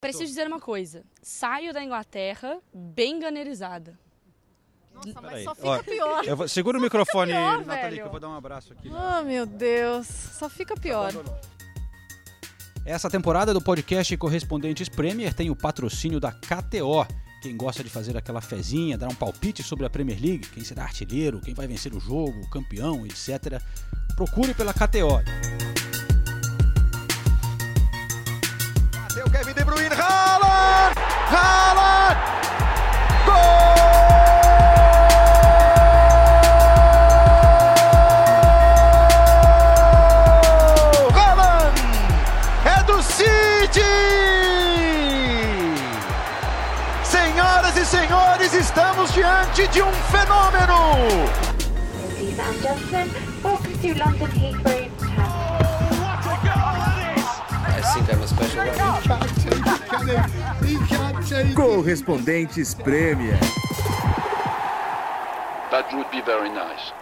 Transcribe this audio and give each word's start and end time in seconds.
Preciso 0.00 0.24
dizer 0.26 0.46
uma 0.46 0.58
coisa. 0.60 1.04
Saio 1.22 1.74
da 1.74 1.84
Inglaterra 1.84 2.58
bem 2.72 3.18
ganerizada. 3.18 3.98
Nossa, 4.94 5.20
mas 5.20 5.30
Peraí, 5.30 5.44
só 5.44 5.54
fica 5.54 5.68
ó, 5.68 5.82
pior. 5.82 6.24
Eu 6.24 6.36
vou- 6.36 6.48
segura 6.48 6.78
o 6.78 6.80
microfone, 6.80 7.32
pior, 7.32 7.58
Nathalie, 7.58 7.82
velho. 7.82 7.96
que 7.96 8.02
eu 8.02 8.10
vou 8.10 8.20
dar 8.20 8.28
um 8.30 8.34
abraço 8.34 8.72
aqui. 8.72 8.88
Oh, 8.90 9.22
meu 9.24 9.44
Deus. 9.44 10.06
Só 10.06 10.48
fica 10.48 10.74
pior. 10.74 11.12
Essa 12.84 13.10
temporada 13.10 13.52
do 13.52 13.60
podcast 13.60 14.16
Correspondentes 14.16 14.88
Premier 14.88 15.34
tem 15.34 15.50
o 15.50 15.56
patrocínio 15.56 16.18
da 16.18 16.32
KTO. 16.32 17.06
Quem 17.42 17.56
gosta 17.56 17.84
de 17.84 17.90
fazer 17.90 18.16
aquela 18.16 18.40
fezinha, 18.40 18.96
dar 18.98 19.08
um 19.08 19.14
palpite 19.14 19.62
sobre 19.62 19.84
a 19.86 19.90
Premier 19.90 20.18
League, 20.20 20.48
quem 20.48 20.64
será 20.64 20.82
artilheiro, 20.84 21.40
quem 21.40 21.54
vai 21.54 21.66
vencer 21.66 21.94
o 21.94 22.00
jogo, 22.00 22.38
o 22.40 22.50
campeão, 22.50 23.06
etc. 23.06 23.62
Procure 24.16 24.54
pela 24.54 24.72
KTO. 24.74 25.20
Bateu 29.20 29.30
Kevin 29.30 29.54
De 29.54 29.64
Bruyne, 29.64 29.94
Haaland! 29.94 30.94
Haaland! 31.30 32.16
Gol! 33.26 33.34
Haaland! 41.12 41.78
É 42.64 42.82
do 42.84 43.02
City! 43.02 43.80
Senhoras 47.04 47.76
e 47.76 47.84
senhores, 47.84 48.54
estamos 48.54 49.12
diante 49.12 49.68
de 49.68 49.82
um 49.82 49.92
fenômeno! 49.92 50.96
Ladies 52.18 52.38
and 52.38 52.62
gentlemen, 52.62 53.10
welcome 53.42 53.76
to 53.82 53.88
London 53.98 54.30
Heathrow 54.30 54.69
Correspondentes 61.54 62.74
Premier. 62.74 63.38
That 65.70 65.88
would 65.92 66.10
be 66.10 66.20
very 66.22 66.50
nice. 66.50 66.92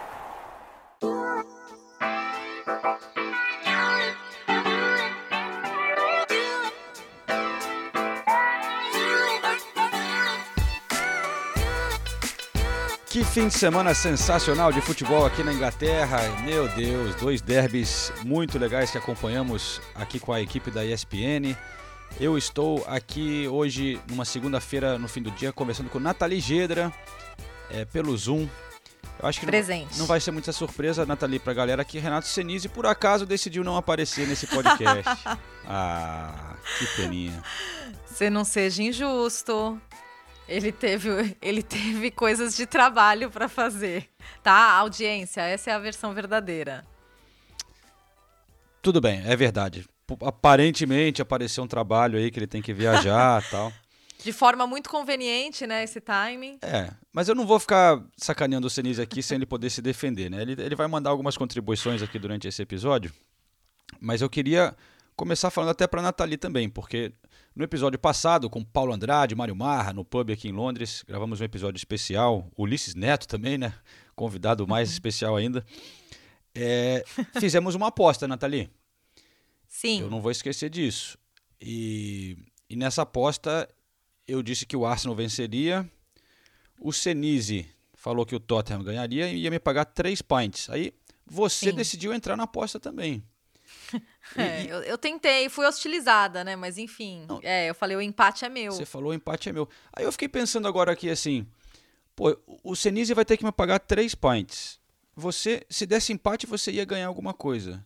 Fim 13.39 13.47
de 13.47 13.53
semana 13.53 13.93
sensacional 13.93 14.69
de 14.69 14.81
futebol 14.81 15.25
aqui 15.25 15.43
na 15.43 15.53
Inglaterra. 15.53 16.19
Meu 16.43 16.67
Deus, 16.67 17.15
dois 17.15 17.39
derbys 17.39 18.11
muito 18.25 18.59
legais 18.59 18.91
que 18.91 18.97
acompanhamos 18.97 19.79
aqui 19.95 20.19
com 20.19 20.33
a 20.33 20.41
equipe 20.41 20.69
da 20.69 20.83
ESPN. 20.83 21.55
Eu 22.19 22.37
estou 22.37 22.83
aqui 22.85 23.47
hoje, 23.47 23.97
numa 24.09 24.25
segunda-feira, 24.25 24.99
no 24.99 25.07
fim 25.07 25.21
do 25.21 25.31
dia, 25.31 25.53
conversando 25.53 25.89
com 25.89 26.01
Nathalie 26.01 26.41
Gedra, 26.41 26.91
é, 27.71 27.85
pelo 27.85 28.17
Zoom. 28.17 28.45
Eu 29.21 29.29
acho 29.29 29.39
que 29.39 29.45
não- 29.45 29.51
Presente. 29.51 29.97
Não, 29.97 30.05
vai 30.05 30.19
ser 30.19 30.31
muita 30.31 30.51
surpresa, 30.51 31.05
Nathalie, 31.05 31.39
pra 31.39 31.53
galera 31.53 31.85
que 31.85 31.97
Renato 31.97 32.27
Senise, 32.27 32.67
por 32.67 32.85
acaso, 32.85 33.25
decidiu 33.25 33.63
não 33.63 33.77
aparecer 33.77 34.27
nesse 34.27 34.47
podcast. 34.47 35.17
ah, 35.65 36.55
que 36.77 36.85
peninha. 36.97 37.41
Você 38.05 38.29
não 38.29 38.43
seja 38.43 38.83
injusto. 38.83 39.79
Ele 40.49 40.71
teve, 40.71 41.37
ele 41.39 41.61
teve 41.61 42.09
coisas 42.09 42.57
de 42.57 42.65
trabalho 42.65 43.29
pra 43.29 43.47
fazer. 43.47 44.09
Tá? 44.41 44.71
Audiência, 44.71 45.41
essa 45.41 45.69
é 45.69 45.73
a 45.73 45.79
versão 45.79 46.11
verdadeira. 46.11 46.83
Tudo 48.81 48.99
bem, 48.99 49.21
é 49.25 49.35
verdade. 49.35 49.85
Aparentemente 50.23 51.21
apareceu 51.21 51.63
um 51.63 51.67
trabalho 51.67 52.17
aí 52.17 52.31
que 52.31 52.39
ele 52.39 52.47
tem 52.47 52.63
que 52.63 52.73
viajar 52.73 53.43
tal. 53.51 53.71
De 54.23 54.33
forma 54.33 54.65
muito 54.65 54.89
conveniente, 54.89 55.67
né? 55.67 55.83
Esse 55.83 56.01
timing. 56.01 56.57
É, 56.63 56.89
mas 57.13 57.29
eu 57.29 57.35
não 57.35 57.45
vou 57.45 57.59
ficar 57.59 58.03
sacaneando 58.17 58.65
o 58.65 58.69
Senise 58.69 59.01
aqui 59.01 59.21
sem 59.21 59.35
ele 59.35 59.45
poder 59.45 59.69
se 59.69 59.83
defender, 59.83 60.31
né? 60.31 60.41
Ele, 60.41 60.59
ele 60.59 60.75
vai 60.75 60.87
mandar 60.87 61.11
algumas 61.11 61.37
contribuições 61.37 62.01
aqui 62.01 62.17
durante 62.17 62.47
esse 62.47 62.61
episódio, 62.61 63.13
mas 64.01 64.21
eu 64.21 64.29
queria 64.29 64.75
começar 65.15 65.51
falando 65.51 65.69
até 65.69 65.85
para 65.85 66.01
Nathalie 66.01 66.37
também, 66.37 66.67
porque 66.67 67.13
no 67.59 67.65
episódio 67.65 67.99
passado, 67.99 68.49
com 68.49 68.63
Paulo 68.63 68.93
Andrade, 68.93 69.35
Mário 69.35 69.53
Marra, 69.53 69.91
no 69.91 70.05
pub 70.05 70.31
aqui 70.31 70.47
em 70.47 70.53
Londres, 70.53 71.03
gravamos 71.05 71.41
um 71.41 71.43
episódio 71.43 71.75
especial, 71.75 72.49
Ulisses 72.57 72.95
Neto 72.95 73.27
também, 73.27 73.57
né? 73.57 73.73
Convidado 74.15 74.65
mais 74.65 74.89
especial 74.89 75.35
ainda. 75.35 75.65
É, 76.55 77.03
fizemos 77.37 77.75
uma 77.75 77.87
aposta, 77.87 78.29
Nathalie. 78.29 78.69
Sim. 79.67 79.99
Eu 79.99 80.09
não 80.09 80.21
vou 80.21 80.31
esquecer 80.31 80.69
disso. 80.69 81.17
E, 81.59 82.37
e 82.69 82.77
nessa 82.77 83.01
aposta 83.01 83.67
eu 84.25 84.41
disse 84.41 84.65
que 84.65 84.77
o 84.77 84.85
Arsenal 84.85 85.13
venceria. 85.13 85.85
O 86.79 86.93
Senise 86.93 87.67
falou 87.93 88.25
que 88.25 88.37
o 88.37 88.39
Tottenham 88.39 88.85
ganharia 88.85 89.29
e 89.33 89.39
ia 89.39 89.51
me 89.51 89.59
pagar 89.59 89.83
três 89.83 90.21
pints. 90.21 90.69
Aí 90.69 90.93
você 91.25 91.71
Sim. 91.71 91.75
decidiu 91.75 92.13
entrar 92.13 92.37
na 92.37 92.43
aposta 92.43 92.79
também. 92.79 93.21
É, 94.35 94.63
e 94.63 94.69
eu, 94.69 94.83
eu 94.83 94.97
tentei, 94.97 95.49
fui 95.49 95.65
hostilizada, 95.65 96.43
né? 96.43 96.55
Mas 96.55 96.77
enfim. 96.77 97.25
Não. 97.27 97.39
É, 97.41 97.67
eu 97.67 97.73
falei, 97.73 97.97
o 97.97 98.01
empate 98.01 98.45
é 98.45 98.49
meu. 98.49 98.71
você 98.71 98.85
falou 98.85 99.09
o 99.09 99.13
empate 99.13 99.49
é 99.49 99.51
meu. 99.51 99.67
Aí 99.91 100.05
eu 100.05 100.11
fiquei 100.11 100.29
pensando 100.29 100.67
agora 100.67 100.91
aqui 100.91 101.09
assim, 101.09 101.47
pô, 102.15 102.37
o 102.63 102.75
Senise 102.75 103.13
vai 103.15 103.25
ter 103.25 103.37
que 103.37 103.43
me 103.43 103.51
pagar 103.51 103.79
três 103.79 104.13
pints. 104.13 104.79
Você, 105.15 105.65
se 105.67 105.87
desse 105.87 106.13
empate, 106.13 106.45
você 106.45 106.71
ia 106.71 106.85
ganhar 106.85 107.07
alguma 107.07 107.33
coisa. 107.33 107.83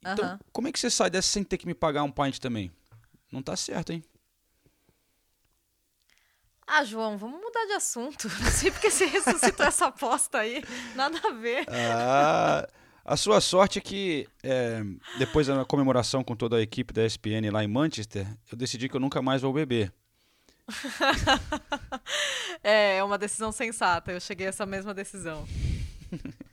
Então, 0.00 0.24
Aham. 0.24 0.40
como 0.52 0.68
é 0.68 0.72
que 0.72 0.78
você 0.78 0.88
sai 0.88 1.10
dessa 1.10 1.28
sem 1.28 1.42
ter 1.42 1.58
que 1.58 1.66
me 1.66 1.74
pagar 1.74 2.04
um 2.04 2.12
pint 2.12 2.38
também? 2.38 2.70
Não 3.30 3.42
tá 3.42 3.56
certo, 3.56 3.92
hein? 3.92 4.04
Ah, 6.66 6.84
João, 6.84 7.16
vamos 7.16 7.40
mudar 7.40 7.64
de 7.66 7.72
assunto. 7.74 8.28
Não 8.42 8.50
sei 8.50 8.72
porque 8.72 8.90
você 8.90 9.06
ressuscitou 9.06 9.64
essa 9.64 9.86
aposta 9.86 10.38
aí. 10.38 10.64
Nada 10.96 11.16
a 11.28 11.32
ver. 11.32 11.64
Ah, 11.68 12.68
a 13.06 13.16
sua 13.16 13.40
sorte 13.40 13.78
é 13.78 13.80
que 13.80 14.28
é, 14.42 14.82
depois 15.16 15.46
da 15.46 15.64
comemoração 15.64 16.24
com 16.24 16.34
toda 16.34 16.56
a 16.56 16.60
equipe 16.60 16.92
da 16.92 17.06
ESPN 17.06 17.50
lá 17.52 17.62
em 17.62 17.68
Manchester, 17.68 18.26
eu 18.50 18.58
decidi 18.58 18.88
que 18.88 18.96
eu 18.96 19.00
nunca 19.00 19.22
mais 19.22 19.42
vou 19.42 19.52
beber. 19.52 19.92
É, 22.62 22.96
é 22.96 23.04
uma 23.04 23.16
decisão 23.18 23.52
sensata. 23.52 24.10
Eu 24.10 24.20
cheguei 24.20 24.46
a 24.46 24.48
essa 24.48 24.66
mesma 24.66 24.92
decisão. 24.92 25.46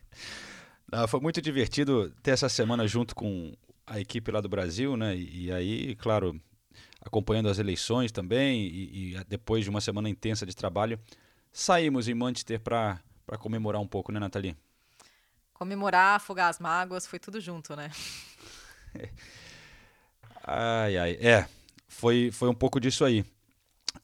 Ah, 0.92 1.08
foi 1.08 1.18
muito 1.18 1.42
divertido 1.42 2.12
ter 2.22 2.30
essa 2.30 2.48
semana 2.48 2.86
junto 2.86 3.16
com 3.16 3.52
a 3.84 3.98
equipe 3.98 4.30
lá 4.30 4.40
do 4.40 4.48
Brasil, 4.48 4.96
né? 4.96 5.16
E, 5.16 5.46
e 5.46 5.52
aí, 5.52 5.96
claro, 5.96 6.40
acompanhando 7.00 7.48
as 7.48 7.58
eleições 7.58 8.12
também, 8.12 8.60
e, 8.60 9.14
e 9.16 9.24
depois 9.24 9.64
de 9.64 9.70
uma 9.70 9.80
semana 9.80 10.08
intensa 10.08 10.46
de 10.46 10.54
trabalho, 10.54 11.00
saímos 11.52 12.06
em 12.06 12.14
Manchester 12.14 12.60
para 12.60 13.02
comemorar 13.40 13.80
um 13.80 13.88
pouco, 13.88 14.12
né, 14.12 14.20
Nathalie? 14.20 14.56
Comemorar, 15.54 16.16
afogar 16.16 16.50
as 16.50 16.58
mágoas, 16.58 17.06
foi 17.06 17.18
tudo 17.18 17.40
junto, 17.40 17.74
né? 17.74 17.90
Ai, 20.46 20.98
ai. 20.98 21.12
É, 21.20 21.48
foi, 21.88 22.30
foi 22.30 22.48
um 22.50 22.54
pouco 22.54 22.78
disso 22.78 23.04
aí. 23.04 23.24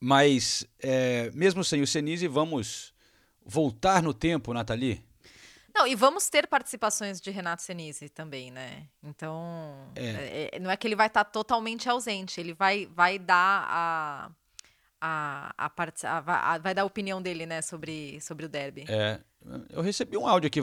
Mas, 0.00 0.64
é, 0.78 1.30
mesmo 1.34 1.62
sem 1.62 1.82
o 1.82 1.86
Senise, 1.86 2.26
vamos 2.26 2.94
voltar 3.44 4.02
no 4.02 4.14
tempo, 4.14 4.54
Nathalie? 4.54 5.04
Não, 5.74 5.86
e 5.86 5.94
vamos 5.94 6.28
ter 6.28 6.46
participações 6.46 7.20
de 7.20 7.30
Renato 7.30 7.62
Senise 7.62 8.08
também, 8.08 8.50
né? 8.50 8.88
Então, 9.02 9.92
É. 9.94 10.50
é, 10.54 10.58
não 10.58 10.70
é 10.70 10.76
que 10.76 10.86
ele 10.86 10.96
vai 10.96 11.06
estar 11.08 11.24
totalmente 11.24 11.88
ausente, 11.88 12.40
ele 12.40 12.54
vai, 12.54 12.86
vai 12.86 13.18
dar 13.18 13.66
a, 13.68 14.30
a, 15.00 15.52
a, 15.56 15.70
part- 15.70 16.04
a- 16.04 16.18
a- 16.54 16.58
vai 16.58 16.74
dar 16.74 16.82
a 16.82 16.84
opinião 16.84 17.20
dele, 17.22 17.46
né, 17.46 17.62
sobre, 17.62 18.20
sobre 18.20 18.46
o 18.46 18.48
derby. 18.48 18.84
É, 18.88 19.20
eu 19.70 19.80
recebi 19.82 20.16
um 20.16 20.26
áudio 20.26 20.48
aqui. 20.48 20.60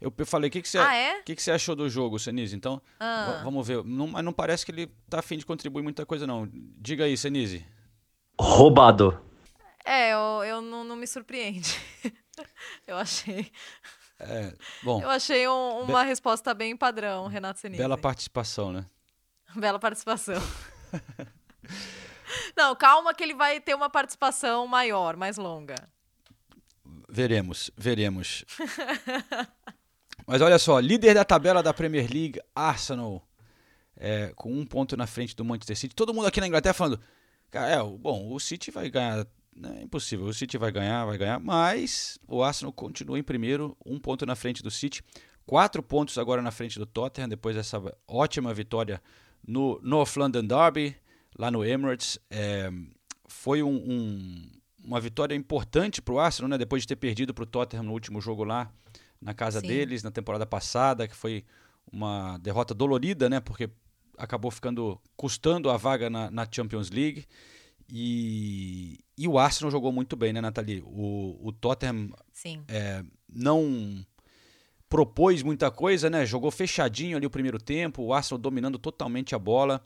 Eu 0.00 0.12
falei, 0.26 0.48
o 0.48 0.50
que, 0.52 0.60
que, 0.62 0.68
você, 0.68 0.78
Ah, 0.78 0.94
é? 0.94 1.20
o 1.20 1.24
que, 1.24 1.34
que 1.34 1.42
você 1.42 1.50
achou 1.50 1.74
do 1.74 1.88
jogo, 1.88 2.18
Senise? 2.18 2.54
Então, 2.54 2.80
Ah. 3.00 3.26
va- 3.38 3.42
vamos 3.44 3.66
ver. 3.66 3.82
Não, 3.84 4.06
mas 4.06 4.24
não 4.24 4.32
parece 4.32 4.64
que 4.66 4.72
ele 4.72 4.86
tá 5.08 5.20
afim 5.20 5.38
de 5.38 5.46
contribuir 5.46 5.82
muita 5.82 6.04
coisa, 6.04 6.26
não. 6.26 6.48
Diga 6.52 7.04
aí, 7.04 7.16
Senise. 7.16 7.64
Roubado. 8.38 9.20
É, 9.84 10.12
eu, 10.12 10.44
eu 10.44 10.60
não, 10.60 10.84
não 10.84 10.94
me 10.96 11.06
surpreende. 11.06 11.74
eu 12.86 12.96
achei, 12.98 13.50
É, 14.20 14.52
bom, 14.82 15.00
eu 15.02 15.08
achei 15.08 15.48
um- 15.48 15.80
uma 15.84 16.02
resposta 16.02 16.52
bem 16.52 16.76
padrão, 16.76 17.26
Renato 17.26 17.58
Senise. 17.60 17.80
bela 17.80 17.96
participação, 17.96 18.72
né? 18.72 18.84
Bela 19.56 19.78
participação. 19.78 20.34
Não, 22.56 22.74
calma 22.74 23.14
que 23.14 23.22
ele 23.22 23.34
vai 23.34 23.60
ter 23.60 23.74
uma 23.74 23.90
participação 23.90 24.66
maior, 24.66 25.16
mais 25.16 25.36
longa. 25.36 25.76
Veremos, 27.08 27.70
veremos. 27.76 28.44
Mas 30.26 30.42
olha 30.42 30.58
só, 30.58 30.78
líder 30.78 31.14
da 31.14 31.24
tabela 31.24 31.62
da 31.62 31.72
Premier 31.72 32.06
League, 32.12 32.40
Arsenal, 32.54 33.26
é, 33.96 34.32
com 34.36 34.52
um 34.52 34.66
ponto 34.66 34.96
na 34.96 35.06
frente 35.06 35.34
do 35.34 35.44
Manchester 35.44 35.76
City. 35.76 35.94
Todo 35.94 36.12
mundo 36.12 36.26
aqui 36.26 36.40
na 36.40 36.46
Inglaterra 36.46 36.74
falando, 36.74 37.00
é, 37.50 37.82
bom, 37.82 38.30
o 38.32 38.38
City 38.38 38.70
vai 38.70 38.90
ganhar, 38.90 39.26
né, 39.56 39.78
é 39.80 39.82
impossível, 39.82 40.26
o 40.26 40.34
City 40.34 40.58
vai 40.58 40.70
ganhar, 40.70 41.06
vai 41.06 41.16
ganhar, 41.16 41.40
mas 41.40 42.18
o 42.28 42.42
Arsenal 42.42 42.72
continua 42.72 43.18
em 43.18 43.22
primeiro, 43.22 43.76
um 43.86 43.98
ponto 43.98 44.26
na 44.26 44.36
frente 44.36 44.62
do 44.62 44.70
City, 44.70 45.02
quatro 45.46 45.82
pontos 45.82 46.18
agora 46.18 46.42
na 46.42 46.50
frente 46.50 46.78
do 46.78 46.84
Tottenham, 46.84 47.28
depois 47.28 47.56
dessa 47.56 47.82
ótima 48.06 48.52
vitória 48.52 49.02
no 49.46 49.80
North 49.82 50.14
London 50.16 50.44
Derby. 50.44 50.94
Lá 51.38 51.50
no 51.50 51.64
Emirates. 51.64 52.18
É, 52.28 52.70
foi 53.26 53.62
um, 53.62 53.76
um, 53.76 54.50
uma 54.84 55.00
vitória 55.00 55.34
importante 55.34 56.02
para 56.02 56.14
o 56.14 56.18
Arsenal, 56.18 56.50
né? 56.50 56.58
depois 56.58 56.82
de 56.82 56.88
ter 56.88 56.96
perdido 56.96 57.32
para 57.32 57.44
o 57.44 57.46
Tottenham 57.46 57.84
no 57.84 57.92
último 57.92 58.20
jogo 58.20 58.42
lá 58.42 58.70
na 59.20 59.32
casa 59.32 59.60
Sim. 59.60 59.68
deles 59.68 60.02
na 60.02 60.10
temporada 60.10 60.44
passada, 60.44 61.06
que 61.06 61.14
foi 61.14 61.44
uma 61.92 62.38
derrota 62.38 62.74
dolorida, 62.74 63.28
né? 63.28 63.40
Porque 63.40 63.70
acabou 64.16 64.50
ficando 64.50 65.00
custando 65.16 65.70
a 65.70 65.76
vaga 65.76 66.10
na, 66.10 66.30
na 66.30 66.46
Champions 66.50 66.90
League. 66.90 67.24
E, 67.90 68.98
e 69.16 69.26
o 69.26 69.38
Arsenal 69.38 69.70
jogou 69.70 69.90
muito 69.90 70.14
bem, 70.14 70.32
né, 70.32 70.40
Nathalie? 70.40 70.82
O, 70.84 71.38
o 71.40 71.52
Tottenham 71.52 72.10
é, 72.68 73.02
não 73.28 74.04
propôs 74.88 75.42
muita 75.42 75.70
coisa, 75.70 76.10
né? 76.10 76.26
Jogou 76.26 76.50
fechadinho 76.50 77.16
ali 77.16 77.26
o 77.26 77.30
primeiro 77.30 77.58
tempo, 77.58 78.02
o 78.02 78.12
Arsenal 78.12 78.38
dominando 78.38 78.78
totalmente 78.78 79.34
a 79.34 79.38
bola. 79.38 79.84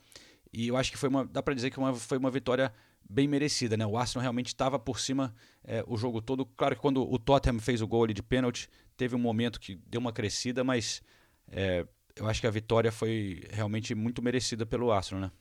E 0.52 0.68
eu 0.68 0.76
acho 0.76 0.90
que 0.90 0.98
foi 0.98 1.08
uma, 1.08 1.24
dá 1.24 1.42
para 1.42 1.54
dizer 1.54 1.70
que 1.70 1.78
uma, 1.78 1.94
foi 1.94 2.18
uma 2.18 2.30
vitória 2.30 2.72
bem 3.08 3.26
merecida, 3.26 3.76
né? 3.76 3.86
O 3.86 3.96
Arsenal 3.96 4.22
realmente 4.22 4.48
estava 4.48 4.78
por 4.78 5.00
cima 5.00 5.34
é, 5.64 5.84
o 5.86 5.96
jogo 5.96 6.20
todo. 6.20 6.44
Claro 6.44 6.74
que 6.74 6.80
quando 6.80 7.02
o 7.02 7.18
Tottenham 7.18 7.58
fez 7.58 7.80
o 7.80 7.86
gol 7.86 8.04
ali 8.04 8.14
de 8.14 8.22
pênalti, 8.22 8.68
teve 8.96 9.14
um 9.16 9.18
momento 9.18 9.58
que 9.58 9.76
deu 9.86 10.00
uma 10.00 10.12
crescida, 10.12 10.62
mas 10.62 11.02
é, 11.48 11.86
eu 12.16 12.28
acho 12.28 12.40
que 12.40 12.46
a 12.46 12.50
vitória 12.50 12.92
foi 12.92 13.44
realmente 13.50 13.94
muito 13.94 14.22
merecida 14.22 14.66
pelo 14.66 14.92
Arsenal, 14.92 15.22
né? 15.22 15.32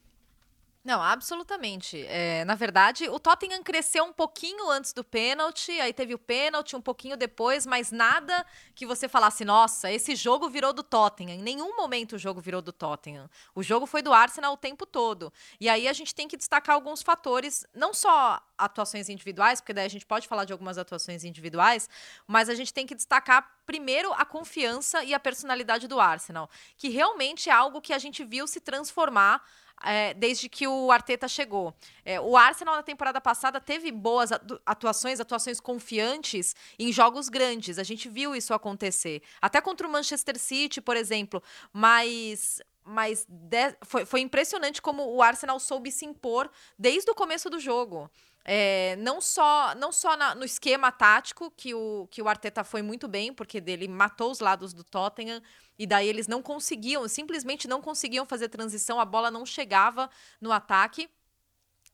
Não, 0.83 0.99
absolutamente. 0.99 2.03
É, 2.07 2.43
na 2.43 2.55
verdade, 2.55 3.07
o 3.07 3.19
Tottenham 3.19 3.61
cresceu 3.61 4.03
um 4.03 4.11
pouquinho 4.11 4.67
antes 4.67 4.93
do 4.93 5.03
pênalti, 5.03 5.71
aí 5.79 5.93
teve 5.93 6.15
o 6.15 6.17
pênalti 6.17 6.75
um 6.75 6.81
pouquinho 6.81 7.15
depois, 7.15 7.67
mas 7.67 7.91
nada 7.91 8.43
que 8.73 8.83
você 8.83 9.07
falasse, 9.07 9.45
nossa, 9.45 9.91
esse 9.91 10.15
jogo 10.15 10.49
virou 10.49 10.73
do 10.73 10.81
Tottenham. 10.81 11.35
Em 11.35 11.41
nenhum 11.43 11.75
momento 11.75 12.13
o 12.13 12.17
jogo 12.17 12.41
virou 12.41 12.63
do 12.63 12.73
Tottenham. 12.73 13.29
O 13.53 13.61
jogo 13.61 13.85
foi 13.85 14.01
do 14.01 14.11
Arsenal 14.11 14.53
o 14.53 14.57
tempo 14.57 14.87
todo. 14.87 15.31
E 15.59 15.69
aí 15.69 15.87
a 15.87 15.93
gente 15.93 16.15
tem 16.15 16.27
que 16.27 16.35
destacar 16.35 16.73
alguns 16.73 17.03
fatores, 17.03 17.63
não 17.75 17.93
só 17.93 18.41
atuações 18.57 19.07
individuais, 19.07 19.61
porque 19.61 19.73
daí 19.73 19.85
a 19.85 19.89
gente 19.89 20.05
pode 20.05 20.27
falar 20.27 20.45
de 20.45 20.53
algumas 20.53 20.79
atuações 20.79 21.23
individuais, 21.23 21.87
mas 22.25 22.49
a 22.49 22.55
gente 22.55 22.73
tem 22.73 22.87
que 22.87 22.95
destacar 22.95 23.47
primeiro 23.67 24.11
a 24.13 24.25
confiança 24.25 25.03
e 25.03 25.13
a 25.13 25.19
personalidade 25.19 25.87
do 25.87 25.99
Arsenal, 25.99 26.49
que 26.75 26.89
realmente 26.89 27.51
é 27.51 27.53
algo 27.53 27.81
que 27.81 27.93
a 27.93 27.99
gente 27.99 28.23
viu 28.23 28.47
se 28.47 28.59
transformar 28.59 29.43
é, 29.83 30.13
desde 30.13 30.47
que 30.49 30.67
o 30.67 30.91
Arteta 30.91 31.27
chegou. 31.27 31.73
É, 32.05 32.19
o 32.19 32.35
Arsenal 32.37 32.75
na 32.75 32.83
temporada 32.83 33.19
passada 33.21 33.59
teve 33.59 33.91
boas 33.91 34.31
atu- 34.31 34.61
atuações, 34.65 35.19
atuações 35.19 35.59
confiantes 35.59 36.55
em 36.79 36.91
jogos 36.91 37.29
grandes. 37.29 37.77
A 37.79 37.83
gente 37.83 38.07
viu 38.09 38.35
isso 38.35 38.53
acontecer. 38.53 39.21
Até 39.41 39.59
contra 39.61 39.87
o 39.87 39.91
Manchester 39.91 40.37
City, 40.39 40.81
por 40.81 40.95
exemplo. 40.95 41.41
Mas. 41.73 42.61
Mas 42.83 43.27
de- 43.29 43.77
foi, 43.85 44.05
foi 44.05 44.21
impressionante 44.21 44.81
como 44.81 45.03
o 45.13 45.21
Arsenal 45.21 45.59
soube 45.59 45.91
se 45.91 46.03
impor 46.03 46.49
desde 46.79 47.11
o 47.11 47.15
começo 47.15 47.47
do 47.47 47.59
jogo. 47.59 48.09
É, 48.43 48.95
não 48.97 49.21
só, 49.21 49.75
não 49.75 49.91
só 49.91 50.17
na- 50.17 50.35
no 50.35 50.43
esquema 50.43 50.91
tático, 50.91 51.51
que 51.51 51.73
o, 51.73 52.07
que 52.11 52.21
o 52.21 52.27
Arteta 52.27 52.63
foi 52.63 52.81
muito 52.81 53.07
bem, 53.07 53.33
porque 53.33 53.61
dele 53.61 53.88
matou 53.88 54.31
os 54.31 54.39
lados 54.39 54.73
do 54.73 54.83
Tottenham, 54.83 55.41
e 55.77 55.85
daí 55.88 56.07
eles 56.07 56.27
não 56.27 56.41
conseguiam, 56.41 57.07
simplesmente 57.07 57.67
não 57.67 57.81
conseguiam 57.81 58.25
fazer 58.25 58.49
transição, 58.49 58.99
a 58.99 59.05
bola 59.05 59.29
não 59.31 59.45
chegava 59.45 60.09
no 60.39 60.51
ataque. 60.51 61.09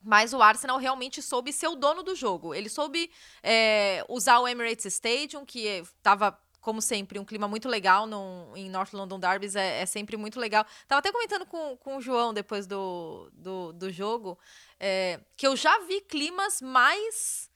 Mas 0.01 0.33
o 0.33 0.41
Arsenal 0.41 0.77
realmente 0.77 1.21
soube 1.21 1.51
ser 1.51 1.67
o 1.67 1.75
dono 1.75 2.03
do 2.03 2.15
jogo. 2.15 2.53
Ele 2.53 2.69
soube 2.69 3.11
é, 3.43 4.05
usar 4.07 4.39
o 4.39 4.47
Emirates 4.47 4.85
Stadium, 4.85 5.43
que 5.45 5.59
estava, 5.67 6.39
como 6.61 6.81
sempre, 6.81 7.17
um 7.19 7.25
clima 7.25 7.47
muito 7.47 7.67
legal 7.67 8.05
no, 8.05 8.53
em 8.55 8.69
North 8.69 8.93
London 8.93 9.19
Derbys, 9.19 9.55
é, 9.55 9.81
é 9.81 9.85
sempre 9.85 10.15
muito 10.15 10.39
legal. 10.39 10.65
Tava 10.87 10.99
até 10.99 11.11
comentando 11.11 11.45
com, 11.45 11.75
com 11.77 11.97
o 11.97 12.01
João 12.01 12.33
depois 12.33 12.67
do, 12.67 13.29
do, 13.33 13.73
do 13.73 13.91
jogo, 13.91 14.37
é, 14.79 15.19
que 15.35 15.47
eu 15.47 15.55
já 15.55 15.79
vi 15.85 16.01
climas 16.01 16.61
mais 16.61 17.49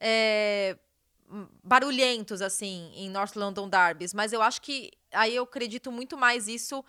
é, 0.00 0.78
barulhentos, 1.62 2.42
assim, 2.42 2.90
em 2.94 3.08
North 3.08 3.36
London 3.36 3.68
Derbys, 3.68 4.12
mas 4.14 4.32
eu 4.32 4.42
acho 4.42 4.60
que 4.62 4.90
aí 5.12 5.34
eu 5.34 5.44
acredito 5.44 5.90
muito 5.92 6.16
mais 6.16 6.48
isso 6.48 6.84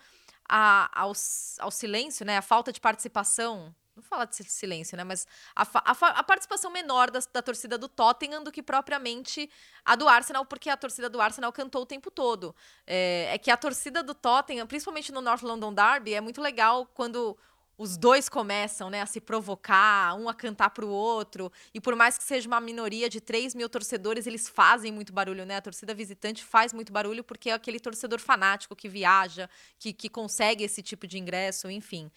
a- 0.48 0.90
ao, 0.94 1.12
ao 1.60 1.70
silêncio, 1.70 2.24
né? 2.26 2.36
A 2.38 2.42
falta 2.42 2.72
de 2.72 2.80
participação. 2.80 3.74
Não 3.94 4.02
fala 4.02 4.24
de 4.24 4.34
si- 4.34 4.44
silêncio, 4.44 4.96
né? 4.96 5.04
Mas 5.04 5.26
a, 5.54 5.62
a 5.62 5.92
a 6.20 6.22
participação 6.24 6.70
menor 6.70 7.10
das- 7.10 7.26
da, 7.26 7.42
torcida 7.42 7.76
do 7.76 7.88
Tottenham 7.88 8.42
do 8.42 8.50
que 8.50 8.62
propriamente 8.62 9.50
a 9.84 9.94
do 9.94 10.08
Arsenal, 10.08 10.46
porque 10.46 10.70
a 10.70 10.76
torcida 10.76 11.08
do 11.10 11.20
Arsenal 11.20 11.52
cantou 11.52 11.82
o 11.82 11.86
tempo 11.86 12.10
todo. 12.10 12.54
É, 12.86 13.28
é 13.34 13.38
que 13.38 13.50
a 13.50 13.56
torcida 13.56 14.02
do 14.02 14.14
Tottenham, 14.14 14.66
principalmente 14.66 15.12
no 15.12 15.20
North 15.20 15.42
London 15.42 15.72
Derby, 15.74 16.14
é 16.14 16.20
muito 16.20 16.40
legal 16.40 16.86
quando 16.86 17.36
os 17.76 17.96
dois 17.96 18.28
começam 18.28 18.90
né, 18.90 19.00
a 19.00 19.06
se 19.06 19.20
provocar, 19.20 20.14
um 20.14 20.28
a 20.28 20.34
cantar 20.34 20.70
pro 20.70 20.88
outro. 20.88 21.50
E 21.72 21.80
por 21.80 21.96
mais 21.96 22.18
que 22.18 22.24
seja 22.24 22.46
uma 22.46 22.60
minoria 22.60 23.08
de 23.08 23.20
3 23.20 23.54
mil 23.54 23.68
torcedores, 23.68 24.26
eles 24.26 24.48
fazem 24.48 24.92
muito 24.92 25.12
barulho, 25.12 25.44
né? 25.44 25.56
A 25.56 25.62
torcida 25.62 25.94
visitante 25.94 26.44
faz 26.44 26.72
muito 26.72 26.92
barulho 26.92 27.24
porque 27.24 27.50
é 27.50 27.54
aquele 27.54 27.80
torcedor 27.80 28.20
fanático 28.20 28.76
que 28.76 28.88
viaja, 28.88 29.48
que, 29.78 29.92
que 29.92 30.08
consegue 30.08 30.64
esse 30.64 30.82
tipo 30.82 31.06
de 31.06 31.18
ingresso, 31.18 31.70
enfim. 31.70 32.10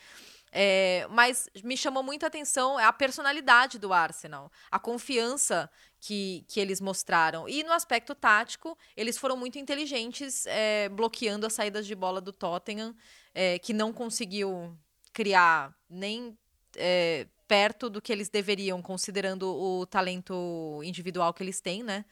É, 0.58 1.06
mas 1.10 1.50
me 1.66 1.76
chamou 1.76 2.02
muita 2.02 2.28
atenção 2.28 2.78
a 2.78 2.94
personalidade 2.94 3.78
do 3.78 3.92
Arsenal, 3.92 4.50
a 4.72 4.80
confiança 4.80 5.70
que, 6.00 6.46
que 6.48 6.62
eles 6.62 6.80
mostraram. 6.80 7.50
E 7.50 7.62
no 7.62 7.74
aspecto 7.74 8.16
tático, 8.16 8.78
eles 8.96 9.18
foram 9.18 9.36
muito 9.36 9.60
inteligentes 9.60 10.46
é, 10.48 10.88
bloqueando 10.88 11.46
as 11.46 11.52
saídas 11.52 11.86
de 11.86 11.94
bola 11.94 12.22
do 12.22 12.32
Tottenham, 12.32 12.96
é, 13.34 13.60
que 13.60 13.74
não 13.74 13.92
conseguiu 13.92 14.78
criar 15.16 15.74
nem 15.90 16.38
é, 16.76 17.26
perto 17.48 17.90
do 17.90 18.02
que 18.02 18.12
eles 18.12 18.28
deveriam, 18.28 18.82
considerando 18.82 19.48
o 19.48 19.86
talento 19.86 20.82
individual 20.84 21.34
que 21.34 21.42
eles 21.42 21.62
têm, 21.62 21.82
né? 21.82 22.04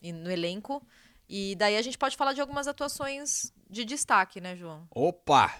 e 0.00 0.12
No 0.12 0.30
elenco. 0.30 0.86
E 1.28 1.56
daí 1.56 1.76
a 1.76 1.82
gente 1.82 1.98
pode 1.98 2.16
falar 2.16 2.32
de 2.32 2.40
algumas 2.40 2.68
atuações 2.68 3.52
de 3.68 3.84
destaque, 3.84 4.40
né, 4.40 4.54
João? 4.54 4.86
Opa! 4.90 5.52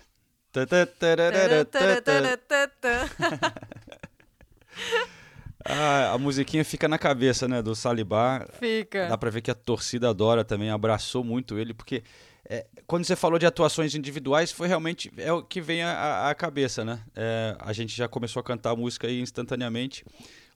Ah, 5.66 6.12
a 6.12 6.18
musiquinha 6.18 6.62
fica 6.62 6.86
na 6.86 6.98
cabeça, 6.98 7.48
né, 7.48 7.62
do 7.62 7.74
Salibá. 7.74 8.46
Fica. 8.58 9.08
Dá 9.08 9.16
pra 9.16 9.30
ver 9.30 9.40
que 9.40 9.50
a 9.50 9.54
torcida 9.54 10.10
adora 10.10 10.44
também, 10.44 10.68
abraçou 10.70 11.24
muito 11.24 11.58
ele, 11.58 11.72
porque 11.72 12.04
é, 12.46 12.66
quando 12.86 13.04
você 13.04 13.16
falou 13.16 13.38
de 13.38 13.46
atuações 13.46 13.94
individuais, 13.94 14.52
foi 14.52 14.68
realmente 14.68 15.10
é 15.16 15.32
o 15.32 15.42
que 15.42 15.60
vem 15.60 15.82
à 15.82 16.34
cabeça, 16.36 16.84
né? 16.84 17.02
É, 17.14 17.56
a 17.58 17.72
gente 17.72 17.96
já 17.96 18.06
começou 18.06 18.40
a 18.40 18.44
cantar 18.44 18.76
música 18.76 19.06
aí 19.06 19.20
instantaneamente. 19.20 20.04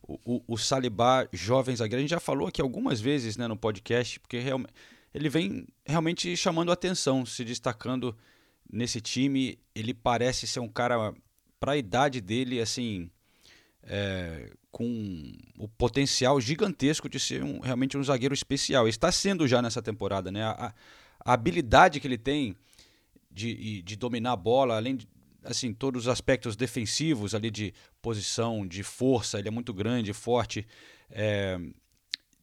O, 0.07 0.19
o, 0.25 0.43
o 0.53 0.57
Salibá, 0.57 1.27
jovem 1.33 1.75
zagueiro, 1.75 1.97
a 1.97 2.01
gente 2.01 2.11
já 2.11 2.19
falou 2.19 2.47
aqui 2.47 2.61
algumas 2.61 3.01
vezes 3.01 3.37
né, 3.37 3.47
no 3.47 3.57
podcast, 3.57 4.19
porque 4.19 4.37
ele 5.13 5.29
vem 5.29 5.67
realmente 5.85 6.35
chamando 6.37 6.71
atenção, 6.71 7.25
se 7.25 7.43
destacando 7.43 8.15
nesse 8.71 9.01
time. 9.01 9.57
Ele 9.73 9.93
parece 9.93 10.45
ser 10.45 10.59
um 10.59 10.67
cara, 10.67 11.13
para 11.59 11.71
a 11.73 11.77
idade 11.77 12.21
dele, 12.21 12.61
assim, 12.61 13.09
é, 13.83 14.51
com 14.71 15.31
o 15.57 15.67
potencial 15.67 16.39
gigantesco 16.39 17.09
de 17.09 17.19
ser 17.19 17.43
um, 17.43 17.59
realmente 17.59 17.97
um 17.97 18.03
zagueiro 18.03 18.33
especial. 18.33 18.87
Está 18.87 19.11
sendo 19.11 19.47
já 19.47 19.59
nessa 19.59 19.81
temporada, 19.81 20.31
né? 20.31 20.43
A, 20.43 20.73
a 21.23 21.33
habilidade 21.33 21.99
que 21.99 22.07
ele 22.07 22.17
tem 22.17 22.55
de, 23.31 23.81
de 23.81 23.95
dominar 23.95 24.33
a 24.33 24.35
bola, 24.35 24.75
além 24.75 24.95
de 24.95 25.07
assim, 25.43 25.73
todos 25.73 26.03
os 26.03 26.07
aspectos 26.07 26.55
defensivos 26.55 27.33
ali 27.33 27.49
de 27.49 27.73
posição, 28.01 28.67
de 28.67 28.83
força, 28.83 29.39
ele 29.39 29.47
é 29.47 29.51
muito 29.51 29.73
grande, 29.73 30.11
forte, 30.13 30.67
é, 31.09 31.59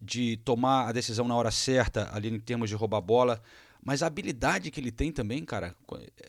de 0.01 0.37
tomar 0.39 0.89
a 0.89 0.93
decisão 0.93 1.27
na 1.29 1.35
hora 1.35 1.51
certa, 1.51 2.15
ali 2.15 2.29
em 2.29 2.41
termos 2.41 2.69
de 2.69 2.75
roubar 2.75 2.99
a 2.99 3.03
bola, 3.03 3.43
mas 3.83 4.03
a 4.03 4.07
habilidade 4.07 4.71
que 4.71 4.81
ele 4.81 4.91
tem 4.91 5.13
também, 5.13 5.45
cara, 5.45 5.75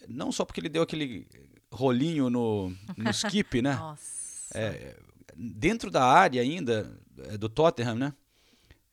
não 0.07 0.31
só 0.31 0.45
porque 0.45 0.59
ele 0.59 0.69
deu 0.69 0.83
aquele 0.83 1.27
rolinho 1.71 2.29
no, 2.29 2.69
no 2.95 3.09
skip, 3.11 3.61
né? 3.61 3.75
Nossa. 3.75 4.57
É, 4.57 4.95
dentro 5.35 5.89
da 5.89 6.03
área 6.03 6.41
ainda 6.41 6.97
é, 7.17 7.37
do 7.37 7.49
Tottenham, 7.49 7.95
né? 7.95 8.13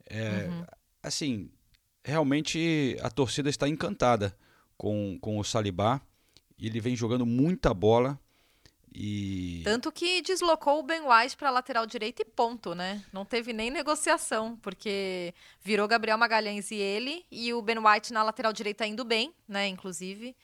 É, 0.06 0.48
Uhum. 0.48 0.64
Assim, 1.02 1.50
realmente 2.04 2.96
a 3.02 3.10
torcida 3.10 3.48
está 3.48 3.68
encantada 3.68 4.36
com, 4.76 5.18
com 5.20 5.38
o 5.38 5.44
Salibá. 5.44 6.00
Ele 6.58 6.80
vem 6.80 6.94
jogando 6.94 7.26
muita 7.26 7.74
bola 7.74 8.18
e 8.94 9.60
Tanto 9.64 9.90
que 9.90 10.22
deslocou 10.22 10.78
o 10.78 10.82
Ben 10.84 11.00
White 11.00 11.36
para 11.36 11.50
lateral 11.50 11.84
direito 11.84 12.20
e 12.20 12.24
ponto, 12.24 12.76
né? 12.76 13.02
Não 13.12 13.24
teve 13.24 13.52
nem 13.52 13.68
negociação, 13.68 14.56
porque 14.62 15.34
virou 15.60 15.88
Gabriel 15.88 16.16
Magalhães 16.16 16.70
e 16.70 16.76
ele, 16.76 17.26
e 17.28 17.52
o 17.52 17.60
Ben 17.60 17.78
White 17.78 18.12
na 18.12 18.22
lateral 18.22 18.52
direita 18.52 18.86
indo 18.86 19.04
bem, 19.04 19.34
né? 19.48 19.66
Inclusive. 19.66 20.36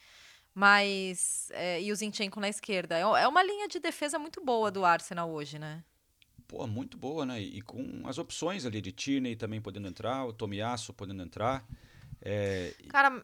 Mas. 0.53 1.49
é, 1.51 1.81
e 1.81 1.93
o 1.93 1.95
Zinchenko 1.95 2.41
na 2.41 2.49
esquerda. 2.49 2.97
É 2.97 3.23
é 3.23 3.27
uma 3.27 3.41
linha 3.41 3.69
de 3.69 3.79
defesa 3.79 4.19
muito 4.19 4.43
boa 4.43 4.69
do 4.69 4.83
Arsenal 4.83 5.31
hoje, 5.31 5.57
né? 5.57 5.81
Pô, 6.51 6.67
muito 6.67 6.97
boa, 6.97 7.25
né? 7.25 7.41
E 7.41 7.61
com 7.61 8.03
as 8.05 8.17
opções 8.17 8.65
ali 8.65 8.81
de 8.81 8.91
Tierney 8.91 9.35
também 9.37 9.61
podendo 9.61 9.87
entrar, 9.87 10.25
o 10.25 10.33
Tomiasso 10.33 10.93
podendo 10.93 11.23
entrar. 11.23 11.65
É, 12.21 12.75
Cara, 12.89 13.23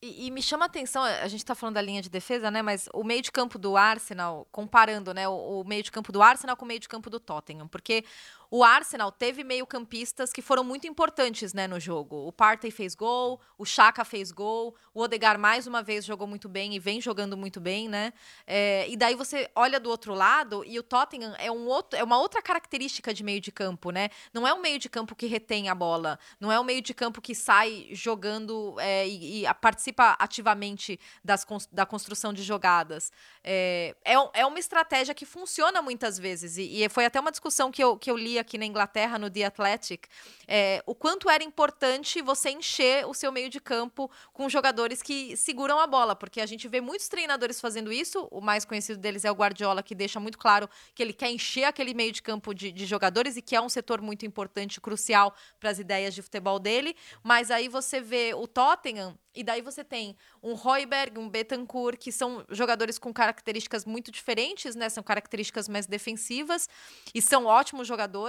E, 0.00 0.26
e 0.26 0.30
me 0.30 0.40
chama 0.40 0.64
a 0.64 0.66
atenção, 0.66 1.02
a 1.02 1.26
gente 1.28 1.40
está 1.40 1.54
falando 1.56 1.74
da 1.74 1.82
linha 1.82 2.00
de 2.00 2.08
defesa, 2.08 2.50
né? 2.50 2.62
Mas 2.62 2.88
o 2.94 3.02
meio 3.04 3.20
de 3.20 3.32
campo 3.32 3.58
do 3.58 3.76
Arsenal, 3.76 4.46
comparando, 4.52 5.12
né? 5.12 5.28
O, 5.28 5.60
o 5.60 5.64
meio 5.64 5.82
de 5.82 5.90
campo 5.90 6.12
do 6.12 6.22
Arsenal 6.22 6.56
com 6.56 6.64
o 6.64 6.68
meio 6.68 6.80
de 6.80 6.88
campo 6.88 7.10
do 7.10 7.18
Tottenham, 7.20 7.68
porque 7.68 8.04
o 8.50 8.64
Arsenal 8.64 9.12
teve 9.12 9.44
meio-campistas 9.44 10.32
que 10.32 10.40
foram 10.40 10.64
muito 10.64 10.86
importantes 10.86 11.52
né, 11.52 11.66
no 11.66 11.78
jogo. 11.78 12.26
O 12.26 12.32
Partey 12.32 12.70
fez 12.70 12.94
gol, 12.94 13.40
o 13.58 13.64
Chaka 13.64 14.04
fez 14.04 14.32
gol, 14.32 14.74
o 14.94 15.02
Odegar 15.02 15.38
mais 15.38 15.66
uma 15.66 15.82
vez 15.82 16.04
jogou 16.04 16.26
muito 16.26 16.48
bem 16.48 16.74
e 16.74 16.78
vem 16.78 17.00
jogando 17.00 17.36
muito 17.36 17.60
bem, 17.60 17.88
né? 17.88 18.12
É, 18.46 18.88
e 18.88 18.96
daí 18.96 19.14
você 19.14 19.50
olha 19.54 19.78
do 19.78 19.90
outro 19.90 20.14
lado 20.14 20.64
e 20.64 20.78
o 20.78 20.82
Tottenham 20.82 21.34
é, 21.38 21.50
um 21.50 21.66
outro, 21.66 21.98
é 21.98 22.02
uma 22.02 22.18
outra 22.18 22.40
característica 22.40 23.12
de 23.12 23.22
meio 23.22 23.40
de 23.40 23.52
campo, 23.52 23.90
né? 23.90 24.08
Não 24.32 24.46
é 24.46 24.54
um 24.54 24.60
meio 24.60 24.78
de 24.78 24.88
campo 24.88 25.14
que 25.14 25.26
retém 25.26 25.68
a 25.68 25.74
bola, 25.74 26.18
não 26.40 26.50
é 26.50 26.58
um 26.58 26.64
meio 26.64 26.80
de 26.80 26.94
campo 26.94 27.20
que 27.20 27.34
sai 27.34 27.88
jogando 27.92 28.76
é, 28.80 29.06
e, 29.06 29.44
e, 29.44 29.54
participa 29.54 30.16
ativamente 30.18 30.98
das, 31.22 31.46
da 31.70 31.84
construção 31.84 32.32
de 32.32 32.42
jogadas. 32.42 33.12
É, 33.44 33.94
é, 34.04 34.14
é 34.40 34.46
uma 34.46 34.58
estratégia 34.58 35.14
que 35.14 35.26
funciona 35.26 35.82
muitas 35.82 36.18
vezes, 36.18 36.56
e, 36.56 36.82
e 36.82 36.88
foi 36.88 37.04
até 37.04 37.20
uma 37.20 37.30
discussão 37.30 37.70
que 37.70 37.84
eu, 37.84 37.96
que 37.96 38.10
eu 38.10 38.16
li 38.16 38.37
aqui 38.38 38.58
na 38.58 38.66
Inglaterra, 38.66 39.18
no 39.18 39.30
The 39.30 39.44
Athletic, 39.44 40.06
é, 40.46 40.82
o 40.86 40.94
quanto 40.94 41.28
era 41.28 41.42
importante 41.44 42.22
você 42.22 42.50
encher 42.50 43.06
o 43.06 43.14
seu 43.14 43.30
meio 43.30 43.48
de 43.48 43.60
campo 43.60 44.10
com 44.32 44.48
jogadores 44.48 45.02
que 45.02 45.36
seguram 45.36 45.78
a 45.78 45.86
bola, 45.86 46.16
porque 46.16 46.40
a 46.40 46.46
gente 46.46 46.66
vê 46.68 46.80
muitos 46.80 47.08
treinadores 47.08 47.60
fazendo 47.60 47.92
isso, 47.92 48.28
o 48.30 48.40
mais 48.40 48.64
conhecido 48.64 48.98
deles 48.98 49.24
é 49.24 49.30
o 49.30 49.34
Guardiola, 49.34 49.82
que 49.82 49.94
deixa 49.94 50.18
muito 50.18 50.38
claro 50.38 50.68
que 50.94 51.02
ele 51.02 51.12
quer 51.12 51.30
encher 51.30 51.64
aquele 51.64 51.94
meio 51.94 52.12
de 52.12 52.22
campo 52.22 52.54
de, 52.54 52.72
de 52.72 52.86
jogadores 52.86 53.36
e 53.36 53.42
que 53.42 53.54
é 53.54 53.60
um 53.60 53.68
setor 53.68 54.00
muito 54.00 54.24
importante, 54.24 54.80
crucial 54.80 55.34
para 55.60 55.70
as 55.70 55.78
ideias 55.78 56.14
de 56.14 56.22
futebol 56.22 56.58
dele, 56.58 56.96
mas 57.22 57.50
aí 57.50 57.68
você 57.68 58.00
vê 58.00 58.34
o 58.34 58.46
Tottenham 58.46 59.16
e 59.38 59.44
daí 59.44 59.62
você 59.62 59.84
tem 59.84 60.16
um 60.42 60.54
Royberg, 60.54 61.16
um 61.16 61.28
Betancourt, 61.28 61.96
que 61.96 62.10
são 62.10 62.44
jogadores 62.50 62.98
com 62.98 63.12
características 63.12 63.84
muito 63.84 64.10
diferentes, 64.10 64.74
né? 64.74 64.88
São 64.88 65.00
características 65.00 65.68
mais 65.68 65.86
defensivas 65.86 66.68
e 67.14 67.22
são 67.22 67.46
ótimos 67.46 67.86
jogadores. 67.86 68.27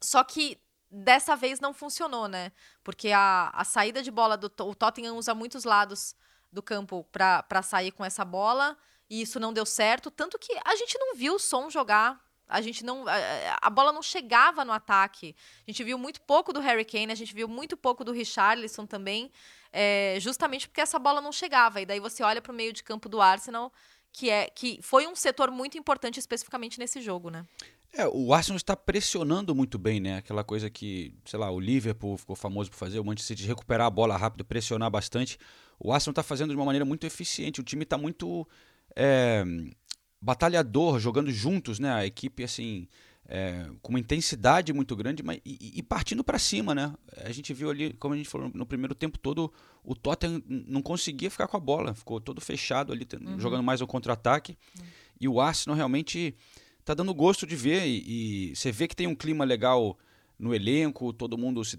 Só 0.00 0.22
que 0.24 0.60
dessa 0.90 1.34
vez 1.34 1.60
não 1.60 1.74
funcionou, 1.74 2.28
né? 2.28 2.52
Porque 2.82 3.10
a, 3.10 3.50
a 3.52 3.64
saída 3.64 4.02
de 4.02 4.10
bola 4.10 4.36
do 4.36 4.46
o 4.64 4.74
Tottenham 4.74 5.16
usa 5.16 5.34
muitos 5.34 5.64
lados 5.64 6.14
do 6.52 6.62
campo 6.62 7.04
para 7.10 7.62
sair 7.62 7.90
com 7.90 8.04
essa 8.04 8.24
bola 8.24 8.76
e 9.10 9.20
isso 9.20 9.40
não 9.40 9.52
deu 9.52 9.66
certo, 9.66 10.10
tanto 10.10 10.38
que 10.38 10.52
a 10.64 10.76
gente 10.76 10.96
não 10.98 11.14
viu 11.14 11.34
o 11.34 11.38
Som 11.38 11.68
jogar 11.68 12.24
a 12.48 12.60
gente 12.60 12.84
não. 12.84 13.04
A, 13.60 13.70
bola 13.70 13.92
não 13.92 14.02
chegava 14.02 14.64
no 14.64 14.72
ataque. 14.72 15.34
A 15.66 15.70
gente 15.70 15.82
viu 15.82 15.98
muito 15.98 16.20
pouco 16.20 16.52
do 16.52 16.60
Harry 16.60 16.84
Kane, 16.84 17.10
a 17.10 17.14
gente 17.14 17.34
viu 17.34 17.48
muito 17.48 17.76
pouco 17.76 18.04
do 18.04 18.12
Richarlison 18.12 18.86
também, 18.86 19.30
é, 19.72 20.18
justamente 20.20 20.68
porque 20.68 20.80
essa 20.80 20.98
bola 20.98 21.20
não 21.20 21.32
chegava. 21.32 21.80
E 21.80 21.86
daí 21.86 22.00
você 22.00 22.22
olha 22.22 22.42
para 22.42 22.52
o 22.52 22.54
meio 22.54 22.72
de 22.72 22.82
campo 22.82 23.08
do 23.08 23.20
Arsenal, 23.20 23.72
que, 24.12 24.28
é, 24.30 24.48
que 24.50 24.78
foi 24.82 25.06
um 25.06 25.16
setor 25.16 25.50
muito 25.50 25.78
importante 25.78 26.20
especificamente 26.20 26.78
nesse 26.78 27.00
jogo, 27.00 27.30
né? 27.30 27.44
É, 27.96 28.08
o 28.08 28.34
Arsenal 28.34 28.56
está 28.56 28.76
pressionando 28.76 29.54
muito 29.54 29.78
bem, 29.78 30.00
né? 30.00 30.16
Aquela 30.16 30.42
coisa 30.42 30.68
que, 30.68 31.14
sei 31.24 31.38
lá, 31.38 31.50
o 31.50 31.60
Liverpool 31.60 32.16
ficou 32.16 32.34
famoso 32.34 32.70
por 32.70 32.76
fazer, 32.76 32.98
o 32.98 33.04
Manchester 33.04 33.36
City 33.36 33.48
recuperar 33.48 33.86
a 33.86 33.90
bola 33.90 34.16
rápido, 34.16 34.44
pressionar 34.44 34.90
bastante. 34.90 35.38
O 35.78 35.92
Arsenal 35.92 36.12
está 36.12 36.22
fazendo 36.22 36.50
de 36.50 36.56
uma 36.56 36.64
maneira 36.64 36.84
muito 36.84 37.06
eficiente. 37.06 37.60
O 37.60 37.64
time 37.64 37.84
está 37.84 37.96
muito. 37.96 38.46
É 38.96 39.44
batalhador, 40.24 40.98
jogando 40.98 41.30
juntos, 41.30 41.78
né? 41.78 41.92
A 41.92 42.06
equipe, 42.06 42.42
assim, 42.42 42.88
é, 43.28 43.70
com 43.82 43.90
uma 43.92 44.00
intensidade 44.00 44.72
muito 44.72 44.96
grande 44.96 45.22
mas, 45.22 45.38
e, 45.44 45.78
e 45.78 45.82
partindo 45.82 46.24
para 46.24 46.38
cima, 46.38 46.74
né? 46.74 46.94
A 47.24 47.30
gente 47.30 47.52
viu 47.52 47.68
ali, 47.68 47.92
como 47.92 48.14
a 48.14 48.16
gente 48.16 48.28
falou 48.28 48.50
no 48.54 48.64
primeiro 48.64 48.94
tempo 48.94 49.18
todo, 49.18 49.52
o 49.82 49.94
Tottenham 49.94 50.42
não 50.48 50.80
conseguia 50.80 51.30
ficar 51.30 51.46
com 51.46 51.58
a 51.58 51.60
bola, 51.60 51.94
ficou 51.94 52.18
todo 52.20 52.40
fechado 52.40 52.90
ali, 52.90 53.06
uhum. 53.20 53.38
jogando 53.38 53.62
mais 53.62 53.82
o 53.82 53.86
contra-ataque. 53.86 54.56
Uhum. 54.78 54.86
E 55.20 55.28
o 55.28 55.40
Arsenal 55.40 55.76
realmente 55.76 56.34
tá 56.84 56.94
dando 56.94 57.14
gosto 57.14 57.46
de 57.46 57.56
ver 57.56 57.86
e, 57.86 58.50
e, 58.50 58.56
você 58.56 58.70
vê 58.70 58.86
que 58.86 58.96
tem 58.96 59.06
um 59.06 59.14
clima 59.14 59.44
legal 59.44 59.98
no 60.38 60.54
elenco, 60.54 61.12
todo 61.12 61.38
mundo 61.38 61.64
se 61.64 61.78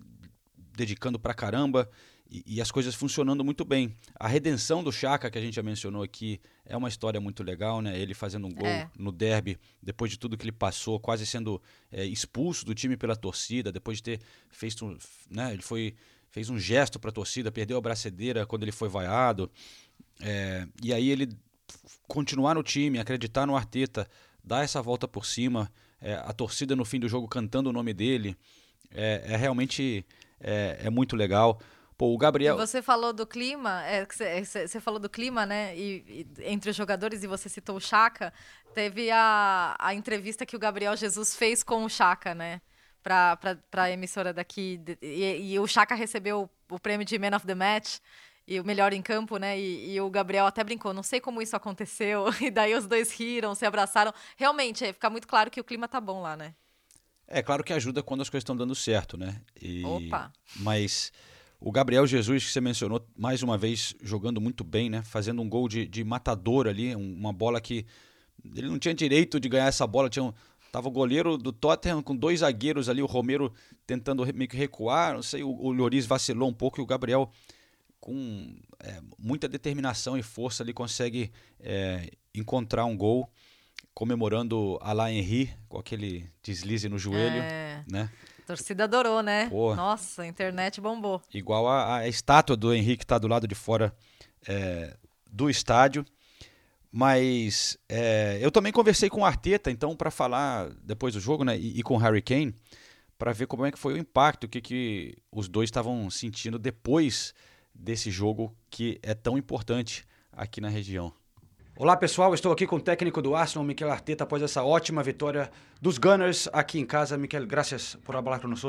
dedicando 0.75 1.19
pra 1.19 1.33
caramba 1.33 1.89
e, 2.29 2.43
e, 2.55 2.61
as 2.61 2.71
coisas 2.71 2.95
funcionando 2.95 3.43
muito 3.43 3.63
bem. 3.63 3.95
A 4.19 4.27
redenção 4.27 4.83
do 4.83 4.91
Chaka, 4.91 5.29
que 5.29 5.37
a 5.37 5.41
gente 5.41 5.55
já 5.55 5.63
mencionou 5.63 6.01
aqui, 6.01 6.41
é 6.65 6.75
uma 6.75 6.89
história 6.89 7.21
muito 7.21 7.43
legal, 7.43 7.81
né? 7.81 7.97
Ele 7.99 8.13
fazendo 8.13 8.47
um 8.47 8.53
gol 8.53 8.67
é. 8.67 8.89
no 8.97 9.11
derby, 9.11 9.59
depois 9.81 10.09
de 10.09 10.17
tudo 10.17 10.35
que 10.35 10.43
ele 10.43 10.51
passou, 10.51 10.99
quase 10.99 11.25
sendo 11.25 11.61
é, 11.91 12.03
expulso 12.03 12.65
do 12.65 12.73
time 12.73 12.97
pela 12.97 13.15
torcida, 13.15 13.71
depois 13.71 13.97
de 13.97 14.03
ter 14.03 14.21
feito, 14.49 14.97
né? 15.29 15.53
Ele 15.53 15.61
foi 15.61 15.95
fez 16.31 16.49
um 16.49 16.59
gesto 16.59 16.99
para 16.99 17.11
a 17.11 17.13
torcida, 17.13 17.49
perdeu 17.49 17.77
a 17.77 17.81
bracedeira 17.81 18.45
quando 18.45 18.63
ele 18.63 18.71
foi 18.73 18.89
vaiado. 18.89 19.49
É, 20.19 20.67
e 20.83 20.93
aí 20.93 21.09
ele 21.09 21.29
continuar 22.07 22.55
no 22.55 22.63
time, 22.63 22.99
acreditar 22.99 23.45
no 23.45 23.55
Arteta, 23.55 24.05
dar 24.45 24.63
essa 24.63 24.81
volta 24.81 25.07
por 25.07 25.25
cima, 25.25 25.71
é, 26.01 26.13
a 26.13 26.31
torcida 26.31 26.75
no 26.75 26.85
fim 26.85 26.99
do 26.99 27.09
jogo 27.09 27.27
cantando 27.27 27.69
o 27.69 27.73
nome 27.73 27.93
dele, 27.93 28.37
é, 28.91 29.23
é 29.25 29.35
realmente 29.35 30.05
é, 30.39 30.79
é 30.83 30.89
muito 30.89 31.15
legal. 31.15 31.59
Pô, 31.97 32.13
o 32.13 32.17
Gabriel. 32.17 32.55
E 32.55 32.57
você 32.57 32.81
falou 32.81 33.13
do 33.13 33.25
clima, 33.25 33.81
é, 33.85 34.05
você, 34.05 34.81
falou 34.81 34.99
do 34.99 35.09
clima, 35.09 35.45
né? 35.45 35.75
E, 35.77 36.27
e, 36.37 36.51
entre 36.51 36.69
os 36.69 36.75
jogadores, 36.75 37.23
e 37.23 37.27
você 37.27 37.47
citou 37.47 37.77
o 37.77 37.79
Chaka. 37.79 38.33
Teve 38.73 39.09
a, 39.11 39.75
a 39.79 39.93
entrevista 39.93 40.45
que 40.45 40.57
o 40.57 40.59
Gabriel 40.59 40.95
Jesus 40.97 41.33
fez 41.33 41.63
com 41.63 41.85
o 41.85 41.89
Chaka, 41.89 42.35
né? 42.35 42.61
Para 43.01 43.55
a 43.73 43.91
emissora 43.91 44.33
daqui. 44.33 44.81
E, 45.01 45.53
e 45.53 45.59
o 45.59 45.65
Chaka 45.65 45.95
recebeu 45.95 46.49
o, 46.69 46.79
prêmio 46.79 47.05
de 47.05 47.17
Man 47.17 47.35
of 47.35 47.45
the 47.45 47.55
Match 47.55 47.99
e 48.47 48.59
o 48.59 48.65
melhor 48.65 48.93
em 48.93 49.01
campo, 49.01 49.37
né? 49.37 49.59
E, 49.59 49.93
e, 49.93 50.01
o 50.01 50.09
Gabriel 50.09 50.45
até 50.45 50.63
brincou, 50.63 50.93
não 50.93 51.01
sei 51.01 51.19
como 51.19 51.41
isso 51.41 51.55
aconteceu. 51.55 52.25
E 52.41 52.51
daí 52.51 52.75
os 52.75 52.85
dois 52.85 53.11
riram, 53.11 53.55
se 53.55 53.65
abraçaram. 53.65 54.13
Realmente, 54.37 54.85
é, 54.85 54.93
fica 54.93 55.09
muito 55.09 55.27
claro 55.27 55.49
que 55.49 55.59
o 55.59 55.63
clima 55.63 55.87
tá 55.87 55.99
bom 55.99 56.21
lá, 56.21 56.37
né? 56.37 56.53
É 57.27 57.41
claro 57.41 57.63
que 57.63 57.73
ajuda 57.73 58.03
quando 58.03 58.21
as 58.21 58.29
coisas 58.29 58.43
estão 58.43 58.55
dando 58.55 58.75
certo, 58.75 59.17
né? 59.17 59.41
E... 59.59 59.83
Opa! 59.83 60.31
Mas 60.57 61.11
o 61.59 61.71
Gabriel 61.71 62.05
Jesus, 62.05 62.45
que 62.45 62.51
você 62.51 62.61
mencionou, 62.61 63.03
mais 63.17 63.41
uma 63.41 63.57
vez 63.57 63.95
jogando 64.01 64.39
muito 64.39 64.63
bem, 64.63 64.89
né? 64.89 65.01
Fazendo 65.01 65.41
um 65.41 65.49
gol 65.49 65.67
de, 65.67 65.87
de 65.87 66.03
matador 66.03 66.67
ali, 66.67 66.95
uma 66.95 67.33
bola 67.33 67.59
que 67.59 67.85
ele 68.55 68.67
não 68.67 68.77
tinha 68.77 68.93
direito 68.93 69.39
de 69.39 69.49
ganhar 69.49 69.65
essa 69.65 69.87
bola. 69.87 70.07
Tinha 70.07 70.23
um, 70.23 70.33
tava 70.71 70.87
o 70.87 70.91
goleiro 70.91 71.37
do 71.37 71.51
Tottenham 71.51 72.03
com 72.03 72.15
dois 72.15 72.41
zagueiros 72.41 72.89
ali, 72.89 73.01
o 73.01 73.07
Romero 73.07 73.51
tentando 73.87 74.23
meio 74.35 74.49
que 74.49 74.57
recuar, 74.57 75.15
não 75.15 75.23
sei, 75.23 75.41
o, 75.41 75.49
o 75.49 75.71
Lloris 75.71 76.05
vacilou 76.05 76.49
um 76.49 76.53
pouco 76.53 76.79
e 76.79 76.83
o 76.83 76.85
Gabriel 76.85 77.31
com 78.05 78.55
é, 78.79 79.01
muita 79.17 79.47
determinação 79.47 80.15
e 80.15 80.21
força 80.21 80.61
ali 80.61 80.71
consegue 80.71 81.31
é, 81.59 82.11
encontrar 82.35 82.85
um 82.85 82.95
gol 82.95 83.27
comemorando 83.95 84.77
Alain 84.79 85.17
Henry 85.17 85.51
com 85.67 85.79
aquele 85.79 86.29
deslize 86.43 86.87
no 86.87 86.99
joelho, 86.99 87.41
é. 87.41 87.83
né? 87.89 88.11
A 88.43 88.45
torcida 88.45 88.83
adorou, 88.83 89.23
né? 89.23 89.49
Porra. 89.49 89.75
Nossa, 89.75 90.21
a 90.21 90.27
internet 90.27 90.79
bombou. 90.79 91.19
Igual 91.33 91.67
a, 91.67 91.97
a 91.97 92.07
estátua 92.07 92.55
do 92.55 92.71
Henrique 92.71 93.03
está 93.03 93.17
do 93.17 93.27
lado 93.27 93.47
de 93.47 93.55
fora 93.55 93.91
é, 94.47 94.95
do 95.25 95.49
estádio. 95.49 96.05
Mas 96.91 97.75
é, 97.89 98.37
eu 98.39 98.51
também 98.51 98.71
conversei 98.71 99.09
com 99.09 99.21
o 99.21 99.25
Arteta, 99.25 99.71
então, 99.71 99.95
para 99.95 100.11
falar 100.11 100.69
depois 100.83 101.15
do 101.15 101.19
jogo, 101.19 101.43
né? 101.43 101.57
E, 101.57 101.79
e 101.79 101.81
com 101.81 101.95
o 101.95 101.97
Harry 101.97 102.21
Kane, 102.21 102.53
para 103.17 103.33
ver 103.33 103.47
como 103.47 103.65
é 103.65 103.71
que 103.71 103.79
foi 103.79 103.95
o 103.95 103.97
impacto, 103.97 104.43
o 104.43 104.47
que, 104.47 104.61
que 104.61 105.17
os 105.31 105.47
dois 105.47 105.69
estavam 105.69 106.07
sentindo 106.11 106.59
depois 106.59 107.33
desse 107.75 108.09
jogo 108.09 108.55
que 108.69 108.97
é 109.03 109.13
tão 109.13 109.37
importante 109.37 110.07
aqui 110.31 110.59
na 110.59 110.69
região. 110.69 111.13
Olá 111.77 111.97
pessoal, 111.97 112.33
estou 112.33 112.53
aqui 112.53 112.65
com 112.65 112.77
o 112.77 112.81
técnico 112.81 113.21
do 113.21 113.35
Arsenal, 113.35 113.65
Miquel 113.65 113.91
Arteta, 113.91 114.23
após 114.23 114.41
essa 114.41 114.63
ótima 114.63 115.03
vitória 115.03 115.51
dos 115.81 115.97
Gunners 115.97 116.47
aqui 116.53 116.79
em 116.79 116.85
casa. 116.85 117.17
Miquel, 117.17 117.45
graças 117.45 117.95
por 117.95 118.15
falar 118.15 118.39
com 118.39 118.47
nós. 118.47 118.63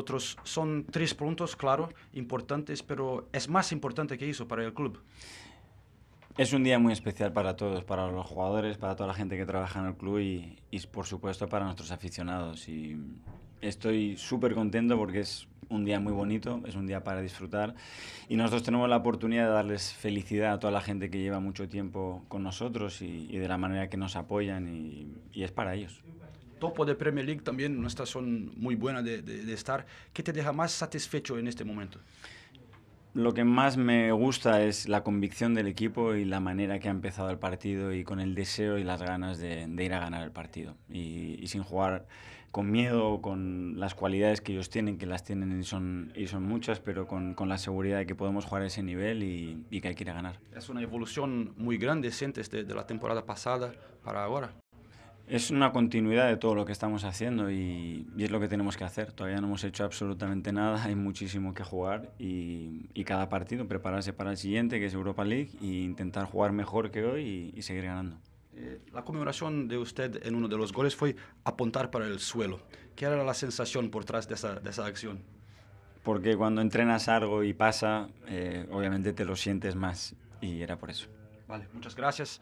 São 0.44 0.82
três 0.82 1.12
pontos, 1.12 1.54
claro, 1.54 1.88
importantes, 2.12 2.82
pero 2.82 3.28
é 3.32 3.38
mais 3.48 3.70
importante 3.70 4.16
que 4.16 4.26
isso 4.26 4.44
para 4.44 4.68
o 4.68 4.72
clube. 4.72 4.98
Es 6.36 6.52
un 6.52 6.64
día 6.64 6.78
muy 6.78 6.92
especial 6.92 7.32
para 7.32 7.54
todos, 7.54 7.82
para 7.84 8.08
los 8.08 8.26
jugadores, 8.26 8.76
para 8.76 8.94
toda 8.94 9.06
la 9.06 9.14
gente 9.14 9.38
que 9.38 9.46
trabaja 9.46 9.80
en 9.80 9.86
el 9.86 9.94
club 9.94 10.18
y, 10.18 10.58
y 10.70 10.80
por 10.88 11.06
supuesto 11.06 11.48
para 11.48 11.64
nuestros 11.64 11.90
aficionados. 11.92 12.68
Y 12.68 12.94
estoy 13.60 14.16
súper 14.16 14.54
contento 14.54 14.96
porque 14.96 15.20
es 15.20 15.48
un 15.68 15.84
día 15.84 15.98
muy 16.00 16.12
bonito, 16.12 16.62
es 16.66 16.74
un 16.76 16.86
día 16.86 17.02
para 17.02 17.20
disfrutar 17.20 17.74
y 18.28 18.36
nosotros 18.36 18.62
tenemos 18.62 18.88
la 18.88 18.96
oportunidad 18.96 19.46
de 19.46 19.52
darles 19.52 19.92
felicidad 19.92 20.52
a 20.52 20.58
toda 20.58 20.72
la 20.72 20.80
gente 20.80 21.10
que 21.10 21.18
lleva 21.18 21.40
mucho 21.40 21.68
tiempo 21.68 22.24
con 22.28 22.42
nosotros 22.42 23.02
y, 23.02 23.26
y 23.30 23.38
de 23.38 23.48
la 23.48 23.58
manera 23.58 23.88
que 23.88 23.96
nos 23.96 24.16
apoyan 24.16 24.68
y, 24.68 25.12
y, 25.32 25.42
es 25.42 25.52
para 25.52 25.74
ellos. 25.74 26.00
Topo 26.58 26.84
de 26.84 26.94
Premier 26.94 27.26
League 27.26 27.42
también, 27.42 27.78
una 27.78 27.90
son 27.90 28.52
muy 28.58 28.76
buena 28.76 29.02
de, 29.02 29.20
de, 29.20 29.44
de, 29.44 29.52
estar. 29.52 29.86
¿Qué 30.12 30.22
te 30.22 30.32
deja 30.32 30.52
más 30.52 30.72
satisfecho 30.72 31.38
en 31.38 31.48
este 31.48 31.64
momento? 31.64 31.98
Lo 33.12 33.34
que 33.34 33.44
más 33.44 33.76
me 33.76 34.12
gusta 34.12 34.62
es 34.62 34.88
la 34.88 35.02
convicción 35.02 35.54
del 35.54 35.66
equipo 35.66 36.14
y 36.14 36.24
la 36.24 36.40
manera 36.40 36.78
que 36.78 36.88
ha 36.88 36.90
empezado 36.90 37.30
el 37.30 37.38
partido 37.38 37.92
y 37.92 38.04
con 38.04 38.20
el 38.20 38.34
deseo 38.34 38.78
y 38.78 38.84
las 38.84 39.02
ganas 39.02 39.38
de, 39.38 39.66
de 39.66 39.84
ir 39.84 39.92
a 39.92 40.00
ganar 40.00 40.22
el 40.22 40.32
partido. 40.32 40.76
Y, 40.90 41.38
y 41.40 41.46
sin 41.48 41.62
jugar 41.62 42.06
con 42.56 42.70
miedo, 42.70 43.20
con 43.20 43.78
las 43.78 43.94
cualidades 43.94 44.40
que 44.40 44.52
ellos 44.52 44.70
tienen, 44.70 44.96
que 44.96 45.04
las 45.04 45.22
tienen 45.22 45.60
y 45.60 45.62
son, 45.62 46.10
y 46.16 46.26
son 46.26 46.42
muchas, 46.42 46.80
pero 46.80 47.06
con, 47.06 47.34
con 47.34 47.50
la 47.50 47.58
seguridad 47.58 47.98
de 47.98 48.06
que 48.06 48.14
podemos 48.14 48.46
jugar 48.46 48.62
a 48.62 48.66
ese 48.68 48.82
nivel 48.82 49.22
y, 49.22 49.66
y 49.68 49.82
que 49.82 49.88
hay 49.88 49.94
que 49.94 50.04
ir 50.04 50.10
a 50.10 50.14
ganar. 50.14 50.40
Es 50.56 50.70
una 50.70 50.80
evolución 50.80 51.52
muy 51.58 51.76
grande, 51.76 52.10
sientes, 52.10 52.50
de, 52.50 52.64
de 52.64 52.74
la 52.74 52.86
temporada 52.86 53.26
pasada 53.26 53.74
para 54.02 54.24
ahora. 54.24 54.54
Es 55.28 55.50
una 55.50 55.70
continuidad 55.70 56.28
de 56.28 56.38
todo 56.38 56.54
lo 56.54 56.64
que 56.64 56.72
estamos 56.72 57.04
haciendo 57.04 57.50
y, 57.50 58.06
y, 58.16 58.24
es 58.24 58.30
lo 58.30 58.40
que 58.40 58.48
tenemos 58.48 58.78
que 58.78 58.84
hacer. 58.84 59.12
Todavía 59.12 59.38
no 59.42 59.48
hemos 59.48 59.62
hecho 59.62 59.84
absolutamente 59.84 60.50
nada, 60.50 60.82
hay 60.82 60.94
muchísimo 60.94 61.52
que 61.52 61.62
jugar 61.62 62.14
y, 62.18 62.88
y 62.94 63.04
cada 63.04 63.28
partido 63.28 63.68
prepararse 63.68 64.14
para 64.14 64.30
el 64.30 64.38
siguiente, 64.38 64.80
que 64.80 64.86
es 64.86 64.94
Europa 64.94 65.26
League, 65.26 65.50
e 65.60 65.66
intentar 65.66 66.24
jugar 66.24 66.52
mejor 66.52 66.90
que 66.90 67.04
hoy 67.04 67.52
y, 67.54 67.58
y 67.58 67.60
seguir 67.60 67.84
ganando. 67.84 68.16
Eh, 68.58 68.80
la 68.92 69.04
conmemoración 69.04 69.68
de 69.68 69.76
usted 69.76 70.26
en 70.26 70.34
uno 70.34 70.48
de 70.48 70.56
los 70.56 70.72
goles 70.72 70.96
fue 70.96 71.14
apuntar 71.44 71.90
para 71.90 72.06
el 72.06 72.18
suelo. 72.20 72.60
¿Qué 72.94 73.04
era 73.04 73.22
la 73.22 73.34
sensación 73.34 73.90
por 73.90 74.02
detrás 74.02 74.28
de 74.28 74.34
esa, 74.34 74.54
de 74.54 74.70
esa 74.70 74.86
acción? 74.86 75.22
Porque 76.02 76.36
cuando 76.36 76.62
entrenas 76.62 77.08
algo 77.08 77.42
y 77.42 77.52
pasa, 77.52 78.08
eh, 78.28 78.66
obviamente 78.70 79.12
te 79.12 79.26
lo 79.26 79.36
sientes 79.36 79.74
más 79.74 80.14
y 80.40 80.62
era 80.62 80.78
por 80.78 80.88
eso. 80.90 81.08
Vale, 81.46 81.68
muchas 81.74 81.94
gracias. 81.94 82.40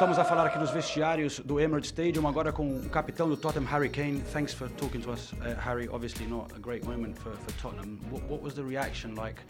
Voltamos 0.00 0.18
a 0.18 0.24
falar 0.24 0.46
aqui 0.46 0.58
nos 0.58 0.70
vestiários 0.70 1.40
do 1.40 1.60
Emirates 1.60 1.90
Stadium, 1.90 2.26
agora 2.26 2.50
com 2.50 2.74
o 2.74 2.88
capitão 2.88 3.28
do 3.28 3.36
Tottenham, 3.36 3.66
Harry 3.66 3.90
Kane. 3.90 4.22
Thanks 4.32 4.54
for 4.54 4.66
talking 4.78 5.02
to 5.02 5.12
us, 5.12 5.34
uh, 5.42 5.54
Harry. 5.60 5.90
Obviously, 5.92 6.26
not 6.26 6.50
a 6.56 6.58
great 6.58 6.86
moment 6.86 7.18
for, 7.18 7.32
for 7.32 7.52
Tottenham. 7.60 8.00
What, 8.08 8.22
what, 8.22 8.40
was 8.40 8.54
the 8.54 8.64
reaction 8.64 9.14
like 9.14 9.42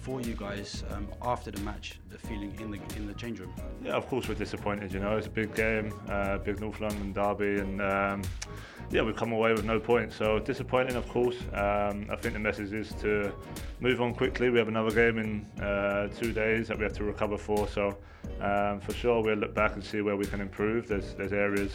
for 0.00 0.22
you 0.22 0.34
guys 0.34 0.82
um, 0.94 1.08
after 1.20 1.50
the 1.50 1.60
match? 1.60 2.00
The 2.08 2.16
feeling 2.16 2.58
in 2.58 2.70
the 2.70 2.78
in 2.96 3.06
the 3.06 3.12
change 3.12 3.38
room? 3.38 3.52
Yeah, 3.84 3.96
of 3.96 4.06
course 4.06 4.26
we're 4.26 4.34
disappointed. 4.34 4.94
You 4.94 5.00
know, 5.00 5.18
it's 5.18 5.26
a 5.26 5.30
big 5.30 5.54
game, 5.54 5.92
uh, 6.08 6.38
big 6.38 6.58
North 6.58 6.80
London 6.80 7.12
derby, 7.12 7.60
and 7.60 7.82
um, 7.82 8.22
yeah, 8.90 9.02
we've 9.02 9.14
come 9.14 9.32
away 9.32 9.52
with 9.52 9.66
no 9.66 9.78
points. 9.78 10.16
So 10.16 10.38
disappointing, 10.38 10.96
of 10.96 11.06
course. 11.10 11.36
Um, 11.52 12.06
I 12.08 12.16
think 12.16 12.32
the 12.32 12.40
message 12.40 12.72
is 12.72 12.94
to 13.02 13.30
move 13.80 14.00
on 14.00 14.14
quickly. 14.14 14.48
We 14.48 14.58
have 14.58 14.68
another 14.68 14.90
game 14.90 15.18
in 15.18 15.62
uh, 15.62 16.08
two 16.08 16.32
days 16.32 16.66
that 16.68 16.78
we 16.78 16.84
have 16.84 16.94
to 16.94 17.04
recover 17.04 17.36
for. 17.36 17.68
So. 17.68 17.98
Um, 18.40 18.80
for 18.80 18.92
sure, 18.92 19.22
we'll 19.22 19.36
look 19.36 19.54
back 19.54 19.74
and 19.74 19.84
see 19.84 20.00
where 20.00 20.16
we 20.16 20.24
can 20.24 20.40
improve. 20.40 20.86
There's 20.86 21.14
there's 21.14 21.32
areas 21.32 21.72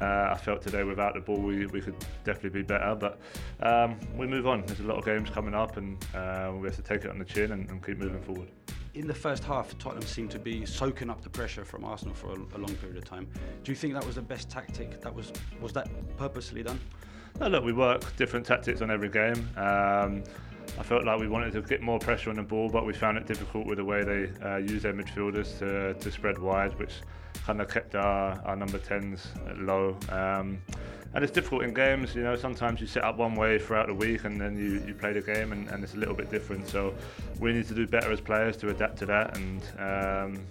uh, 0.00 0.30
I 0.32 0.36
felt 0.36 0.62
today 0.62 0.84
without 0.84 1.14
the 1.14 1.20
ball 1.20 1.36
we, 1.36 1.66
we 1.66 1.80
could 1.80 1.96
definitely 2.24 2.60
be 2.60 2.62
better, 2.62 2.94
but 2.94 3.20
um, 3.60 3.98
we 4.16 4.26
move 4.26 4.46
on. 4.46 4.64
There's 4.66 4.80
a 4.80 4.84
lot 4.84 4.98
of 4.98 5.04
games 5.04 5.30
coming 5.30 5.54
up, 5.54 5.76
and 5.76 6.02
uh, 6.14 6.52
we 6.54 6.66
have 6.66 6.76
to 6.76 6.82
take 6.82 7.04
it 7.04 7.10
on 7.10 7.18
the 7.18 7.24
chin 7.24 7.52
and, 7.52 7.68
and, 7.70 7.84
keep 7.84 7.98
moving 7.98 8.22
forward. 8.22 8.48
In 8.94 9.06
the 9.06 9.14
first 9.14 9.44
half, 9.44 9.76
Tottenham 9.78 10.06
seemed 10.06 10.30
to 10.30 10.38
be 10.38 10.64
soaking 10.64 11.10
up 11.10 11.20
the 11.22 11.28
pressure 11.28 11.64
from 11.64 11.84
Arsenal 11.84 12.14
for 12.14 12.28
a, 12.28 12.56
a 12.56 12.58
long 12.58 12.74
period 12.76 12.96
of 12.96 13.04
time. 13.04 13.28
Do 13.62 13.72
you 13.72 13.76
think 13.76 13.92
that 13.92 14.06
was 14.06 14.14
the 14.14 14.22
best 14.22 14.48
tactic? 14.48 15.00
That 15.02 15.14
was 15.14 15.32
was 15.60 15.72
that 15.74 15.88
purposely 16.16 16.62
done? 16.62 16.80
No, 17.40 17.48
look, 17.48 17.64
we 17.64 17.72
work 17.74 18.16
different 18.16 18.46
tactics 18.46 18.80
on 18.80 18.90
every 18.90 19.10
game. 19.10 19.50
Um, 19.56 20.24
I 20.78 20.82
felt 20.82 21.04
like 21.04 21.18
we 21.18 21.28
wanted 21.28 21.52
to 21.52 21.62
get 21.62 21.80
more 21.80 21.98
pressure 21.98 22.30
on 22.30 22.36
the 22.36 22.42
ball, 22.42 22.68
but 22.68 22.84
we 22.84 22.92
found 22.92 23.16
it 23.16 23.26
difficult 23.26 23.66
with 23.66 23.78
the 23.78 23.84
way 23.84 24.04
they 24.04 24.30
uh, 24.44 24.56
use 24.58 24.82
their 24.82 24.92
midfielders 24.92 25.58
to, 25.58 25.94
to 25.94 26.10
spread 26.10 26.38
wide, 26.38 26.78
which 26.78 26.92
kind 27.44 27.60
of 27.60 27.68
kept 27.68 27.94
our, 27.94 28.40
our 28.44 28.56
number 28.56 28.78
10s 28.78 29.26
low. 29.66 29.96
Um, 30.10 30.58
and 31.14 31.24
it's 31.24 31.32
difficult 31.32 31.62
in 31.62 31.72
games, 31.72 32.14
you 32.14 32.22
know, 32.22 32.36
sometimes 32.36 32.80
you 32.80 32.86
set 32.86 33.02
up 33.02 33.16
one 33.16 33.34
way 33.34 33.58
throughout 33.58 33.86
the 33.86 33.94
week 33.94 34.24
and 34.24 34.38
then 34.38 34.54
you, 34.54 34.84
you 34.86 34.92
play 34.92 35.14
the 35.14 35.22
game 35.22 35.52
and, 35.52 35.66
and 35.68 35.82
it's 35.82 35.94
a 35.94 35.96
little 35.96 36.14
bit 36.14 36.30
different. 36.30 36.68
So 36.68 36.94
we 37.40 37.54
need 37.54 37.66
to 37.68 37.74
do 37.74 37.86
better 37.86 38.12
as 38.12 38.20
players 38.20 38.56
to 38.58 38.68
adapt 38.68 38.98
to 38.98 39.06
that. 39.06 39.38
And 39.38 39.62
um, 39.78 40.46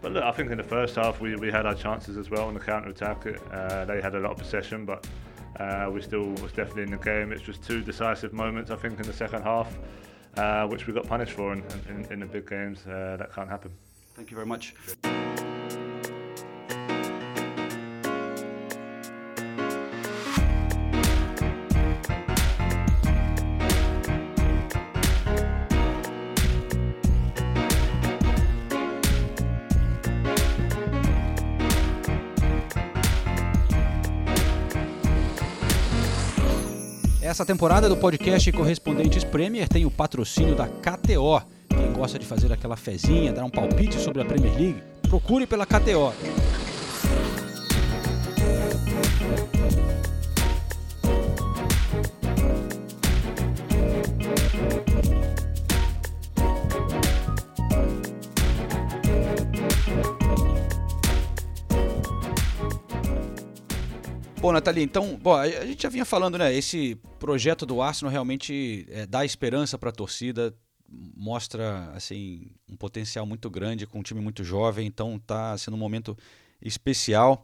But 0.00 0.12
look, 0.12 0.24
I 0.24 0.32
think 0.32 0.50
in 0.50 0.58
the 0.58 0.64
first 0.64 0.96
half 0.96 1.20
we, 1.20 1.36
we 1.36 1.52
had 1.52 1.66
our 1.66 1.74
chances 1.74 2.16
as 2.16 2.30
well 2.30 2.48
on 2.48 2.54
the 2.54 2.60
counter 2.60 2.88
attack. 2.88 3.26
Uh, 3.52 3.84
they 3.84 4.00
had 4.00 4.16
a 4.16 4.18
lot 4.18 4.32
of 4.32 4.38
possession, 4.38 4.84
but 4.84 5.06
uh, 5.58 5.90
we 5.92 6.00
still 6.02 6.26
was 6.42 6.52
definitely 6.52 6.84
in 6.84 6.90
the 6.90 6.96
game. 6.96 7.32
It's 7.32 7.42
just 7.42 7.62
two 7.62 7.82
decisive 7.82 8.32
moments, 8.32 8.70
I 8.70 8.76
think, 8.76 9.00
in 9.00 9.06
the 9.06 9.12
second 9.12 9.42
half, 9.42 9.76
uh, 10.36 10.66
which 10.66 10.86
we 10.86 10.92
got 10.92 11.06
punished 11.06 11.32
for. 11.32 11.52
In, 11.52 11.64
in, 11.88 12.06
in, 12.12 12.20
the 12.20 12.26
big 12.26 12.48
games, 12.48 12.86
uh, 12.86 13.16
that 13.18 13.32
can't 13.32 13.48
happen. 13.48 13.70
Thank 14.14 14.30
you 14.30 14.36
very 14.36 14.46
much. 14.46 14.74
Essa 37.38 37.46
temporada 37.46 37.88
do 37.88 37.96
podcast 37.96 38.50
Correspondentes 38.50 39.22
Premier 39.22 39.68
tem 39.68 39.86
o 39.86 39.90
patrocínio 39.92 40.56
da 40.56 40.66
KTO. 40.66 41.40
Quem 41.68 41.92
gosta 41.92 42.18
de 42.18 42.26
fazer 42.26 42.52
aquela 42.52 42.76
fezinha, 42.76 43.32
dar 43.32 43.44
um 43.44 43.48
palpite 43.48 43.96
sobre 44.00 44.22
a 44.22 44.24
Premier 44.24 44.52
League, 44.56 44.82
procure 45.08 45.46
pela 45.46 45.64
KTO. 45.64 46.12
Bom, 64.48 64.52
Nathalie, 64.52 64.82
então, 64.82 65.14
bom, 65.20 65.34
a 65.34 65.66
gente 65.66 65.82
já 65.82 65.90
vinha 65.90 66.06
falando, 66.06 66.38
né? 66.38 66.54
Esse 66.54 66.94
projeto 67.18 67.66
do 67.66 67.82
Arsenal 67.82 68.10
realmente 68.10 68.86
é, 68.88 69.04
dá 69.04 69.22
esperança 69.22 69.76
para 69.76 69.90
a 69.90 69.92
torcida, 69.92 70.56
mostra 70.88 71.92
assim 71.94 72.46
um 72.66 72.74
potencial 72.74 73.26
muito 73.26 73.50
grande 73.50 73.86
com 73.86 73.98
um 73.98 74.02
time 74.02 74.22
muito 74.22 74.42
jovem, 74.42 74.86
então 74.86 75.18
tá 75.18 75.58
sendo 75.58 75.74
um 75.74 75.78
momento 75.78 76.16
especial. 76.62 77.42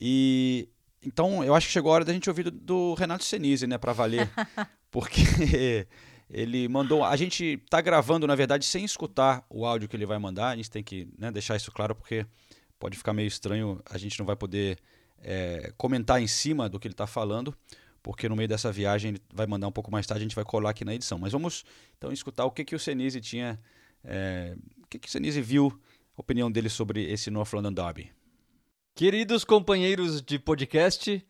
E 0.00 0.68
então 1.00 1.44
eu 1.44 1.54
acho 1.54 1.68
que 1.68 1.72
chegou 1.72 1.92
a 1.92 1.94
hora 1.94 2.04
da 2.04 2.12
gente 2.12 2.28
ouvir 2.28 2.42
do, 2.42 2.50
do 2.50 2.94
Renato 2.94 3.22
Senise, 3.22 3.68
né, 3.68 3.78
para 3.78 3.92
valer, 3.92 4.28
porque 4.90 5.20
ele 6.28 6.66
mandou. 6.66 7.04
A 7.04 7.14
gente 7.14 7.62
tá 7.70 7.80
gravando, 7.80 8.26
na 8.26 8.34
verdade, 8.34 8.64
sem 8.64 8.84
escutar 8.84 9.46
o 9.48 9.64
áudio 9.64 9.88
que 9.88 9.94
ele 9.94 10.06
vai 10.06 10.18
mandar. 10.18 10.48
A 10.48 10.56
gente 10.56 10.72
tem 10.72 10.82
que 10.82 11.06
né, 11.16 11.30
deixar 11.30 11.54
isso 11.54 11.70
claro 11.70 11.94
porque 11.94 12.26
pode 12.80 12.98
ficar 12.98 13.12
meio 13.12 13.28
estranho. 13.28 13.80
A 13.88 13.96
gente 13.96 14.18
não 14.18 14.26
vai 14.26 14.34
poder 14.34 14.76
é, 15.22 15.72
comentar 15.76 16.20
em 16.20 16.26
cima 16.26 16.68
do 16.68 16.78
que 16.78 16.86
ele 16.86 16.94
está 16.94 17.06
falando, 17.06 17.56
porque 18.02 18.28
no 18.28 18.36
meio 18.36 18.48
dessa 18.48 18.72
viagem 18.72 19.10
ele 19.12 19.22
vai 19.32 19.46
mandar 19.46 19.68
um 19.68 19.72
pouco 19.72 19.90
mais 19.90 20.06
tarde, 20.06 20.22
a 20.22 20.26
gente 20.26 20.34
vai 20.34 20.44
colar 20.44 20.70
aqui 20.70 20.84
na 20.84 20.94
edição. 20.94 21.18
Mas 21.18 21.32
vamos 21.32 21.64
então 21.96 22.12
escutar 22.12 22.44
o 22.44 22.50
que, 22.50 22.64
que 22.64 22.74
o 22.74 22.78
Senise 22.78 23.20
tinha, 23.20 23.58
é, 24.04 24.56
o 24.82 24.86
que, 24.88 24.98
que 24.98 25.08
o 25.08 25.10
Senise 25.10 25.40
viu, 25.40 25.80
a 26.16 26.20
opinião 26.20 26.50
dele 26.50 26.68
sobre 26.68 27.10
esse 27.10 27.30
North 27.30 27.52
London 27.52 27.72
Derby. 27.72 28.12
Queridos 28.94 29.44
companheiros 29.44 30.20
de 30.20 30.38
podcast, 30.38 31.24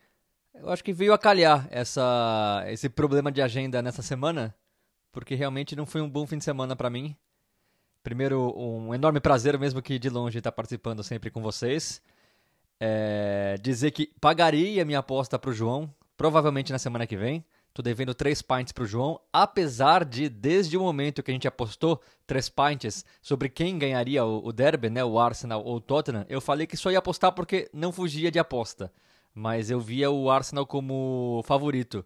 eu 0.55 0.69
acho 0.71 0.83
que 0.83 0.93
veio 0.93 1.13
a 1.13 1.19
calhar 1.19 1.69
essa, 1.71 2.65
esse 2.67 2.89
problema 2.89 3.31
de 3.31 3.41
agenda 3.41 3.81
nessa 3.81 4.03
semana, 4.03 4.55
porque 5.13 5.35
realmente 5.35 5.77
não 5.77 5.87
foi 5.87 6.01
um 6.01 6.11
bom 6.11 6.27
fim 6.27 6.39
de 6.39 6.45
semana 6.45 6.75
para 6.75 6.91
mim. 6.91 7.15
Primeiro, 8.03 8.53
um 8.59 8.93
enorme 8.93 9.21
prazer, 9.21 9.57
mesmo 9.59 9.81
que 9.81 9.99
de 9.99 10.09
longe, 10.09 10.39
estar 10.39 10.51
participando 10.51 11.05
sempre 11.05 11.31
com 11.31 11.41
vocês. 11.41 12.03
É, 12.85 13.57
dizer 13.63 13.93
que 13.93 14.11
pagaria 14.21 14.85
minha 14.85 14.99
aposta 14.99 15.39
para 15.39 15.51
o 15.51 15.53
João, 15.53 15.95
provavelmente 16.17 16.73
na 16.73 16.81
semana 16.81 17.07
que 17.07 17.17
vem. 17.17 17.45
Tô 17.73 17.81
devendo 17.81 18.13
três 18.13 18.43
pints 18.43 18.73
para 18.73 18.83
o 18.83 18.87
João, 18.87 19.21
apesar 19.33 20.05
de, 20.05 20.29
desde 20.29 20.77
o 20.77 20.81
momento 20.83 21.23
que 21.23 21.31
a 21.31 21.35
gente 21.35 21.47
apostou 21.47 22.03
três 22.27 22.49
pints 22.49 23.05
sobre 23.23 23.49
quem 23.49 23.79
ganharia 23.79 24.25
o, 24.25 24.49
o 24.49 24.53
derby, 24.53 24.91
né, 24.91 25.05
o 25.05 25.17
Arsenal 25.17 25.65
ou 25.65 25.77
o 25.77 25.81
Tottenham, 25.81 26.27
eu 26.29 26.41
falei 26.41 26.67
que 26.67 26.77
só 26.77 26.91
ia 26.91 26.99
apostar 26.99 27.31
porque 27.31 27.71
não 27.73 27.93
fugia 27.93 28.33
de 28.33 28.41
aposta. 28.41 28.93
Mas 29.33 29.71
eu 29.71 29.79
via 29.79 30.11
o 30.11 30.29
Arsenal 30.29 30.67
como 30.67 31.41
favorito. 31.45 32.05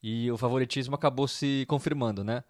E 0.00 0.30
o 0.30 0.38
favoritismo 0.38 0.94
acabou 0.94 1.26
se 1.26 1.66
confirmando, 1.68 2.22
né? 2.22 2.44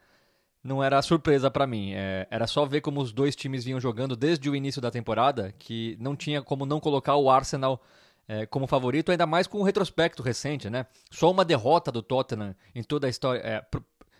Não 0.62 0.82
era 0.82 1.02
surpresa 1.02 1.50
para 1.50 1.66
mim. 1.66 1.92
É, 1.92 2.26
era 2.30 2.46
só 2.46 2.64
ver 2.64 2.80
como 2.80 3.00
os 3.00 3.12
dois 3.12 3.34
times 3.34 3.64
vinham 3.64 3.80
jogando 3.80 4.14
desde 4.16 4.48
o 4.48 4.54
início 4.56 4.80
da 4.80 4.90
temporada, 4.90 5.52
que 5.58 5.96
não 6.00 6.14
tinha 6.14 6.42
como 6.42 6.64
não 6.64 6.80
colocar 6.80 7.16
o 7.16 7.28
Arsenal 7.30 7.82
é, 8.28 8.46
como 8.46 8.66
favorito, 8.66 9.10
ainda 9.10 9.26
mais 9.26 9.46
com 9.46 9.58
o 9.58 9.62
retrospecto 9.62 10.22
recente, 10.22 10.70
né? 10.70 10.86
Só 11.10 11.30
uma 11.30 11.44
derrota 11.44 11.90
do 11.90 12.02
Tottenham 12.02 12.54
em 12.74 12.82
toda 12.82 13.06
a 13.06 13.10
história. 13.10 13.40
É, 13.40 13.64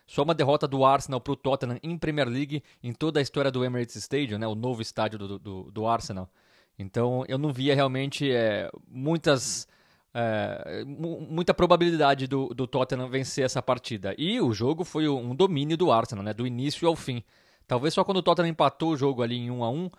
Só 0.07 0.25
uma 0.25 0.35
derrota 0.35 0.67
do 0.67 0.85
Arsenal 0.85 1.21
para 1.21 1.33
o 1.33 1.37
Tottenham 1.37 1.79
em 1.83 1.97
Premier 1.97 2.29
League 2.29 2.63
em 2.83 2.93
toda 2.93 3.21
a 3.21 3.23
história 3.23 3.51
do 3.51 3.65
Emirates 3.65 3.97
Stadium, 3.97 4.39
né, 4.39 4.47
o 4.47 4.55
novo 4.55 4.83
estádio 4.83 5.19
do, 5.19 5.39
do, 5.39 5.71
do 5.71 5.87
Arsenal. 5.87 6.29
Então 6.79 7.25
eu 7.29 7.39
não 7.39 7.53
via 7.53 7.75
realmente 7.75 8.31
é, 8.31 8.71
muitas 8.89 9.69
é, 10.15 10.85
muita 10.85 11.55
probabilidade 11.55 12.27
do, 12.27 12.49
do 12.49 12.67
Tottenham 12.67 13.09
vencer 13.09 13.45
essa 13.45 13.63
partida. 13.63 14.15
E 14.19 14.41
o 14.41 14.53
jogo 14.53 14.85
foi 14.85 15.09
um 15.09 15.35
domínio 15.35 15.77
do 15.77 15.91
Arsenal, 15.91 16.25
né, 16.25 16.35
do 16.35 16.47
início 16.47 16.87
ao 16.87 16.97
fim. 16.97 17.23
Talvez 17.67 17.95
só 17.95 18.05
quando 18.05 18.19
o 18.19 18.23
Tottenham 18.23 18.51
empatou 18.51 18.91
o 18.91 18.97
jogo 18.97 19.23
ali 19.23 19.37
em 19.37 19.51
1 19.51 19.65
a 19.65 19.71
1 19.71 19.91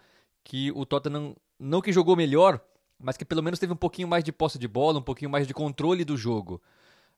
que 0.43 0.71
o 0.73 0.85
Tottenham 0.85 1.35
não 1.59 1.81
que 1.81 1.91
jogou 1.91 2.15
melhor, 2.15 2.59
mas 2.99 3.17
que 3.17 3.25
pelo 3.25 3.41
menos 3.41 3.59
teve 3.59 3.73
um 3.73 3.77
pouquinho 3.77 4.07
mais 4.07 4.23
de 4.23 4.31
posse 4.31 4.59
de 4.59 4.67
bola, 4.67 4.99
um 4.99 5.03
pouquinho 5.03 5.31
mais 5.31 5.47
de 5.47 5.53
controle 5.53 6.03
do 6.03 6.17
jogo. 6.17 6.61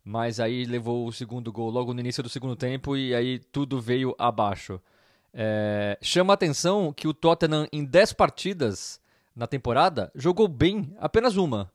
Mas 0.03 0.39
aí 0.39 0.65
levou 0.65 1.07
o 1.07 1.11
segundo 1.11 1.51
gol 1.51 1.69
logo 1.71 1.93
no 1.93 1.99
início 1.99 2.21
do 2.21 2.29
segundo 2.29 2.55
tempo 2.55 2.95
e 2.95 3.15
aí 3.15 3.39
tudo 3.39 3.81
veio 3.81 4.15
abaixo. 4.19 4.79
É, 5.33 5.97
chama 6.01 6.31
a 6.31 6.35
atenção 6.35 6.93
que 6.93 7.07
o 7.07 7.13
Tottenham, 7.13 7.67
em 7.73 7.83
10 7.83 8.13
partidas 8.13 9.01
na 9.35 9.47
temporada, 9.47 10.11
jogou 10.15 10.47
bem 10.47 10.95
apenas 10.99 11.35
uma. 11.35 11.69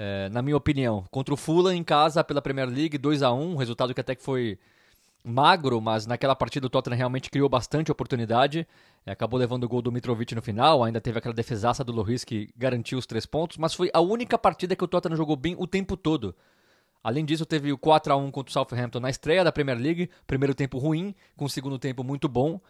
É, 0.00 0.28
na 0.28 0.40
minha 0.42 0.56
opinião, 0.56 1.04
contra 1.10 1.34
o 1.34 1.36
Fulham 1.36 1.74
em 1.74 1.82
casa 1.82 2.22
pela 2.22 2.40
Premier 2.40 2.68
League, 2.68 2.96
2 2.96 3.20
a 3.20 3.32
1 3.32 3.56
resultado 3.56 3.92
que 3.92 4.00
até 4.00 4.14
que 4.14 4.22
foi 4.22 4.56
magro, 5.24 5.80
mas 5.80 6.06
naquela 6.06 6.36
partida 6.36 6.68
o 6.68 6.70
Tottenham 6.70 6.96
realmente 6.96 7.28
criou 7.28 7.48
bastante 7.48 7.90
oportunidade. 7.90 8.64
É, 9.04 9.10
acabou 9.10 9.40
levando 9.40 9.64
o 9.64 9.68
gol 9.68 9.82
do 9.82 9.90
Mitrovic 9.90 10.36
no 10.36 10.40
final, 10.40 10.84
ainda 10.84 11.00
teve 11.00 11.18
aquela 11.18 11.34
defesaça 11.34 11.82
do 11.82 11.90
Loris 11.90 12.22
que 12.22 12.48
garantiu 12.56 12.96
os 12.96 13.06
três 13.06 13.26
pontos, 13.26 13.56
mas 13.56 13.74
foi 13.74 13.90
a 13.92 14.00
única 14.00 14.38
partida 14.38 14.76
que 14.76 14.84
o 14.84 14.86
Tottenham 14.86 15.16
jogou 15.16 15.34
bem 15.34 15.56
o 15.58 15.66
tempo 15.66 15.96
todo. 15.96 16.32
Além 17.02 17.24
disso, 17.24 17.44
teve 17.44 17.72
o 17.72 17.76
4 17.76 18.12
a 18.12 18.16
1 18.16 18.30
contra 18.30 18.50
o 18.50 18.52
Southampton 18.52 19.00
na 19.00 19.10
estreia 19.10 19.42
da 19.42 19.50
Premier 19.50 19.78
League, 19.78 20.08
primeiro 20.28 20.54
tempo 20.54 20.78
ruim, 20.78 21.12
com 21.36 21.48
segundo 21.48 21.76
tempo 21.76 22.04
muito 22.04 22.28
bom. 22.28 22.60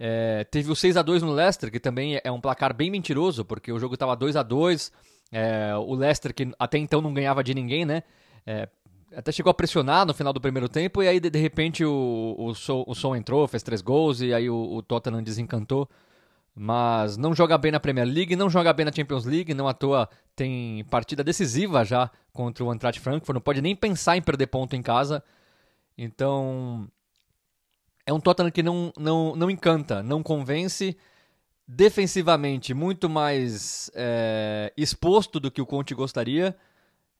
É, 0.00 0.42
teve 0.50 0.68
o 0.68 0.74
6 0.74 0.96
a 0.96 1.02
2 1.02 1.22
no 1.22 1.30
Leicester, 1.30 1.70
que 1.70 1.78
também 1.78 2.20
é 2.24 2.32
um 2.32 2.40
placar 2.40 2.74
bem 2.74 2.90
mentiroso, 2.90 3.44
porque 3.44 3.70
o 3.70 3.78
jogo 3.78 3.94
estava 3.94 4.16
2 4.16 4.34
a 4.34 4.42
2 4.42 5.11
é, 5.32 5.74
O 5.76 5.94
Leicester, 5.94 6.32
que 6.34 6.52
até 6.58 6.78
então 6.78 7.00
não 7.00 7.12
ganhava 7.12 7.42
de 7.42 7.54
ninguém, 7.54 7.84
né? 7.84 8.02
É, 8.46 8.68
até 9.16 9.32
chegou 9.32 9.50
a 9.50 9.54
pressionar 9.54 10.06
no 10.06 10.14
final 10.14 10.32
do 10.32 10.40
primeiro 10.40 10.68
tempo, 10.68 11.02
e 11.02 11.08
aí 11.08 11.18
de, 11.18 11.30
de 11.30 11.38
repente 11.38 11.84
o, 11.84 12.36
o, 12.38 12.52
o 12.86 13.16
entrou, 13.16 13.48
fez 13.48 13.62
três 13.62 13.80
gols, 13.80 14.20
e 14.20 14.32
aí 14.32 14.48
o, 14.48 14.74
o 14.74 14.82
Tottenham 14.82 15.22
desencantou 15.22 15.88
mas 16.54 17.16
não 17.16 17.34
joga 17.34 17.56
bem 17.56 17.72
na 17.72 17.80
Premier 17.80 18.06
League, 18.06 18.36
não 18.36 18.50
joga 18.50 18.72
bem 18.72 18.84
na 18.84 18.92
Champions 18.92 19.24
League, 19.24 19.54
não 19.54 19.66
à 19.66 19.72
toa 19.72 20.08
tem 20.36 20.84
partida 20.84 21.24
decisiva 21.24 21.84
já 21.84 22.10
contra 22.32 22.64
o 22.64 22.72
Eintracht 22.72 23.00
Frankfurt, 23.00 23.34
não 23.34 23.40
pode 23.40 23.62
nem 23.62 23.74
pensar 23.74 24.16
em 24.16 24.22
perder 24.22 24.46
ponto 24.48 24.76
em 24.76 24.82
casa. 24.82 25.22
Então, 25.96 26.88
é 28.06 28.12
um 28.12 28.20
Tottenham 28.20 28.50
que 28.50 28.62
não, 28.62 28.92
não, 28.98 29.36
não 29.36 29.50
encanta, 29.50 30.02
não 30.02 30.22
convence. 30.22 30.96
Defensivamente, 31.66 32.74
muito 32.74 33.08
mais 33.08 33.90
é, 33.94 34.72
exposto 34.76 35.38
do 35.38 35.50
que 35.50 35.60
o 35.60 35.66
Conte 35.66 35.94
gostaria. 35.94 36.56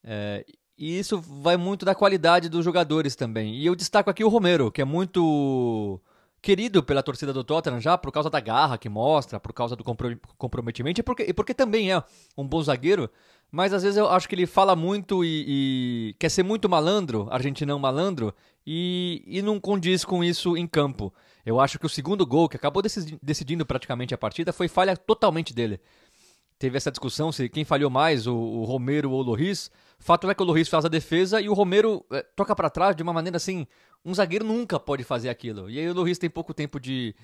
É, 0.04 0.44
e 0.76 0.98
isso 0.98 1.20
vai 1.20 1.56
muito 1.56 1.84
da 1.84 1.94
qualidade 1.94 2.48
dos 2.48 2.64
jogadores 2.64 3.14
também. 3.14 3.54
E 3.54 3.66
eu 3.66 3.74
destaco 3.76 4.10
aqui 4.10 4.24
o 4.24 4.28
Romero, 4.28 4.70
que 4.70 4.82
é 4.82 4.84
muito 4.84 6.00
querido 6.42 6.82
pela 6.82 7.04
torcida 7.04 7.32
do 7.32 7.44
Tottenham 7.44 7.80
já 7.80 7.96
por 7.96 8.10
causa 8.10 8.28
da 8.28 8.40
garra 8.40 8.76
que 8.76 8.88
mostra, 8.88 9.38
por 9.38 9.52
causa 9.52 9.76
do 9.76 9.84
comprometimento 9.84 11.00
e 11.00 11.02
porque, 11.02 11.22
e 11.22 11.32
porque 11.32 11.54
também 11.54 11.92
é 11.92 12.02
um 12.36 12.46
bom 12.46 12.60
zagueiro. 12.60 13.08
Mas 13.52 13.74
às 13.74 13.82
vezes 13.82 13.98
eu 13.98 14.08
acho 14.08 14.26
que 14.26 14.34
ele 14.34 14.46
fala 14.46 14.74
muito 14.74 15.22
e, 15.22 15.44
e 15.46 16.16
quer 16.18 16.30
ser 16.30 16.42
muito 16.42 16.70
malandro, 16.70 17.28
argentinão 17.30 17.78
malandro, 17.78 18.34
e, 18.66 19.22
e 19.26 19.42
não 19.42 19.60
condiz 19.60 20.06
com 20.06 20.24
isso 20.24 20.56
em 20.56 20.66
campo. 20.66 21.12
Eu 21.44 21.60
acho 21.60 21.78
que 21.78 21.84
o 21.84 21.88
segundo 21.88 22.24
gol, 22.24 22.48
que 22.48 22.56
acabou 22.56 22.82
decidindo 23.22 23.66
praticamente 23.66 24.14
a 24.14 24.18
partida, 24.18 24.54
foi 24.54 24.68
falha 24.68 24.96
totalmente 24.96 25.52
dele. 25.52 25.78
Teve 26.58 26.78
essa 26.78 26.90
discussão 26.90 27.30
se 27.30 27.46
quem 27.48 27.64
falhou 27.64 27.90
mais, 27.90 28.26
o, 28.26 28.34
o 28.34 28.64
Romero 28.64 29.10
ou 29.10 29.20
o 29.20 29.22
Loris. 29.22 29.70
Fato 29.98 30.30
é 30.30 30.34
que 30.34 30.42
o 30.42 30.46
Loris 30.46 30.68
faz 30.68 30.86
a 30.86 30.88
defesa 30.88 31.38
e 31.38 31.48
o 31.48 31.52
Romero 31.52 32.06
é, 32.10 32.22
toca 32.34 32.56
para 32.56 32.70
trás 32.70 32.96
de 32.96 33.02
uma 33.02 33.12
maneira 33.12 33.36
assim 33.36 33.66
um 34.04 34.14
zagueiro 34.14 34.44
nunca 34.44 34.80
pode 34.80 35.04
fazer 35.04 35.28
aquilo. 35.28 35.68
E 35.68 35.78
aí 35.78 35.88
o 35.88 35.94
Loris 35.94 36.18
tem 36.18 36.30
pouco 36.30 36.54
tempo 36.54 36.80
de, 36.80 37.14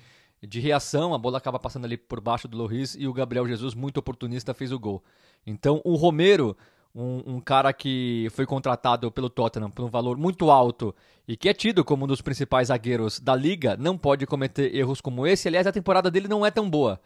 de 0.41 0.59
reação, 0.59 1.13
a 1.13 1.17
bola 1.17 1.37
acaba 1.37 1.59
passando 1.59 1.85
ali 1.85 1.97
por 1.97 2.21
baixo 2.21 2.47
do 2.47 2.57
Loris 2.57 2.95
e 2.95 3.07
o 3.07 3.13
Gabriel 3.13 3.47
Jesus, 3.47 3.73
muito 3.73 3.97
oportunista, 3.97 4.53
fez 4.53 4.71
o 4.71 4.79
gol. 4.79 5.03
Então 5.45 5.81
o 5.83 5.95
Romero, 5.95 6.55
um, 6.95 7.35
um, 7.35 7.41
cara 7.41 7.73
que 7.73 8.27
foi 8.31 8.45
contratado 8.45 9.11
pelo 9.11 9.29
Tottenham 9.29 9.69
por 9.69 9.83
um 9.83 9.89
valor 9.89 10.17
muito 10.17 10.49
alto 10.49 10.95
e 11.27 11.35
que 11.35 11.49
é 11.49 11.53
tido 11.53 11.83
como 11.83 12.05
um 12.05 12.07
dos 12.07 12.21
principais 12.21 12.69
zagueiros 12.69 13.19
da 13.19 13.35
liga, 13.35 13.75
não 13.77 13.97
pode 13.97 14.25
cometer 14.25 14.73
erros 14.73 15.01
como 15.01 15.27
esse. 15.27 15.47
Aliás, 15.47 15.67
a 15.67 15.71
temporada 15.71 16.09
dele 16.09 16.27
não 16.27 16.45
é 16.45 16.51
tão 16.51 16.69
boa. 16.69 16.99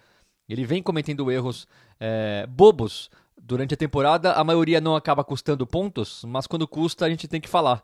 Ele 0.47 0.65
vem 0.65 0.83
cometendo 0.83 1.31
erros 1.31 1.67
é, 1.99 2.45
bobos 2.47 3.09
durante 3.41 3.73
a 3.73 3.77
temporada. 3.77 4.33
A 4.33 4.43
maioria 4.43 4.79
não 4.79 4.95
acaba 4.95 5.23
custando 5.23 5.65
pontos, 5.65 6.23
mas 6.27 6.47
quando 6.47 6.67
custa 6.67 7.05
a 7.05 7.09
gente 7.09 7.27
tem 7.27 7.41
que 7.41 7.49
falar. 7.49 7.83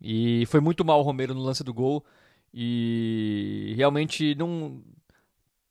E 0.00 0.46
foi 0.46 0.60
muito 0.60 0.84
mal 0.84 1.00
o 1.00 1.02
Romero 1.02 1.34
no 1.34 1.42
lance 1.42 1.62
do 1.62 1.74
gol. 1.74 2.04
E 2.52 3.74
realmente 3.76 4.34
não, 4.34 4.82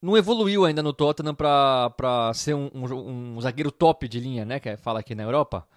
não 0.02 0.18
evoluiu 0.18 0.66
ainda 0.66 0.82
no 0.82 0.94
Tottenham 0.94 1.36
para 1.36 2.32
ser 2.34 2.54
um, 2.54 2.70
um, 2.74 3.36
um, 3.36 3.42
zagueiro 3.42 3.72
top 3.72 4.08
de 4.08 4.20
linha, 4.20 4.46
né? 4.46 4.60
Que 4.60 4.78
fala 4.78 5.00
aqui 5.00 5.14
na 5.14 5.24
Europa. 5.24 5.68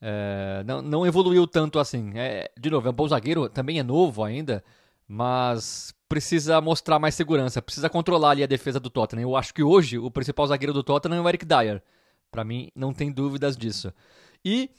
É, 0.00 0.64
não, 0.66 0.82
não 0.82 1.06
evoluiu 1.06 1.46
tanto 1.46 1.78
assim. 1.78 2.12
É, 2.16 2.50
de 2.58 2.70
novo, 2.70 2.88
é 2.88 2.90
um 2.90 2.94
bom 2.94 3.06
zagueiro, 3.06 3.48
também 3.48 3.78
é 3.78 3.82
novo 3.82 4.24
ainda, 4.24 4.64
mas 5.06 5.94
precisa 6.08 6.60
mostrar 6.60 6.98
mais 6.98 7.14
segurança, 7.14 7.62
precisa 7.62 7.88
controlar 7.88 8.30
ali 8.30 8.42
a 8.42 8.46
defesa 8.46 8.80
do 8.80 8.90
Tottenham. 8.90 9.22
Eu 9.22 9.36
acho 9.36 9.54
que 9.54 9.62
hoje 9.62 9.98
o 9.98 10.10
principal 10.10 10.46
zagueiro 10.46 10.72
do 10.72 10.82
Tottenham 10.82 11.18
é 11.18 11.20
o 11.20 11.28
Eric 11.28 11.44
Dyer. 11.44 11.82
Para 12.30 12.44
mim, 12.44 12.70
não 12.74 12.92
tem 12.92 13.12
dúvidas 13.12 13.56
disso. 13.56 13.92
E 14.44 14.70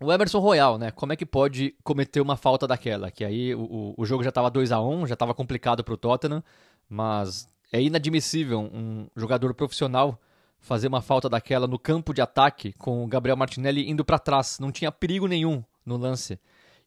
o 0.00 0.12
Emerson 0.12 0.38
Royal, 0.38 0.78
né? 0.78 0.90
Como 0.90 1.12
é 1.12 1.16
que 1.16 1.26
pode 1.26 1.74
cometer 1.82 2.20
uma 2.20 2.36
falta 2.36 2.66
daquela? 2.66 3.10
Que 3.10 3.24
aí 3.24 3.54
o, 3.54 3.94
o 3.96 4.06
jogo 4.06 4.22
já 4.22 4.28
estava 4.28 4.50
2 4.50 4.72
a 4.72 4.80
1 4.80 5.06
já 5.06 5.14
estava 5.14 5.34
complicado 5.34 5.82
para 5.82 5.94
o 5.94 5.96
Tottenham, 5.96 6.42
mas 6.88 7.48
é 7.72 7.82
inadmissível 7.82 8.60
um 8.60 9.08
jogador 9.16 9.52
profissional 9.54 10.20
fazer 10.60 10.88
uma 10.88 11.00
falta 11.00 11.28
daquela 11.28 11.66
no 11.66 11.78
campo 11.78 12.12
de 12.12 12.20
ataque 12.20 12.72
com 12.74 13.04
o 13.04 13.06
Gabriel 13.06 13.36
Martinelli 13.36 13.88
indo 13.88 14.04
para 14.04 14.18
trás. 14.18 14.58
Não 14.60 14.72
tinha 14.72 14.90
perigo 14.90 15.26
nenhum 15.26 15.62
no 15.84 15.96
lance. 15.96 16.38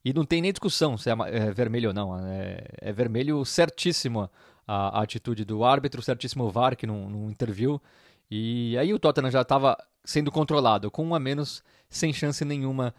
E 0.04 0.14
não 0.14 0.26
tem 0.26 0.42
nem 0.42 0.52
discussão 0.52 0.98
se 0.98 1.10
é, 1.10 1.14
é 1.14 1.52
vermelho 1.52 1.90
ou 1.90 1.94
não. 1.94 2.18
É, 2.28 2.64
é 2.78 2.92
vermelho 2.92 3.44
certíssimo 3.46 4.30
a, 4.68 5.00
a, 5.00 5.04
atitude 5.04 5.46
do 5.46 5.64
árbitro, 5.64 6.02
certíssimo 6.02 6.46
o 6.46 6.50
VAR 6.50 6.76
que 6.76 6.88
não, 6.88 7.10
não 7.10 7.30
interviu. 7.30 7.82
E 8.30 8.78
aí 8.78 8.94
o 8.94 9.00
Tottenham 9.00 9.30
já 9.30 9.42
estava 9.42 9.78
sendo 10.04 10.32
controlado, 10.32 10.90
com 10.90 11.06
um 11.06 11.14
a 11.14 11.20
menos, 11.20 11.64
sem 11.92 12.12
chance 12.12 12.44
nenhuma 12.44 12.96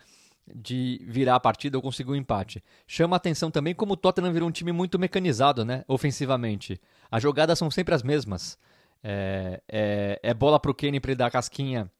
de 0.55 1.01
virar 1.09 1.37
a 1.37 1.41
partida 1.41 1.79
ou 1.79 1.83
conseguir 1.83 2.11
um 2.11 2.17
empate. 2.17 2.63
Chama 2.87 3.17
atenção 3.17 3.51
também 3.51 3.75
como 3.75 3.95
o 3.95 3.97
Tottenham 3.97 4.33
virou 4.33 4.49
um 4.49 4.53
time 4.53 4.71
muito 4.71 4.99
mecanizado, 4.99 5.65
né, 5.65 5.85
ofensivamente. 5.89 6.81
As 7.11 7.23
jogadas 7.23 7.59
são 7.59 7.71
sempre 7.71 7.95
as 7.95 8.03
mesmas. 8.03 8.59
É, 9.03 9.61
é, 9.69 10.21
é 10.23 10.35
bola 10.35 10.61
pro 10.61 10.75
Kenny 10.75 11.01
para 11.01 11.13
ele 11.13 11.19
dar 11.19 11.27
a 11.27 11.31
casquinha 11.31 11.91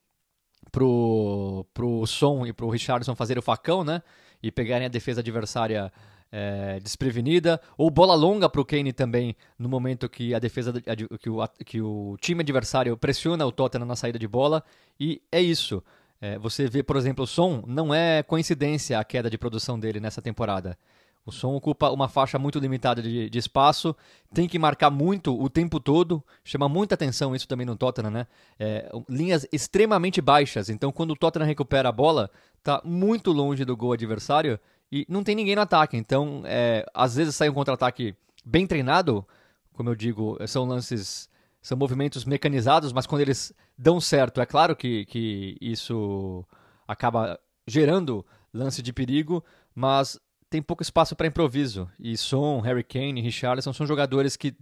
pro, 0.71 1.67
pro 1.73 2.07
Son 2.07 2.47
e 2.47 2.53
pro 2.53 2.69
Richardson 2.69 3.15
fazer 3.15 3.39
o 3.39 3.43
facão, 3.43 3.83
né, 3.83 4.03
e 4.43 4.53
pegarem 4.53 4.87
a 4.87 4.91
defesa 4.91 5.21
adversária 5.21 5.93
é, 6.31 6.81
desprevenida, 6.81 7.61
ou 7.77 7.91
bola 7.91 8.15
longa 8.15 8.49
para 8.49 8.61
o 8.61 8.65
Kane 8.65 8.93
também, 8.93 9.37
no 9.59 9.69
momento 9.69 10.09
que 10.09 10.35
a 10.35 10.39
defesa 10.39 10.73
que 11.21 11.29
o, 11.29 11.47
que 11.65 11.81
o 11.81 12.17
time 12.21 12.41
adversário 12.41 12.97
pressiona 12.97 13.45
o 13.45 13.53
Tottenham 13.53 13.87
na 13.87 13.95
saída 13.97 14.19
de 14.19 14.27
bola, 14.27 14.65
e 14.99 15.21
é 15.31 15.41
isso. 15.41 15.83
É, 16.23 16.39
você 16.39 16.69
vê, 16.69 16.85
por 16.85 16.97
exemplo, 16.97 17.25
o 17.25 17.27
Som, 17.27 17.65
não 17.67 17.93
é 17.93 18.23
coincidência 18.23 18.97
a 18.97 19.03
queda 19.03 19.29
de 19.29 19.37
produção 19.37 19.77
dele 19.77 19.99
nessa 19.99 20.23
temporada. 20.23 20.79
O 21.27 21.33
Som 21.33 21.57
ocupa 21.57 21.91
uma 21.91 22.09
faixa 22.09 22.39
muito 22.39 22.61
limitada 22.61 23.03
de, 23.03 23.29
de, 23.29 23.39
espaço, 23.39 23.95
tem 24.33 24.47
que 24.47 24.57
marcar 24.57 24.89
muito 24.89 25.37
o 25.37 25.51
tempo 25.51 25.81
todo, 25.81 26.23
chama 26.45 26.69
muita 26.69 26.95
atenção 26.95 27.35
isso 27.35 27.49
também 27.49 27.67
no 27.67 27.75
Tottenham, 27.75 28.13
né? 28.13 28.27
É, 28.57 28.89
linhas 29.09 29.45
extremamente 29.53 30.21
baixas, 30.21 30.69
então 30.69 30.93
quando 30.93 31.11
o 31.11 31.17
Tottenham 31.17 31.47
recupera 31.47 31.89
a 31.89 31.93
bola, 31.93 32.31
está 32.59 32.81
muito 32.85 33.33
longe 33.33 33.65
do 33.65 33.77
gol 33.77 33.93
adversário 33.93 34.61
e 34.93 35.05
não 35.09 35.25
tem 35.25 35.35
ninguém 35.35 35.57
no 35.57 35.63
ataque. 35.63 35.97
Então, 35.97 36.43
é, 36.45 36.87
às 36.95 37.17
vezes 37.17 37.35
sai 37.35 37.49
um 37.49 37.55
contra-ataque 37.55 38.15
bem 38.45 38.65
treinado, 38.65 39.27
como 39.73 39.91
eu 39.91 39.97
digo, 39.97 40.39
são 40.47 40.67
lances, 40.67 41.29
são 41.63 41.79
movimentos 41.79 42.25
mecanizados, 42.25 42.93
mas 42.93 43.07
quando 43.07 43.21
eles 43.23 43.55
dão 43.79 44.01
certo, 44.01 44.41
é 44.41 44.45
claro 44.45 44.77
que, 44.77 45.07
que 45.07 45.57
isso 45.61 46.45
acaba 46.87 47.39
gerando 47.67 48.27
lance 48.53 48.83
de 48.83 48.93
perigo, 48.93 49.43
mas 49.75 50.19
tem 50.51 50.61
pouco 50.61 50.83
espaço 50.83 51.17
para 51.17 51.29
improviso. 51.29 51.89
E 51.99 52.17
Son, 52.17 52.61
Harry 52.61 52.85
Kane, 52.85 53.23
Richarlison 53.23 53.73
são 53.73 53.87
jogadores 53.87 54.37
que 54.37 54.55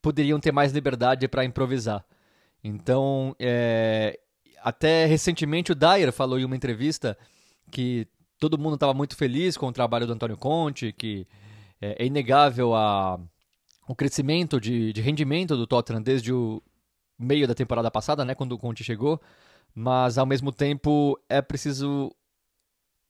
poderiam 0.00 0.40
ter 0.40 0.50
mais 0.50 0.72
liberdade 0.72 1.28
para 1.28 1.44
improvisar. 1.44 2.04
Então, 2.64 3.36
é, 3.38 4.18
até 4.62 5.04
recentemente 5.06 5.70
o 5.70 5.74
Dyer 5.74 6.10
falou 6.10 6.38
em 6.38 6.44
uma 6.44 6.56
entrevista 6.56 7.16
que 7.70 8.08
todo 8.40 8.58
mundo 8.58 8.74
estava 8.74 8.94
muito 8.94 9.14
feliz 9.14 9.56
com 9.56 9.68
o 9.68 9.72
trabalho 9.72 10.06
do 10.06 10.12
Antônio 10.14 10.36
Conte, 10.36 10.92
que 10.92 11.26
É, 11.78 12.02
é 12.02 12.06
inegável 12.06 12.74
a, 12.74 13.20
o 13.86 13.94
crescimento 13.94 14.60
de, 14.60 14.92
de 14.92 15.00
rendimento 15.00 15.56
do 15.56 15.66
Tottenham 15.66 16.02
desde 16.02 16.32
o 16.32 16.62
meio 17.18 17.46
da 17.46 17.54
temporada 17.54 17.90
passada, 17.90 18.24
né, 18.24 18.34
quando 18.34 18.52
o 18.52 18.58
Conte 18.58 18.84
chegou, 18.84 19.20
mas 19.74 20.18
ao 20.18 20.26
mesmo 20.26 20.52
tempo 20.52 21.18
é 21.28 21.40
preciso 21.40 22.12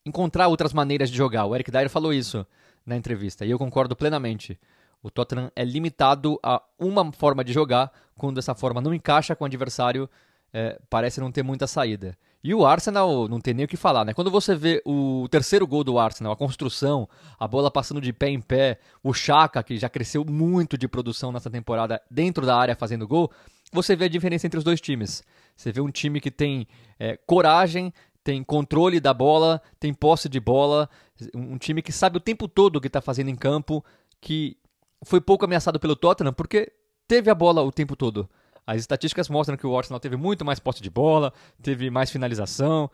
encontrar 0.04 0.48
outras 0.48 0.72
maneiras 0.72 1.10
de 1.10 1.16
jogar. 1.16 1.46
O 1.46 1.54
Eric 1.54 1.70
Dyer 1.70 1.90
falou 1.90 2.12
isso 2.12 2.46
na 2.84 2.96
entrevista 2.96 3.44
e 3.44 3.50
eu 3.50 3.58
concordo 3.58 3.96
plenamente. 3.96 4.58
O 5.02 5.10
Tottenham 5.10 5.50
é 5.54 5.64
limitado 5.64 6.38
a 6.42 6.62
uma 6.78 7.12
forma 7.12 7.44
de 7.44 7.52
jogar, 7.52 7.92
quando 8.16 8.38
essa 8.38 8.54
forma 8.54 8.80
não 8.80 8.94
encaixa 8.94 9.34
com 9.34 9.44
o 9.44 9.46
adversário, 9.46 10.08
é, 10.56 10.80
parece 10.88 11.20
não 11.20 11.30
ter 11.30 11.42
muita 11.42 11.66
saída. 11.66 12.16
E 12.42 12.54
o 12.54 12.64
Arsenal 12.64 13.28
não 13.28 13.38
tem 13.38 13.52
nem 13.52 13.66
o 13.66 13.68
que 13.68 13.76
falar, 13.76 14.06
né? 14.06 14.14
Quando 14.14 14.30
você 14.30 14.54
vê 14.54 14.82
o 14.86 15.28
terceiro 15.30 15.66
gol 15.66 15.84
do 15.84 15.98
Arsenal, 15.98 16.32
a 16.32 16.36
construção, 16.36 17.06
a 17.38 17.46
bola 17.46 17.70
passando 17.70 18.00
de 18.00 18.10
pé 18.10 18.30
em 18.30 18.40
pé, 18.40 18.78
o 19.02 19.12
Chaka, 19.12 19.62
que 19.62 19.76
já 19.76 19.90
cresceu 19.90 20.24
muito 20.24 20.78
de 20.78 20.88
produção 20.88 21.30
nessa 21.30 21.50
temporada 21.50 22.00
dentro 22.10 22.46
da 22.46 22.56
área 22.56 22.74
fazendo 22.74 23.06
gol, 23.06 23.30
você 23.70 23.94
vê 23.94 24.06
a 24.06 24.08
diferença 24.08 24.46
entre 24.46 24.56
os 24.56 24.64
dois 24.64 24.80
times. 24.80 25.22
Você 25.54 25.70
vê 25.70 25.82
um 25.82 25.90
time 25.90 26.22
que 26.22 26.30
tem 26.30 26.66
é, 26.98 27.18
coragem, 27.26 27.92
tem 28.24 28.42
controle 28.42 28.98
da 28.98 29.12
bola, 29.12 29.60
tem 29.78 29.92
posse 29.92 30.26
de 30.26 30.40
bola, 30.40 30.88
um 31.34 31.58
time 31.58 31.82
que 31.82 31.92
sabe 31.92 32.16
o 32.16 32.20
tempo 32.20 32.48
todo 32.48 32.76
o 32.76 32.80
que 32.80 32.86
está 32.86 33.02
fazendo 33.02 33.28
em 33.28 33.36
campo, 33.36 33.84
que 34.22 34.56
foi 35.04 35.20
pouco 35.20 35.44
ameaçado 35.44 35.78
pelo 35.78 35.94
Tottenham 35.94 36.32
porque 36.32 36.72
teve 37.06 37.30
a 37.30 37.34
bola 37.34 37.62
o 37.62 37.70
tempo 37.70 37.94
todo. 37.94 38.26
As 38.66 38.80
estatísticas 38.80 39.28
mostram 39.28 39.56
que 39.56 39.66
o 39.66 39.78
Arsenal 39.78 40.00
teve 40.00 40.16
muito 40.16 40.44
mais 40.44 40.58
posse 40.58 40.82
de 40.82 40.90
bola, 40.90 41.32
teve 41.62 41.88
mais 41.88 42.10
finalização. 42.10 42.90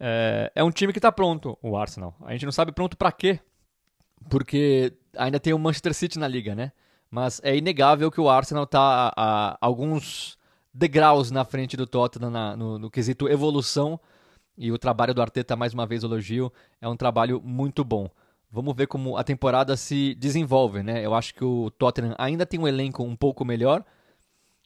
É, 0.00 0.50
é 0.54 0.64
um 0.64 0.70
time 0.70 0.92
que 0.92 0.98
está 0.98 1.12
pronto, 1.12 1.56
o 1.62 1.76
Arsenal. 1.76 2.14
A 2.22 2.32
gente 2.32 2.44
não 2.44 2.52
sabe 2.52 2.72
pronto 2.72 2.96
para 2.96 3.12
quê, 3.12 3.38
porque 4.28 4.92
ainda 5.16 5.38
tem 5.38 5.52
o 5.52 5.58
Manchester 5.58 5.94
City 5.94 6.18
na 6.18 6.26
liga, 6.26 6.54
né? 6.54 6.72
Mas 7.10 7.40
é 7.44 7.56
inegável 7.56 8.10
que 8.10 8.20
o 8.20 8.28
Arsenal 8.28 8.64
está 8.64 8.80
a, 8.80 9.12
a, 9.16 9.58
alguns 9.60 10.36
degraus 10.74 11.30
na 11.30 11.44
frente 11.44 11.76
do 11.76 11.86
Tottenham 11.86 12.30
na, 12.30 12.56
no, 12.56 12.78
no 12.78 12.90
quesito 12.90 13.28
evolução. 13.28 14.00
E 14.56 14.72
o 14.72 14.78
trabalho 14.78 15.14
do 15.14 15.22
Arteta, 15.22 15.54
mais 15.54 15.72
uma 15.72 15.86
vez, 15.86 16.02
elogio, 16.02 16.52
é 16.80 16.88
um 16.88 16.96
trabalho 16.96 17.40
muito 17.42 17.84
bom. 17.84 18.10
Vamos 18.50 18.74
ver 18.74 18.86
como 18.86 19.16
a 19.16 19.24
temporada 19.24 19.76
se 19.76 20.14
desenvolve, 20.14 20.82
né? 20.82 21.04
Eu 21.04 21.14
acho 21.14 21.34
que 21.34 21.44
o 21.44 21.70
Tottenham 21.70 22.14
ainda 22.18 22.44
tem 22.44 22.60
um 22.60 22.68
elenco 22.68 23.02
um 23.02 23.16
pouco 23.16 23.44
melhor, 23.44 23.84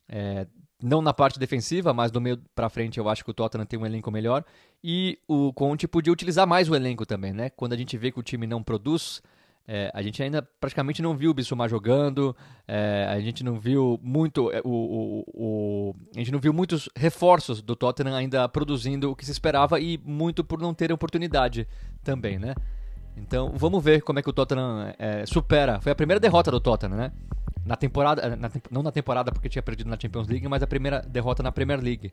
é, 0.09 0.47
não 0.83 1.01
na 1.01 1.13
parte 1.13 1.39
defensiva, 1.39 1.93
mas 1.93 2.11
do 2.11 2.21
meio 2.21 2.39
para 2.55 2.69
frente 2.69 2.99
eu 2.99 3.09
acho 3.09 3.25
que 3.25 3.31
o 3.31 3.35
Tottenham 3.35 3.67
tem 3.67 3.79
um 3.79 3.87
elenco 3.87 4.11
melhor. 4.11 4.45
E 4.83 5.19
o 5.27 5.53
Conte 5.53 5.89
podia 5.89 6.13
utilizar 6.13 6.47
mais 6.47 6.69
o 6.69 6.75
elenco 6.75 7.07
também, 7.07 7.33
né? 7.33 7.51
Quando 7.51 7.73
a 7.73 7.77
gente 7.77 7.97
vê 7.97 8.13
que 8.13 8.21
o 8.21 8.23
time 8.23 8.47
não 8.47 8.63
produz, 8.63 9.23
é, 9.67 9.91
a 9.93 10.01
gente 10.01 10.23
ainda 10.23 10.43
praticamente 10.61 11.03
não 11.03 11.17
viu 11.17 11.31
o 11.31 11.35
Bissouma 11.35 11.69
jogando, 11.69 12.37
é, 12.69 13.07
a 13.09 13.19
gente 13.21 13.43
não 13.43 13.59
viu 13.59 13.99
muito 14.03 14.53
é, 14.53 14.61
o, 14.65 14.69
o, 14.69 15.25
o, 15.35 15.97
a 16.15 16.19
gente 16.19 16.31
não 16.31 16.39
viu 16.39 16.53
muitos 16.53 16.89
reforços 16.95 17.61
do 17.61 17.75
Tottenham 17.75 18.15
ainda 18.15 18.49
produzindo 18.49 19.11
o 19.11 19.17
que 19.17 19.25
se 19.25 19.33
esperava 19.33 19.81
e 19.81 19.99
muito 20.05 20.45
por 20.45 20.61
não 20.61 20.73
ter 20.73 20.93
oportunidade 20.93 21.67
também, 22.05 22.39
né? 22.39 22.55
Então 23.17 23.55
vamos 23.57 23.83
ver 23.83 24.03
como 24.03 24.19
é 24.19 24.23
que 24.23 24.31
o 24.31 24.33
Tottenham 24.33 24.95
é, 24.99 25.27
supera. 25.27 25.81
Foi 25.81 25.91
a 25.91 25.97
primeira 25.97 26.21
derrota 26.21 26.51
do 26.51 26.61
Tottenham, 26.61 26.97
né? 26.97 27.13
Na 27.67 27.75
temporada, 27.75 28.23
eh, 28.23 28.37
na, 28.37 28.49
não 28.71 28.83
na 28.83 28.93
temporada 28.93 29.33
porque 29.33 29.49
tinha 29.49 29.63
perdido 29.63 29.91
na 29.91 29.99
Champions 30.01 30.29
League, 30.29 30.47
mas 30.47 30.63
a 30.63 30.67
primeira 30.69 31.01
derrota 31.01 31.43
na 31.43 31.51
Premier 31.51 31.81
League. 31.81 32.13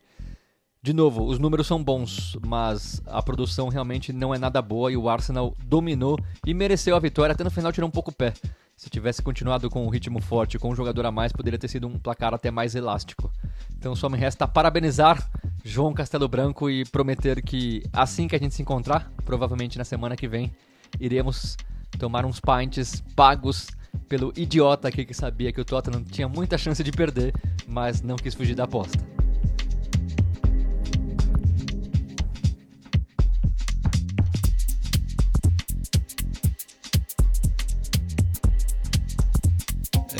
De 0.81 0.91
novo, 0.91 1.23
os 1.25 1.37
números 1.39 1.67
são 1.67 1.81
bons, 1.81 2.37
mas 2.45 3.01
a 3.05 3.21
produção 3.21 3.69
realmente 3.69 4.11
não 4.11 4.33
é 4.33 4.39
nada 4.39 4.61
boa 4.61 4.91
e 4.91 4.97
o 4.97 5.07
Arsenal 5.07 5.55
dominou 5.63 6.17
e 6.45 6.53
mereceu 6.53 6.95
a 6.95 6.99
vitória, 6.99 7.33
até 7.33 7.43
no 7.43 7.51
final 7.51 7.71
tirou 7.71 7.87
um 7.87 7.91
pouco 7.91 8.09
o 8.09 8.13
pé. 8.13 8.33
Se 8.75 8.89
tivesse 8.89 9.21
continuado 9.21 9.69
com 9.69 9.85
um 9.85 9.89
ritmo 9.89 10.19
forte, 10.19 10.57
com 10.57 10.71
um 10.71 10.75
jogador 10.75 11.05
a 11.05 11.11
mais, 11.11 11.31
poderia 11.31 11.59
ter 11.59 11.67
sido 11.67 11.87
um 11.87 11.99
placar 11.99 12.33
até 12.33 12.49
mais 12.49 12.73
elástico. 12.73 13.31
Então 13.77 13.95
só 13.95 14.09
me 14.09 14.17
resta 14.17 14.47
parabenizar 14.47 15.29
João 15.63 15.93
Castelo 15.93 16.27
Branco 16.27 16.69
e 16.69 16.83
prometer 16.83 17.41
que 17.43 17.83
assim 17.93 18.27
que 18.27 18.35
a 18.35 18.39
gente 18.39 18.55
se 18.55 18.61
encontrar, 18.61 19.09
provavelmente 19.23 19.77
na 19.77 19.85
semana 19.85 20.17
que 20.17 20.27
vem, 20.27 20.51
iremos 20.99 21.55
tomar 21.99 22.25
uns 22.25 22.41
pints 22.41 23.01
pagos 23.15 23.67
pelo 24.07 24.31
idiota 24.35 24.87
aqui 24.87 25.05
que 25.05 25.13
sabia 25.13 25.51
que 25.51 25.59
o 25.59 25.65
Tottenham 25.65 26.03
tinha 26.03 26.27
muita 26.27 26.57
chance 26.57 26.83
de 26.83 26.91
perder, 26.91 27.33
mas 27.67 28.01
não 28.01 28.15
quis 28.15 28.33
fugir 28.33 28.55
da 28.55 28.65
aposta. 28.65 28.99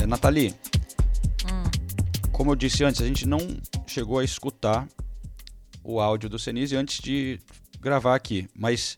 É, 0.02 0.06
Nathalie, 0.08 0.56
hum. 1.46 2.30
como 2.32 2.52
eu 2.52 2.56
disse 2.56 2.84
antes, 2.84 3.02
a 3.02 3.06
gente 3.06 3.28
não 3.28 3.40
chegou 3.86 4.20
a 4.20 4.24
escutar 4.24 4.88
o 5.84 6.00
áudio 6.00 6.30
do 6.30 6.40
Senise 6.40 6.76
antes 6.76 7.00
de 7.00 7.40
gravar 7.80 8.16
aqui, 8.16 8.48
mas 8.56 8.98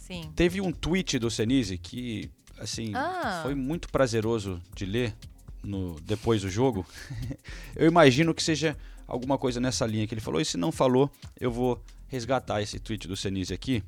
Sim. 0.00 0.32
teve 0.34 0.60
um 0.60 0.72
tweet 0.72 1.18
do 1.18 1.30
Senise 1.30 1.78
que 1.78 2.30
assim, 2.62 2.92
ah. 2.94 3.40
foi 3.42 3.54
muito 3.54 3.88
prazeroso 3.88 4.60
de 4.74 4.86
ler 4.86 5.14
no, 5.62 6.00
depois 6.00 6.42
do 6.42 6.48
jogo. 6.48 6.86
eu 7.76 7.86
imagino 7.86 8.34
que 8.34 8.42
seja 8.42 8.76
alguma 9.06 9.36
coisa 9.36 9.60
nessa 9.60 9.86
linha 9.86 10.06
que 10.06 10.14
ele 10.14 10.20
falou. 10.20 10.40
E 10.40 10.44
se 10.44 10.56
não 10.56 10.72
falou, 10.72 11.10
eu 11.38 11.50
vou 11.50 11.82
resgatar 12.08 12.62
esse 12.62 12.78
tweet 12.78 13.06
do 13.08 13.16
Senise 13.16 13.52
aqui. 13.52 13.82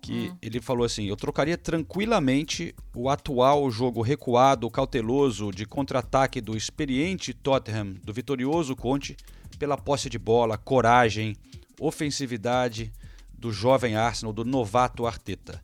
Que 0.00 0.30
hum. 0.30 0.36
ele 0.42 0.60
falou 0.60 0.84
assim: 0.84 1.04
Eu 1.04 1.16
trocaria 1.16 1.56
tranquilamente 1.56 2.74
o 2.94 3.08
atual 3.08 3.70
jogo 3.70 4.02
recuado, 4.02 4.68
cauteloso, 4.68 5.52
de 5.52 5.64
contra-ataque 5.64 6.40
do 6.40 6.56
experiente 6.56 7.32
Tottenham, 7.32 7.94
do 8.02 8.12
vitorioso 8.12 8.74
Conte, 8.74 9.16
pela 9.60 9.76
posse 9.76 10.10
de 10.10 10.18
bola, 10.18 10.58
coragem, 10.58 11.36
ofensividade 11.78 12.92
do 13.32 13.52
jovem 13.52 13.94
Arsenal, 13.94 14.32
do 14.32 14.44
novato 14.44 15.06
Arteta 15.06 15.62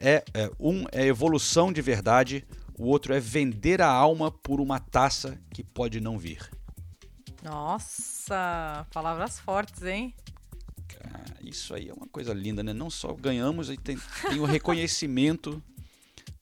é, 0.00 0.24
é, 0.34 0.50
um 0.58 0.84
é 0.92 1.06
evolução 1.06 1.72
de 1.72 1.82
verdade, 1.82 2.46
o 2.78 2.86
outro 2.86 3.14
é 3.14 3.20
vender 3.20 3.80
a 3.80 3.88
alma 3.88 4.30
por 4.30 4.60
uma 4.60 4.78
taça 4.78 5.40
que 5.50 5.62
pode 5.62 6.00
não 6.00 6.18
vir. 6.18 6.50
Nossa, 7.42 8.86
palavras 8.92 9.38
fortes, 9.38 9.82
hein? 9.82 10.14
isso 11.48 11.74
aí 11.74 11.88
é 11.88 11.92
uma 11.92 12.06
coisa 12.06 12.34
linda, 12.34 12.62
né? 12.62 12.72
Não 12.72 12.90
só 12.90 13.12
ganhamos, 13.12 13.68
tem, 13.82 13.96
tem 13.96 14.40
o 14.40 14.44
reconhecimento 14.44 15.62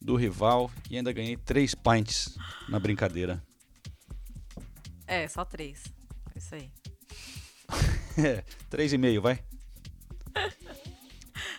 do 0.00 0.16
rival 0.16 0.70
e 0.90 0.96
ainda 0.96 1.12
ganhei 1.12 1.36
três 1.36 1.74
pints 1.74 2.36
na 2.68 2.78
brincadeira. 2.78 3.42
É, 5.06 5.28
só 5.28 5.44
três. 5.44 5.84
É 6.34 6.38
isso 6.38 6.54
aí. 6.54 6.70
é, 8.18 8.44
três 8.70 8.92
e 8.92 8.98
meio, 8.98 9.20
vai. 9.20 9.38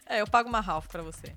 é, 0.06 0.22
eu 0.22 0.28
pago 0.28 0.50
uma 0.50 0.60
Ralph 0.60 0.88
pra 0.88 1.04
você. 1.04 1.36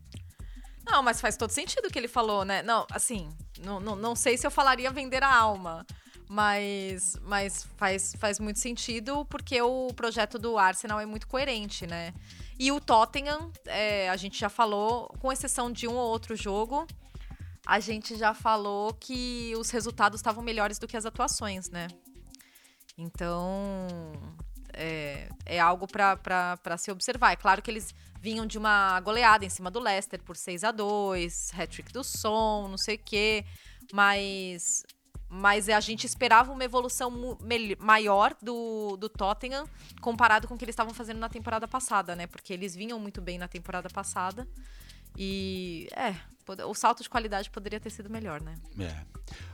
Não, 0.90 1.03
mas 1.03 1.20
faz 1.20 1.37
todo 1.37 1.51
sentido 1.51 1.87
o 1.87 1.90
que 1.90 1.98
ele 1.98 2.09
falou, 2.09 2.44
né? 2.44 2.62
Não, 2.62 2.87
assim, 2.90 3.29
não, 3.62 3.79
não, 3.79 3.94
não 3.94 4.16
sei 4.16 4.38
se 4.38 4.46
eu 4.46 4.51
falaria 4.51 4.90
vender 4.90 5.22
a 5.22 5.35
alma. 5.35 5.87
Mas, 6.31 7.16
mas 7.22 7.66
faz, 7.77 8.14
faz 8.18 8.38
muito 8.38 8.59
sentido 8.59 9.24
porque 9.27 9.61
o 9.62 9.88
projeto 9.94 10.38
do 10.38 10.59
Arsenal 10.59 11.01
é 11.01 11.07
muito 11.07 11.27
coerente, 11.27 11.87
né? 11.87 12.12
E 12.59 12.70
o 12.70 12.81
Tottenham, 12.81 13.51
é, 13.64 14.11
a 14.11 14.16
gente 14.16 14.38
já 14.38 14.51
falou, 14.51 15.09
com 15.20 15.33
exceção 15.33 15.72
de 15.72 15.87
um 15.88 15.94
ou 15.94 16.09
outro 16.09 16.37
jogo, 16.37 16.87
a 17.66 17.81
gente 17.81 18.16
já 18.16 18.35
falou 18.35 18.92
que 18.94 19.55
os 19.57 19.70
resultados 19.70 20.18
estavam 20.20 20.42
melhores 20.42 20.79
do 20.79 20.87
que 20.87 20.96
as 20.96 21.07
atuações, 21.07 21.70
né? 21.70 21.88
Então, 22.96 23.87
é, 24.78 25.28
é 25.44 25.58
algo 25.58 25.86
para 25.88 26.76
se 26.78 26.90
observar. 26.90 27.32
É 27.32 27.36
claro 27.36 27.60
que 27.60 27.70
eles 27.70 27.92
vinham 28.20 28.46
de 28.46 28.56
uma 28.56 29.00
goleada 29.00 29.44
em 29.44 29.48
cima 29.48 29.70
do 29.70 29.80
Leicester 29.80 30.22
por 30.22 30.36
6 30.36 30.64
a 30.64 30.70
2 30.70 31.52
hat-trick 31.58 31.92
do 31.92 32.04
som, 32.04 32.68
não 32.68 32.78
sei 32.78 32.94
o 32.94 33.00
quê, 33.04 33.44
mas 33.92 34.84
mas 35.30 35.68
a 35.68 35.78
gente 35.78 36.06
esperava 36.06 36.50
uma 36.50 36.64
evolução 36.64 37.12
maior 37.78 38.34
do, 38.40 38.96
do 38.96 39.10
Tottenham 39.10 39.68
comparado 40.00 40.48
com 40.48 40.54
o 40.54 40.58
que 40.58 40.64
eles 40.64 40.72
estavam 40.72 40.94
fazendo 40.94 41.18
na 41.18 41.28
temporada 41.28 41.68
passada, 41.68 42.16
né? 42.16 42.26
Porque 42.26 42.50
eles 42.50 42.74
vinham 42.74 42.98
muito 42.98 43.20
bem 43.20 43.36
na 43.36 43.46
temporada 43.46 43.90
passada. 43.90 44.48
E 45.18 45.86
é, 45.94 46.14
o 46.64 46.74
salto 46.74 47.02
de 47.02 47.10
qualidade 47.10 47.50
poderia 47.50 47.78
ter 47.78 47.90
sido 47.90 48.08
melhor, 48.08 48.40
né? 48.40 48.54
É. 48.80 49.04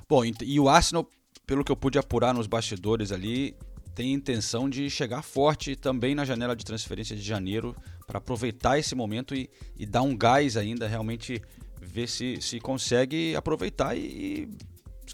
Bom, 0.08 0.22
e 0.24 0.60
o 0.60 0.68
Arsenal, 0.68 1.08
pelo 1.44 1.64
que 1.64 1.72
eu 1.72 1.76
pude 1.76 1.98
apurar 1.98 2.32
nos 2.32 2.46
bastidores 2.46 3.10
ali, 3.10 3.56
tem 3.94 4.12
intenção 4.12 4.68
de 4.68 4.90
chegar 4.90 5.22
forte 5.22 5.76
também 5.76 6.14
na 6.14 6.24
janela 6.24 6.56
de 6.56 6.64
transferência 6.64 7.14
de 7.14 7.22
janeiro 7.22 7.76
para 8.06 8.18
aproveitar 8.18 8.78
esse 8.78 8.94
momento 8.94 9.34
e, 9.34 9.48
e, 9.76 9.86
dar 9.86 10.02
um 10.02 10.16
gás 10.16 10.56
ainda, 10.56 10.88
realmente 10.88 11.40
ver 11.80 12.08
se, 12.08 12.40
se 12.40 12.58
consegue 12.58 13.36
aproveitar 13.36 13.96
e, 13.96 14.48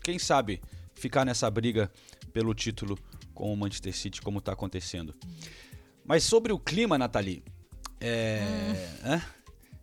quem 0.02 0.18
sabe, 0.18 0.60
ficar 0.94 1.24
nessa 1.24 1.50
briga 1.50 1.90
pelo 2.32 2.54
título 2.54 2.98
com 3.34 3.52
o 3.52 3.56
Manchester 3.56 3.94
City, 3.94 4.22
como 4.22 4.38
está 4.38 4.52
acontecendo. 4.52 5.14
Mas 6.04 6.24
sobre 6.24 6.52
o 6.52 6.58
clima, 6.58 6.96
Nathalie, 6.96 7.42
é, 8.00 8.42
hum. 9.04 9.20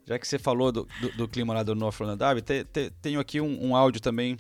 já 0.06 0.18
que 0.18 0.28
você 0.28 0.40
falou 0.40 0.72
do, 0.72 0.88
do, 1.00 1.12
do 1.18 1.28
clima 1.28 1.54
lá 1.54 1.64
do 1.64 1.76
North 1.76 2.00
London 2.00 2.18
Derby, 2.18 2.42
te, 2.42 2.64
te, 2.66 2.90
tenho 3.02 3.20
aqui 3.20 3.40
um, 3.40 3.68
um 3.68 3.76
áudio 3.76 4.02
também 4.02 4.38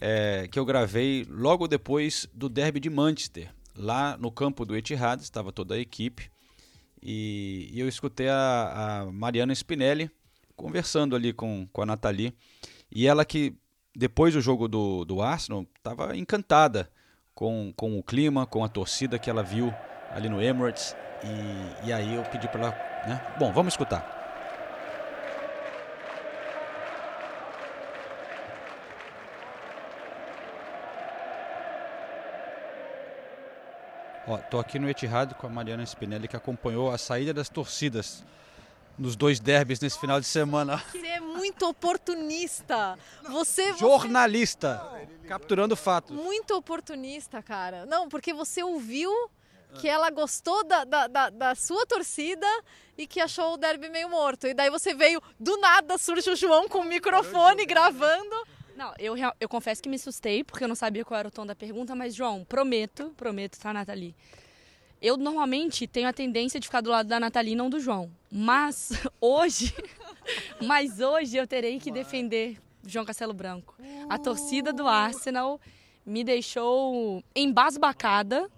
é, 0.00 0.48
que 0.50 0.58
eu 0.58 0.64
gravei 0.64 1.26
logo 1.28 1.68
depois 1.68 2.28
do 2.32 2.48
derby 2.48 2.80
de 2.80 2.90
Manchester. 2.90 3.50
Lá 3.76 4.16
no 4.16 4.30
campo 4.30 4.64
do 4.64 4.76
Etihad, 4.76 5.20
estava 5.22 5.52
toda 5.52 5.74
a 5.74 5.78
equipe. 5.78 6.30
E, 7.02 7.70
e 7.72 7.80
eu 7.80 7.88
escutei 7.88 8.28
a, 8.28 9.02
a, 9.02 9.12
Mariana 9.12 9.52
Spinelli 9.52 10.10
conversando 10.54 11.16
ali 11.16 11.32
com, 11.32 11.66
com 11.72 11.82
a 11.82 11.86
Nathalie. 11.86 12.34
E 12.90 13.06
ela 13.06 13.24
que, 13.24 13.56
depois 13.94 14.34
do 14.34 14.40
jogo 14.40 14.68
do, 14.68 15.04
do 15.04 15.20
Arsenal, 15.20 15.66
estava 15.76 16.16
encantada 16.16 16.90
com, 17.34 17.72
com 17.74 17.98
o 17.98 18.02
clima, 18.02 18.46
com 18.46 18.62
a 18.62 18.68
torcida 18.68 19.18
que 19.18 19.28
ela 19.28 19.42
viu 19.42 19.72
ali 20.10 20.28
no 20.28 20.40
Emirates. 20.40 20.94
E, 21.24 21.88
e 21.88 21.92
aí 21.92 22.14
eu 22.14 22.22
pedi 22.24 22.46
para 22.48 22.60
ela. 22.60 23.08
Né? 23.08 23.34
Bom, 23.38 23.52
vamos 23.52 23.72
escutar. 23.72 24.21
Ó, 34.26 34.36
tô 34.38 34.58
aqui 34.58 34.78
no 34.78 34.88
Etihad 34.88 35.34
com 35.34 35.46
a 35.46 35.50
Mariana 35.50 35.84
Spinelli 35.84 36.28
que 36.28 36.36
acompanhou 36.36 36.90
a 36.90 36.98
saída 36.98 37.34
das 37.34 37.48
torcidas 37.48 38.24
nos 38.98 39.16
dois 39.16 39.40
derbys 39.40 39.80
nesse 39.80 39.98
final 39.98 40.20
de 40.20 40.26
semana. 40.26 40.82
Você 40.92 41.06
é 41.06 41.20
muito 41.20 41.68
oportunista. 41.68 42.98
Você 43.28 43.72
jornalista, 43.74 44.86
você... 44.90 45.28
capturando 45.28 45.74
fatos. 45.74 46.14
Muito 46.14 46.54
oportunista, 46.54 47.42
cara. 47.42 47.84
Não, 47.86 48.08
porque 48.08 48.32
você 48.32 48.62
ouviu 48.62 49.12
que 49.74 49.88
ela 49.88 50.10
gostou 50.10 50.62
da, 50.64 50.84
da, 50.84 51.06
da, 51.06 51.30
da, 51.30 51.54
sua 51.54 51.86
torcida 51.86 52.46
e 52.96 53.06
que 53.06 53.20
achou 53.20 53.54
o 53.54 53.56
derby 53.56 53.88
meio 53.88 54.08
morto. 54.08 54.46
E 54.46 54.54
daí 54.54 54.68
você 54.68 54.94
veio, 54.94 55.20
do 55.40 55.56
nada 55.56 55.96
surge 55.96 56.30
o 56.30 56.36
João 56.36 56.68
com 56.68 56.80
o 56.80 56.84
microfone 56.84 57.64
gravando. 57.64 58.36
Não, 58.76 58.92
eu, 58.98 59.14
eu 59.40 59.48
confesso 59.48 59.82
que 59.82 59.88
me 59.88 59.96
assustei, 59.96 60.42
porque 60.42 60.64
eu 60.64 60.68
não 60.68 60.74
sabia 60.74 61.04
qual 61.04 61.18
era 61.18 61.28
o 61.28 61.30
tom 61.30 61.46
da 61.46 61.54
pergunta, 61.54 61.94
mas, 61.94 62.14
João, 62.14 62.44
prometo, 62.44 63.12
prometo, 63.16 63.58
tá, 63.58 63.72
Nathalie? 63.72 64.14
Eu 65.00 65.16
normalmente 65.16 65.86
tenho 65.86 66.08
a 66.08 66.12
tendência 66.12 66.60
de 66.60 66.66
ficar 66.66 66.80
do 66.80 66.90
lado 66.90 67.08
da 67.08 67.18
Nathalie, 67.18 67.56
não 67.56 67.68
do 67.68 67.80
João. 67.80 68.10
Mas 68.30 68.92
hoje, 69.20 69.74
mas 70.62 71.00
hoje 71.00 71.36
eu 71.36 71.46
terei 71.46 71.80
que 71.80 71.90
defender 71.90 72.58
João 72.86 73.04
Castelo 73.04 73.34
Branco. 73.34 73.74
A 74.08 74.18
torcida 74.18 74.72
do 74.72 74.86
Arsenal 74.86 75.60
me 76.04 76.24
deixou 76.24 77.22
embasbacada, 77.34 78.50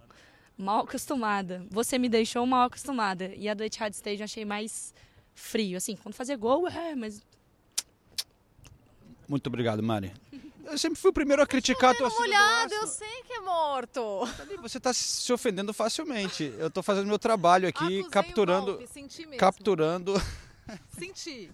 mal 0.57 0.81
acostumada. 0.81 1.67
Você 1.71 1.99
me 1.99 2.09
deixou 2.09 2.47
mal 2.47 2.67
acostumada. 2.67 3.33
E 3.37 3.49
a 3.49 3.55
do 3.55 3.63
Etihad 3.63 3.95
Stadium 3.95 4.21
eu 4.21 4.25
achei 4.25 4.45
mais 4.45 4.95
frio. 5.35 5.77
Assim, 5.77 5.97
quando 5.97 6.15
fazer 6.15 6.37
gol, 6.37 6.69
é, 6.69 6.95
mas 6.95 7.23
muito 9.29 9.47
obrigado, 9.47 9.83
Mari. 9.83 10.13
Eu 10.65 10.79
sempre 10.79 10.99
fui 10.99 11.11
o 11.11 11.13
primeiro 11.13 11.43
a 11.43 11.47
criticar 11.47 11.91
a 11.91 11.95
torcida 11.95 12.23
molhado, 12.23 12.75
eu 12.75 12.87
sei 12.87 13.23
que 13.27 13.35
é 13.35 13.41
morto. 13.41 14.27
Você 14.63 14.79
está 14.79 14.95
se 14.95 15.31
ofendendo 15.31 15.75
facilmente. 15.75 16.55
Eu 16.59 16.69
estou 16.69 16.83
fazendo 16.83 17.07
meu 17.07 17.19
trabalho 17.19 17.69
aqui, 17.69 17.85
Acusei 17.85 18.11
capturando, 18.11 18.83
capturando. 19.39 20.15
Senti. 20.99 21.51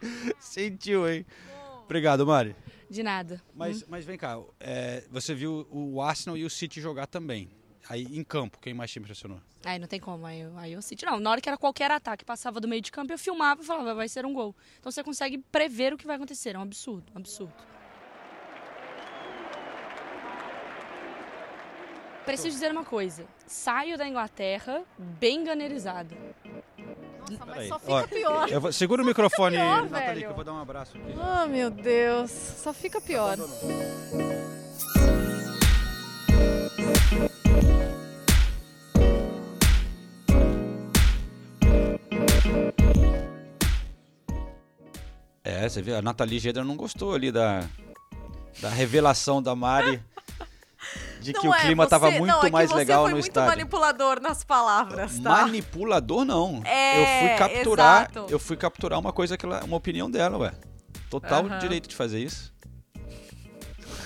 Sentiu, 0.40 1.08
hein? 1.08 1.26
Bom. 1.46 1.82
Obrigado, 1.84 2.26
Mari. 2.26 2.56
De 2.88 3.02
nada. 3.02 3.42
Mas, 3.54 3.82
hum. 3.82 3.86
mas 3.88 4.04
vem 4.04 4.16
cá, 4.16 4.38
é, 4.60 5.04
você 5.10 5.34
viu 5.34 5.66
o 5.70 6.00
Arsenal 6.00 6.36
e 6.36 6.44
o 6.44 6.50
City 6.50 6.80
jogar 6.80 7.06
também. 7.06 7.50
Aí 7.88 8.04
em 8.18 8.24
campo, 8.24 8.58
quem 8.60 8.74
mais 8.74 8.90
te 8.90 8.98
impressionou? 8.98 9.40
Aí 9.64 9.78
não 9.78 9.86
tem 9.86 10.00
como, 10.00 10.26
aí, 10.26 10.42
aí 10.56 10.72
eu 10.72 10.82
City. 10.82 11.04
Não, 11.04 11.20
na 11.20 11.30
hora 11.30 11.40
que 11.40 11.48
era 11.48 11.56
qualquer 11.56 11.90
ataque, 11.90 12.24
passava 12.24 12.60
do 12.60 12.68
meio 12.68 12.82
de 12.82 12.90
campo, 12.90 13.12
eu 13.12 13.18
filmava 13.18 13.62
e 13.62 13.64
falava, 13.64 13.94
vai 13.94 14.08
ser 14.08 14.26
um 14.26 14.32
gol. 14.32 14.54
Então 14.78 14.90
você 14.90 15.02
consegue 15.02 15.38
prever 15.38 15.92
o 15.92 15.96
que 15.96 16.06
vai 16.06 16.16
acontecer. 16.16 16.54
É 16.54 16.58
um 16.58 16.62
absurdo, 16.62 17.12
um 17.14 17.18
absurdo. 17.18 17.54
Preciso 22.24 22.50
dizer 22.50 22.72
uma 22.72 22.84
coisa. 22.84 23.24
Saio 23.46 23.96
da 23.96 24.06
Inglaterra 24.08 24.82
bem 24.98 25.44
ganerizado. 25.44 26.16
Nossa, 27.30 27.46
mas 27.46 27.68
só 27.68 27.78
fica 27.78 27.92
Ó, 27.92 28.06
pior. 28.06 28.60
Vou, 28.60 28.72
segura 28.72 29.02
o 29.02 29.06
microfone, 29.06 29.56
pior, 29.56 29.88
Nathalie, 29.88 30.24
que 30.24 30.30
eu 30.30 30.34
vou 30.34 30.44
dar 30.44 30.52
um 30.52 30.60
abraço 30.60 30.96
aqui. 30.96 31.14
Oh, 31.16 31.46
meu 31.46 31.70
Deus. 31.70 32.30
Só 32.30 32.72
fica 32.72 33.00
pior. 33.00 33.36
É, 45.44 45.68
você 45.68 45.80
viu, 45.80 45.96
a 45.96 46.02
Nathalie 46.02 46.38
Gedra 46.38 46.64
não 46.64 46.76
gostou 46.76 47.14
ali 47.14 47.30
da, 47.30 47.64
da 48.60 48.68
revelação 48.68 49.42
da 49.42 49.54
Mari 49.54 50.02
de 51.20 51.32
que 51.32 51.44
não 51.44 51.52
o 51.52 51.54
é, 51.54 51.60
clima 51.60 51.84
estava 51.84 52.10
muito 52.10 52.32
não, 52.32 52.42
é 52.42 52.50
mais 52.50 52.70
legal 52.70 53.08
no 53.08 53.18
estádio. 53.18 53.32
Você 53.32 53.32
foi 53.32 53.56
muito 53.56 53.80
manipulador 53.80 54.20
nas 54.20 54.44
palavras, 54.44 55.18
tá? 55.18 55.30
Manipulador 55.30 56.24
não. 56.24 56.62
É, 56.64 57.00
eu 57.00 57.06
fui 57.06 57.38
capturar, 57.38 58.10
exato. 58.10 58.26
eu 58.28 58.38
fui 58.38 58.56
capturar 58.56 58.98
uma 58.98 59.12
coisa 59.12 59.36
que 59.36 59.44
ela, 59.44 59.64
uma 59.64 59.76
opinião 59.76 60.10
dela, 60.10 60.38
ué. 60.38 60.52
Total 61.10 61.44
uhum. 61.44 61.58
direito 61.58 61.88
de 61.88 61.96
fazer 61.96 62.20
isso. 62.20 62.54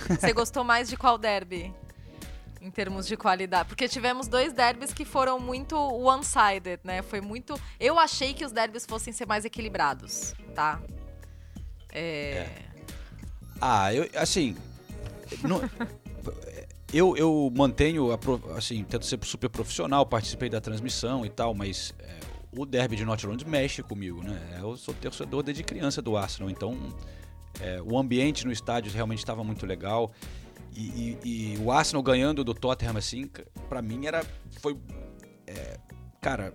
Você 0.09 0.33
gostou 0.33 0.65
mais 0.65 0.89
de 0.89 0.97
qual 0.97 1.17
derby? 1.17 1.73
Em 2.61 2.71
termos 2.71 3.07
de 3.07 3.17
qualidade. 3.17 3.69
Porque 3.69 3.89
tivemos 3.89 4.29
dois 4.29 4.53
derbys 4.53 4.93
que 4.93 5.05
foram 5.05 5.41
muito 5.41 5.77
one-sided, 5.77 6.81
né? 6.85 7.01
Foi 7.01 7.21
muito. 7.21 7.59
Eu 7.79 7.99
achei 7.99 8.35
que 8.35 8.45
os 8.45 8.53
derbys 8.53 8.85
fossem 8.85 9.13
ser 9.13 9.27
mais 9.27 9.45
equilibrados, 9.45 10.35
tá? 10.55 10.81
É... 11.91 12.01
é. 12.03 12.71
Ah, 13.61 13.95
eu, 13.95 14.09
assim. 14.15 14.57
Eu, 16.93 17.17
eu 17.17 17.53
mantenho, 17.57 18.11
a, 18.11 18.19
assim, 18.57 18.83
tento 18.83 19.07
ser 19.07 19.17
super 19.23 19.49
profissional, 19.49 20.05
participei 20.05 20.49
da 20.49 20.61
transmissão 20.61 21.25
e 21.25 21.31
tal, 21.31 21.55
mas 21.55 21.95
é, 22.01 22.19
o 22.51 22.67
derby 22.67 22.97
de 22.97 23.05
North 23.05 23.23
Londres 23.23 23.49
mexe 23.49 23.81
comigo, 23.81 24.21
né? 24.23 24.59
Eu 24.61 24.77
sou 24.77 24.93
torcedor 24.95 25.45
desde 25.45 25.63
criança 25.63 26.03
do 26.03 26.17
Arsenal, 26.17 26.51
então 26.51 26.77
é, 27.61 27.81
o 27.81 27.97
ambiente 27.97 28.45
no 28.45 28.51
estádio 28.51 28.93
realmente 28.93 29.19
estava 29.19 29.45
muito 29.45 29.65
legal. 29.67 30.11
E, 30.75 31.19
e, 31.25 31.29
e, 31.55 31.59
o 31.59 31.71
Arsenal 31.71 32.03
ganhando 32.03 32.45
do 32.45 32.55
Tottenham, 32.55 32.97
assim, 32.97 33.29
para 33.69 33.83
mim 33.83 34.07
era. 34.07 34.25
Foi. 34.61 34.77
É, 35.47 35.79
cara, 36.21 36.55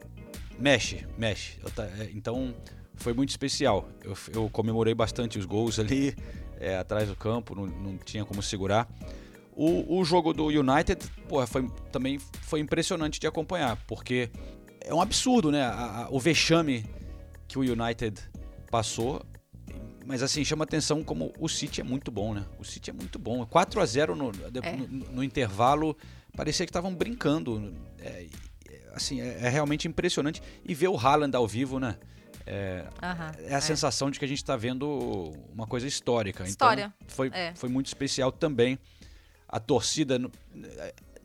mexe, 0.57 1.05
mexe. 1.17 1.59
Eu, 1.61 1.83
é, 1.83 2.09
então 2.13 2.53
foi 2.95 3.13
muito 3.13 3.29
especial. 3.29 3.87
Eu, 4.03 4.17
eu 4.33 4.49
comemorei 4.49 4.93
bastante 4.93 5.37
os 5.37 5.45
gols 5.45 5.79
ali, 5.79 6.15
é, 6.59 6.77
atrás 6.77 7.07
do 7.09 7.15
campo, 7.15 7.55
não, 7.55 7.65
não 7.65 7.97
tinha 7.97 8.25
como 8.25 8.41
segurar. 8.41 8.87
O, 9.55 9.99
o 9.99 10.03
jogo 10.03 10.33
do 10.33 10.47
United, 10.47 10.99
porra, 11.29 11.47
foi, 11.47 11.69
também 11.91 12.19
foi 12.19 12.59
impressionante 12.59 13.19
de 13.19 13.27
acompanhar, 13.27 13.77
porque 13.87 14.29
é 14.81 14.93
um 14.93 15.01
absurdo, 15.01 15.51
né? 15.51 15.63
A, 15.63 16.03
a, 16.03 16.07
o 16.09 16.19
vexame 16.19 16.85
que 17.47 17.57
o 17.57 17.61
United 17.61 18.21
passou. 18.69 19.25
Mas 20.05 20.21
assim, 20.21 20.45
chama 20.45 20.63
atenção 20.63 21.03
como 21.03 21.33
o 21.39 21.49
City 21.49 21.81
é 21.81 21.83
muito 21.83 22.11
bom, 22.11 22.33
né? 22.33 22.45
O 22.59 22.63
City 22.63 22.91
é 22.91 22.93
muito 22.93 23.17
bom. 23.17 23.45
4 23.45 23.81
a 23.81 23.85
0 23.85 24.15
no, 24.15 24.29
é. 24.29 24.75
no, 24.75 24.87
no 25.11 25.23
intervalo, 25.23 25.97
parecia 26.35 26.65
que 26.65 26.69
estavam 26.69 26.93
brincando. 26.93 27.73
É, 27.99 28.27
assim, 28.93 29.19
é, 29.19 29.39
é, 29.41 29.49
realmente 29.49 29.87
impressionante. 29.87 30.41
E 30.63 30.75
ver 30.75 30.89
o 30.89 30.97
Haaland 30.97 31.35
ao 31.35 31.47
vivo, 31.47 31.79
né? 31.79 31.97
É, 32.45 32.85
é 33.39 33.55
a 33.55 33.57
é. 33.57 33.61
sensação 33.61 34.11
de 34.11 34.19
que 34.19 34.25
a 34.25 34.27
gente 34.27 34.37
está 34.37 34.55
vendo 34.55 35.33
uma 35.51 35.65
coisa 35.65 35.87
histórica. 35.87 36.43
Então, 36.43 36.51
História. 36.51 36.93
Então, 36.97 37.15
foi, 37.15 37.29
é. 37.33 37.53
foi 37.55 37.69
muito 37.69 37.87
especial 37.87 38.31
também. 38.31 38.77
A 39.47 39.59
torcida 39.59 40.19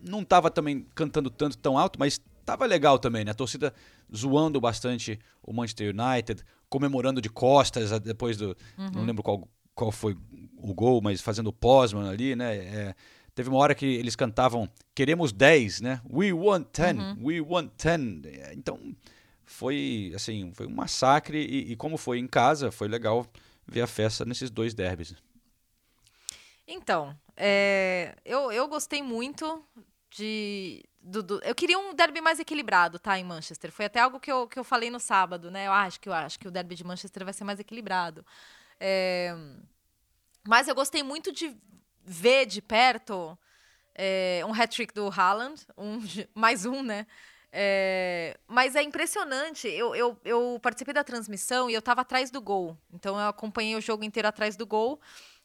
não 0.01 0.23
estava 0.23 0.51
também 0.51 0.87
cantando 0.95 1.29
tanto 1.29 1.59
tão 1.59 1.77
alto, 1.77 1.99
mas 1.99 2.19
estava 2.41 2.65
legal 2.65 2.99
também, 2.99 3.25
né? 3.25 3.33
A 3.33 3.35
torcida 3.35 3.75
zoando 4.15 4.61
bastante 4.61 5.19
o 5.43 5.53
Manchester 5.53 5.95
United, 5.95 6.43
comemorando 6.69 7.21
de 7.21 7.29
costas 7.29 7.99
depois 8.01 8.37
do. 8.37 8.57
Uhum. 8.79 8.91
Não 8.95 9.05
lembro 9.05 9.23
qual, 9.23 9.49
qual 9.75 9.93
foi 9.93 10.17
o 10.57 10.75
gol, 10.75 11.01
mas 11.03 11.21
fazendo 11.21 11.49
o 11.49 11.53
Posman 11.53 12.09
ali, 12.09 12.37
né? 12.37 12.57
É, 12.57 12.95
teve 13.35 13.49
uma 13.49 13.59
hora 13.59 13.75
que 13.75 13.87
eles 13.87 14.17
cantavam 14.17 14.69
Queremos 14.95 15.33
10, 15.33 15.81
né? 15.81 16.01
We 16.11 16.33
want 16.33 16.69
10, 16.73 16.99
uhum. 16.99 17.17
we 17.23 17.41
want 17.41 17.73
10. 17.83 18.57
Então 18.57 18.79
foi 19.45 20.13
assim, 20.15 20.53
foi 20.55 20.67
um 20.67 20.75
massacre 20.75 21.39
e, 21.39 21.73
e, 21.73 21.77
como 21.77 21.97
foi 21.97 22.19
em 22.19 22.27
casa, 22.27 22.71
foi 22.71 22.87
legal 22.87 23.27
ver 23.67 23.83
a 23.83 23.87
festa 23.87 24.25
nesses 24.25 24.51
dois 24.51 24.75
derbys. 24.75 25.15
Então, 26.67 27.17
é, 27.37 28.15
eu, 28.25 28.53
eu 28.53 28.69
gostei 28.69 29.03
muito 29.03 29.65
de. 30.11 30.85
Do, 31.03 31.23
do, 31.23 31.41
eu 31.43 31.55
queria 31.55 31.79
um 31.79 31.95
derby 31.95 32.21
mais 32.21 32.39
equilibrado, 32.39 32.99
tá, 32.99 33.19
em 33.19 33.25
Manchester. 33.25 33.73
Foi 33.73 33.87
até 33.87 34.01
algo 34.01 34.21
que 34.21 34.31
eu, 34.31 34.47
que 34.47 34.59
eu 34.59 34.65
falei 34.65 34.91
no 34.91 35.01
sábado, 35.01 35.51
né? 35.51 35.67
Eu 35.67 35.73
acho 35.73 35.99
que 35.99 36.09
eu 36.09 36.13
acho 36.13 36.39
que 36.39 36.47
o 36.47 36.51
derby 36.51 36.75
de 36.75 36.85
Manchester 36.85 37.25
vai 37.25 37.33
ser 37.33 37.45
mais 37.45 37.59
equilibrado. 37.59 38.25
É, 38.79 39.35
mas 40.47 40.69
eu 40.69 40.75
gostei 40.75 41.03
muito 41.03 41.33
de 41.33 41.57
ver 42.05 42.47
de 42.47 42.61
perto 42.61 43.39
é, 43.95 44.43
um 44.47 44.53
hat-trick 44.53 44.93
do 44.95 45.09
Haaland, 45.09 45.67
um, 45.77 46.01
mais 46.35 46.65
um, 46.67 46.83
né? 46.83 47.07
É, 47.53 48.39
mas 48.47 48.77
é 48.77 48.83
impressionante. 48.83 49.69
Eu, 49.69 49.95
eu, 49.95 50.19
eu 50.25 50.59
participei 50.63 50.95
da 50.95 51.03
transmissão 51.03 51.69
e 51.69 51.75
eu 51.75 51.81
estava 51.81 52.03
atrás 52.03 52.31
do 52.31 52.41
gol. 52.41 52.77
Então 52.93 53.19
eu 53.19 53.29
acompanhei 53.29 53.77
o 53.77 53.81
jogo 53.81 54.05
inteiro 54.05 54.29
atrás 54.29 54.57
do 54.57 54.67
gol. 54.67 55.01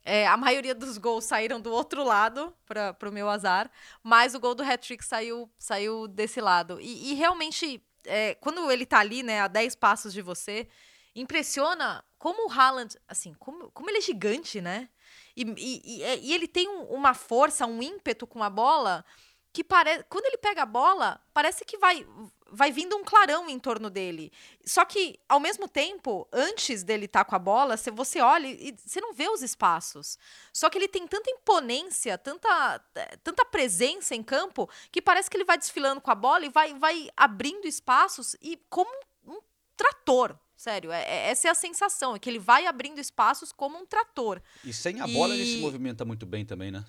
É, 0.08 0.28
a 0.28 0.38
maioria 0.38 0.76
dos 0.76 1.00
gols 1.00 1.26
saíram 1.26 1.60
do 1.60 1.72
outro 1.72 2.04
lado, 2.04 2.56
para 2.68 3.10
o 3.10 3.12
meu 3.12 3.28
azar. 3.28 3.72
Mas 4.04 4.36
o 4.36 4.40
gol 4.40 4.54
do 4.54 4.62
hat-trick 4.62 5.04
saiu, 5.04 5.50
saiu 5.58 6.08
desse 6.08 6.40
lado. 6.40 6.80
E, 6.80 7.12
e 7.12 7.14
realmente, 7.16 7.84
é, 8.06 8.36
quando 8.36 8.72
ele 8.72 8.86
tá 8.86 9.00
ali, 9.00 9.24
né, 9.24 9.42
a 9.42 9.48
10 9.48 9.76
passos 9.76 10.14
de 10.14 10.22
você, 10.22 10.68
impressiona 11.16 12.06
como 12.20 12.48
o 12.48 12.52
Haaland, 12.52 12.96
assim, 13.08 13.34
como, 13.40 13.72
como 13.72 13.90
ele 13.90 13.98
é 13.98 14.02
gigante, 14.02 14.62
né? 14.62 14.90
E, 15.36 15.44
e, 15.44 16.02
e, 16.04 16.30
e 16.30 16.34
ele 16.34 16.48
tem 16.48 16.70
um, 16.70 16.84
uma 16.84 17.16
força, 17.16 17.66
um 17.66 17.82
ímpeto 17.82 18.28
com 18.28 18.44
a 18.44 18.50
bola 18.50 19.04
que 19.52 19.64
parece. 19.64 20.04
Quando 20.04 20.26
ele 20.26 20.38
pega 20.38 20.64
a 20.64 20.68
bola, 20.68 21.20
parece 21.34 21.66
que 21.66 21.78
vai, 21.78 22.06
vai 22.52 22.72
vindo 22.72 22.96
um 22.96 23.04
clarão 23.04 23.50
em 23.50 23.60
torno 23.60 23.90
dele. 23.90 24.32
Só 24.66 24.86
que, 24.86 25.20
ao 25.28 25.40
mesmo 25.40 25.68
tempo, 25.68 26.28
antes 26.32 26.84
dele 26.84 27.06
estar 27.06 27.24
tá 27.24 27.30
com 27.30 27.36
a 27.36 27.40
bola, 27.40 27.76
você 27.94 28.22
olha 28.22 28.48
e 28.48 28.76
você 28.78 29.02
não 29.02 29.14
vê 29.14 29.28
os 29.30 29.42
espaços. 29.42 30.18
Só 30.54 30.70
que 30.70 30.78
ele 30.78 30.88
tem 30.88 31.08
tanta 31.08 31.30
imponência, 31.30 32.18
tanta, 32.18 32.80
tanta 33.24 33.46
presença 33.46 34.16
em 34.16 34.24
campo, 34.24 34.70
que 34.92 35.02
parece 35.02 35.30
que 35.30 35.38
ele 35.38 35.46
vai 35.46 35.58
desfilando 35.58 36.02
com 36.02 36.12
a 36.12 36.16
bola 36.16 36.46
e 36.46 36.50
vai, 36.50 36.74
vai 36.74 37.10
abrindo 37.18 37.66
espaços 37.68 38.36
e 38.42 38.60
como 38.70 38.92
um 39.26 39.40
trator. 39.76 40.38
Sério, 40.56 40.90
é, 40.92 41.04
é, 41.04 41.30
essa 41.32 41.50
é 41.50 41.52
a 41.52 41.56
sensação, 41.56 42.16
é 42.16 42.20
que 42.20 42.30
ele 42.30 42.40
vai 42.40 42.66
abrindo 42.66 43.00
espaços 43.00 43.52
como 43.52 43.78
um 43.78 43.86
trator. 43.86 44.42
E 44.64 44.72
sem 44.72 45.02
a 45.02 45.08
bola 45.08 45.34
ele 45.34 45.46
se 45.46 45.58
movimenta 45.58 46.06
muito 46.06 46.26
bem 46.26 46.46
também, 46.46 46.72
né? 46.72 46.86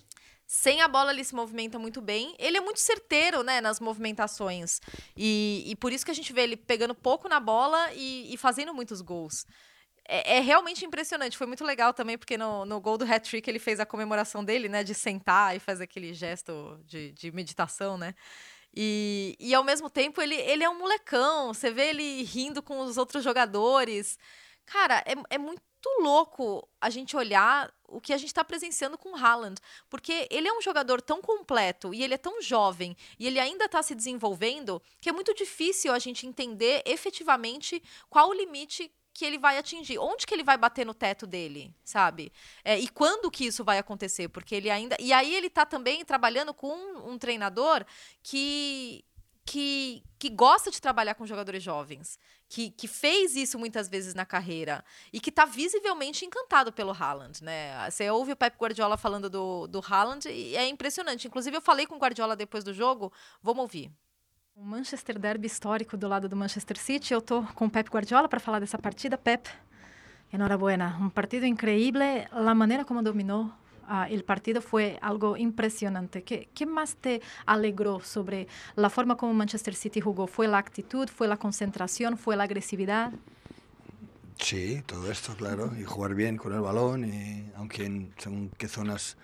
Sem 0.47 0.80
a 0.80 0.86
bola 0.86 1.12
ele 1.12 1.24
se 1.24 1.34
movimenta 1.34 1.78
muito 1.78 2.01
bem. 2.01 2.34
Ele 2.38 2.57
é 2.57 2.61
muito 2.61 2.78
certeiro, 2.78 3.42
né, 3.42 3.61
nas 3.61 3.80
movimentações. 3.80 4.80
E, 5.16 5.64
e 5.66 5.74
por 5.76 5.92
isso 5.92 6.05
que 6.05 6.11
a 6.11 6.14
gente 6.14 6.32
vê 6.32 6.42
ele 6.42 6.57
pegando 6.57 6.94
pouco 6.94 7.28
na 7.28 7.40
bola 7.40 7.92
e, 7.92 8.32
e 8.32 8.36
fazendo 8.36 8.72
muitos 8.72 9.01
gols. 9.01 9.44
É, 10.09 10.36
é, 10.36 10.40
realmente 10.40 10.84
impressionante. 10.84 11.36
Foi 11.36 11.47
muito 11.49 11.64
legal 11.64 11.92
também, 11.92 12.16
porque 12.16 12.38
no, 12.38 12.64
no 12.64 12.80
gol 12.80 12.97
do 12.97 13.05
hat-trick 13.05 13.49
ele 13.49 13.59
fez 13.59 13.80
a 13.80 13.86
comemoração 13.86 14.44
dele, 14.44 14.68
né, 14.68 14.84
de 14.84 14.94
sentar 14.94 15.57
e 15.57 15.59
fazer 15.59 15.84
aquele 15.84 16.14
gesto 16.14 16.78
de, 16.84 17.11
de 17.12 17.32
meditação, 17.32 17.99
né? 17.99 18.14
E, 18.74 19.36
e 19.40 19.55
ao 19.55 19.64
mesmo 19.64 19.88
tempo 19.88 20.20
ele, 20.20 20.34
ele 20.34 20.62
é 20.62 20.68
um 20.68 20.78
molecão. 20.78 21.53
Você 21.53 21.70
vê 21.70 21.88
ele 21.88 22.22
rindo 22.22 22.62
com 22.62 22.78
os 22.80 22.97
outros 22.97 23.24
jogadores. 23.24 24.18
Cara, 24.66 25.03
é, 25.07 25.14
é 25.30 25.38
muito 25.38 25.62
louco 26.03 26.68
a 26.80 26.91
gente 26.91 27.16
olhar 27.16 27.72
o 27.89 28.01
que 28.01 28.12
a 28.12 28.18
gente 28.18 28.28
está 28.28 28.45
presenciando 28.45 28.99
com 28.99 29.12
o 29.12 29.16
Haaland, 29.16 29.61
porque 29.89 30.26
ele 30.30 30.49
é 30.49 30.53
um 30.53 30.61
jogador 30.61 31.01
tão 31.01 31.22
completo 31.22 31.95
e 31.95 32.03
ele 32.03 32.14
é 32.14 32.18
tão 32.18 32.43
jovem 32.43 32.97
e 33.18 33.26
ele 33.26 33.39
ainda 33.39 33.66
está 33.66 33.82
se 33.82 33.95
desenvolvendo 33.95 34.82
que 35.01 35.09
é 35.09 35.12
muito 35.12 35.32
difícil 35.34 35.93
a 35.93 35.99
gente 35.99 36.26
entender 36.26 36.82
efetivamente 36.84 37.82
qual 38.09 38.30
o 38.30 38.34
limite 38.34 38.93
que 39.14 39.24
ele 39.24 39.39
vai 39.39 39.57
atingir, 39.57 39.99
onde 39.99 40.26
que 40.26 40.34
ele 40.34 40.45
vai 40.45 40.59
bater 40.59 40.84
no 40.84 40.93
teto 40.93 41.26
dele, 41.26 41.74
sabe? 41.82 42.30
É, 42.62 42.78
e 42.78 42.87
quando 42.87 43.30
que 43.30 43.47
isso 43.47 43.64
vai 43.64 43.78
acontecer, 43.78 44.28
porque 44.28 44.55
ele 44.55 44.68
ainda 44.68 44.95
e 45.01 45.12
aí 45.12 45.34
ele 45.34 45.47
está 45.47 45.64
também 45.64 46.05
trabalhando 46.05 46.53
com 46.53 46.68
um, 46.68 47.12
um 47.12 47.18
treinador 47.18 47.84
que 48.22 49.05
que, 49.47 50.03
que 50.18 50.28
gosta 50.28 50.72
de 50.72 50.82
trabalhar 50.82 51.14
com 51.14 51.24
jogadores 51.24 51.62
jovens, 51.62 52.18
que, 52.49 52.70
que 52.70 52.86
fez 52.86 53.34
isso 53.34 53.59
muitas 53.59 53.88
vezes 53.88 54.14
na 54.14 54.24
carreira 54.24 54.84
e 55.12 55.20
que 55.20 55.30
está 55.30 55.44
visivelmente 55.44 56.24
encantado 56.24 56.72
pelo 56.72 56.92
Haaland, 56.92 57.42
né? 57.42 57.90
Você 57.90 58.09
ouve 58.11 58.32
o 58.32 58.36
Pep 58.36 58.57
Guardiola 58.57 58.97
falando 58.97 59.28
do, 59.28 59.66
do 59.66 59.80
Haaland 59.80 60.28
e 60.28 60.57
é 60.57 60.66
impressionante. 60.68 61.26
Inclusive, 61.26 61.57
eu 61.57 61.61
falei 61.61 61.86
com 61.86 61.97
o 61.97 61.99
Guardiola 61.99 62.36
depois 62.36 62.62
do 62.62 62.72
jogo, 62.72 63.12
vamos 63.42 63.62
ouvir. 63.62 63.90
O 64.55 64.64
Manchester 64.64 65.18
Derby 65.18 65.47
histórico 65.47 65.97
do 65.97 66.09
lado 66.09 66.28
do 66.28 66.36
Manchester 66.36 66.78
City. 66.78 67.12
Eu 67.12 67.18
estou 67.18 67.42
com 67.55 67.66
o 67.66 67.70
Pep 67.70 67.90
Guardiola 67.90 68.26
para 68.28 68.40
falar 68.40 68.59
dessa 68.59 68.78
partida. 68.78 69.18
Pep, 69.18 69.51
enhorabuena. 70.32 70.97
Um 70.99 71.11
partido 71.11 71.44
incrível. 71.44 72.01
A 72.30 72.55
maneira 72.55 72.82
como 72.82 73.03
dominou 73.03 73.53
uh, 73.89 74.12
el 74.12 74.24
partido 74.24 74.61
fue 74.61 74.99
algo 75.03 75.37
impresionante. 75.37 76.22
¿Qué, 76.22 76.49
¿Qué, 76.55 76.66
más 76.66 76.97
te 76.97 77.20
alegró 77.45 78.01
sobre 78.01 78.49
la 78.74 78.91
forma 78.91 79.16
como 79.16 79.34
Manchester 79.34 79.74
City 79.74 80.01
jugó? 80.01 80.26
¿Fue 80.26 80.49
la 80.49 80.59
actitud? 80.59 81.09
¿Fue 81.09 81.28
la 81.28 81.37
concentración? 81.37 82.16
¿Fue 82.16 82.37
la 82.37 82.45
agresividad? 82.45 83.12
Sí, 84.39 84.82
todo 84.87 85.11
esto, 85.11 85.34
claro, 85.34 85.72
y 85.78 85.84
jugar 85.84 86.14
bien 86.14 86.37
con 86.37 86.53
el 86.53 86.61
balón, 86.61 87.05
y 87.05 87.51
aunque 87.57 87.87
en 87.87 88.12
según 88.18 88.51
qué 88.59 88.68
zonas 88.68 89.16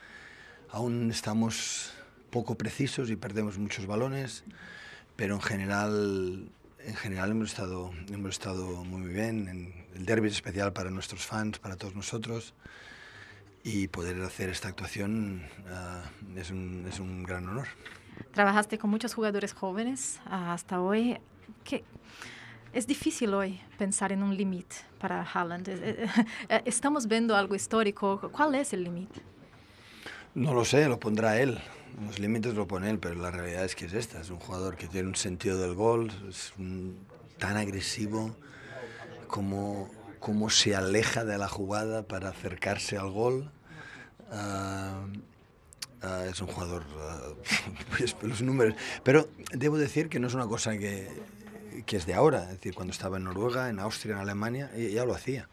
aún 0.71 1.11
estamos 1.11 1.93
poco 2.31 2.57
precisos 2.57 3.11
y 3.11 3.17
perdemos 3.17 3.59
muchos 3.59 3.87
balones, 3.87 4.43
pero 5.15 5.35
en 5.35 5.43
general, 5.43 6.49
en 6.85 6.95
general 6.97 7.31
hemos 7.31 7.51
estado, 7.51 7.93
hemos 8.11 8.31
estado 8.31 8.85
muy 8.85 9.13
bien. 9.13 9.49
En 9.49 9.87
el 9.95 10.07
derby 10.07 10.29
es 10.29 10.35
especial 10.35 10.73
para 10.73 10.91
nuestros 10.91 11.27
fans, 11.27 11.59
para 11.59 11.77
todos 11.77 11.95
nosotros 11.95 12.55
y 13.65 13.89
poder 13.89 14.21
hacer 14.23 14.49
esta 14.49 14.69
actuación 14.69 15.43
uh, 15.67 16.39
es, 16.39 16.51
un, 16.51 16.87
es, 16.89 17.01
un, 17.01 17.23
gran 17.23 17.49
honor. 17.49 17.69
Trabajaste 18.33 18.79
con 18.79 18.91
muchos 18.91 19.15
jugadores 19.15 19.53
jóvenes 19.53 20.21
uh, 20.27 20.51
hasta 20.51 20.81
hoy. 20.81 21.19
¿Qué? 21.65 21.85
Es 22.73 22.87
difícil 22.87 23.35
hoy 23.35 23.61
pensar 23.79 24.13
en 24.13 24.23
un 24.23 24.37
límite 24.37 24.77
para 24.99 25.23
Haaland. 25.23 25.69
Estamos 26.65 27.07
viendo 27.07 27.37
algo 27.37 27.55
histórico. 27.55 28.31
¿Cuál 28.33 28.55
es 28.55 28.73
el 28.73 28.85
límite? 28.85 29.21
No 30.35 30.55
lo 30.55 30.65
sé, 30.65 30.89
lo 30.89 30.99
pondrá 30.99 31.39
él. 31.39 31.61
Los 32.07 32.19
límites 32.19 32.55
lo 32.55 32.67
pone 32.67 32.89
él, 32.89 32.99
pero 32.99 33.15
la 33.17 33.31
realidad 33.31 33.67
es 33.67 33.75
que 33.75 33.85
es 33.85 33.93
esta. 33.93 34.23
Es 34.23 34.31
un 34.31 34.39
jugador 34.39 34.77
que 34.77 34.89
tiene 34.89 35.09
un 35.09 35.15
sentido 35.15 35.59
del 35.59 35.75
gol, 35.75 36.11
es 36.27 36.55
un, 36.59 36.97
tan 37.39 37.59
agresivo 37.59 38.35
como 39.27 39.91
cómo 40.23 40.51
se 40.51 40.77
aleja 40.77 41.25
de 41.25 41.37
la 41.37 41.49
jugada 41.49 42.05
para 42.05 42.29
acercarse 42.29 42.97
al 42.97 43.11
gol. 43.11 43.51
Uh, 44.31 46.07
uh, 46.07 46.31
es 46.31 46.41
un 46.41 46.47
jugador, 46.47 46.85
uh, 46.87 48.27
los 48.27 48.41
números. 48.41 48.75
Pero 49.03 49.29
debo 49.53 49.77
decir 49.77 50.09
que 50.09 50.21
no 50.21 50.29
es 50.29 50.35
una 50.35 50.47
cosa 50.47 50.79
que, 50.79 51.09
que, 51.85 51.97
es 51.97 52.07
de 52.07 52.15
ahora. 52.15 52.45
Es 52.45 52.51
decir, 52.51 52.73
cuando 52.73 52.93
estaba 52.93 53.17
en 53.17 53.25
Noruega, 53.25 53.69
en 53.69 53.81
Austria, 53.81 54.15
en 54.15 54.21
Alemania, 54.21 54.71
ya 54.77 55.05
lo 55.05 55.13
hacía. 55.13 55.49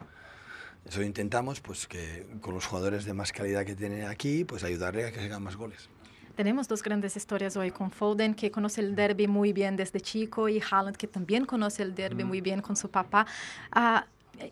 Eso 0.85 1.01
intentamos, 1.01 1.61
pues 1.61 1.87
que 1.87 2.27
con 2.39 2.53
los 2.53 2.67
jugadores 2.67 3.05
de 3.05 3.13
más 3.13 3.31
calidad 3.31 3.65
que 3.65 3.75
tiene 3.75 4.05
aquí, 4.05 4.43
pues 4.43 4.63
ayudarle 4.63 5.07
a 5.07 5.11
que 5.11 5.19
hagan 5.19 5.43
más 5.43 5.55
goles. 5.55 5.89
Tenemos 6.35 6.67
dos 6.67 6.83
grandes 6.83 7.17
historias 7.17 7.57
hoy 7.57 7.71
con 7.71 7.91
Foden, 7.91 8.33
que 8.33 8.49
conoce 8.49 8.81
el 8.81 8.95
derby 8.95 9.27
muy 9.27 9.51
bien 9.51 9.75
desde 9.75 9.99
chico, 9.99 10.47
y 10.47 10.61
Haaland, 10.61 10.95
que 10.95 11.07
también 11.07 11.45
conoce 11.45 11.83
el 11.83 11.95
derby 11.95 12.23
mm. 12.23 12.27
muy 12.27 12.39
bien 12.39 12.61
con 12.61 12.77
su 12.77 12.89
papá. 12.89 13.25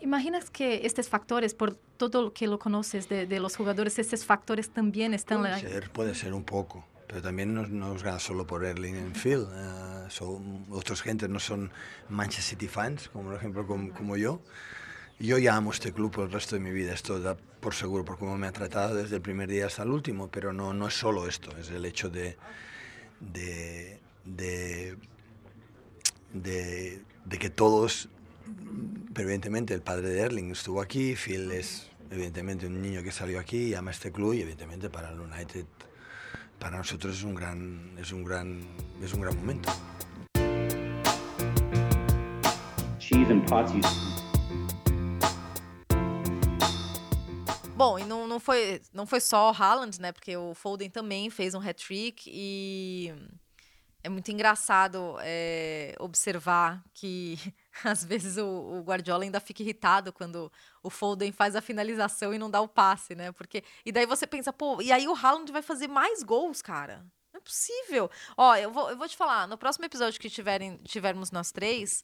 ¿Imaginas 0.02 0.50
que 0.50 0.86
estos 0.86 1.08
factores, 1.10 1.54
por 1.54 1.76
todo 1.76 2.22
lo 2.22 2.34
que 2.34 2.48
lo 2.48 2.60
conoces 2.60 3.08
de, 3.10 3.26
de 3.26 3.40
los 3.40 3.56
jugadores, 3.56 3.98
estos 4.00 4.26
factores 4.26 4.70
también 4.70 5.14
están... 5.14 5.40
Puede 5.40 5.60
ser, 5.60 5.90
puede 5.92 6.16
ser 6.16 6.34
un 6.34 6.44
poco, 6.44 6.86
pero 7.08 7.22
también 7.22 7.54
no, 7.54 7.66
no 7.68 7.94
nos 7.94 8.04
gana 8.04 8.20
solo 8.20 8.46
por 8.46 8.66
Erling 8.66 8.96
en 8.96 9.14
Phil. 9.14 9.40
Uh, 9.40 10.10
son, 10.10 10.66
otros 10.70 11.02
gentes 11.02 11.30
no 11.30 11.40
son 11.40 11.72
Manchester 12.10 12.44
City 12.44 12.68
fans, 12.68 13.10
como 13.10 13.26
por 13.26 13.36
ejemplo 13.36 13.66
como, 13.66 13.94
como, 13.94 14.18
yo. 14.18 14.42
Yo 15.20 15.38
ya 15.38 15.56
amo 15.56 15.72
este 15.72 15.94
club 15.94 16.12
por 16.12 16.26
el 16.26 16.32
resto 16.32 16.56
de 16.56 16.62
mi 16.62 16.72
vida, 16.72 16.94
esto 16.94 17.20
da 17.20 17.36
por 17.60 17.74
seguro, 17.74 18.06
por 18.06 18.20
cómo 18.20 18.38
me 18.38 18.48
ha 18.48 18.52
tratado 18.52 18.96
desde 18.96 19.16
el 19.16 19.22
primer 19.22 19.50
día 19.50 19.66
hasta 19.66 19.84
el 19.84 19.90
último, 19.90 20.30
pero 20.30 20.54
no, 20.54 20.74
no 20.74 20.88
es 20.88 20.94
solo 20.94 21.28
esto, 21.28 21.58
es 21.58 21.72
el 21.72 21.86
hecho 21.86 22.10
de, 22.10 22.38
de, 23.20 24.00
de, 24.26 24.96
de, 26.34 27.02
de 27.26 27.38
que 27.40 27.50
todos 27.50 28.10
pero 29.14 29.30
evidentemente 29.30 29.74
el 29.74 29.82
padre 29.82 30.10
de 30.10 30.20
Erling 30.22 30.52
estuvo 30.52 30.82
aquí, 30.82 31.16
Phil 31.16 31.52
es 31.52 31.90
evidentemente 32.12 32.68
un 32.68 32.82
niño 32.82 33.04
que 33.04 33.12
salió 33.12 33.40
aquí 33.40 33.70
y 33.70 33.74
ama 33.74 33.92
este 33.92 34.12
club 34.12 34.34
y 34.34 34.42
evidentemente 34.42 34.90
para 34.90 35.10
el 35.10 35.20
United, 35.20 35.66
para 36.60 36.78
nosotros 36.78 37.18
es 37.18 37.24
un 37.24 37.36
gran, 37.36 37.98
es 37.98 38.12
un 38.12 38.24
gran, 38.24 38.62
es 39.02 39.14
un 39.14 39.22
gran 39.22 39.36
momento. 39.38 39.72
Bom, 47.76 48.00
e 48.00 48.06
não, 48.06 48.28
não, 48.28 48.40
foi, 48.40 48.82
não 48.92 49.06
foi 49.06 49.20
só 49.20 49.52
o 49.52 49.54
Haaland, 49.54 50.02
né? 50.02 50.12
Porque 50.12 50.36
o 50.36 50.54
Foden 50.54 50.90
também 50.90 51.30
fez 51.30 51.54
um 51.54 51.60
hat-trick 51.60 52.28
e 52.28 53.14
é 54.04 54.10
muito 54.10 54.32
engraçado 54.32 55.16
é, 55.22 55.96
observar 56.00 56.84
que 56.94 57.38
às 57.84 58.04
vezes 58.04 58.38
o, 58.38 58.46
o, 58.46 58.82
Guardiola 58.82 59.24
ainda 59.24 59.40
fica 59.40 59.62
irritado 59.62 60.12
quando 60.12 60.52
o 60.82 60.90
Foden 60.90 61.32
faz 61.32 61.56
a 61.56 61.62
finalização 61.62 62.34
e 62.34 62.38
não 62.38 62.50
dá 62.50 62.62
o 62.62 62.68
passe, 62.68 63.16
né? 63.16 63.32
Porque 63.32 63.64
e 63.86 63.92
daí 63.92 64.06
você 64.06 64.26
pensa, 64.26 64.52
pô, 64.52 64.82
e 64.82 64.92
aí 64.92 65.08
o 65.08 65.16
Haaland 65.16 65.52
vai 65.52 65.62
fazer 65.62 65.88
mais 65.88 66.24
gols, 66.24 66.62
cara? 66.62 67.06
Não 67.34 67.40
é 67.40 67.42
possível. 67.42 68.10
Ó, 68.36 68.56
eu 68.56 68.72
vou, 68.72 68.90
eu 68.90 68.98
vou 68.98 69.08
te 69.08 69.16
falar, 69.16 69.48
no 69.48 69.58
próximo 69.58 69.86
episódio 69.86 70.20
que 70.20 70.30
tiverem, 70.30 70.78
tivermos 70.78 71.32
nós 71.32 71.52
três, 71.52 72.04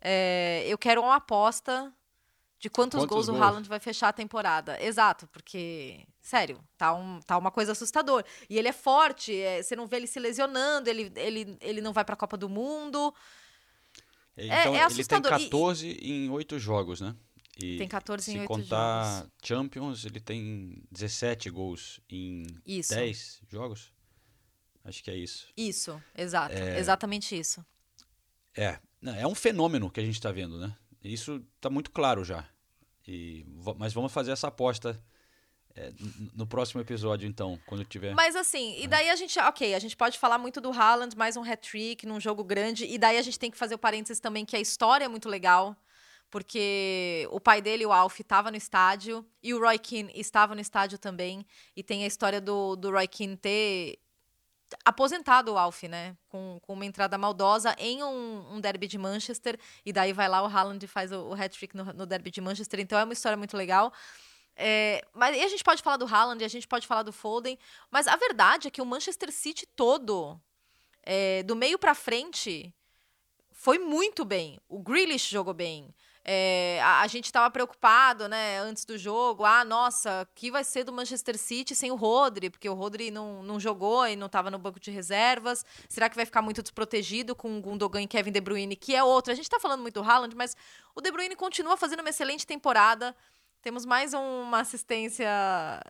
é, 0.00 0.64
eu 0.66 0.78
quero 0.78 1.02
uma 1.02 1.16
aposta 1.16 1.92
De 2.58 2.70
quantos, 2.70 3.00
Quantos 3.00 3.14
gols, 3.14 3.28
o 3.28 3.32
gols? 3.32 3.42
Haaland 3.42 3.68
vai 3.68 3.80
fechar 3.80 4.08
a 4.08 4.12
temporada. 4.12 4.82
Exato, 4.82 5.26
porque, 5.28 6.06
sério, 6.20 6.62
tá, 6.76 6.92
um, 6.94 7.20
tá 7.20 7.38
uma 7.38 7.50
coisa 7.50 7.72
assustadora. 7.72 8.24
E 8.48 8.58
ele 8.58 8.68
é 8.68 8.72
forte, 8.72 9.38
é, 9.38 9.62
você 9.62 9.74
não 9.74 9.86
vê 9.86 9.96
ele 9.96 10.06
se 10.06 10.20
lesionando, 10.20 10.88
ele, 10.88 11.12
ele, 11.16 11.58
ele 11.60 11.80
não 11.80 11.92
vai 11.92 12.04
pra 12.04 12.16
Copa 12.16 12.36
do 12.36 12.48
Mundo. 12.48 13.14
É, 14.40 14.48
É- 14.48 14.60
Então, 14.60 14.74
é 14.74 14.78
ele 14.78 14.78
tem 14.78 14.82
assustador. 14.86 15.32
E- 15.32 15.44
14 15.44 15.88
em 16.00 16.30
8 16.30 16.58
jogos, 16.58 17.00
né? 17.00 17.14
E 17.62 17.76
Tem 17.76 17.88
14 17.88 18.30
em 18.30 18.34
se 18.34 18.38
oito 18.40 18.48
contar 18.48 19.16
jogos. 19.18 19.30
Champions, 19.42 20.04
ele 20.06 20.18
tem 20.20 20.82
17 20.90 21.50
gols 21.50 22.00
em 22.08 22.46
Isso. 22.66 22.94
10 22.94 23.42
jogos. 23.50 23.92
Acho 24.82 25.04
que 25.04 25.10
é 25.10 25.16
isso. 25.16 25.46
Isso, 25.56 26.02
exato. 26.16 26.54
É. 26.54 26.78
Exatamente 26.78 27.38
isso. 27.38 27.64
É, 28.56 28.78
é 29.18 29.26
um 29.26 29.34
fenômeno 29.34 29.90
que 29.90 30.00
a 30.00 30.04
gente 30.04 30.14
está 30.14 30.32
vendo, 30.32 30.58
né? 30.58 30.74
Isso 31.04 31.44
está 31.56 31.68
muito 31.68 31.90
claro 31.90 32.24
já. 32.24 32.48
E, 33.06 33.44
mas 33.76 33.92
vamos 33.92 34.10
fazer 34.12 34.30
essa 34.32 34.48
aposta 34.48 34.98
é, 35.76 35.92
no 36.34 36.46
próximo 36.46 36.80
episódio, 36.80 37.28
então, 37.28 37.58
quando 37.66 37.84
tiver. 37.84 38.14
Mas 38.14 38.34
assim, 38.34 38.76
e 38.80 38.88
daí 38.88 39.08
a 39.08 39.16
gente, 39.16 39.38
ok, 39.38 39.74
a 39.74 39.78
gente 39.78 39.96
pode 39.96 40.18
falar 40.18 40.38
muito 40.38 40.60
do 40.60 40.72
Haaland, 40.72 41.16
mais 41.16 41.36
um 41.36 41.42
hat-trick 41.42 42.06
num 42.06 42.18
jogo 42.18 42.42
grande, 42.42 42.84
e 42.86 42.98
daí 42.98 43.16
a 43.16 43.22
gente 43.22 43.38
tem 43.38 43.50
que 43.50 43.56
fazer 43.56 43.74
o 43.74 43.78
parênteses 43.78 44.20
também 44.20 44.44
que 44.44 44.56
a 44.56 44.60
história 44.60 45.04
é 45.04 45.08
muito 45.08 45.28
legal, 45.28 45.76
porque 46.28 47.28
o 47.30 47.40
pai 47.40 47.60
dele, 47.60 47.86
o 47.86 47.92
Alf, 47.92 48.20
estava 48.20 48.50
no 48.50 48.56
estádio, 48.56 49.24
e 49.42 49.54
o 49.54 49.60
Roy 49.60 49.78
Keane 49.78 50.12
estava 50.14 50.54
no 50.54 50.60
estádio 50.60 50.98
também, 50.98 51.46
e 51.76 51.82
tem 51.82 52.04
a 52.04 52.06
história 52.06 52.40
do, 52.40 52.74
do 52.76 52.90
Roy 52.90 53.06
Keane 53.06 53.36
ter 53.36 53.98
aposentado 54.84 55.52
o 55.52 55.58
Alf, 55.58 55.84
né, 55.84 56.16
com, 56.28 56.58
com 56.62 56.72
uma 56.72 56.84
entrada 56.84 57.16
maldosa 57.16 57.74
em 57.78 58.02
um, 58.02 58.54
um 58.54 58.60
derby 58.60 58.86
de 58.86 58.98
Manchester, 58.98 59.58
e 59.84 59.92
daí 59.92 60.12
vai 60.12 60.28
lá 60.28 60.42
o 60.42 60.46
Haaland 60.46 60.84
e 60.84 60.88
faz 60.88 61.12
o, 61.12 61.28
o 61.28 61.32
hat-trick 61.32 61.76
no, 61.76 61.84
no 61.92 62.06
derby 62.06 62.30
de 62.30 62.40
Manchester, 62.40 62.80
então 62.80 62.98
é 62.98 63.04
uma 63.04 63.12
história 63.12 63.36
muito 63.36 63.56
legal. 63.56 63.92
É, 64.56 65.02
mas 65.14 65.36
e 65.36 65.42
a 65.42 65.48
gente 65.48 65.64
pode 65.64 65.82
falar 65.82 65.96
do 65.96 66.06
Haaland, 66.06 66.44
a 66.44 66.48
gente 66.48 66.68
pode 66.68 66.86
falar 66.86 67.02
do 67.02 67.12
Foden, 67.12 67.58
mas 67.90 68.06
a 68.06 68.16
verdade 68.16 68.68
é 68.68 68.70
que 68.70 68.82
o 68.82 68.86
Manchester 68.86 69.32
City 69.32 69.66
todo, 69.66 70.38
é, 71.02 71.42
do 71.44 71.56
meio 71.56 71.78
pra 71.78 71.94
frente, 71.94 72.74
foi 73.50 73.78
muito 73.78 74.24
bem. 74.24 74.58
O 74.68 74.78
Grealish 74.78 75.30
jogou 75.30 75.54
bem. 75.54 75.94
É, 76.24 76.80
a, 76.82 77.00
a 77.00 77.06
gente 77.06 77.24
estava 77.24 77.50
preocupado, 77.50 78.28
né, 78.28 78.58
antes 78.58 78.84
do 78.84 78.98
jogo. 78.98 79.44
Ah, 79.44 79.64
nossa, 79.64 80.28
que 80.34 80.50
vai 80.50 80.62
ser 80.62 80.84
do 80.84 80.92
Manchester 80.92 81.38
City 81.38 81.74
sem 81.74 81.90
o 81.90 81.94
Rodri? 81.94 82.50
Porque 82.50 82.68
o 82.68 82.74
Rodri 82.74 83.10
não, 83.10 83.42
não 83.42 83.58
jogou 83.58 84.06
e 84.06 84.16
não 84.16 84.26
estava 84.26 84.50
no 84.50 84.58
banco 84.58 84.78
de 84.78 84.90
reservas. 84.90 85.64
Será 85.88 86.08
que 86.08 86.16
vai 86.16 86.26
ficar 86.26 86.42
muito 86.42 86.62
desprotegido 86.62 87.34
com 87.34 87.58
o 87.58 87.60
Gundogan 87.60 88.02
e 88.02 88.06
Kevin 88.06 88.32
De 88.32 88.40
Bruyne, 88.40 88.76
que 88.76 88.94
é 88.94 89.02
outro? 89.02 89.32
A 89.32 89.34
gente 89.34 89.46
está 89.46 89.58
falando 89.58 89.80
muito 89.80 90.00
do 90.00 90.08
Haaland, 90.08 90.36
mas 90.36 90.56
o 90.94 91.00
De 91.00 91.10
Bruyne 91.10 91.34
continua 91.34 91.76
fazendo 91.76 92.00
uma 92.00 92.10
excelente 92.10 92.46
temporada. 92.46 93.16
Temos 93.62 93.84
mais 93.84 94.14
uma 94.14 94.60
assistência 94.60 95.28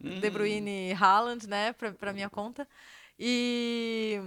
De 0.00 0.28
Bruyne 0.30 0.90
e 0.90 0.92
Haaland, 0.92 1.48
né, 1.48 1.72
para 1.72 2.12
minha 2.12 2.28
conta. 2.28 2.66
E 3.18 4.20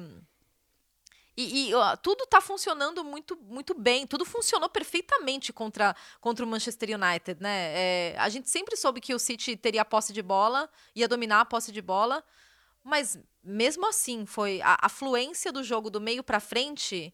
e, 1.36 1.70
e, 1.70 1.74
ó, 1.74 1.96
tudo 1.96 2.28
tá 2.28 2.40
funcionando 2.40 3.04
muito, 3.04 3.36
muito 3.36 3.74
bem. 3.74 4.06
Tudo 4.06 4.24
funcionou 4.24 4.70
perfeitamente 4.70 5.52
contra, 5.52 5.96
contra 6.22 6.46
o 6.46 6.48
Manchester 6.48 6.90
United, 6.90 7.42
né? 7.42 7.72
É, 7.74 8.16
a 8.20 8.30
gente 8.30 8.50
sempre 8.50 8.78
soube 8.78 9.02
que 9.02 9.16
o 9.16 9.20
City 9.20 9.58
teria 9.58 9.82
a 9.82 9.86
posse 9.86 10.14
de 10.14 10.22
bola, 10.22 10.70
ia 10.96 11.08
dominar 11.08 11.42
a 11.42 11.46
posse 11.46 11.72
de 11.72 11.82
bola, 11.82 12.24
mas 12.84 13.20
mesmo 13.44 13.88
assim 13.88 14.28
foi 14.28 14.62
a, 14.62 14.78
a 14.80 14.90
fluência 14.90 15.52
do 15.52 15.64
jogo 15.64 15.90
do 15.90 16.00
meio 16.00 16.24
para 16.24 16.40
frente. 16.40 17.12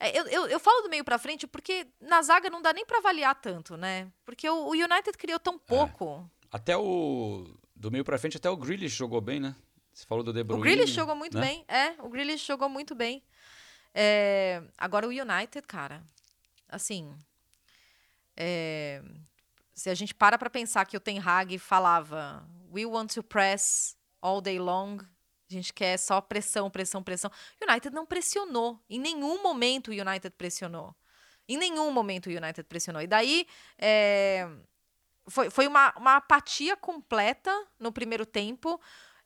É, 0.00 0.18
eu, 0.18 0.26
eu, 0.26 0.46
eu 0.48 0.58
falo 0.58 0.80
do 0.82 0.88
meio 0.88 1.04
para 1.04 1.18
frente 1.18 1.46
porque 1.46 1.86
na 2.00 2.22
zaga 2.22 2.48
não 2.48 2.62
dá 2.62 2.72
nem 2.72 2.86
para 2.86 2.98
avaliar 2.98 3.34
tanto, 3.34 3.76
né? 3.76 4.10
Porque 4.24 4.48
o, 4.48 4.68
o 4.68 4.70
United 4.70 5.12
criou 5.18 5.38
tão 5.38 5.58
pouco. 5.58 6.28
Até 6.50 6.76
o. 6.76 7.46
Do 7.76 7.90
meio 7.90 8.04
pra 8.04 8.18
frente, 8.18 8.36
até 8.36 8.48
o 8.48 8.56
Grealish 8.56 8.96
jogou 8.96 9.20
bem, 9.20 9.38
né? 9.40 9.54
Você 9.92 10.06
falou 10.06 10.24
do 10.24 10.32
De 10.32 10.42
Bruyne. 10.42 10.60
O 10.60 10.64
Grealish 10.64 10.92
jogou 10.92 11.14
muito 11.14 11.38
né? 11.38 11.46
bem, 11.46 11.64
é. 11.68 11.94
O 11.98 12.08
Grealish 12.08 12.46
jogou 12.46 12.68
muito 12.68 12.94
bem. 12.94 13.22
É, 13.94 14.62
agora 14.78 15.06
o 15.06 15.10
United, 15.10 15.66
cara, 15.66 16.02
assim, 16.68 17.12
é, 18.36 19.02
se 19.74 19.90
a 19.90 19.94
gente 19.94 20.14
para 20.14 20.38
pra 20.38 20.48
pensar 20.48 20.86
que 20.86 20.96
o 20.96 21.00
Ten 21.00 21.18
Hag 21.18 21.58
falava 21.58 22.46
we 22.72 22.86
want 22.86 23.12
to 23.12 23.22
press 23.22 23.96
all 24.22 24.40
day 24.40 24.58
long, 24.58 24.98
a 25.50 25.54
gente 25.54 25.72
quer 25.72 25.96
só 25.98 26.20
pressão, 26.20 26.70
pressão, 26.70 27.02
pressão. 27.02 27.30
O 27.60 27.70
United 27.70 27.94
não 27.94 28.06
pressionou. 28.06 28.80
Em 28.88 28.98
nenhum 28.98 29.42
momento 29.42 29.88
o 29.88 29.92
United 29.92 30.30
pressionou. 30.36 30.94
Em 31.48 31.56
nenhum 31.56 31.90
momento 31.90 32.26
o 32.26 32.30
United 32.30 32.62
pressionou. 32.64 33.02
E 33.02 33.06
daí 33.06 33.46
é, 33.78 34.48
foi, 35.26 35.50
foi 35.50 35.66
uma, 35.66 35.92
uma 35.96 36.16
apatia 36.16 36.76
completa 36.76 37.52
no 37.78 37.90
primeiro 37.90 38.24
tempo. 38.24 38.80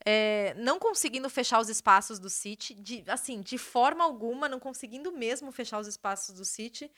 É, 0.04 0.54
não 0.56 0.78
conseguindo 0.78 1.28
fechar 1.30 1.60
os 1.60 1.68
espaços 1.68 2.18
do 2.18 2.28
City, 2.28 2.74
de, 2.74 3.04
assim, 3.06 3.40
de 3.40 3.56
forma 3.56 4.04
alguma, 4.04 4.48
não 4.48 4.58
conseguindo 4.58 5.12
mesmo 5.12 5.52
fechar 5.52 5.78
os 5.78 5.86
espaços 5.86 6.34
do 6.34 6.44
City. 6.44 6.90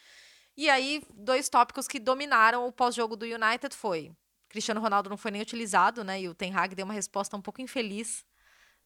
E 0.57 0.70
aí, 0.70 1.03
dois 1.14 1.49
tópicos 1.49 1.87
que 1.87 1.99
dominaram 1.99 2.66
o 2.66 2.72
pós-jogo 2.72 3.16
do 3.16 3.27
United 3.27 3.74
foi 3.74 4.12
Cristiano 4.49 4.81
Ronaldo 4.81 5.11
não 5.11 5.16
foi 5.16 5.31
nem 5.31 5.43
utilizado, 5.43 6.03
né? 6.03 6.20
E 6.20 6.29
o 6.29 6.35
Ten 6.35 6.55
Hag 6.55 6.74
deu 6.74 6.85
uma 6.85 6.95
resposta 6.95 7.37
um 7.37 7.43
pouco 7.43 7.61
infeliz 7.61 8.24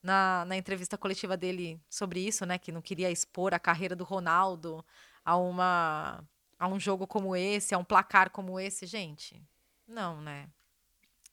na, 0.02 0.44
na 0.46 0.56
entrevista 0.56 0.96
coletiva 0.96 1.36
dele 1.36 1.80
sobre 1.88 2.20
isso, 2.20 2.46
né? 2.46 2.58
Que 2.58 2.72
não 2.72 2.82
queria 2.82 3.10
expor 3.10 3.54
a 3.54 3.58
carreira 3.58 3.94
do 3.94 4.04
Ronaldo 4.04 4.84
a 5.24 5.36
uma 5.36 6.24
a 6.58 6.68
um 6.68 6.78
jogo 6.78 7.06
como 7.06 7.34
esse, 7.34 7.74
a 7.74 7.78
um 7.78 7.84
placar 7.84 8.30
como 8.30 8.60
esse, 8.60 8.84
gente. 8.84 9.42
Não, 9.86 10.20
né? 10.20 10.50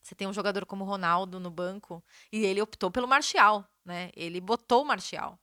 Você 0.02 0.14
tem 0.14 0.26
um 0.26 0.32
jogador 0.32 0.64
como 0.64 0.84
Ronaldo 0.84 1.38
no 1.38 1.50
banco 1.50 2.02
e 2.32 2.46
ele 2.46 2.62
optou 2.62 2.90
pelo 2.90 3.06
Martial, 3.06 3.70
né? 3.84 4.10
Ele 4.16 4.40
botou 4.40 4.82
o 4.82 4.86
Martial. 4.86 5.38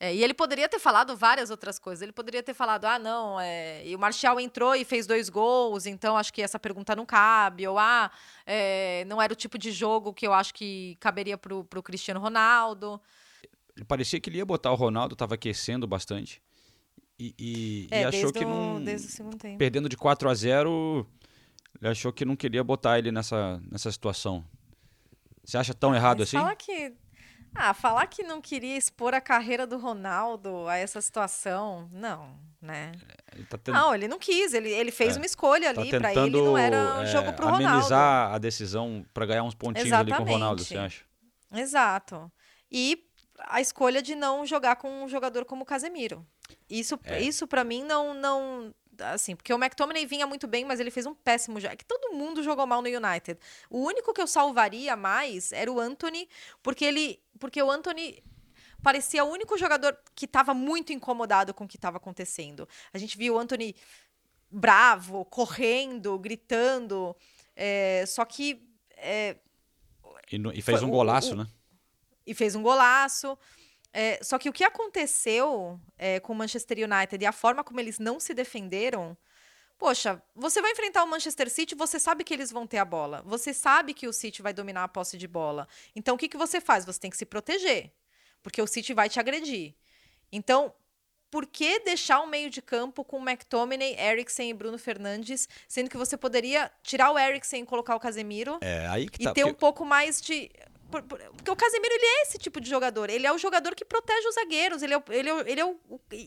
É, 0.00 0.12
e 0.14 0.22
ele 0.24 0.34
poderia 0.34 0.68
ter 0.68 0.78
falado 0.80 1.16
várias 1.16 1.50
outras 1.50 1.78
coisas. 1.78 2.02
Ele 2.02 2.12
poderia 2.12 2.42
ter 2.42 2.52
falado, 2.52 2.84
ah, 2.84 2.98
não, 2.98 3.40
é, 3.40 3.86
e 3.86 3.94
o 3.94 3.98
Martial 3.98 4.38
entrou 4.40 4.74
e 4.74 4.84
fez 4.84 5.06
dois 5.06 5.28
gols, 5.28 5.86
então 5.86 6.16
acho 6.16 6.32
que 6.32 6.42
essa 6.42 6.58
pergunta 6.58 6.96
não 6.96 7.06
cabe. 7.06 7.66
Ou, 7.66 7.78
ah, 7.78 8.10
é, 8.44 9.04
não 9.06 9.22
era 9.22 9.32
o 9.32 9.36
tipo 9.36 9.56
de 9.56 9.70
jogo 9.70 10.12
que 10.12 10.26
eu 10.26 10.32
acho 10.34 10.52
que 10.52 10.96
caberia 11.00 11.38
pro, 11.38 11.64
pro 11.64 11.82
Cristiano 11.82 12.20
Ronaldo. 12.20 13.00
Parecia 13.86 14.20
que 14.20 14.28
ele 14.28 14.38
ia 14.38 14.44
botar 14.46 14.72
o 14.72 14.76
Ronaldo, 14.76 15.16
tava 15.16 15.34
aquecendo 15.36 15.86
bastante. 15.86 16.42
E, 17.18 17.34
e- 17.38 17.88
É, 17.92 18.02
e 18.02 18.04
achou 18.04 18.20
desde 18.32 18.38
que 18.40 18.44
o- 18.44 18.48
não. 18.48 18.82
desde 18.82 19.06
o 19.06 19.10
segundo 19.10 19.36
tempo. 19.38 19.58
Perdendo 19.58 19.88
de 19.88 19.96
4 19.96 20.28
a 20.28 20.34
0 20.34 21.06
ele 21.80 21.88
achou 21.90 22.12
que 22.12 22.24
não 22.24 22.34
queria 22.36 22.62
botar 22.64 22.98
ele 22.98 23.10
nessa, 23.12 23.60
nessa 23.70 23.90
situação. 23.90 24.44
Você 25.44 25.56
acha 25.56 25.72
tão 25.74 25.94
errado 25.94 26.18
Mas 26.20 26.28
assim? 26.28 26.36
Falar 26.38 26.56
que. 26.56 26.92
Ah, 27.54 27.72
falar 27.72 28.06
que 28.06 28.22
não 28.22 28.40
queria 28.40 28.76
expor 28.76 29.14
a 29.14 29.20
carreira 29.20 29.66
do 29.66 29.78
Ronaldo 29.78 30.66
a 30.66 30.76
essa 30.76 31.00
situação, 31.00 31.88
não, 31.92 32.36
né? 32.60 32.92
Ele 33.34 33.44
tá 33.46 33.58
Não, 33.72 33.94
ele 33.94 34.08
não 34.08 34.18
quis, 34.18 34.52
ele, 34.52 34.70
ele 34.70 34.90
fez 34.90 35.16
É, 35.16 35.20
uma 35.20 35.26
escolha 35.26 35.72
tá 35.72 35.80
ali, 35.80 35.90
pra 35.90 36.12
ele 36.12 36.20
tentando, 36.32 36.44
não 36.44 36.58
era 36.58 36.96
um 36.98 37.02
é, 37.02 37.06
jogo 37.06 37.32
pro 37.32 37.46
Ronaldo. 37.46 37.66
amenizar 37.68 38.32
a 38.34 38.38
decisão 38.38 39.04
para 39.14 39.26
ganhar 39.26 39.42
uns 39.44 39.54
pontinhos 39.54 39.92
ali 39.92 40.12
com 40.12 40.22
o 40.22 40.26
Ronaldo, 40.26 40.64
você 40.64 40.74
Exatamente. 40.74 41.06
acha? 41.52 41.60
Exato. 41.62 42.32
E 42.70 43.04
a 43.38 43.60
escolha 43.60 44.02
de 44.02 44.14
não 44.14 44.44
jogar 44.46 44.76
com 44.76 45.04
um 45.04 45.08
jogador 45.08 45.44
como 45.44 45.62
o 45.62 45.66
Casemiro. 45.66 46.26
Isso, 46.68 46.98
É. 47.04 47.20
isso 47.20 47.46
para 47.46 47.62
mim 47.64 47.82
não 47.84 48.14
não 48.14 48.74
assim, 49.00 49.34
porque 49.36 49.52
o 49.52 49.56
McTominay 49.56 50.06
vinha 50.06 50.26
muito 50.26 50.46
bem, 50.46 50.64
mas 50.64 50.80
ele 50.80 50.90
fez 50.90 51.06
um 51.06 51.14
péssimo 51.14 51.60
jogo. 51.60 51.72
É 51.72 51.76
que 51.76 51.84
todo 51.84 52.12
mundo 52.14 52.42
jogou 52.42 52.66
mal 52.66 52.80
no 52.82 52.88
United. 52.88 53.38
O 53.70 53.80
único 53.84 54.12
que 54.12 54.20
eu 54.20 54.26
salvaria 54.26 54.96
mais 54.96 55.52
era 55.52 55.70
o 55.70 55.80
Anthony, 55.80 56.28
porque 56.62 56.84
ele 56.84 57.20
porque 57.38 57.62
o 57.62 57.70
Anthony 57.70 58.22
parecia 58.82 59.24
o 59.24 59.28
único 59.30 59.56
jogador 59.58 59.98
que 60.14 60.24
estava 60.26 60.52
muito 60.54 60.92
incomodado 60.92 61.52
com 61.54 61.64
o 61.64 61.68
que 61.68 61.76
estava 61.76 61.96
acontecendo. 61.96 62.68
A 62.92 62.98
gente 62.98 63.16
viu 63.18 63.34
o 63.34 63.38
Anthony 63.38 63.74
bravo, 64.50 65.24
correndo, 65.24 66.18
gritando, 66.18 67.16
é, 67.56 68.04
só 68.06 68.24
que 68.24 68.62
é, 68.96 69.36
E, 70.30 70.38
no- 70.38 70.52
e 70.52 70.62
fez 70.62 70.78
Foi 70.78 70.86
um 70.86 70.90
o- 70.90 70.92
golaço, 70.96 71.34
o- 71.34 71.36
né? 71.36 71.46
e 72.26 72.34
fez 72.34 72.54
um 72.54 72.62
golaço. 72.62 73.36
É, 73.96 74.18
só 74.24 74.38
que 74.38 74.48
o 74.48 74.52
que 74.52 74.64
aconteceu 74.64 75.80
é, 75.96 76.18
com 76.18 76.32
o 76.32 76.36
Manchester 76.36 76.78
United 76.78 77.22
e 77.22 77.26
a 77.26 77.30
forma 77.32 77.62
como 77.62 77.78
eles 77.78 78.00
não 78.00 78.18
se 78.18 78.34
defenderam. 78.34 79.16
Poxa, 79.78 80.20
você 80.34 80.60
vai 80.60 80.72
enfrentar 80.72 81.04
o 81.04 81.06
Manchester 81.06 81.48
City, 81.48 81.74
você 81.76 81.98
sabe 82.00 82.24
que 82.24 82.34
eles 82.34 82.50
vão 82.50 82.66
ter 82.66 82.78
a 82.78 82.84
bola. 82.84 83.22
Você 83.24 83.54
sabe 83.54 83.94
que 83.94 84.08
o 84.08 84.12
City 84.12 84.42
vai 84.42 84.52
dominar 84.52 84.82
a 84.84 84.88
posse 84.88 85.16
de 85.16 85.28
bola. 85.28 85.68
Então, 85.94 86.16
o 86.16 86.18
que, 86.18 86.28
que 86.28 86.36
você 86.36 86.60
faz? 86.60 86.84
Você 86.84 86.98
tem 86.98 87.10
que 87.10 87.16
se 87.16 87.24
proteger. 87.26 87.92
Porque 88.42 88.60
o 88.60 88.66
City 88.66 88.92
vai 88.92 89.08
te 89.08 89.20
agredir. 89.20 89.74
Então, 90.32 90.74
por 91.30 91.46
que 91.46 91.80
deixar 91.80 92.20
um 92.20 92.26
meio 92.26 92.50
de 92.50 92.62
campo 92.62 93.04
com 93.04 93.20
McTominay, 93.20 93.94
Eriksen 93.98 94.50
e 94.50 94.54
Bruno 94.54 94.78
Fernandes, 94.78 95.48
sendo 95.68 95.88
que 95.90 95.96
você 95.96 96.16
poderia 96.16 96.70
tirar 96.82 97.10
o 97.12 97.18
Eriksen 97.18 97.62
e 97.62 97.66
colocar 97.66 97.94
o 97.96 98.00
Casemiro? 98.00 98.58
É, 98.60 98.86
aí 98.88 99.08
que 99.08 99.22
E 99.22 99.24
tá. 99.24 99.32
ter 99.32 99.44
um 99.44 99.48
porque- 99.48 99.60
pouco 99.60 99.84
mais 99.84 100.20
de. 100.20 100.50
Por, 100.94 101.02
por, 101.02 101.18
porque 101.18 101.50
o 101.50 101.56
Casemiro 101.56 101.92
ele 101.92 102.04
é 102.04 102.22
esse 102.22 102.38
tipo 102.38 102.60
de 102.60 102.68
jogador. 102.68 103.10
Ele 103.10 103.26
é 103.26 103.32
o 103.32 103.38
jogador 103.38 103.74
que 103.74 103.84
protege 103.84 104.28
os 104.28 104.34
zagueiros. 104.34 104.82
Ele 104.82 104.94
é, 104.94 104.98
o, 104.98 105.02
ele 105.10 105.28
é, 105.28 105.34
o, 105.34 105.48
ele 105.48 105.60
é 105.60 105.64
o, 105.64 105.76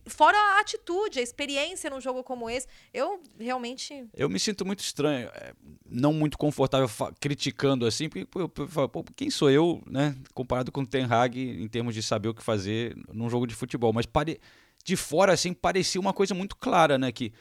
fora 0.07 0.37
a 0.37 0.59
atitude, 0.59 1.19
a 1.19 1.21
experiência 1.21 1.89
num 1.89 2.01
jogo 2.01 2.23
como 2.23 2.49
esse. 2.49 2.67
Eu 2.93 3.21
realmente. 3.39 4.07
Eu 4.13 4.29
me 4.29 4.39
sinto 4.39 4.65
muito 4.65 4.79
estranho, 4.79 5.29
é, 5.33 5.53
não 5.85 6.11
muito 6.11 6.37
confortável 6.37 6.89
criticando 7.19 7.85
assim, 7.85 8.09
porque 8.09 8.25
pô, 8.25 8.49
pô, 8.89 9.03
quem 9.15 9.29
sou 9.29 9.49
eu, 9.49 9.81
né, 9.87 10.15
comparado 10.33 10.71
com 10.71 10.81
o 10.81 10.87
Ten 10.87 11.05
Hag 11.05 11.39
em 11.39 11.67
termos 11.67 11.93
de 11.93 12.03
saber 12.03 12.29
o 12.29 12.33
que 12.33 12.43
fazer 12.43 12.95
num 13.13 13.29
jogo 13.29 13.47
de 13.47 13.55
futebol. 13.55 13.93
Mas 13.93 14.05
pare, 14.05 14.39
de 14.83 14.95
fora 14.95 15.31
assim 15.33 15.53
parecia 15.53 16.01
uma 16.01 16.13
coisa 16.13 16.33
muito 16.33 16.55
clara, 16.57 16.97
né, 16.97 17.11
que 17.11 17.31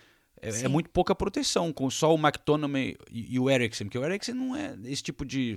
é, 0.40 0.64
é, 0.64 0.68
muito 0.68 0.90
pouca 0.90 1.14
proteção, 1.14 1.72
com 1.72 1.88
só 1.90 2.14
o 2.14 2.18
McTominay 2.18 2.96
e, 3.10 3.34
e 3.34 3.38
o 3.40 3.48
Eriksen, 3.48 3.86
porque 3.86 3.98
o 3.98 4.04
Eriksen 4.04 4.34
não 4.34 4.54
é 4.54 4.76
esse 4.84 5.02
tipo 5.02 5.24
de. 5.24 5.56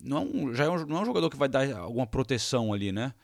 Não 0.00 0.16
é 0.16 0.20
um, 0.20 0.54
já 0.54 0.64
é 0.64 0.68
um, 0.68 0.86
não 0.86 0.98
é 0.98 1.00
um 1.02 1.06
jogador 1.06 1.30
que 1.30 1.36
vai 1.36 1.48
dar 1.48 1.76
alguma 1.76 2.06
proteção 2.06 2.72
ali, 2.72 2.92
né? 2.92 3.14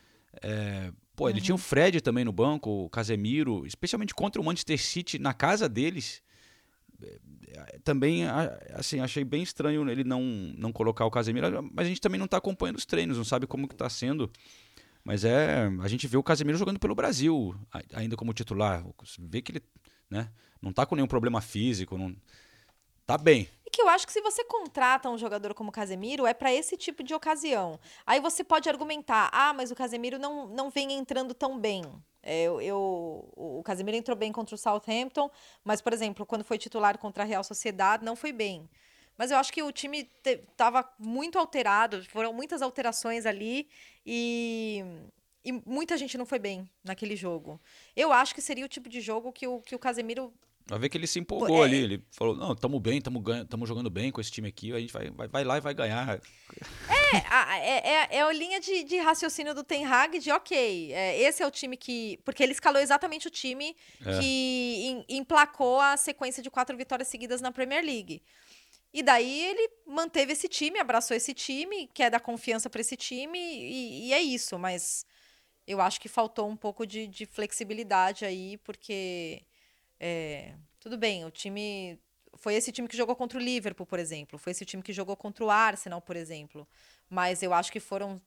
É, 0.42 0.92
pô, 1.14 1.28
ele 1.28 1.38
uhum. 1.38 1.44
tinha 1.44 1.54
o 1.54 1.58
Fred 1.58 2.00
também 2.00 2.24
no 2.24 2.32
banco, 2.32 2.70
o 2.70 2.90
Casemiro, 2.90 3.66
especialmente 3.66 4.14
contra 4.14 4.40
o 4.40 4.44
Manchester 4.44 4.80
City 4.80 5.18
na 5.18 5.32
casa 5.32 5.68
deles. 5.68 6.22
É, 7.02 7.78
também, 7.84 8.24
assim, 8.72 9.00
achei 9.00 9.24
bem 9.24 9.42
estranho 9.42 9.88
ele 9.88 10.04
não, 10.04 10.22
não 10.56 10.72
colocar 10.72 11.04
o 11.04 11.10
Casemiro, 11.10 11.70
mas 11.72 11.86
a 11.86 11.88
gente 11.88 12.00
também 12.00 12.18
não 12.18 12.24
está 12.24 12.38
acompanhando 12.38 12.76
os 12.76 12.86
treinos, 12.86 13.16
não 13.16 13.24
sabe 13.24 13.46
como 13.46 13.68
que 13.68 13.74
está 13.74 13.88
sendo. 13.88 14.30
Mas 15.04 15.24
é, 15.24 15.70
a 15.80 15.88
gente 15.88 16.06
vê 16.06 16.16
o 16.16 16.22
Casemiro 16.22 16.56
jogando 16.56 16.80
pelo 16.80 16.94
Brasil, 16.94 17.54
ainda 17.92 18.16
como 18.16 18.32
titular. 18.32 18.84
Vê 19.18 19.42
que 19.42 19.52
ele, 19.52 19.62
né? 20.08 20.30
Não 20.62 20.72
tá 20.72 20.86
com 20.86 20.96
nenhum 20.96 21.06
problema 21.06 21.42
físico, 21.42 21.98
não 21.98 22.16
tá 23.06 23.18
bem. 23.18 23.46
Que 23.74 23.82
eu 23.82 23.88
acho 23.88 24.06
que 24.06 24.12
se 24.12 24.20
você 24.20 24.44
contrata 24.44 25.10
um 25.10 25.18
jogador 25.18 25.52
como 25.52 25.70
o 25.70 25.72
Casemiro, 25.72 26.24
é 26.28 26.32
para 26.32 26.52
esse 26.52 26.76
tipo 26.76 27.02
de 27.02 27.12
ocasião. 27.12 27.80
Aí 28.06 28.20
você 28.20 28.44
pode 28.44 28.68
argumentar: 28.68 29.28
"Ah, 29.32 29.52
mas 29.52 29.72
o 29.72 29.74
Casemiro 29.74 30.16
não, 30.16 30.46
não 30.46 30.70
vem 30.70 30.92
entrando 30.92 31.34
tão 31.34 31.58
bem". 31.58 31.82
É, 32.22 32.44
eu, 32.44 32.60
eu, 32.60 33.28
o 33.34 33.62
Casemiro 33.64 33.96
entrou 33.96 34.16
bem 34.16 34.30
contra 34.30 34.54
o 34.54 34.58
Southampton, 34.58 35.28
mas, 35.64 35.80
por 35.80 35.92
exemplo, 35.92 36.24
quando 36.24 36.44
foi 36.44 36.56
titular 36.56 36.96
contra 36.98 37.24
a 37.24 37.26
Real 37.26 37.42
Sociedade, 37.42 38.04
não 38.04 38.14
foi 38.14 38.30
bem. 38.32 38.70
Mas 39.18 39.32
eu 39.32 39.38
acho 39.38 39.52
que 39.52 39.62
o 39.62 39.72
time 39.72 40.08
estava 40.24 40.88
muito 40.96 41.36
alterado, 41.36 42.04
foram 42.04 42.32
muitas 42.32 42.62
alterações 42.62 43.26
ali 43.26 43.68
e, 44.06 44.84
e 45.44 45.52
muita 45.66 45.96
gente 45.98 46.16
não 46.16 46.24
foi 46.24 46.38
bem 46.38 46.70
naquele 46.84 47.16
jogo. 47.16 47.60
Eu 47.96 48.12
acho 48.12 48.34
que 48.36 48.40
seria 48.40 48.64
o 48.64 48.68
tipo 48.68 48.88
de 48.88 49.00
jogo 49.00 49.32
que 49.32 49.48
o, 49.48 49.60
que 49.60 49.74
o 49.74 49.80
Casemiro 49.80 50.32
Vai 50.66 50.78
ver 50.78 50.88
que 50.88 50.96
ele 50.96 51.06
se 51.06 51.18
empolgou 51.18 51.62
é... 51.62 51.66
ali. 51.66 51.76
Ele 51.76 52.04
falou: 52.10 52.34
não, 52.34 52.52
estamos 52.52 52.80
bem, 52.80 52.98
estamos 52.98 53.68
jogando 53.68 53.90
bem 53.90 54.10
com 54.10 54.20
esse 54.20 54.30
time 54.30 54.48
aqui, 54.48 54.72
a 54.72 54.80
gente 54.80 54.92
vai, 54.92 55.10
vai, 55.10 55.28
vai 55.28 55.44
lá 55.44 55.58
e 55.58 55.60
vai 55.60 55.74
ganhar. 55.74 56.18
É, 56.88 57.18
a, 57.28 57.58
é, 57.58 57.88
é, 57.88 58.16
é 58.16 58.22
a 58.22 58.32
linha 58.32 58.58
de, 58.58 58.82
de, 58.82 58.96
raciocínio 58.98 59.54
do 59.54 59.62
Ten 59.62 59.84
Hag 59.84 60.18
de 60.18 60.30
ok, 60.30 60.92
é, 60.92 61.20
esse 61.20 61.42
é 61.42 61.46
o 61.46 61.50
time 61.50 61.76
que. 61.76 62.18
Porque 62.24 62.42
ele 62.42 62.52
escalou 62.52 62.80
exatamente 62.80 63.28
o 63.28 63.30
time 63.30 63.76
é. 64.06 64.18
que 64.18 64.24
em, 64.86 65.04
emplacou 65.18 65.80
a 65.80 65.96
sequência 65.98 66.42
de 66.42 66.50
quatro 66.50 66.76
vitórias 66.76 67.08
seguidas 67.08 67.42
na 67.42 67.52
Premier 67.52 67.84
League. 67.84 68.22
E 68.92 69.02
daí 69.02 69.40
ele 69.46 69.68
manteve 69.86 70.32
esse 70.32 70.48
time, 70.48 70.78
abraçou 70.78 71.16
esse 71.16 71.34
time, 71.34 71.88
quer 71.92 72.10
dar 72.10 72.20
confiança 72.20 72.70
para 72.70 72.80
esse 72.80 72.96
time, 72.96 73.38
e, 73.38 74.08
e, 74.08 74.12
é 74.14 74.22
isso. 74.22 74.58
Mas 74.58 75.04
eu 75.66 75.80
acho 75.80 76.00
que 76.00 76.08
faltou 76.08 76.48
um 76.48 76.56
pouco 76.56 76.86
de, 76.86 77.06
de 77.06 77.26
flexibilidade 77.26 78.24
aí, 78.24 78.56
porque 78.58 79.42
é, 79.98 80.54
tudo 80.80 80.96
bem, 80.98 81.24
o 81.24 81.30
time. 81.30 81.98
Foi 82.36 82.54
esse 82.54 82.72
time 82.72 82.88
que 82.88 82.96
jogou 82.96 83.14
contra 83.14 83.38
o 83.38 83.40
Liverpool, 83.40 83.86
por 83.86 83.98
exemplo. 83.98 84.38
Foi 84.38 84.50
esse 84.50 84.64
time 84.64 84.82
que 84.82 84.92
jogou 84.92 85.16
contra 85.16 85.44
o 85.44 85.50
Arsenal, 85.50 86.00
por 86.00 86.16
exemplo. 86.16 86.66
Mas 87.08 87.42
eu 87.42 87.54
acho 87.54 87.70
que 87.70 87.80
foram. 87.80 88.20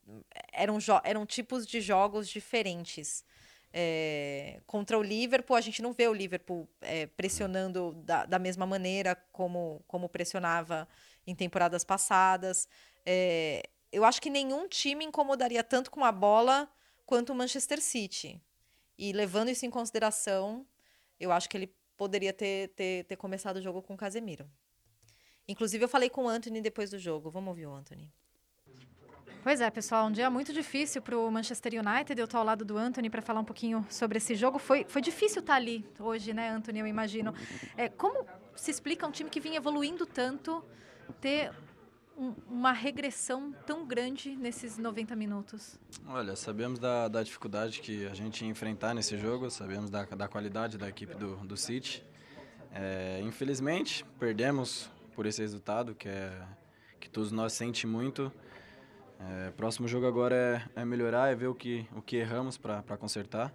Eram, 0.52 0.78
eram 1.04 1.26
tipos 1.26 1.68
de 1.68 1.82
jogos 1.82 2.28
diferentes. 2.30 3.24
É, 3.72 4.62
contra 4.66 4.98
o 4.98 5.04
Liverpool, 5.04 5.56
a 5.56 5.62
gente 5.62 5.82
não 5.82 5.94
vê 5.94 6.08
o 6.08 6.14
Liverpool 6.14 6.68
é, 6.82 7.06
pressionando 7.06 7.94
da, 8.04 8.26
da, 8.26 8.40
mesma 8.40 8.66
maneira 8.66 9.16
como, 9.32 9.84
como 9.88 10.10
pressionava 10.10 10.88
em 11.26 11.36
temporadas 11.36 11.84
passadas. 11.84 12.68
É, 13.06 13.70
eu 13.92 14.04
acho 14.04 14.22
que 14.22 14.30
nenhum 14.30 14.68
time 14.68 15.06
incomodaria 15.06 15.64
tanto 15.64 15.92
com 15.92 16.04
a 16.04 16.12
bola 16.12 16.70
quanto 17.06 17.32
o 17.32 17.36
Manchester 17.36 17.82
City. 17.82 18.42
E 18.98 19.12
levando 19.14 19.50
isso 19.50 19.66
em 19.66 19.70
consideração, 19.70 20.66
eu 21.20 21.32
acho 21.32 21.50
que 21.50 21.58
ele 21.58 21.74
poderia 21.96 22.32
ter, 22.32 22.70
ter, 22.70 23.06
ter 23.06 23.16
começado 23.16 23.58
o 23.58 23.62
jogo 23.62 23.82
com 23.82 23.94
o 23.96 23.98
Casemiro. 23.98 24.50
Inclusive, 25.48 25.84
eu 25.84 25.90
falei 25.90 26.10
com 26.10 26.26
o 26.26 26.30
Anthony 26.30 26.62
depois 26.62 26.92
do 26.92 27.00
jogo. 27.00 27.32
Vamos 27.32 27.50
ouvir 27.50 27.66
o 27.66 27.74
Anthony. 27.74 28.12
Pois 29.44 29.62
é, 29.62 29.70
pessoal, 29.70 30.08
um 30.08 30.12
dia 30.12 30.30
muito 30.30 30.52
difícil 30.52 31.02
para 31.02 31.18
o 31.18 31.32
Manchester 31.32 31.74
United. 31.74 32.20
Eu 32.20 32.26
estou 32.26 32.40
ao 32.40 32.46
lado 32.46 32.66
do 32.66 32.78
Anthony 32.78 33.10
para 33.10 33.22
falar 33.22 33.40
um 33.40 33.46
pouquinho 33.46 33.86
sobre 33.90 34.18
esse 34.18 34.36
jogo. 34.36 34.60
Foi, 34.60 34.86
foi 34.90 35.02
difícil 35.02 35.40
estar 35.40 35.54
tá 35.54 35.58
ali 35.58 35.86
hoje, 36.00 36.34
né, 36.34 36.50
Anthony? 36.50 36.80
Eu 36.80 36.88
imagino. 36.88 37.34
É, 37.78 37.88
como 37.88 38.26
se 38.56 38.70
explica 38.72 39.08
um 39.08 39.12
time 39.12 39.30
que 39.30 39.40
vinha 39.40 39.56
evoluindo 39.58 40.06
tanto 40.06 40.62
ter 41.22 41.54
um, 42.18 42.34
uma 42.50 42.72
regressão 42.72 43.54
tão 43.66 43.86
grande 43.86 44.36
nesses 44.36 44.78
90 44.78 45.16
minutos? 45.16 45.80
Olha, 46.08 46.36
sabemos 46.36 46.80
da, 46.80 47.08
da 47.08 47.22
dificuldade 47.22 47.80
que 47.80 48.08
a 48.08 48.14
gente 48.14 48.44
ia 48.44 48.50
enfrentar 48.50 48.94
nesse 48.94 49.18
jogo, 49.18 49.50
sabemos 49.52 49.90
da, 49.90 50.04
da 50.04 50.28
qualidade 50.28 50.78
da 50.78 50.90
equipe 50.90 51.14
do, 51.16 51.36
do 51.38 51.56
City. 51.56 52.04
É, 52.74 53.22
infelizmente, 53.24 54.04
perdemos 54.20 54.90
por 55.16 55.26
esse 55.26 55.42
resultado, 55.42 55.94
que, 55.96 56.10
é, 56.10 56.32
que 57.00 57.10
todos 57.10 57.32
nós 57.32 57.54
sente 57.54 57.86
muito. 57.86 58.32
É, 59.20 59.52
próximo 59.52 59.88
jogo 59.88 60.06
agora 60.06 60.36
é, 60.76 60.82
é, 60.82 60.86
melhorar, 60.86 61.32
é 61.32 61.36
ver 61.36 61.48
o 61.48 61.56
que, 61.56 61.88
o 61.96 62.02
que 62.02 62.18
erramos 62.18 62.58
para 62.58 62.98
consertar. 62.98 63.54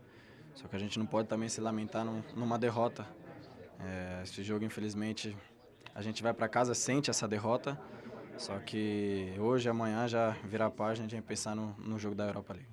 Só 0.54 0.68
que 0.68 0.76
a 0.76 0.78
gente 0.78 0.98
não 0.98 1.06
pode 1.06 1.28
também 1.28 1.48
se 1.48 1.60
lamentar 1.60 2.04
num, 2.04 2.22
numa 2.36 2.58
derrota. 2.58 3.06
É, 3.80 4.22
esse 4.22 4.42
jogo, 4.42 4.64
infelizmente, 4.64 5.36
a 5.94 6.02
gente 6.02 6.22
vai 6.22 6.32
para 6.32 6.48
casa, 6.48 6.74
sente 6.74 7.10
essa 7.10 7.26
derrota. 7.26 7.78
Só 8.36 8.58
que 8.58 9.34
hoje, 9.38 9.68
amanhã, 9.68 10.08
já 10.08 10.30
virar 10.44 10.66
a 10.66 10.70
página, 10.70 11.06
a 11.06 11.08
gente 11.08 11.22
pensar 11.22 11.54
no, 11.54 11.74
no 11.78 11.98
jogo 11.98 12.14
da 12.14 12.26
Europa 12.26 12.54
League. 12.54 12.72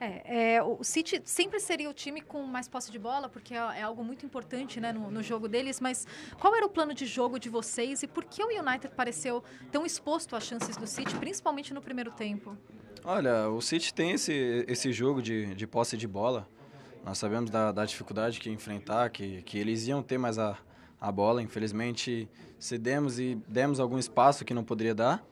É, 0.00 0.54
é, 0.54 0.62
o 0.62 0.84
City 0.84 1.20
sempre 1.24 1.58
seria 1.58 1.90
o 1.90 1.92
time 1.92 2.20
com 2.20 2.42
mais 2.44 2.68
posse 2.68 2.90
de 2.92 2.98
bola, 3.00 3.28
porque 3.28 3.52
é, 3.52 3.56
é 3.56 3.82
algo 3.82 4.04
muito 4.04 4.24
importante 4.24 4.80
né, 4.80 4.92
no, 4.92 5.10
no, 5.10 5.22
jogo 5.24 5.48
deles, 5.48 5.80
mas 5.80 6.06
qual 6.38 6.54
era 6.54 6.64
o 6.64 6.68
plano 6.68 6.94
de 6.94 7.04
jogo 7.04 7.36
de 7.36 7.48
vocês 7.48 8.04
e 8.04 8.06
por 8.06 8.24
que 8.24 8.42
o 8.42 8.46
United 8.46 8.94
pareceu 8.94 9.42
tão 9.72 9.84
exposto 9.84 10.36
às 10.36 10.44
chances 10.44 10.76
do 10.76 10.86
City, 10.86 11.16
principalmente 11.16 11.74
no 11.74 11.82
primeiro 11.82 12.12
tempo? 12.12 12.56
Olha, 13.04 13.48
o 13.48 13.60
City 13.60 13.92
tem 13.92 14.12
esse, 14.12 14.64
esse 14.68 14.92
jogo 14.92 15.20
de, 15.20 15.52
de 15.54 15.66
posse 15.66 15.96
de 15.96 16.06
bola. 16.06 16.48
Nós 17.04 17.18
sabemos 17.18 17.50
da, 17.50 17.72
da 17.72 17.84
dificuldade 17.84 18.38
que 18.38 18.50
enfrentar, 18.50 19.10
que, 19.10 19.42
que 19.42 19.58
eles 19.58 19.88
iam 19.88 20.00
ter 20.02 20.18
mais 20.18 20.38
a, 20.38 20.56
a 21.00 21.12
bola. 21.12 21.42
Infelizmente, 21.42 22.28
cedemos 22.58 23.18
e 23.18 23.36
demos 23.48 23.80
algum 23.80 23.98
espaço 23.98 24.44
que 24.44 24.54
não 24.54 24.64
poderia 24.64 24.94
dar 24.94 25.24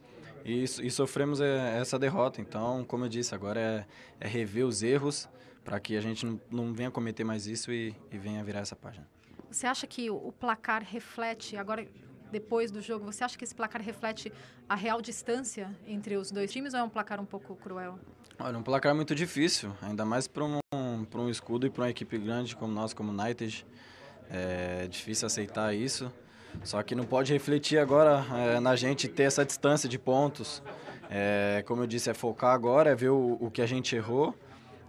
e, 0.44 0.62
e 0.62 0.90
sofremos 0.90 1.40
é, 1.40 1.78
essa 1.78 1.98
derrota. 1.98 2.40
Então, 2.40 2.84
como 2.84 3.04
eu 3.04 3.08
disse, 3.08 3.34
agora 3.34 3.60
é, 3.60 3.86
é 4.20 4.28
rever 4.28 4.64
os 4.64 4.82
erros 4.82 5.28
para 5.64 5.80
que 5.80 5.96
a 5.96 6.00
gente 6.00 6.24
não, 6.24 6.40
não, 6.48 6.72
venha 6.72 6.90
cometer 6.90 7.24
mais 7.24 7.48
isso 7.48 7.72
e, 7.72 7.94
e, 8.12 8.16
venha 8.16 8.42
virar 8.44 8.60
essa 8.60 8.76
página. 8.76 9.08
Você 9.50 9.66
acha 9.66 9.84
que 9.86 10.08
o 10.08 10.32
placar 10.32 10.84
reflete, 10.84 11.56
agora 11.56 11.86
depois 12.30 12.70
do 12.70 12.80
jogo, 12.80 13.04
você 13.04 13.24
acha 13.24 13.36
que 13.36 13.42
esse 13.42 13.54
placar 13.54 13.82
reflete 13.82 14.32
a 14.68 14.76
real 14.76 15.00
distância 15.00 15.76
entre 15.86 16.16
os 16.16 16.30
dois 16.30 16.52
times 16.52 16.74
ou 16.74 16.80
é 16.80 16.82
um 16.84 16.88
placar 16.88 17.20
um 17.20 17.24
pouco 17.24 17.56
cruel? 17.56 17.98
Olha, 18.38 18.58
um 18.58 18.62
placar 18.62 18.94
muito 18.94 19.14
difícil, 19.14 19.72
ainda 19.82 20.04
mais 20.04 20.28
para 20.28 20.44
um, 20.44 20.60
um 20.72 21.28
escudo 21.28 21.66
e 21.66 21.70
para 21.70 21.84
uma 21.84 21.90
equipe 21.90 22.18
grande 22.18 22.54
como 22.54 22.72
nós, 22.72 22.92
como 22.92 23.10
United. 23.10 23.66
É 24.30 24.86
difícil 24.88 25.26
aceitar 25.26 25.74
isso. 25.74 26.10
Só 26.62 26.82
que 26.82 26.94
não 26.94 27.04
pode 27.04 27.32
refletir 27.32 27.78
agora 27.78 28.22
é, 28.34 28.60
na 28.60 28.76
gente 28.76 29.08
ter 29.08 29.24
essa 29.24 29.44
distância 29.44 29.88
de 29.88 29.98
pontos. 29.98 30.62
É, 31.10 31.64
como 31.66 31.82
eu 31.82 31.86
disse, 31.86 32.08
é 32.10 32.14
focar 32.14 32.54
agora, 32.54 32.90
é 32.90 32.94
ver 32.94 33.10
o, 33.10 33.36
o, 33.40 33.50
que 33.50 33.60
a 33.62 33.66
gente 33.66 33.94
errou, 33.94 34.34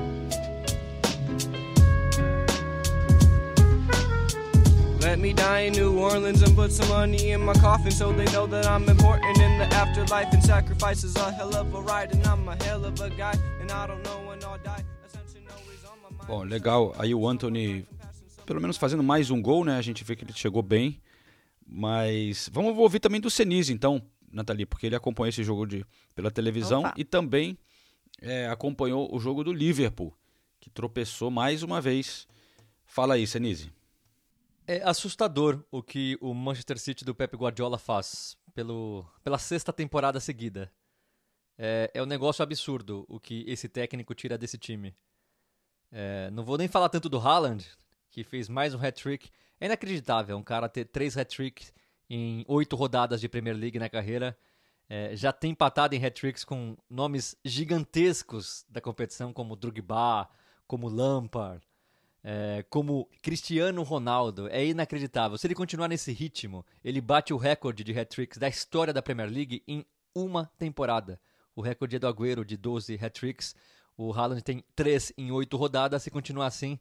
Let 5.02 5.20
me 5.20 5.34
die 5.34 5.62
in 5.68 5.74
New 5.74 6.00
Orleans 6.00 6.42
and 6.42 6.56
put 6.56 6.72
some 6.72 6.88
money 6.88 7.32
in 7.32 7.42
my 7.42 7.54
coffin 7.56 7.92
so 7.92 8.14
they 8.14 8.32
know 8.32 8.48
that 8.48 8.66
I'm 8.66 8.88
important 8.88 9.38
in 9.40 9.58
the 9.58 9.66
afterlife. 9.76 10.32
And 10.32 10.42
sacrifice 10.42 11.04
is 11.04 11.18
a 11.18 11.32
hell 11.34 11.54
of 11.54 11.74
a 11.74 11.82
ride, 11.82 12.14
and 12.14 12.26
I'm 12.26 12.48
a 12.48 12.56
hell 12.64 12.86
of 12.86 13.02
a 13.02 13.10
guy, 13.10 13.36
and 13.60 13.70
I 13.70 13.88
don't 13.88 14.02
know 14.04 14.22
when 14.28 14.42
I'll 14.44 14.58
die. 14.64 14.86
Bom, 16.28 16.44
legal. 16.44 16.94
Aí 16.98 17.14
o 17.14 17.28
Anthony, 17.28 17.86
pelo 18.46 18.62
menos 18.62 18.78
fazendo 18.78 19.04
mais 19.04 19.30
um 19.30 19.42
gol, 19.42 19.66
né? 19.66 19.76
A 19.78 19.82
gente 19.82 20.04
vê 20.06 20.16
que 20.16 20.24
ele 20.24 20.34
chegou 20.34 20.62
bem. 20.62 21.02
Mas 21.68 22.50
vamos 22.54 22.78
ouvir 22.78 23.00
também 23.00 23.20
do 23.20 23.30
Senise, 23.30 23.74
então, 23.74 24.02
Nathalie, 24.32 24.66
porque 24.66 24.86
ele 24.86 24.96
acompanhou 24.96 25.30
esse 25.30 25.44
jogo 25.44 25.66
de, 25.66 25.86
pela 26.16 26.32
televisão 26.32 26.82
Opa. 26.82 26.94
e 26.98 27.04
também 27.04 27.58
é, 28.22 28.48
acompanhou 28.48 29.14
o 29.14 29.20
jogo 29.20 29.44
do 29.44 29.52
Liverpool, 29.52 30.16
que 30.60 30.70
tropeçou 30.70 31.32
mais 31.32 31.64
uma 31.64 31.82
vez. 31.82 32.28
Fala 32.86 33.16
aí, 33.16 33.26
Senise. 33.26 33.72
É 34.68 34.82
assustador 34.84 35.64
o 35.72 35.82
que 35.82 36.18
o 36.22 36.34
Manchester 36.34 36.78
City 36.78 37.04
do 37.04 37.16
Pep 37.16 37.36
Guardiola 37.36 37.78
faz 37.78 38.38
pelo, 38.54 39.06
pela 39.24 39.38
sexta 39.38 39.74
temporada 39.74 40.20
seguida. 40.20 40.72
É, 41.58 41.92
é 41.94 42.02
um 42.02 42.06
negócio 42.06 42.44
absurdo 42.44 43.06
o 43.08 43.20
que 43.20 43.44
esse 43.48 43.68
técnico 43.68 44.14
tira 44.14 44.38
desse 44.38 44.58
time. 44.58 44.96
É, 45.92 46.30
não 46.32 46.44
vou 46.44 46.58
nem 46.58 46.68
falar 46.68 46.90
tanto 46.90 47.10
do 47.10 47.20
Haaland, 47.20 47.66
que 48.10 48.24
fez 48.24 48.48
mais 48.48 48.74
um 48.74 48.80
hat-trick. 48.80 49.30
É 49.60 49.66
inacreditável 49.66 50.38
um 50.38 50.44
cara 50.44 50.70
ter 50.70 50.86
três 50.86 51.18
hat-tricks 51.18 51.74
em 52.14 52.44
oito 52.50 52.76
rodadas 52.76 53.22
de 53.22 53.30
Premier 53.30 53.56
League 53.56 53.80
na 53.80 53.90
carreira. 53.90 54.38
É, 54.90 55.16
já 55.16 55.32
tem 55.32 55.52
empatado 55.52 55.96
em 55.96 56.06
hat-tricks 56.06 56.44
com 56.44 56.76
nomes 56.90 57.38
gigantescos 57.46 58.66
da 58.68 58.82
competição, 58.82 59.32
como 59.32 59.56
Drogba, 59.56 60.30
como 60.68 60.90
Lampard, 60.90 61.66
é, 62.22 62.66
como 62.70 63.08
Cristiano 63.22 63.82
Ronaldo. 63.84 64.50
É 64.50 64.66
inacreditável. 64.66 65.38
Se 65.38 65.48
ele 65.48 65.56
continuar 65.56 65.88
nesse 65.88 66.12
ritmo, 66.12 66.66
ele 66.84 67.00
bate 67.00 67.34
o 67.34 67.38
recorde 67.38 67.82
de 67.82 67.98
hat-tricks 67.98 68.38
da 68.38 68.50
história 68.50 68.94
da 68.94 69.02
Premier 69.02 69.30
League 69.30 69.64
em 69.66 69.86
uma 70.14 70.52
temporada. 70.58 71.18
O 71.56 71.62
recorde 71.62 71.96
é 71.96 72.00
do 72.00 72.08
Agüero, 72.08 72.44
de 72.44 72.58
12 72.58 72.96
hat-tricks. 72.96 73.56
O 73.96 74.12
Haaland 74.12 74.42
tem 74.42 74.66
3 74.76 75.14
em 75.18 75.32
8 75.32 75.56
rodadas. 75.56 76.04
Se 76.04 76.12
continuar 76.12 76.48
assim, 76.48 76.78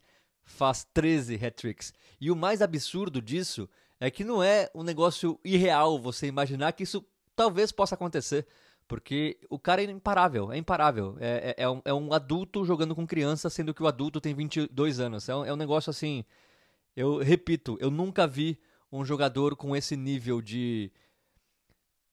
faz 0.51 0.87
13 0.93 1.35
hat-tricks. 1.35 1.93
E 2.21 2.31
o 2.31 2.37
mais 2.37 2.61
absurdo 2.61 3.23
disso 3.23 3.69
é 3.99 4.11
que 4.11 4.25
não 4.25 4.43
é 4.43 4.71
um 4.75 4.83
negócio 4.83 5.39
irreal 5.45 5.99
você 5.99 6.27
imaginar 6.27 6.73
que 6.73 6.83
isso 6.83 7.05
talvez 7.35 7.73
possa 7.73 7.95
acontecer. 7.95 8.47
Porque 8.87 9.39
o 9.49 9.59
cara 9.59 9.83
é 9.83 9.85
imparável, 9.85 10.53
é 10.53 10.59
imparável. 10.59 11.17
É, 11.21 11.55
é, 11.57 11.63
é, 11.63 11.69
um, 11.71 11.81
é 11.85 11.95
um, 11.95 12.13
adulto 12.13 12.65
jogando 12.65 12.95
com 12.95 13.07
criança, 13.07 13.49
sendo 13.49 13.73
que 13.73 13.83
o 13.83 13.87
adulto 13.87 14.21
tem 14.21 14.35
22 14.35 14.99
anos. 14.99 15.29
É 15.29 15.37
um, 15.37 15.45
é 15.45 15.53
um 15.53 15.57
negócio 15.57 15.91
assim. 15.91 16.25
Eu 16.97 17.19
repito, 17.19 17.79
eu 17.81 17.91
nunca 17.91 18.27
vi 18.27 18.59
um 18.91 19.05
jogador 19.05 19.55
com 19.55 19.77
esse 19.77 19.97
nível 19.97 20.43
de. 20.43 20.91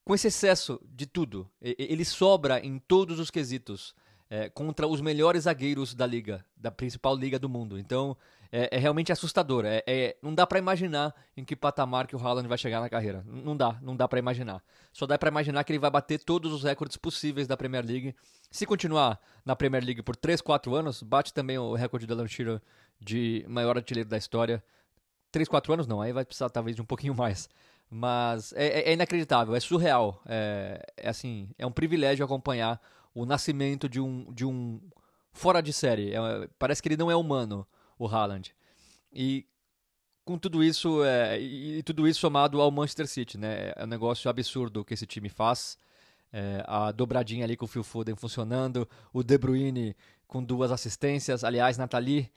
com 0.05 0.13
esse 0.13 0.27
excesso 0.27 0.79
de 0.85 1.07
tudo. 1.07 1.49
Ele 1.59 2.05
sobra 2.05 2.59
em 2.59 2.77
todos 2.77 3.19
os 3.19 3.31
quesitos 3.31 3.95
é, 4.29 4.49
contra 4.49 4.87
os 4.87 5.01
melhores 5.01 5.43
zagueiros 5.43 5.93
da 5.93 6.05
liga, 6.05 6.45
da 6.55 6.71
principal 6.71 7.15
liga 7.15 7.39
do 7.39 7.47
mundo. 7.47 7.77
Então, 7.77 8.15
é, 8.51 8.75
é 8.75 8.77
realmente 8.79 9.11
assustador. 9.11 9.65
É, 9.65 9.83
é 9.85 10.17
não 10.21 10.33
dá 10.33 10.45
para 10.45 10.59
imaginar 10.59 11.13
em 11.35 11.43
que 11.43 11.55
patamar 11.55 12.07
que 12.07 12.15
o 12.15 12.19
Haaland 12.19 12.47
vai 12.47 12.57
chegar 12.57 12.79
na 12.79 12.89
carreira. 12.89 13.23
Não 13.25 13.55
dá, 13.55 13.77
não 13.81 13.95
dá 13.95 14.07
para 14.07 14.19
imaginar. 14.19 14.61
Só 14.91 15.05
dá 15.05 15.17
para 15.17 15.29
imaginar 15.29 15.63
que 15.63 15.71
ele 15.71 15.79
vai 15.79 15.89
bater 15.89 16.19
todos 16.19 16.51
os 16.51 16.63
recordes 16.63 16.97
possíveis 16.97 17.47
da 17.47 17.57
Premier 17.57 17.85
League. 17.85 18.15
Se 18.49 18.65
continuar 18.65 19.19
na 19.45 19.55
Premier 19.55 19.83
League 19.83 20.01
por 20.01 20.15
3, 20.15 20.41
4 20.41 20.75
anos, 20.75 21.03
bate 21.03 21.33
também 21.33 21.57
o 21.57 21.73
recorde 21.73 22.05
do 22.05 22.13
Alan 22.13 22.27
Shearer 22.27 22.61
de 22.99 23.45
maior 23.47 23.77
artilheiro 23.77 24.09
da 24.09 24.17
história. 24.17 24.63
3, 25.31 25.47
4 25.47 25.73
anos 25.73 25.87
não, 25.87 26.01
aí 26.01 26.11
vai 26.11 26.25
precisar 26.25 26.49
talvez 26.49 26.75
de 26.75 26.81
um 26.81 26.85
pouquinho 26.85 27.13
mais. 27.15 27.49
Mas 27.89 28.51
é, 28.53 28.67
é, 28.67 28.89
é 28.89 28.93
inacreditável, 28.93 29.55
é 29.55 29.59
surreal. 29.59 30.21
É, 30.25 30.85
é, 30.97 31.09
assim, 31.09 31.49
é 31.57 31.65
um 31.65 31.71
privilégio 31.71 32.25
acompanhar 32.25 32.81
o 33.17 33.25
nascimento 33.25 33.89
de 33.89 33.99
um, 33.99 34.31
de 34.31 34.45
um 34.45 34.79
fora 35.33 35.59
de 35.59 35.73
série. 35.73 36.13
É, 36.13 36.47
parece 36.59 36.83
que 36.83 36.87
ele 36.87 36.97
não 36.97 37.09
é 37.09 37.15
humano, 37.15 37.65
o 37.97 38.07
Haaland. 38.07 38.53
E 39.11 39.47
com 40.23 40.37
tudo 40.37 40.63
isso, 40.63 41.03
é, 41.03 41.39
e, 41.41 41.81
tudo 41.81 42.07
isso 42.07 42.19
somado 42.19 42.61
ao 42.61 42.69
Manchester 42.69 43.07
City, 43.07 43.37
né? 43.37 43.73
É 43.75 43.83
um 43.83 43.87
negócio 43.87 44.29
absurdo 44.29 44.85
que 44.85 44.93
esse 44.93 45.07
time 45.07 45.29
faz. 45.29 45.79
É, 46.31 46.63
a 46.67 46.91
dobradinha 46.91 47.43
ali 47.43 47.57
com 47.57 47.65
o 47.65 47.67
Phil 47.67 47.83
Foden 47.83 48.15
funcionando, 48.15 48.87
o 49.11 49.23
De 49.23 49.37
Bruyne 49.37 49.95
com 50.27 50.43
duas 50.43 50.71
assistências. 50.71 51.43
Aliás, 51.43 51.75
Nathalie, 51.75 52.31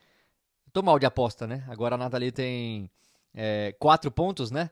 tô 0.72 0.80
mal 0.80 0.98
de 0.98 1.04
aposta, 1.04 1.46
né? 1.46 1.62
Agora 1.68 1.96
a 1.96 1.98
Nathalie 1.98 2.32
tem 2.32 2.90
é, 3.34 3.74
quatro 3.78 4.10
pontos, 4.10 4.50
né? 4.50 4.70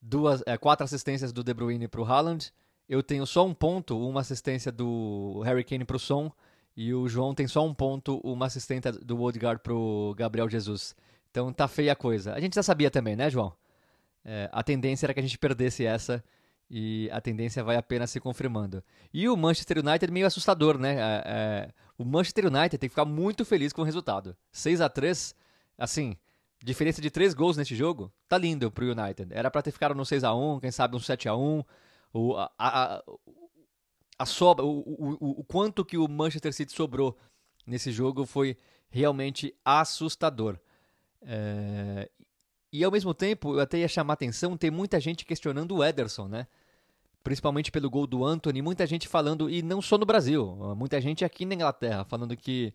Duas, 0.00 0.40
é, 0.46 0.56
quatro 0.56 0.84
assistências 0.84 1.32
do 1.32 1.42
De 1.42 1.52
Bruyne 1.52 1.88
para 1.88 2.00
o 2.00 2.04
Haaland 2.04 2.52
eu 2.88 3.02
tenho 3.02 3.26
só 3.26 3.46
um 3.46 3.52
ponto, 3.52 3.98
uma 3.98 4.20
assistência 4.20 4.72
do 4.72 5.42
Harry 5.44 5.62
Kane 5.62 5.84
pro 5.84 5.98
Som, 5.98 6.32
e 6.76 6.94
o 6.94 7.08
João 7.08 7.34
tem 7.34 7.46
só 7.46 7.66
um 7.66 7.74
ponto, 7.74 8.18
uma 8.18 8.46
assistência 8.46 8.92
do 8.92 9.20
Odegaard 9.20 9.60
pro 9.62 10.14
Gabriel 10.16 10.48
Jesus. 10.48 10.94
Então 11.30 11.52
tá 11.52 11.66
feia 11.66 11.92
a 11.92 11.96
coisa. 11.96 12.32
A 12.34 12.40
gente 12.40 12.54
já 12.54 12.62
sabia 12.62 12.90
também, 12.90 13.16
né, 13.16 13.28
João? 13.28 13.52
É, 14.24 14.48
a 14.52 14.62
tendência 14.62 15.06
era 15.06 15.14
que 15.14 15.20
a 15.20 15.22
gente 15.22 15.38
perdesse 15.38 15.84
essa 15.84 16.22
e 16.70 17.08
a 17.12 17.20
tendência 17.20 17.64
vai 17.64 17.76
apenas 17.76 18.10
se 18.10 18.20
confirmando. 18.20 18.82
E 19.12 19.28
o 19.28 19.36
Manchester 19.36 19.78
United 19.78 20.12
meio 20.12 20.26
assustador, 20.26 20.78
né? 20.78 20.94
É, 20.94 21.22
é, 21.26 21.68
o 21.96 22.04
Manchester 22.04 22.46
United 22.46 22.78
tem 22.78 22.88
que 22.88 22.94
ficar 22.94 23.04
muito 23.04 23.44
feliz 23.44 23.72
com 23.72 23.82
o 23.82 23.84
resultado. 23.84 24.36
6 24.52 24.80
a 24.80 24.88
3 24.88 25.34
assim, 25.76 26.16
diferença 26.62 27.00
de 27.00 27.10
3 27.10 27.34
gols 27.34 27.56
nesse 27.56 27.74
jogo, 27.74 28.12
tá 28.28 28.36
lindo 28.36 28.70
pro 28.70 28.90
United. 28.90 29.32
Era 29.32 29.50
para 29.50 29.62
ter 29.62 29.70
ficado 29.70 29.94
no 29.94 30.04
6 30.04 30.24
a 30.24 30.34
1 30.34 30.60
quem 30.60 30.70
sabe 30.70 30.96
um 30.96 31.00
7 31.00 31.28
a 31.28 31.34
1 31.34 31.64
o, 32.12 32.34
a, 32.36 32.50
a, 32.58 33.02
a 34.18 34.26
sobra, 34.26 34.64
o, 34.64 34.80
o, 34.80 35.40
o 35.40 35.44
quanto 35.44 35.84
que 35.84 35.96
o 35.96 36.08
Manchester 36.08 36.52
City 36.52 36.72
sobrou 36.72 37.16
nesse 37.66 37.92
jogo 37.92 38.26
foi 38.26 38.56
realmente 38.90 39.54
assustador. 39.64 40.58
É, 41.22 42.10
e 42.72 42.84
ao 42.84 42.90
mesmo 42.90 43.14
tempo, 43.14 43.54
eu 43.54 43.60
até 43.60 43.78
ia 43.78 43.88
chamar 43.88 44.14
atenção, 44.14 44.56
tem 44.56 44.70
muita 44.70 45.00
gente 45.00 45.24
questionando 45.24 45.76
o 45.76 45.84
Ederson, 45.84 46.28
né? 46.28 46.46
Principalmente 47.22 47.70
pelo 47.70 47.90
gol 47.90 48.06
do 48.06 48.24
Anthony, 48.24 48.62
muita 48.62 48.86
gente 48.86 49.08
falando, 49.08 49.50
e 49.50 49.62
não 49.62 49.82
só 49.82 49.98
no 49.98 50.06
Brasil, 50.06 50.46
muita 50.76 51.00
gente 51.00 51.24
aqui 51.24 51.44
na 51.44 51.54
Inglaterra 51.54 52.04
falando 52.04 52.36
que 52.36 52.72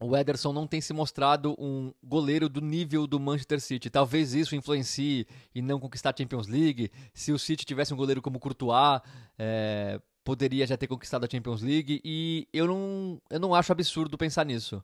o 0.00 0.16
Ederson 0.16 0.52
não 0.52 0.66
tem 0.66 0.80
se 0.80 0.92
mostrado 0.92 1.56
um 1.58 1.92
goleiro 2.02 2.48
do 2.48 2.60
nível 2.60 3.06
do 3.06 3.18
Manchester 3.18 3.60
City. 3.60 3.90
Talvez 3.90 4.32
isso 4.32 4.54
influencie 4.54 5.26
em 5.54 5.60
não 5.60 5.80
conquistar 5.80 6.10
a 6.10 6.14
Champions 6.16 6.46
League. 6.46 6.90
Se 7.12 7.32
o 7.32 7.38
City 7.38 7.64
tivesse 7.64 7.92
um 7.92 7.96
goleiro 7.96 8.22
como 8.22 8.38
Courtois, 8.38 9.00
é, 9.38 10.00
poderia 10.22 10.66
já 10.66 10.76
ter 10.76 10.86
conquistado 10.86 11.24
a 11.24 11.28
Champions 11.30 11.62
League. 11.62 12.00
E 12.04 12.46
eu 12.52 12.66
não, 12.68 13.20
eu 13.28 13.40
não 13.40 13.54
acho 13.54 13.72
absurdo 13.72 14.16
pensar 14.16 14.44
nisso. 14.44 14.82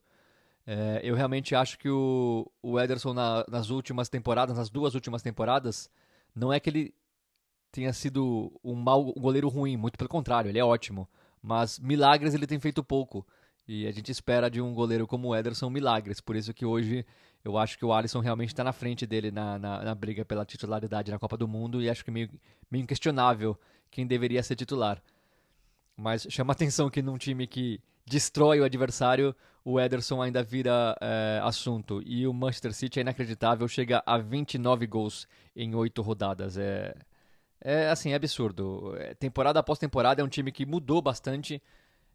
É, 0.67 1.01
eu 1.05 1.15
realmente 1.15 1.55
acho 1.55 1.79
que 1.79 1.89
o, 1.89 2.51
o 2.63 2.81
Ederson 2.81 3.13
na, 3.13 3.45
nas 3.49 3.71
últimas 3.71 4.09
temporadas, 4.09 4.57
nas 4.57 4.71
duas 4.71 4.95
últimas 4.95 5.23
temporadas, 5.23 5.91
não 6.35 6.53
é 6.53 6.59
que 6.59 6.71
ele 6.71 6.95
tenha 7.71 7.93
sido 7.93 8.53
um 8.65 8.75
mau 8.75 9.13
um 9.17 9.21
goleiro 9.21 9.49
ruim, 9.49 9.77
muito 9.77 9.99
pelo 9.99 10.09
contrário, 10.09 10.49
ele 10.49 10.59
é 10.59 10.65
ótimo. 10.65 11.09
Mas 11.43 11.79
milagres 11.79 12.33
ele 12.35 12.47
tem 12.47 12.59
feito 12.59 12.83
pouco. 12.83 13.27
E 13.67 13.87
a 13.87 13.93
gente 13.93 14.11
espera 14.11 14.51
de 14.51 14.61
um 14.61 14.75
goleiro 14.75 15.07
como 15.07 15.29
o 15.29 15.37
Ederson 15.37 15.71
milagres. 15.71 16.21
Por 16.21 16.37
isso 16.37 16.53
que 16.53 16.67
hoje 16.67 17.05
eu 17.43 17.57
acho 17.57 17.79
que 17.79 17.85
o 17.85 17.93
Alisson 17.93 18.21
realmente 18.21 18.51
está 18.51 18.63
na 18.63 18.73
frente 18.73 19.07
dele 19.07 19.31
na, 19.31 19.59
na, 19.59 19.83
na, 19.83 19.95
briga 19.95 20.25
pela 20.25 20.45
titularidade 20.45 21.11
na 21.11 21.19
Copa 21.19 21.37
do 21.37 21.49
Mundo. 21.49 21.81
E 21.83 21.89
acho 21.89 22.05
que 22.05 22.11
meio, 22.11 22.31
meio 22.71 22.83
inquestionável 22.83 23.59
quem 23.91 24.07
deveria 24.07 24.43
ser 24.43 24.57
titular. 24.57 25.03
Mas 25.97 26.27
chama 26.29 26.53
atenção 26.53 26.91
que 26.91 27.01
num 27.01 27.17
time 27.17 27.47
que 27.47 27.81
destrói 28.07 28.61
o 28.61 28.65
adversário, 28.65 29.35
o 29.65 29.81
Ederson 29.81 30.21
ainda 30.21 30.43
vira 30.43 30.97
é, 31.01 31.41
assunto. 31.43 32.03
E 32.05 32.27
o 32.27 32.35
Manchester 32.35 32.75
City 32.75 32.99
é 32.99 33.03
inacreditável, 33.03 33.67
chega 33.67 34.03
a 34.05 34.19
29 34.19 34.87
gols 34.87 35.27
em 35.57 35.75
8 35.75 36.03
rodadas. 36.03 36.59
É, 36.59 36.95
é 37.63 37.89
assim, 37.89 38.11
é 38.11 38.15
absurdo. 38.15 38.95
É, 38.99 39.15
temporada 39.15 39.59
após 39.59 39.79
temporada 39.79 40.21
é 40.21 40.25
um 40.25 40.29
time 40.29 40.53
que 40.53 40.67
mudou 40.67 41.01
bastante 41.01 41.63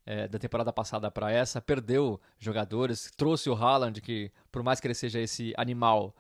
é, 0.09 0.27
da 0.27 0.39
temporada 0.39 0.73
passada 0.73 1.11
para 1.11 1.31
essa, 1.31 1.61
perdeu 1.61 2.19
jogadores, 2.39 3.11
trouxe 3.15 3.47
o 3.47 3.53
Haaland, 3.53 4.01
que 4.01 4.31
por 4.51 4.63
mais 4.63 4.79
que 4.79 4.87
ele 4.87 4.95
seja 4.95 5.19
esse 5.19 5.53
animal, 5.55 6.15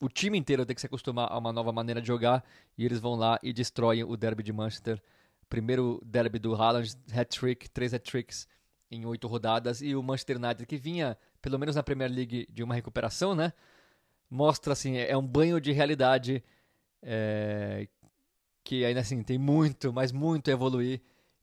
o 0.00 0.08
time 0.08 0.38
inteiro 0.38 0.64
tem 0.64 0.72
que 0.72 0.80
se 0.80 0.86
acostumar 0.86 1.26
a 1.28 1.36
uma 1.36 1.52
nova 1.52 1.72
maneira 1.72 2.00
de 2.00 2.06
jogar, 2.06 2.44
e 2.76 2.84
eles 2.84 3.00
vão 3.00 3.16
lá 3.16 3.36
e 3.42 3.52
destroem 3.52 4.04
o 4.04 4.16
derby 4.16 4.44
de 4.44 4.52
Manchester. 4.52 5.02
Primeiro 5.48 6.00
derby 6.06 6.38
do 6.38 6.54
Haaland, 6.54 6.94
hat-trick, 7.12 7.68
três 7.70 7.92
hat-tricks 7.92 8.46
em 8.88 9.04
oito 9.04 9.26
rodadas, 9.26 9.82
e 9.82 9.96
o 9.96 10.02
Manchester 10.02 10.36
United, 10.36 10.64
que 10.64 10.76
vinha, 10.76 11.18
pelo 11.42 11.58
menos 11.58 11.74
na 11.74 11.82
Premier 11.82 12.12
League, 12.12 12.46
de 12.48 12.62
uma 12.62 12.76
recuperação, 12.76 13.34
né? 13.34 13.52
Mostra, 14.30 14.74
assim, 14.74 14.96
é 14.96 15.16
um 15.16 15.26
banho 15.26 15.60
de 15.60 15.72
realidade 15.72 16.44
é, 17.02 17.88
que 18.62 18.84
ainda 18.84 19.00
assim 19.00 19.24
tem 19.24 19.38
muito, 19.38 19.92
mas 19.92 20.12
muito 20.12 20.50
a 20.50 20.52
evoluir 20.52 21.00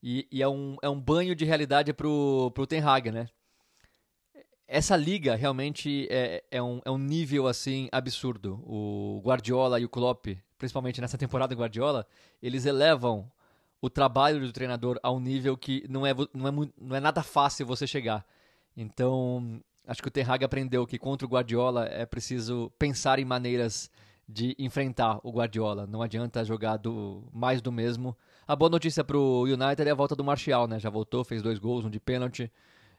e, 0.07 0.27
e, 0.31 0.43
é, 0.43 0.47
um, 0.47 0.77
é 0.83 0.87
um 0.87 1.01
banho 1.01 1.35
de 1.35 1.45
realidade 1.45 1.91
pro, 1.91 2.51
pro 2.53 2.67
Ten 2.67 2.79
Hag, 2.79 3.09
né? 3.09 3.27
Essa 4.67 4.95
liga 4.95 5.35
realmente 5.35 6.07
é, 6.11 6.43
é, 6.51 6.61
um, 6.61 6.79
é 6.85 6.91
um 6.91 6.97
nível 6.99 7.47
assim 7.47 7.89
absurdo. 7.91 8.63
O 8.67 9.19
Guardiola 9.25 9.79
e 9.79 9.85
o 9.85 9.89
Klopp, 9.89 10.27
principalmente 10.59 11.01
nessa 11.01 11.17
temporada 11.17 11.55
Guardiola, 11.55 12.05
eles 12.39 12.67
elevam 12.67 13.31
o 13.81 13.89
trabalho 13.89 14.39
do 14.39 14.51
treinador 14.51 14.99
a 15.01 15.11
um 15.11 15.19
nível 15.19 15.57
que 15.57 15.83
não 15.89 16.05
é, 16.05 16.13
não 16.35 16.47
é, 16.47 16.69
não 16.79 16.95
é 16.95 16.99
nada 16.99 17.23
fácil 17.23 17.65
você 17.65 17.87
chegar. 17.87 18.23
Então, 18.77 19.59
acho 19.87 20.03
que 20.03 20.07
o 20.07 20.11
Ten 20.11 20.23
Hag 20.23 20.45
aprendeu 20.45 20.85
que 20.85 20.99
contra 20.99 21.25
o 21.25 21.29
Guardiola 21.29 21.87
é 21.87 22.05
preciso 22.05 22.71
pensar 22.77 23.17
em 23.17 23.25
maneiras 23.25 23.89
de 24.29 24.55
enfrentar 24.59 25.19
o 25.23 25.31
Guardiola. 25.31 25.87
Não 25.87 26.03
adianta 26.03 26.45
jogar 26.45 26.77
do, 26.77 27.23
mais 27.33 27.59
do 27.59 27.71
mesmo. 27.71 28.15
A 28.47 28.55
boa 28.55 28.69
notícia 28.69 29.03
para 29.03 29.17
o 29.17 29.43
United 29.43 29.87
é 29.87 29.91
a 29.91 29.95
volta 29.95 30.15
do 30.15 30.23
Martial, 30.23 30.67
né? 30.67 30.79
Já 30.79 30.89
voltou, 30.89 31.23
fez 31.23 31.41
dois 31.41 31.57
gols, 31.57 31.83
um 31.83 31.89
de 31.89 31.99
pênalti. 31.99 32.51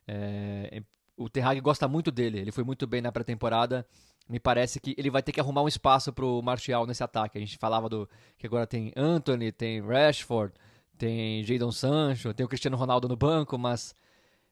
É, 0.08 0.82
o 1.16 1.28
Ten 1.28 1.42
Hag 1.42 1.60
gosta 1.60 1.86
muito 1.86 2.10
dele, 2.10 2.40
ele 2.40 2.50
foi 2.50 2.64
muito 2.64 2.86
bem 2.86 3.00
na 3.00 3.12
pré-temporada. 3.12 3.86
Me 4.28 4.40
parece 4.40 4.80
que 4.80 4.94
ele 4.98 5.08
vai 5.08 5.22
ter 5.22 5.30
que 5.30 5.38
arrumar 5.38 5.62
um 5.62 5.68
espaço 5.68 6.12
para 6.12 6.24
o 6.24 6.42
Martial 6.42 6.84
nesse 6.84 7.02
ataque. 7.04 7.38
A 7.38 7.40
gente 7.40 7.58
falava 7.58 7.88
do 7.88 8.08
que 8.36 8.46
agora 8.46 8.66
tem 8.66 8.92
Anthony, 8.96 9.52
tem 9.52 9.80
Rashford, 9.80 10.52
tem 10.98 11.44
Jadon 11.44 11.70
Sancho, 11.70 12.34
tem 12.34 12.44
o 12.44 12.48
Cristiano 12.48 12.76
Ronaldo 12.76 13.08
no 13.08 13.16
banco, 13.16 13.56
mas 13.56 13.94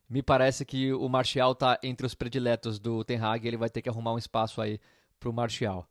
me 0.08 0.22
parece 0.22 0.64
que 0.64 0.92
o 0.92 1.08
Martial 1.08 1.52
está 1.52 1.76
entre 1.82 2.06
os 2.06 2.14
prediletos 2.14 2.78
do 2.78 3.02
Ten 3.02 3.18
Hag, 3.18 3.48
ele 3.48 3.56
vai 3.56 3.68
ter 3.68 3.82
que 3.82 3.88
arrumar 3.88 4.12
um 4.12 4.18
espaço 4.18 4.60
aí 4.60 4.78
para 5.18 5.28
o 5.28 5.32
Martial. 5.32 5.88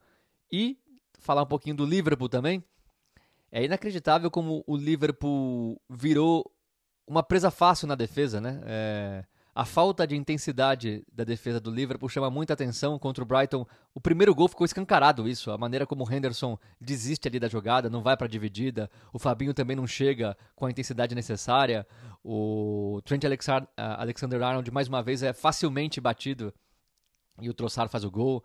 E 0.49 0.78
falar 1.20 1.43
um 1.43 1.47
pouquinho 1.47 1.76
do 1.76 1.86
Liverpool 1.86 2.30
também. 2.30 2.64
É 3.56 3.64
inacreditável 3.64 4.32
como 4.32 4.64
o 4.66 4.76
Liverpool 4.76 5.80
virou 5.88 6.51
uma 7.06 7.22
presa 7.22 7.51
fácil 7.51 7.88
na 7.88 7.93
defesa, 7.93 8.41
né? 8.41 8.60
É, 8.66 9.26
a 9.54 9.64
falta 9.64 10.08
de 10.08 10.16
intensidade 10.16 11.06
da 11.14 11.24
defesa 11.24 11.60
do 11.60 11.70
Liverpool 11.70 12.10
chama 12.10 12.32
muita 12.32 12.54
atenção 12.54 12.97
contra 12.97 13.24
o 13.24 13.28
Brighton. 13.28 13.64
O 13.93 14.01
primeiro 14.01 14.34
gol 14.34 14.47
ficou 14.47 14.66
escancarado 14.66 15.30
isso, 15.30 15.51
a 15.51 15.58
maneira 15.60 15.86
como 15.86 16.04
o 16.04 16.12
Henderson 16.12 16.58
desiste 16.82 17.28
ali 17.28 17.39
da 17.39 17.47
jogada, 17.47 17.91
não 17.91 18.01
vai 18.01 18.18
para 18.18 18.26
a 18.26 18.30
dividida. 18.30 18.89
O 19.14 19.20
Fabinho 19.20 19.54
também 19.54 19.76
não 19.76 19.86
chega 19.86 20.36
com 20.56 20.66
a 20.66 20.72
intensidade 20.72 21.14
necessária. 21.14 21.86
O 22.24 23.01
Trent 23.06 23.24
Alexander-Arnold 23.78 24.72
mais 24.72 24.88
uma 24.88 25.04
vez 25.04 25.22
é 25.22 25.32
facilmente 25.32 26.01
batido 26.01 26.51
e 27.39 27.51
o 27.51 27.54
Trossard 27.54 27.91
faz 27.91 28.04
o 28.04 28.10
gol. 28.10 28.43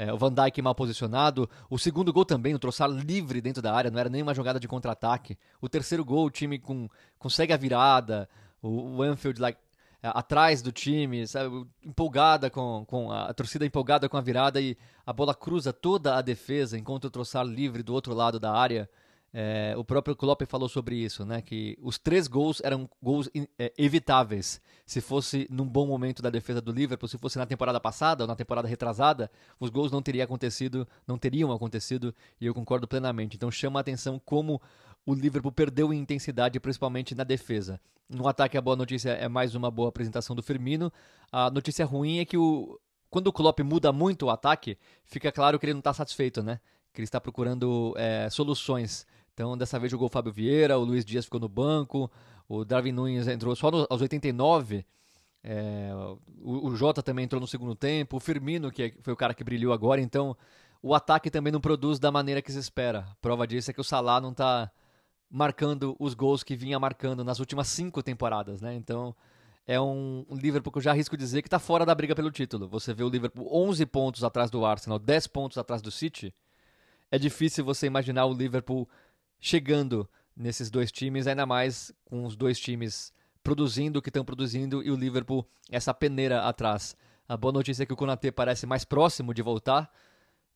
É, 0.00 0.10
o 0.10 0.16
Van 0.16 0.32
Dijk 0.32 0.62
mal 0.62 0.74
posicionado. 0.74 1.46
O 1.68 1.78
segundo 1.78 2.10
gol 2.10 2.24
também, 2.24 2.54
o 2.54 2.58
Troçar 2.58 2.88
livre 2.88 3.38
dentro 3.42 3.60
da 3.60 3.74
área, 3.74 3.90
não 3.90 4.00
era 4.00 4.08
nenhuma 4.08 4.32
jogada 4.32 4.58
de 4.58 4.66
contra-ataque. 4.66 5.36
O 5.60 5.68
terceiro 5.68 6.02
gol, 6.02 6.24
o 6.24 6.30
time 6.30 6.58
com, 6.58 6.88
consegue 7.18 7.52
a 7.52 7.56
virada. 7.58 8.26
O, 8.62 8.96
o 8.96 9.02
Anfield 9.02 9.38
é, 9.44 9.58
atrás 10.02 10.62
do 10.62 10.72
time, 10.72 11.26
sabe? 11.26 11.66
empolgada 11.84 12.48
com, 12.48 12.82
com 12.86 13.12
a, 13.12 13.26
a, 13.26 13.34
torcida 13.34 13.66
empolgada 13.66 14.08
com 14.08 14.16
a 14.16 14.22
virada 14.22 14.58
e 14.58 14.74
a 15.04 15.12
bola 15.12 15.34
cruza 15.34 15.70
toda 15.70 16.16
a 16.16 16.22
defesa 16.22 16.78
enquanto 16.78 17.04
o 17.04 17.10
Troçar 17.10 17.44
livre 17.44 17.82
do 17.82 17.92
outro 17.92 18.14
lado 18.14 18.40
da 18.40 18.54
área. 18.54 18.88
É, 19.32 19.74
o 19.76 19.84
próprio 19.84 20.16
Klopp 20.16 20.42
falou 20.46 20.68
sobre 20.68 20.96
isso, 20.96 21.24
né? 21.24 21.40
Que 21.40 21.78
os 21.80 21.98
três 21.98 22.26
gols 22.26 22.60
eram 22.64 22.88
gols 23.00 23.30
é, 23.58 23.72
evitáveis. 23.78 24.60
Se 24.84 25.00
fosse 25.00 25.46
num 25.48 25.66
bom 25.66 25.86
momento 25.86 26.20
da 26.20 26.30
defesa 26.30 26.60
do 26.60 26.72
Liverpool, 26.72 27.08
se 27.08 27.16
fosse 27.16 27.38
na 27.38 27.46
temporada 27.46 27.78
passada 27.78 28.24
ou 28.24 28.28
na 28.28 28.34
temporada 28.34 28.66
retrasada, 28.66 29.30
os 29.58 29.70
gols 29.70 29.92
não 29.92 30.02
teriam 30.02 30.24
acontecido, 30.24 30.86
não 31.06 31.16
teriam 31.16 31.52
acontecido, 31.52 32.12
e 32.40 32.46
eu 32.46 32.54
concordo 32.54 32.88
plenamente. 32.88 33.36
Então 33.36 33.50
chama 33.50 33.78
a 33.78 33.82
atenção 33.82 34.20
como 34.24 34.60
o 35.06 35.14
Liverpool 35.14 35.52
perdeu 35.52 35.92
em 35.92 35.98
intensidade, 35.98 36.58
principalmente 36.58 37.14
na 37.14 37.24
defesa. 37.24 37.80
No 38.08 38.26
ataque, 38.26 38.58
a 38.58 38.60
boa 38.60 38.74
notícia 38.74 39.10
é 39.10 39.28
mais 39.28 39.54
uma 39.54 39.70
boa 39.70 39.88
apresentação 39.88 40.34
do 40.34 40.42
Firmino. 40.42 40.92
A 41.30 41.48
notícia 41.48 41.84
ruim 41.84 42.18
é 42.18 42.24
que 42.24 42.36
o, 42.36 42.80
quando 43.08 43.28
o 43.28 43.32
Klopp 43.32 43.60
muda 43.60 43.92
muito 43.92 44.26
o 44.26 44.30
ataque, 44.30 44.76
fica 45.04 45.30
claro 45.30 45.58
que 45.58 45.66
ele 45.66 45.74
não 45.74 45.78
está 45.78 45.94
satisfeito, 45.94 46.42
né? 46.42 46.60
Que 46.92 47.00
ele 47.00 47.04
está 47.04 47.20
procurando 47.20 47.94
é, 47.96 48.28
soluções 48.28 49.06
então, 49.40 49.56
dessa 49.56 49.78
vez 49.78 49.90
jogou 49.90 50.06
o 50.06 50.10
Fábio 50.10 50.30
Vieira, 50.30 50.78
o 50.78 50.84
Luiz 50.84 51.02
Dias 51.02 51.24
ficou 51.24 51.40
no 51.40 51.48
banco, 51.48 52.10
o 52.46 52.62
Darwin 52.62 52.92
Nunes 52.92 53.26
entrou 53.26 53.56
só 53.56 53.70
no, 53.70 53.86
aos 53.88 54.02
89. 54.02 54.84
É, 55.42 55.90
o, 56.42 56.68
o 56.68 56.76
Jota 56.76 57.02
também 57.02 57.24
entrou 57.24 57.40
no 57.40 57.46
segundo 57.46 57.74
tempo, 57.74 58.18
o 58.18 58.20
Firmino, 58.20 58.70
que 58.70 58.82
é, 58.82 58.92
foi 59.00 59.14
o 59.14 59.16
cara 59.16 59.32
que 59.32 59.42
brilhou 59.42 59.72
agora, 59.72 59.98
então 59.98 60.36
o 60.82 60.94
ataque 60.94 61.30
também 61.30 61.50
não 61.50 61.60
produz 61.60 61.98
da 61.98 62.12
maneira 62.12 62.42
que 62.42 62.52
se 62.52 62.58
espera. 62.58 63.08
Prova 63.22 63.46
disso 63.46 63.70
é 63.70 63.72
que 63.72 63.80
o 63.80 63.84
Salah 63.84 64.20
não 64.20 64.32
está 64.32 64.70
marcando 65.30 65.96
os 65.98 66.12
gols 66.12 66.44
que 66.44 66.54
vinha 66.54 66.78
marcando 66.78 67.24
nas 67.24 67.38
últimas 67.38 67.68
cinco 67.68 68.02
temporadas, 68.02 68.60
né? 68.60 68.74
Então 68.74 69.16
é 69.66 69.80
um, 69.80 70.26
um 70.28 70.36
Liverpool 70.36 70.70
que 70.70 70.78
eu 70.78 70.82
já 70.82 70.90
arrisco 70.90 71.16
dizer 71.16 71.40
que 71.40 71.48
está 71.48 71.58
fora 71.58 71.86
da 71.86 71.94
briga 71.94 72.14
pelo 72.14 72.30
título. 72.30 72.68
Você 72.68 72.92
vê 72.92 73.04
o 73.04 73.08
Liverpool 73.08 73.48
11 73.50 73.86
pontos 73.86 74.22
atrás 74.22 74.50
do 74.50 74.66
Arsenal, 74.66 74.98
10 74.98 75.28
pontos 75.28 75.56
atrás 75.56 75.80
do 75.80 75.90
City. 75.90 76.34
É 77.10 77.18
difícil 77.18 77.64
você 77.64 77.86
imaginar 77.86 78.26
o 78.26 78.34
Liverpool 78.34 78.86
chegando 79.40 80.08
nesses 80.36 80.70
dois 80.70 80.92
times, 80.92 81.26
ainda 81.26 81.46
mais 81.46 81.92
com 82.04 82.24
os 82.24 82.36
dois 82.36 82.58
times 82.58 83.12
produzindo 83.42 83.98
o 83.98 84.02
que 84.02 84.10
estão 84.10 84.24
produzindo 84.24 84.82
e 84.82 84.90
o 84.90 84.96
Liverpool 84.96 85.46
essa 85.70 85.94
peneira 85.94 86.42
atrás. 86.42 86.96
A 87.28 87.36
boa 87.36 87.52
notícia 87.52 87.82
é 87.84 87.86
que 87.86 87.92
o 87.92 87.96
Konaté 87.96 88.30
parece 88.30 88.66
mais 88.66 88.84
próximo 88.84 89.32
de 89.32 89.42
voltar. 89.42 89.90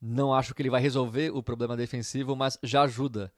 Não 0.00 0.34
acho 0.34 0.54
que 0.54 0.60
ele 0.60 0.70
vai 0.70 0.80
resolver 0.80 1.30
o 1.30 1.42
problema 1.42 1.76
defensivo, 1.76 2.34
mas 2.36 2.58
já 2.62 2.82
ajuda. 2.82 3.32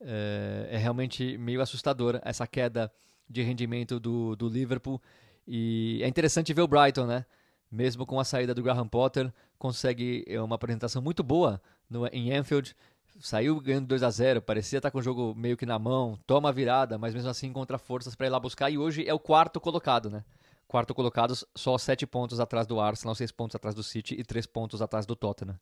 É, 0.00 0.68
é 0.70 0.76
realmente 0.76 1.36
meio 1.38 1.60
assustador 1.60 2.20
essa 2.22 2.46
queda 2.46 2.90
de 3.28 3.42
rendimento 3.42 3.98
do, 3.98 4.36
do 4.36 4.48
Liverpool. 4.48 5.02
E 5.46 6.00
é 6.02 6.08
interessante 6.08 6.54
ver 6.54 6.62
o 6.62 6.68
Brighton, 6.68 7.06
né? 7.06 7.26
Mesmo 7.70 8.06
com 8.06 8.18
a 8.18 8.24
saída 8.24 8.54
do 8.54 8.62
Graham 8.62 8.88
Potter, 8.88 9.32
consegue 9.58 10.24
uma 10.42 10.54
apresentação 10.54 11.02
muito 11.02 11.22
boa 11.22 11.60
no, 11.90 12.06
em 12.06 12.32
Anfield 12.32 12.74
saiu 13.20 13.60
ganhando 13.60 13.86
2 13.86 14.02
a 14.02 14.10
0 14.10 14.42
parecia 14.42 14.78
estar 14.78 14.90
com 14.90 14.98
o 14.98 15.02
jogo 15.02 15.34
meio 15.36 15.56
que 15.56 15.66
na 15.66 15.78
mão, 15.78 16.18
toma 16.26 16.48
a 16.48 16.52
virada, 16.52 16.98
mas 16.98 17.14
mesmo 17.14 17.30
assim 17.30 17.48
encontra 17.48 17.78
forças 17.78 18.14
para 18.14 18.26
ir 18.26 18.30
lá 18.30 18.40
buscar. 18.40 18.70
E 18.70 18.78
hoje 18.78 19.06
é 19.06 19.14
o 19.14 19.18
quarto 19.18 19.60
colocado, 19.60 20.08
né? 20.08 20.24
Quarto 20.66 20.94
colocado, 20.94 21.34
só 21.54 21.78
7 21.78 22.06
pontos 22.06 22.40
atrás 22.40 22.66
do 22.66 22.80
Arsenal, 22.80 23.14
6 23.14 23.32
pontos 23.32 23.56
atrás 23.56 23.74
do 23.74 23.82
City 23.82 24.14
e 24.18 24.24
3 24.24 24.46
pontos 24.46 24.82
atrás 24.82 25.06
do 25.06 25.16
Tottenham. 25.16 25.58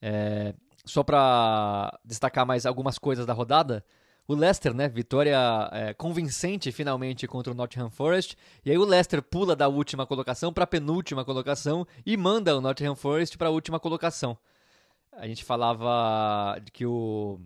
É, 0.00 0.54
só 0.84 1.02
para 1.02 1.98
destacar 2.04 2.46
mais 2.46 2.64
algumas 2.64 2.98
coisas 2.98 3.26
da 3.26 3.32
rodada, 3.32 3.84
o 4.28 4.34
Leicester, 4.34 4.72
né? 4.72 4.88
Vitória 4.88 5.38
é, 5.72 5.94
convincente 5.94 6.70
finalmente 6.72 7.26
contra 7.26 7.52
o 7.52 7.56
Nottingham 7.56 7.90
Forest. 7.90 8.36
E 8.64 8.70
aí 8.70 8.78
o 8.78 8.84
Leicester 8.84 9.22
pula 9.22 9.54
da 9.54 9.68
última 9.68 10.06
colocação 10.06 10.52
para 10.52 10.64
a 10.64 10.66
penúltima 10.66 11.24
colocação 11.24 11.86
e 12.04 12.16
manda 12.16 12.56
o 12.56 12.60
Nottingham 12.60 12.96
Forest 12.96 13.36
para 13.36 13.48
a 13.48 13.52
última 13.52 13.78
colocação 13.80 14.36
a 15.16 15.26
gente 15.26 15.44
falava 15.44 16.58
de 16.62 16.70
que 16.70 16.86
o 16.86 17.40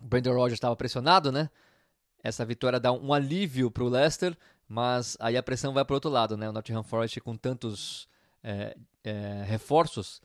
Brandon 0.00 0.34
Rogers 0.34 0.54
estava 0.54 0.76
pressionado, 0.76 1.32
né? 1.32 1.48
Essa 2.22 2.44
vitória 2.44 2.80
dá 2.80 2.92
um 2.92 3.12
alívio 3.12 3.70
para 3.70 3.84
o 3.84 3.88
Leicester, 3.88 4.36
mas 4.68 5.16
aí 5.20 5.36
a 5.36 5.42
pressão 5.42 5.72
vai 5.72 5.84
para 5.84 5.94
o 5.94 5.96
outro 5.96 6.10
lado, 6.10 6.36
né? 6.36 6.48
O 6.48 6.52
Nottingham 6.52 6.82
Forest 6.82 7.20
com 7.20 7.36
tantos 7.36 8.08
é, 8.42 8.76
é, 9.04 9.44
reforços, 9.46 10.20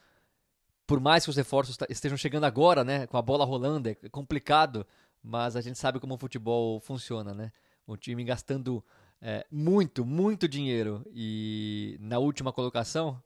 por 0.86 1.00
mais 1.00 1.24
que 1.24 1.30
os 1.30 1.38
reforços 1.38 1.78
estejam 1.90 2.18
chegando 2.18 2.46
agora, 2.46 2.84
né? 2.84 3.08
Com 3.08 3.18
a 3.18 3.22
bola 3.22 3.46
rolando, 3.46 3.90
é 3.90 3.96
complicado, 4.12 4.86
mas 5.24 5.56
a 5.56 5.62
gente 5.62 5.78
sabe 5.78 6.00
como 6.00 6.16
o 6.16 6.18
futebol 6.18 6.80
funciona, 6.80 7.34
né? 7.34 7.52
O 7.86 7.96
time 7.96 8.24
gastando 8.24 8.84
é, 9.22 9.46
muito, 9.52 10.06
muito 10.06 10.48
dinheiro 10.48 11.06
e 11.14 11.98
na 12.00 12.20
última 12.20 12.52
colocação, 12.52 13.22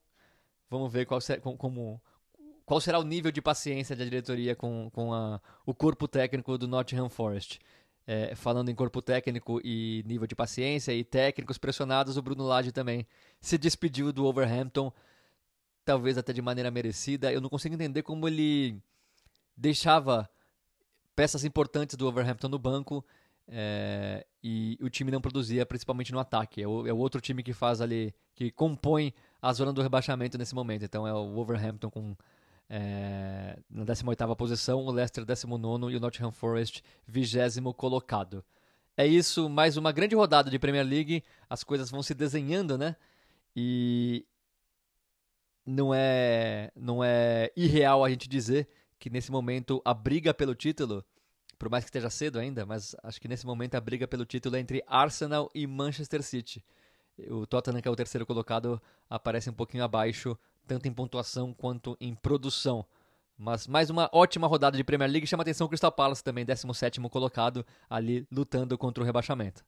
vamos 0.69 0.91
ver 0.91 1.05
qual 1.05 1.19
como 1.57 2.01
qual 2.67 2.81
será 2.81 2.99
o 2.99 3.03
nível 3.03 3.31
de 3.31 3.41
paciência 3.41 3.95
da 3.95 4.03
diretoria 4.03 4.53
com, 4.53 4.89
com 4.91 5.13
a, 5.13 5.39
o 5.65 5.73
corpo 5.73 6.05
técnico 6.05 6.57
do 6.57 6.67
Nottingham 6.67 7.07
Forest. 7.07 7.61
É, 8.05 8.35
falando 8.35 8.67
em 8.69 8.75
corpo 8.75 9.01
técnico 9.01 9.61
e 9.63 10.03
nível 10.05 10.27
de 10.27 10.35
paciência 10.35 10.91
e 10.91 11.01
técnicos 11.01 11.57
pressionados, 11.57 12.17
o 12.17 12.21
Bruno 12.21 12.45
Lage 12.45 12.73
também 12.73 13.07
se 13.39 13.57
despediu 13.57 14.11
do 14.11 14.25
Overhampton, 14.25 14.91
talvez 15.85 16.17
até 16.17 16.33
de 16.33 16.41
maneira 16.41 16.69
merecida. 16.69 17.31
Eu 17.31 17.39
não 17.39 17.49
consigo 17.49 17.73
entender 17.73 18.03
como 18.03 18.27
ele 18.27 18.81
deixava 19.55 20.29
peças 21.15 21.45
importantes 21.45 21.95
do 21.95 22.05
Overhampton 22.05 22.49
no 22.49 22.59
banco 22.59 23.03
é, 23.47 24.27
e 24.43 24.77
o 24.81 24.89
time 24.89 25.09
não 25.09 25.21
produzia, 25.21 25.65
principalmente 25.65 26.11
no 26.11 26.19
ataque. 26.19 26.61
É 26.61 26.67
o, 26.67 26.85
é 26.85 26.91
o, 26.91 26.97
outro 26.97 27.21
time 27.21 27.41
que 27.41 27.53
faz 27.53 27.79
ali, 27.79 28.13
que 28.35 28.51
compõe 28.51 29.13
a 29.41 29.53
zona 29.53 29.71
do 29.71 29.81
rebaixamento 29.81 30.37
nesse 30.37 30.53
momento. 30.53 30.83
Então 30.83 31.07
é 31.07 31.13
o 31.13 31.33
Wolverhampton 31.33 31.89
com 31.89 32.13
é, 32.69 33.57
na 33.69 33.85
18ª 33.85 34.35
posição, 34.35 34.79
o 34.79 34.91
Leicester 34.91 35.25
19 35.25 35.93
e 35.93 35.95
o 35.95 35.99
Nottingham 35.99 36.31
Forest 36.31 36.83
20 37.07 37.61
colocado. 37.75 38.43
É 38.95 39.05
isso, 39.05 39.47
mais 39.47 39.77
uma 39.77 39.91
grande 39.91 40.15
rodada 40.15 40.49
de 40.49 40.57
Premier 40.57 40.85
League, 40.85 41.23
as 41.49 41.63
coisas 41.63 41.89
vão 41.89 42.01
se 42.01 42.13
desenhando, 42.13 42.77
né? 42.77 42.95
E 43.55 44.25
não 45.65 45.93
é, 45.93 46.71
não 46.75 47.03
é 47.03 47.51
irreal 47.55 48.03
a 48.03 48.09
gente 48.09 48.27
dizer 48.27 48.67
que 48.97 49.09
nesse 49.09 49.31
momento 49.31 49.81
a 49.85 49.93
briga 49.93 50.33
pelo 50.33 50.55
título, 50.55 51.05
por 51.59 51.69
mais 51.69 51.83
que 51.83 51.89
esteja 51.89 52.09
cedo 52.09 52.39
ainda, 52.39 52.65
mas 52.65 52.95
acho 53.03 53.21
que 53.21 53.27
nesse 53.27 53.45
momento 53.45 53.75
a 53.75 53.81
briga 53.81 54.07
pelo 54.07 54.25
título 54.25 54.55
é 54.55 54.59
entre 54.59 54.83
Arsenal 54.87 55.49
e 55.53 55.67
Manchester 55.67 56.23
City. 56.23 56.63
O 57.29 57.45
Tottenham, 57.45 57.81
que 57.81 57.87
é 57.87 57.91
o 57.91 57.95
terceiro 57.95 58.25
colocado, 58.25 58.81
aparece 59.09 59.49
um 59.49 59.53
pouquinho 59.53 59.83
abaixo 59.83 60.37
tanto 60.67 60.87
em 60.87 60.93
pontuação 60.93 61.53
quanto 61.53 61.97
em 61.99 62.13
produção. 62.13 62.85
Mas 63.37 63.67
mais 63.67 63.89
uma 63.89 64.09
ótima 64.11 64.47
rodada 64.47 64.75
de 64.75 64.83
Premier 64.83 65.09
League. 65.09 65.27
Chama 65.27 65.43
atenção 65.43 65.65
o 65.65 65.69
Crystal 65.69 65.91
Palace 65.91 66.23
também, 66.23 66.45
17 66.45 66.99
colocado, 67.09 67.65
ali 67.89 68.27
lutando 68.31 68.77
contra 68.77 69.01
o 69.01 69.05
rebaixamento. 69.05 69.63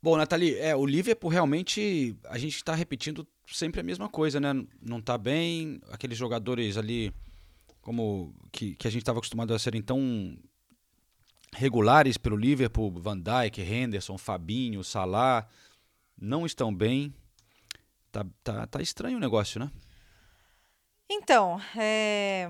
Bom, 0.00 0.16
Nathalie, 0.16 0.58
é, 0.58 0.76
o 0.76 0.84
Liverpool 0.84 1.30
realmente, 1.30 2.16
a 2.24 2.38
gente 2.38 2.56
está 2.56 2.74
repetindo 2.74 3.26
sempre 3.46 3.80
a 3.80 3.84
mesma 3.84 4.08
coisa, 4.08 4.38
né? 4.38 4.52
Não 4.80 5.00
tá 5.00 5.16
bem, 5.16 5.80
aqueles 5.90 6.18
jogadores 6.18 6.76
ali 6.76 7.12
como 7.80 8.34
que, 8.52 8.74
que 8.76 8.86
a 8.86 8.90
gente 8.90 9.02
estava 9.02 9.18
acostumado 9.18 9.52
a 9.52 9.58
serem 9.58 9.82
tão 9.82 10.38
regulares 11.54 12.16
pelo 12.16 12.36
Liverpool, 12.36 12.92
Van 13.00 13.18
Dijk, 13.18 13.60
Henderson, 13.60 14.18
Fabinho, 14.18 14.84
Salah, 14.84 15.46
não 16.18 16.46
estão 16.46 16.74
bem. 16.74 17.14
Tá, 18.12 18.26
tá, 18.42 18.66
tá 18.66 18.80
estranho 18.80 19.16
o 19.16 19.20
negócio, 19.20 19.58
né? 19.58 19.70
Então, 21.08 21.60
é... 21.76 22.48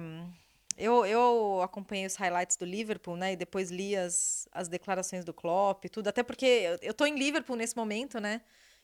eu, 0.77 1.05
eu 1.05 1.61
acompanhei 1.63 2.07
os 2.07 2.17
highlights 2.17 2.57
do 2.57 2.65
Liverpool, 2.65 3.17
né? 3.17 3.33
E 3.33 3.37
depois 3.37 3.71
li 3.71 3.97
as, 3.97 4.49
as 4.53 4.69
declarações 4.69 5.25
do 5.25 5.35
Klopp 5.35 5.85
e 5.85 5.89
tudo. 5.89 6.09
Até 6.09 6.23
porque 6.23 6.47
eu, 6.47 6.79
eu 6.83 6.95
tô 6.95 7.07
em 7.07 7.17
Liverpool 7.17 7.57
nesse 7.57 7.77
momento, 7.77 8.21
né? 8.21 8.41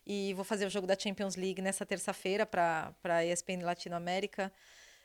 E 0.07 0.35
vou 0.35 0.45
fazer 0.45 0.67
o 0.67 0.71
jogo 0.71 0.87
da 0.87 0.99
Champions 0.99 1.37
League 1.37 1.63
nessa 1.63 1.87
terça-feira 1.87 2.45
para 2.47 2.95
a 3.05 3.25
ESPN 3.25 3.63
Latinoamérica. 3.63 4.53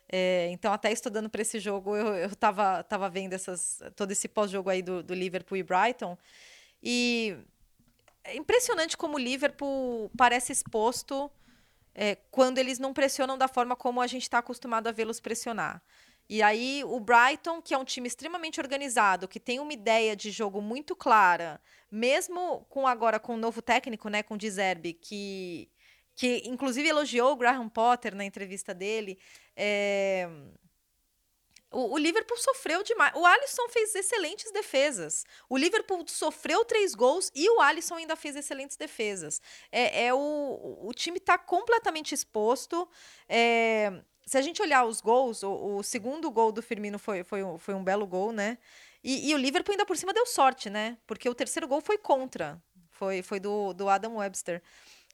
É, 0.07 0.49
então, 0.51 0.71
até 0.71 0.91
estudando 0.91 1.29
para 1.29 1.41
esse 1.41 1.59
jogo, 1.59 1.95
eu, 1.95 2.15
eu 2.15 2.35
tava, 2.35 2.83
tava 2.83 3.09
vendo 3.09 3.33
essas, 3.33 3.81
todo 3.95 4.11
esse 4.11 4.27
pós-jogo 4.27 4.69
aí 4.69 4.81
do, 4.81 5.03
do 5.03 5.13
Liverpool 5.13 5.57
e 5.57 5.63
Brighton. 5.63 6.17
E 6.81 7.37
é 8.23 8.35
impressionante 8.35 8.95
como 8.97 9.15
o 9.15 9.19
Liverpool 9.19 10.11
parece 10.17 10.51
exposto 10.51 11.29
é, 11.95 12.15
quando 12.29 12.57
eles 12.57 12.77
não 12.77 12.93
pressionam 12.93 13.37
da 13.37 13.47
forma 13.47 13.75
como 13.75 14.01
a 14.01 14.07
gente 14.07 14.23
está 14.23 14.39
acostumado 14.39 14.87
a 14.87 14.91
vê-los 14.91 15.19
pressionar. 15.19 15.81
E 16.27 16.41
aí 16.41 16.83
o 16.83 16.99
Brighton, 16.99 17.61
que 17.61 17.73
é 17.73 17.77
um 17.77 17.85
time 17.85 18.07
extremamente 18.07 18.59
organizado, 18.59 19.27
que 19.27 19.39
tem 19.39 19.59
uma 19.59 19.71
ideia 19.71 20.15
de 20.15 20.31
jogo 20.31 20.61
muito 20.61 20.95
clara, 20.95 21.61
mesmo 21.89 22.65
com 22.67 22.87
agora 22.87 23.19
com 23.19 23.35
o 23.35 23.37
novo 23.37 23.61
técnico, 23.61 24.09
né, 24.09 24.21
com 24.23 24.33
o 24.33 24.37
Dizerbi, 24.37 24.93
que 24.93 25.69
que 26.15 26.43
inclusive 26.45 26.87
elogiou 26.87 27.33
o 27.33 27.35
Graham 27.35 27.67
Potter 27.67 28.15
na 28.15 28.23
entrevista 28.23 28.73
dele. 28.73 29.19
É... 29.55 30.29
O, 31.71 31.93
o, 31.93 31.97
Liverpool 31.97 32.37
sofreu 32.37 32.83
demais. 32.83 33.13
O 33.15 33.25
Alisson 33.25 33.67
fez 33.69 33.93
excelentes 33.95 34.51
defesas. 34.51 35.25
O 35.49 35.57
Liverpool 35.57 36.05
sofreu 36.07 36.63
três 36.63 36.95
gols 36.95 37.31
e 37.35 37.49
o 37.49 37.59
Alisson 37.59 37.95
ainda 37.95 38.15
fez 38.15 38.35
excelentes 38.35 38.77
defesas. 38.77 39.41
É, 39.71 40.05
é 40.05 40.13
o, 40.13 40.79
o 40.83 40.93
time 40.93 41.17
está 41.17 41.37
completamente 41.37 42.13
exposto. 42.13 42.87
É, 43.27 44.01
se 44.25 44.37
a 44.37 44.41
gente 44.41 44.61
olhar 44.61 44.85
os 44.85 45.01
gols, 45.01 45.43
o, 45.43 45.77
o, 45.77 45.83
segundo 45.83 46.31
gol 46.31 46.51
do 46.51 46.61
Firmino 46.61 46.97
foi, 46.97 47.23
foi, 47.23 47.41
foi 47.59 47.73
um 47.73 47.83
belo 47.83 48.07
gol, 48.07 48.31
né? 48.31 48.57
E, 49.03 49.29
e, 49.29 49.35
o 49.35 49.37
Liverpool 49.37 49.73
ainda 49.73 49.85
por 49.85 49.97
cima 49.97 50.13
deu 50.13 50.25
sorte, 50.25 50.69
né? 50.69 50.97
Porque 51.05 51.29
o 51.29 51.35
terceiro 51.35 51.67
gol 51.67 51.79
foi 51.81 51.97
contra. 51.97 52.61
Foi, 52.89 53.21
foi 53.21 53.39
do, 53.39 53.73
do 53.73 53.87
Adam 53.87 54.15
Webster. 54.15 54.63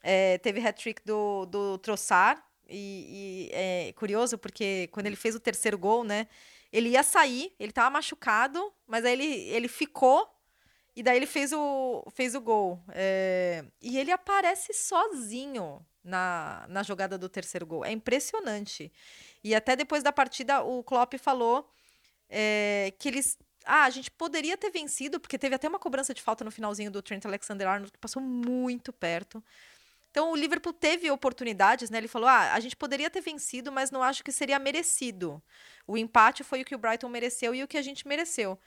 É, 0.02 0.38
teve 0.38 0.66
hat-trick 0.66 1.02
do, 1.04 1.44
do 1.46 1.78
Trossard. 1.78 2.42
E, 2.72 3.48
e, 3.48 3.50
é 3.52 3.92
curioso 3.92 4.38
porque 4.38 4.88
quando 4.92 5.06
ele 5.06 5.16
fez 5.16 5.34
o 5.34 5.40
terceiro 5.40 5.78
gol, 5.78 6.02
né? 6.04 6.26
Ele 6.72 6.90
ia 6.90 7.02
sair, 7.02 7.54
ele 7.60 7.70
tava 7.70 7.90
machucado, 7.90 8.72
mas 8.86 9.04
aí 9.04 9.12
ele, 9.12 9.26
ele 9.50 9.68
ficou 9.68 10.26
e 10.94 11.02
daí 11.02 11.16
ele 11.16 11.26
fez 11.26 11.52
o, 11.52 12.04
fez 12.14 12.34
o 12.34 12.40
gol. 12.40 12.82
É, 12.90 13.64
e 13.80 13.98
ele 13.98 14.10
aparece 14.10 14.72
sozinho 14.72 15.84
na, 16.04 16.66
na 16.68 16.82
jogada 16.82 17.16
do 17.16 17.28
terceiro 17.28 17.66
gol. 17.66 17.84
É 17.84 17.92
impressionante. 17.92 18.92
E 19.42 19.54
até 19.54 19.74
depois 19.76 20.02
da 20.02 20.12
partida, 20.12 20.62
o 20.62 20.82
Klopp 20.82 21.14
falou 21.18 21.68
é, 22.28 22.92
que 22.98 23.08
eles. 23.08 23.38
Ah, 23.64 23.84
a 23.84 23.90
gente 23.90 24.10
poderia 24.10 24.56
ter 24.56 24.70
vencido, 24.70 25.20
porque 25.20 25.38
teve 25.38 25.54
até 25.54 25.68
uma 25.68 25.78
cobrança 25.78 26.12
de 26.12 26.20
falta 26.20 26.44
no 26.44 26.50
finalzinho 26.50 26.90
do 26.90 27.00
Trent 27.00 27.24
Alexander-Arnold, 27.24 27.92
que 27.92 27.98
passou 27.98 28.20
muito 28.20 28.92
perto. 28.92 29.42
Então 30.12 30.30
o 30.30 30.36
Liverpool 30.36 30.74
teve 30.74 31.10
oportunidades, 31.10 31.88
né? 31.88 31.96
Ele 31.96 32.06
falou: 32.06 32.28
ah, 32.28 32.52
a 32.52 32.60
gente 32.60 32.76
poderia 32.76 33.08
ter 33.08 33.22
vencido, 33.22 33.72
mas 33.72 33.90
não 33.90 34.02
acho 34.02 34.22
que 34.22 34.30
seria 34.30 34.58
merecido. 34.58 35.42
O 35.86 35.96
empate 35.96 36.44
foi 36.44 36.60
o 36.60 36.64
que 36.64 36.74
o 36.74 36.78
Brighton 36.78 37.08
mereceu 37.08 37.54
e 37.54 37.64
o 37.64 37.66
que 37.66 37.78
a 37.78 37.82
gente 37.82 38.06
mereceu. 38.06 38.58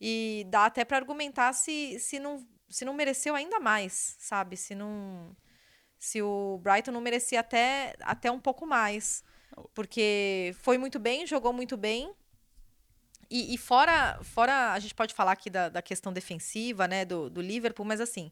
E 0.00 0.46
dá 0.48 0.64
até 0.64 0.84
para 0.86 0.96
argumentar 0.96 1.52
se, 1.52 1.98
se, 2.00 2.18
não, 2.18 2.46
se 2.68 2.84
não 2.84 2.94
mereceu 2.94 3.34
ainda 3.34 3.60
mais, 3.60 4.16
sabe? 4.18 4.56
Se 4.56 4.74
não 4.74 5.36
se 5.98 6.22
o 6.22 6.58
Brighton 6.62 6.92
não 6.92 7.00
merecia 7.00 7.40
até, 7.40 7.94
até 8.00 8.30
um 8.30 8.40
pouco 8.40 8.66
mais. 8.66 9.22
Porque 9.74 10.54
foi 10.60 10.78
muito 10.78 10.98
bem, 10.98 11.26
jogou 11.26 11.52
muito 11.52 11.76
bem. 11.76 12.10
E, 13.30 13.54
e 13.54 13.58
fora, 13.58 14.18
fora, 14.22 14.72
a 14.72 14.78
gente 14.78 14.94
pode 14.94 15.12
falar 15.12 15.32
aqui 15.32 15.50
da, 15.50 15.68
da 15.68 15.82
questão 15.82 16.12
defensiva, 16.12 16.88
né, 16.88 17.04
do, 17.04 17.28
do 17.28 17.40
Liverpool, 17.42 17.84
mas 17.84 18.00
assim, 18.00 18.30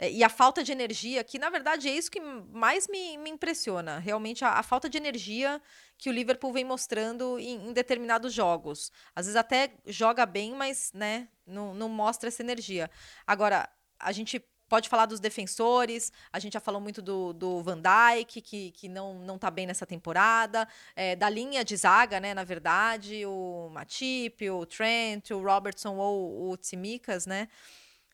e 0.00 0.22
a 0.22 0.28
falta 0.28 0.62
de 0.62 0.70
energia, 0.70 1.24
que 1.24 1.38
na 1.38 1.50
verdade 1.50 1.88
é 1.88 1.92
isso 1.92 2.10
que 2.10 2.20
mais 2.20 2.86
me, 2.86 3.18
me 3.18 3.30
impressiona. 3.30 3.98
Realmente 3.98 4.44
a, 4.44 4.52
a, 4.52 4.62
falta 4.62 4.88
de 4.88 4.96
energia 4.96 5.60
que 5.96 6.08
o 6.08 6.12
Liverpool 6.12 6.52
vem 6.52 6.64
mostrando 6.64 7.38
em, 7.38 7.68
em, 7.68 7.72
determinados 7.72 8.32
jogos. 8.32 8.92
Às 9.14 9.26
vezes 9.26 9.36
até 9.36 9.72
joga 9.86 10.24
bem, 10.24 10.54
mas 10.54 10.92
né, 10.94 11.28
não, 11.44 11.74
não 11.74 11.88
mostra 11.88 12.28
essa 12.28 12.42
energia. 12.42 12.88
Agora, 13.26 13.68
a 13.98 14.12
gente 14.12 14.40
pode 14.68 14.88
falar 14.88 15.06
dos 15.06 15.18
defensores, 15.18 16.12
a 16.32 16.38
gente 16.38 16.52
já 16.52 16.60
falou 16.60 16.80
muito 16.80 17.00
do, 17.00 17.32
do 17.32 17.62
Van 17.62 17.80
Dijk, 17.80 18.40
que, 18.42 18.70
que 18.70 18.88
não, 18.88 19.14
não 19.20 19.38
tá 19.38 19.50
bem 19.50 19.66
nessa 19.66 19.86
temporada, 19.86 20.68
é, 20.94 21.16
da 21.16 21.28
linha 21.28 21.64
de 21.64 21.74
zaga, 21.76 22.20
né, 22.20 22.34
na 22.34 22.44
verdade, 22.44 23.24
o 23.24 23.70
Matip, 23.72 24.48
o 24.50 24.66
Trent, 24.66 25.30
o 25.30 25.42
Robertson 25.42 25.96
ou 25.96 26.50
o 26.50 26.56
Tsimikas, 26.56 27.26
né, 27.26 27.48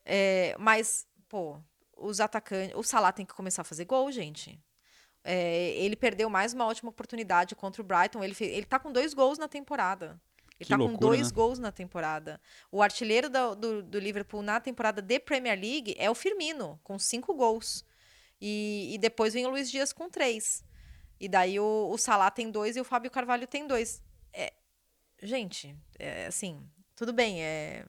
é, 0.04 0.54
mas, 0.58 1.06
pô, 1.28 1.60
os 1.96 2.20
atacantes, 2.20 2.76
o 2.76 2.82
Salah 2.82 3.12
tem 3.12 3.26
que 3.26 3.34
começar 3.34 3.62
a 3.62 3.64
fazer 3.64 3.84
gol, 3.84 4.10
gente. 4.10 4.60
É, 5.22 5.70
ele 5.76 5.96
perdeu 5.96 6.28
mais 6.28 6.52
uma 6.52 6.66
ótima 6.66 6.90
oportunidade 6.90 7.54
contra 7.54 7.80
o 7.80 7.84
Brighton, 7.84 8.22
ele, 8.22 8.34
fez, 8.34 8.52
ele 8.52 8.66
tá 8.66 8.78
com 8.78 8.92
dois 8.92 9.14
gols 9.14 9.38
na 9.38 9.48
temporada. 9.48 10.20
Ele 10.60 10.64
está 10.66 10.78
com 10.78 10.94
dois 10.94 11.28
né? 11.28 11.34
gols 11.34 11.58
na 11.58 11.72
temporada. 11.72 12.40
O 12.70 12.82
artilheiro 12.82 13.28
do, 13.28 13.54
do, 13.56 13.82
do, 13.82 13.98
Liverpool 13.98 14.42
na 14.42 14.60
temporada 14.60 15.02
de 15.02 15.18
Premier 15.18 15.58
League 15.58 15.94
é 15.98 16.08
o 16.08 16.14
Firmino, 16.14 16.78
com 16.84 16.98
cinco 16.98 17.34
gols. 17.34 17.84
E, 18.40 18.94
e 18.94 18.98
depois 18.98 19.34
vem 19.34 19.46
o 19.46 19.50
Luiz 19.50 19.70
Dias 19.70 19.92
com 19.92 20.08
três. 20.08 20.64
E 21.18 21.28
daí 21.28 21.58
o, 21.58 21.88
o 21.90 21.98
Salah 21.98 22.30
tem 22.30 22.50
dois 22.50 22.76
e 22.76 22.80
o 22.80 22.84
Fábio 22.84 23.10
Carvalho 23.10 23.46
tem 23.46 23.66
dois. 23.66 24.02
É, 24.32 24.52
gente, 25.22 25.76
é, 25.98 26.26
assim, 26.26 26.62
tudo 26.94 27.12
bem. 27.12 27.42
É, 27.42 27.84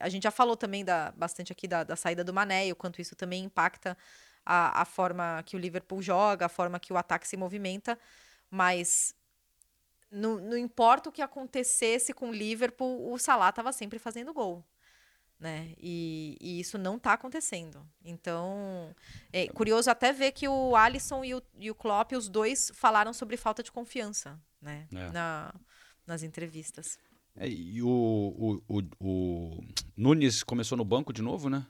a 0.00 0.08
gente 0.08 0.24
já 0.24 0.30
falou 0.30 0.56
também 0.56 0.84
da, 0.84 1.12
bastante 1.12 1.52
aqui 1.52 1.66
da, 1.66 1.84
da 1.84 1.96
saída 1.96 2.24
do 2.24 2.34
Mané 2.34 2.66
e 2.66 2.72
o 2.72 2.76
quanto 2.76 3.00
isso 3.00 3.14
também 3.14 3.44
impacta 3.44 3.96
a, 4.44 4.82
a 4.82 4.84
forma 4.84 5.42
que 5.44 5.56
o 5.56 5.58
Liverpool 5.58 6.02
joga, 6.02 6.46
a 6.46 6.48
forma 6.48 6.80
que 6.80 6.92
o 6.92 6.96
ataque 6.96 7.26
se 7.26 7.36
movimenta. 7.36 7.98
Mas 8.50 9.14
não, 10.10 10.38
não 10.38 10.56
importa 10.56 11.08
o 11.08 11.12
que 11.12 11.22
acontecesse 11.22 12.12
com 12.12 12.30
o 12.30 12.32
Liverpool, 12.32 13.12
o 13.12 13.18
Salah 13.18 13.50
estava 13.50 13.72
sempre 13.72 13.98
fazendo 13.98 14.32
gol. 14.32 14.64
Né? 15.38 15.74
E, 15.78 16.36
e 16.40 16.58
isso 16.58 16.76
não 16.76 16.96
está 16.96 17.12
acontecendo. 17.12 17.86
Então, 18.04 18.92
é 19.32 19.46
curioso 19.48 19.88
até 19.88 20.12
ver 20.12 20.32
que 20.32 20.48
o 20.48 20.74
Alisson 20.74 21.24
e 21.24 21.34
o, 21.34 21.42
e 21.56 21.70
o 21.70 21.74
Klopp, 21.74 22.12
os 22.12 22.28
dois, 22.28 22.72
falaram 22.74 23.12
sobre 23.12 23.36
falta 23.36 23.62
de 23.62 23.70
confiança 23.70 24.40
né? 24.60 24.86
É. 24.92 25.10
Na, 25.10 25.54
nas 26.06 26.22
entrevistas. 26.22 26.98
É, 27.38 27.48
e 27.48 27.80
o, 27.82 27.88
o, 27.88 28.62
o, 28.68 28.82
o, 28.98 29.64
Nunes 29.96 30.42
começou 30.42 30.76
no 30.76 30.84
banco 30.84 31.12
de 31.12 31.22
novo, 31.22 31.48
né? 31.48 31.64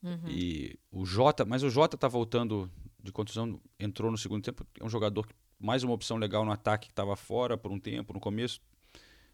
Uhum. 0.00 0.28
E 0.28 0.78
o 0.92 1.04
Jota, 1.04 1.44
mas 1.44 1.64
o 1.64 1.70
Jota 1.70 1.98
tá 1.98 2.06
voltando 2.06 2.70
de 3.02 3.10
contusão, 3.10 3.60
entrou 3.78 4.10
no 4.10 4.16
segundo 4.16 4.42
tempo, 4.42 4.64
é 4.78 4.84
um 4.84 4.88
jogador 4.88 5.26
que 5.26 5.34
mais 5.58 5.82
uma 5.82 5.94
opção 5.94 6.16
legal 6.16 6.44
no 6.44 6.52
ataque 6.52 6.86
que 6.86 6.92
estava 6.92 7.16
fora 7.16 7.56
por 7.56 7.72
um 7.72 7.80
tempo 7.80 8.12
no 8.12 8.20
começo. 8.20 8.60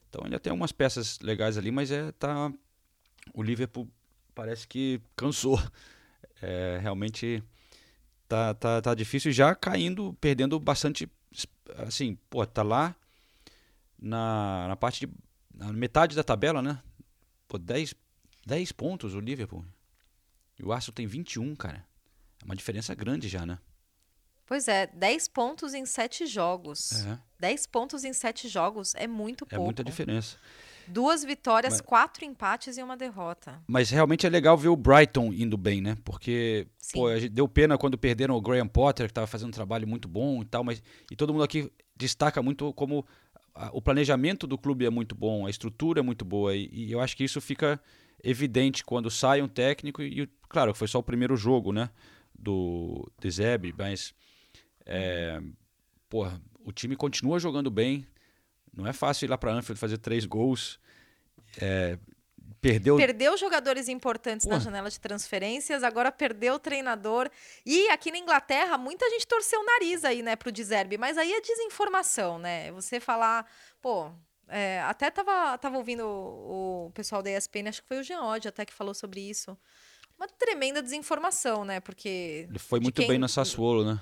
Então 0.09 0.23
ainda 0.25 0.41
tem 0.41 0.53
umas 0.53 0.73
peças 0.73 1.19
legais 1.21 1.59
ali, 1.59 1.71
mas 1.71 1.91
é 1.91 2.11
tá 2.13 2.53
o 3.35 3.43
Liverpool 3.43 3.87
parece 4.35 4.67
que 4.67 5.01
cansou. 5.15 5.61
É, 6.43 6.79
realmente 6.81 7.43
tá, 8.27 8.55
tá, 8.55 8.81
tá 8.81 8.95
difícil 8.95 9.31
já 9.31 9.55
caindo, 9.55 10.17
perdendo 10.23 10.59
bastante 10.59 11.07
assim, 11.77 12.17
pô, 12.31 12.47
tá 12.47 12.63
lá 12.63 12.97
na, 14.01 14.67
na 14.69 14.75
parte 14.75 15.07
de 15.07 15.13
na 15.61 15.73
metade 15.73 16.17
da 16.17 16.25
tabela, 16.25 16.63
né? 16.63 16.81
Pô, 17.47 17.59
10, 17.59 17.95
10 18.47 18.73
pontos 18.73 19.15
o 19.15 19.21
Liverpool. 19.21 19.65
E 20.59 20.65
o 20.65 20.73
Arsenal 20.73 20.95
tem 20.95 21.07
21, 21.07 21.55
cara. 21.55 21.85
É 22.41 22.45
uma 22.45 22.57
diferença 22.57 22.95
grande 22.95 23.29
já, 23.29 23.45
né? 23.45 23.59
Pois 24.47 24.67
é, 24.67 24.87
10 24.89 25.29
pontos 25.29 25.75
em 25.75 25.85
7 25.85 26.27
jogos. 26.27 27.05
É. 27.07 27.19
10 27.39 27.67
pontos 27.67 28.05
em 28.05 28.13
7 28.13 28.49
jogos 28.49 28.95
é 28.95 29.07
muito 29.07 29.47
pouco. 29.47 29.63
É 29.63 29.65
muita 29.65 29.85
diferença. 29.85 30.37
Duas 30.89 31.23
vitórias, 31.23 31.75
mas, 31.75 31.81
quatro 31.83 32.25
empates 32.25 32.77
e 32.77 32.83
uma 32.83 32.97
derrota. 32.97 33.63
Mas 33.69 33.91
realmente 33.91 34.27
é 34.27 34.31
legal 34.31 34.57
ver 34.57 34.69
o 34.69 34.77
Brighton 34.77 35.33
indo 35.33 35.57
bem, 35.57 35.81
né? 35.81 35.97
Porque, 36.05 36.67
pô, 36.93 37.07
deu 37.31 37.47
pena 37.47 37.79
quando 37.79 37.97
perderam 37.97 38.35
o 38.35 38.41
Graham 38.41 38.67
Potter, 38.67 39.07
que 39.07 39.13
estava 39.13 39.27
fazendo 39.27 39.49
um 39.49 39.53
trabalho 39.53 39.87
muito 39.87 40.09
bom 40.09 40.43
e 40.43 40.45
tal, 40.47 40.65
mas 40.65 40.83
e 41.09 41.15
todo 41.15 41.33
mundo 41.33 41.45
aqui 41.45 41.71
destaca 41.95 42.43
muito 42.43 42.73
como 42.73 43.07
o 43.73 43.83
planejamento 43.83 44.47
do 44.47 44.57
clube 44.57 44.87
é 44.87 44.91
muito 44.91 45.15
bom, 45.15 45.47
a 45.47 45.51
estrutura 45.51 46.01
é 46.01 46.03
muito 46.03 46.25
boa 46.25 46.55
e, 46.55 46.69
e 46.73 46.93
eu 46.93 47.01
acho 47.01 47.17
que 47.17 47.25
isso 47.25 47.41
fica 47.41 47.81
evidente 48.23 48.85
quando 48.85 49.11
sai 49.11 49.43
um 49.43 49.49
técnico 49.49 50.03
e, 50.03 50.29
claro, 50.49 50.75
foi 50.75 50.89
só 50.89 50.99
o 50.99 51.03
primeiro 51.03 51.37
jogo, 51.37 51.73
né, 51.73 51.91
do 52.39 53.11
Zeb, 53.29 53.75
mas 53.77 54.15
É, 54.87 55.41
porra, 56.09 56.41
o 56.65 56.73
time 56.73 56.97
continua 56.97 57.39
jogando 57.39 57.71
bem. 57.71 58.05
Não 58.73 58.87
é 58.87 58.93
fácil 58.93 59.27
ir 59.27 59.29
lá 59.31 59.39
para 59.39 59.53
Anfield 59.53 59.79
fazer 59.79 59.99
três 59.99 60.25
gols. 60.27 60.81
É, 61.61 61.99
perdeu. 62.61 62.97
Perdeu 62.97 63.37
jogadores 63.37 63.89
importantes 63.89 64.47
Porra. 64.47 64.59
na 64.59 64.65
janela 64.65 64.91
de 64.91 65.01
transferências, 65.01 65.83
agora 65.83 66.13
perdeu 66.13 66.55
o 66.55 66.59
treinador. 66.59 67.31
E 67.65 67.89
aqui 67.89 68.11
na 68.11 68.19
Inglaterra, 68.19 68.77
muita 68.77 69.09
gente 69.11 69.27
torceu 69.27 69.61
o 69.61 69.65
nariz 69.65 70.05
aí, 70.05 70.23
né, 70.23 70.37
pro 70.37 70.53
Deserbe. 70.53 70.99
Mas 70.99 71.19
aí 71.19 71.33
é 71.33 71.41
desinformação, 71.41 72.39
né? 72.39 72.71
Você 72.73 73.01
falar, 73.01 73.47
pô. 73.81 74.11
É, 74.53 74.81
até 74.81 75.09
tava, 75.13 75.57
tava 75.59 75.77
ouvindo 75.77 76.05
o, 76.05 76.87
o 76.87 76.91
pessoal 76.91 77.23
da 77.23 77.31
ESPN, 77.31 77.69
acho 77.69 77.83
que 77.83 77.87
foi 77.87 78.01
o 78.01 78.03
Jean 78.03 78.23
Oddi 78.25 78.49
até 78.49 78.65
que 78.65 78.73
falou 78.73 78.93
sobre 78.93 79.21
isso. 79.21 79.57
Uma 80.19 80.27
tremenda 80.27 80.83
desinformação, 80.83 81.65
né? 81.65 81.79
Porque. 81.79 82.47
Ele 82.49 82.59
foi 82.59 82.81
muito 82.81 82.97
quem... 82.97 83.07
bem 83.07 83.19
no 83.19 83.29
Sassuolo, 83.29 83.85
né? 83.85 84.01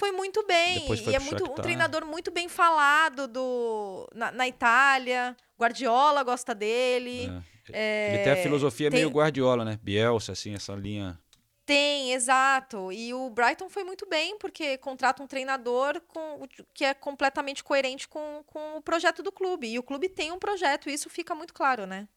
Foi 0.00 0.12
muito 0.12 0.44
bem. 0.46 0.78
E 1.06 1.14
é 1.14 1.18
muito, 1.18 1.44
um 1.44 1.54
treinador 1.54 2.06
muito 2.06 2.30
bem 2.30 2.48
falado 2.48 3.28
do, 3.28 4.08
na, 4.14 4.32
na 4.32 4.48
Itália. 4.48 5.36
Guardiola 5.58 6.22
gosta 6.22 6.54
dele. 6.54 7.30
É. 7.46 7.50
É, 7.72 8.14
ele 8.14 8.24
tem 8.24 8.32
a 8.32 8.36
filosofia 8.36 8.90
tem... 8.90 9.00
meio 9.00 9.10
Guardiola, 9.10 9.64
né? 9.64 9.78
Bielsa, 9.82 10.32
assim, 10.32 10.54
essa 10.54 10.74
linha. 10.74 11.20
Tem, 11.66 12.12
exato. 12.14 12.90
E 12.90 13.14
o 13.14 13.30
Brighton 13.30 13.68
foi 13.68 13.84
muito 13.84 14.08
bem, 14.08 14.36
porque 14.38 14.76
contrata 14.78 15.22
um 15.22 15.26
treinador 15.26 16.00
com, 16.08 16.48
que 16.74 16.84
é 16.84 16.94
completamente 16.94 17.62
coerente 17.62 18.08
com, 18.08 18.42
com 18.46 18.78
o 18.78 18.82
projeto 18.82 19.22
do 19.22 19.30
clube. 19.30 19.68
E 19.68 19.78
o 19.78 19.82
clube 19.82 20.08
tem 20.08 20.32
um 20.32 20.38
projeto, 20.38 20.88
e 20.88 20.94
isso 20.94 21.08
fica 21.08 21.34
muito 21.34 21.54
claro, 21.54 21.86
né? 21.86 22.08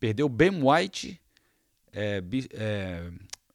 Perdeu 0.00 0.28
Ben 0.28 0.62
White, 0.62 1.20
é, 1.92 2.22
é, 2.54 3.10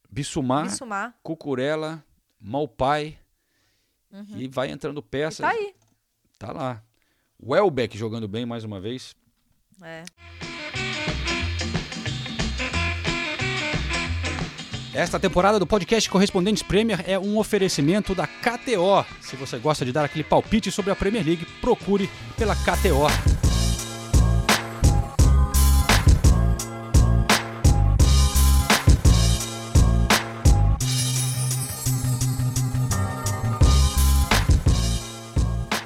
Bissumar, 0.09 0.65
Bissumar, 0.65 1.17
Cucurella, 1.23 2.03
Malpai. 2.39 3.17
Uhum. 4.18 4.39
E 4.39 4.47
vai 4.47 4.72
entrando 4.72 5.01
peças. 5.01 5.39
E 5.39 5.41
tá 5.41 5.49
aí. 5.49 5.76
Tá 6.39 6.51
lá. 6.51 6.84
Welbeck 7.43 7.95
jogando 7.97 8.28
bem 8.28 8.45
mais 8.45 8.63
uma 8.63 8.80
vez. 8.80 9.15
É. 9.82 10.03
Esta 14.93 15.20
temporada 15.20 15.59
do 15.59 15.68
podcast 15.68 16.09
Correspondentes 16.09 16.63
Premier 16.63 17.07
é 17.07 17.20
um 17.20 17.38
oferecimento 17.38 18.15
da 18.15 18.26
KTO. 18.26 19.05
Se 19.22 19.36
você 19.36 19.59
gosta 19.59 19.86
de 19.86 19.91
dar 19.91 20.03
aquele 20.03 20.24
palpite 20.24 20.72
sobre 20.72 20.91
a 20.91 20.95
Premier 20.95 21.24
League, 21.24 21.45
procure 21.61 22.09
pela 22.36 22.55
KTO. 22.55 23.46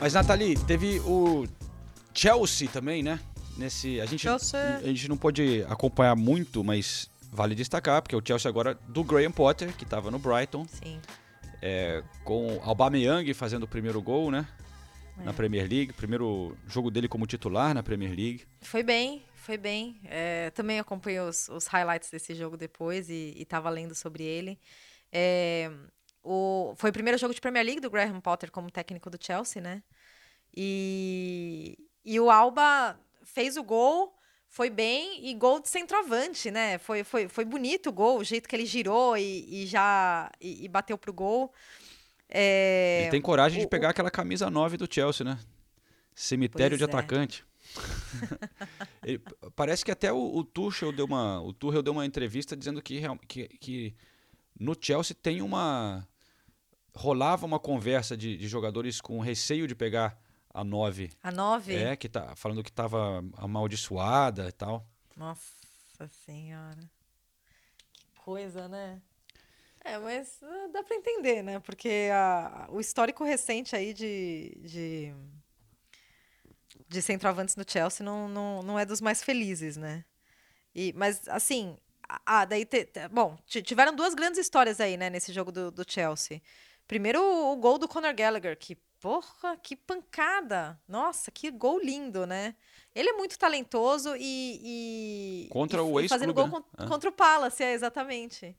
Mas, 0.01 0.15
Nathalie, 0.15 0.55
teve 0.65 0.99
o 1.01 1.45
Chelsea 2.11 2.67
também, 2.67 3.03
né? 3.03 3.19
Nesse, 3.55 4.01
a, 4.01 4.05
gente, 4.07 4.21
Chelsea. 4.21 4.77
a 4.77 4.87
gente 4.87 5.07
não 5.07 5.15
pode 5.15 5.63
acompanhar 5.69 6.15
muito, 6.15 6.63
mas 6.63 7.07
vale 7.31 7.53
destacar, 7.53 8.01
porque 8.01 8.15
o 8.15 8.21
Chelsea 8.25 8.49
agora 8.49 8.73
do 8.87 9.03
Graham 9.03 9.31
Potter, 9.31 9.71
que 9.77 9.83
estava 9.83 10.09
no 10.09 10.17
Brighton. 10.17 10.65
Sim. 10.67 10.99
É, 11.61 12.01
com 12.23 12.59
Aubameyang 12.63 13.31
fazendo 13.35 13.61
o 13.61 13.67
primeiro 13.67 14.01
gol, 14.01 14.31
né? 14.31 14.47
É. 15.19 15.23
Na 15.23 15.33
Premier 15.33 15.69
League. 15.69 15.93
Primeiro 15.93 16.57
jogo 16.67 16.89
dele 16.89 17.07
como 17.07 17.27
titular 17.27 17.75
na 17.75 17.83
Premier 17.83 18.09
League. 18.09 18.47
Foi 18.59 18.81
bem, 18.81 19.23
foi 19.35 19.55
bem. 19.55 20.01
É, 20.05 20.49
também 20.49 20.79
acompanhei 20.79 21.19
os, 21.19 21.47
os, 21.47 21.67
highlights 21.67 22.09
desse 22.09 22.33
jogo 22.33 22.57
depois 22.57 23.07
e 23.07 23.35
estava 23.37 23.69
lendo 23.69 23.93
sobre 23.93 24.23
ele. 24.23 24.57
É, 25.11 25.69
o, 26.23 26.73
foi 26.77 26.89
o 26.89 26.93
primeiro 26.93 27.17
jogo 27.17 27.33
de 27.33 27.41
Premier 27.41 27.65
League 27.65 27.81
do 27.81 27.89
Graham 27.89 28.21
Potter 28.21 28.51
como 28.51 28.69
técnico 28.69 29.09
do 29.09 29.17
Chelsea, 29.19 29.61
né? 29.61 29.81
E, 30.55 31.77
e 32.05 32.19
o 32.19 32.29
Alba 32.29 32.99
fez 33.23 33.57
o 33.57 33.63
gol, 33.63 34.13
foi 34.47 34.69
bem, 34.69 35.25
e 35.27 35.33
gol 35.33 35.59
de 35.59 35.69
centroavante, 35.69 36.51
né? 36.51 36.77
Foi, 36.77 37.03
foi, 37.03 37.27
foi 37.27 37.45
bonito 37.45 37.89
o 37.89 37.93
gol, 37.93 38.19
o 38.19 38.23
jeito 38.23 38.47
que 38.47 38.55
ele 38.55 38.65
girou 38.65 39.17
e, 39.17 39.63
e 39.63 39.65
já 39.65 40.29
e, 40.39 40.65
e 40.65 40.67
bateu 40.67 40.97
pro 40.97 41.13
gol. 41.13 41.53
É, 42.29 43.01
ele 43.03 43.11
tem 43.11 43.21
coragem 43.21 43.59
o, 43.59 43.61
de 43.61 43.67
pegar 43.67 43.87
o... 43.87 43.91
aquela 43.91 44.11
camisa 44.11 44.49
9 44.49 44.77
do 44.77 44.87
Chelsea, 44.93 45.25
né? 45.25 45.39
Cemitério 46.13 46.77
pois 46.77 46.79
de 46.79 46.83
é. 46.83 46.87
atacante. 46.87 47.45
ele, 49.03 49.21
parece 49.55 49.83
que 49.83 49.91
até 49.91 50.11
o, 50.11 50.35
o 50.35 50.43
Tuchel 50.43 50.91
deu 50.91 51.05
uma, 51.05 51.41
o 51.41 51.53
Tuchel 51.53 51.81
deu 51.81 51.93
uma 51.93 52.05
entrevista 52.05 52.55
dizendo 52.55 52.81
que, 52.81 53.01
que, 53.27 53.47
que 53.47 53.95
no 54.59 54.75
Chelsea 54.79 55.15
tem 55.19 55.41
uma 55.41 56.07
rolava 56.95 57.45
uma 57.45 57.59
conversa 57.59 58.15
de, 58.15 58.37
de 58.37 58.47
jogadores 58.47 58.99
com 58.99 59.19
receio 59.19 59.67
de 59.67 59.75
pegar 59.75 60.19
a 60.53 60.63
9. 60.63 61.11
A 61.23 61.31
9? 61.31 61.75
É, 61.75 61.95
que 61.95 62.09
tá 62.09 62.35
falando 62.35 62.63
que 62.63 62.69
estava 62.69 63.23
amaldiçoada 63.37 64.47
e 64.47 64.51
tal. 64.51 64.85
Nossa 65.15 66.07
senhora. 66.25 66.89
Que 67.93 68.07
coisa, 68.23 68.67
né? 68.67 69.01
É, 69.83 69.97
mas 69.97 70.39
uh, 70.41 70.71
dá 70.71 70.83
para 70.83 70.95
entender, 70.95 71.41
né? 71.41 71.59
Porque 71.59 72.09
a, 72.13 72.67
o 72.69 72.79
histórico 72.79 73.23
recente 73.23 73.75
aí 73.75 73.93
de, 73.93 74.55
de, 74.61 75.13
de 76.87 77.01
centroavantes 77.01 77.55
no 77.55 77.63
Chelsea 77.67 78.05
não, 78.05 78.27
não, 78.27 78.61
não 78.61 78.79
é 78.79 78.85
dos 78.85 79.01
mais 79.01 79.23
felizes, 79.23 79.77
né? 79.77 80.05
E, 80.73 80.93
mas, 80.93 81.27
assim, 81.27 81.77
ah, 82.25 82.45
daí. 82.45 82.65
Te, 82.65 82.85
te, 82.85 83.07
bom, 83.09 83.37
tiveram 83.47 83.95
duas 83.95 84.13
grandes 84.13 84.39
histórias 84.39 84.79
aí, 84.79 84.97
né, 84.97 85.09
nesse 85.09 85.33
jogo 85.33 85.51
do, 85.51 85.71
do 85.71 85.85
Chelsea. 85.87 86.41
Primeiro, 86.91 87.23
o, 87.23 87.55
gol 87.55 87.77
do 87.77 87.87
Conor 87.87 88.13
Gallagher, 88.13 88.57
que, 88.59 88.75
porra, 88.99 89.55
que 89.55 89.77
pancada! 89.77 90.77
Nossa, 90.85 91.31
que 91.31 91.49
gol 91.49 91.79
lindo, 91.79 92.27
né? 92.27 92.53
Ele 92.93 93.11
é 93.11 93.13
muito 93.13 93.39
talentoso 93.39 94.13
e. 94.19 95.45
e 95.45 95.49
contra 95.49 95.77
e, 95.77 95.81
o 95.81 95.97
ex 96.01 96.09
Fazendo 96.09 96.33
gol 96.33 96.49
con 96.49 96.61
é. 96.77 96.85
contra 96.85 97.09
o 97.09 97.13
Palace, 97.13 97.63
é, 97.63 97.71
exatamente. 97.71 98.57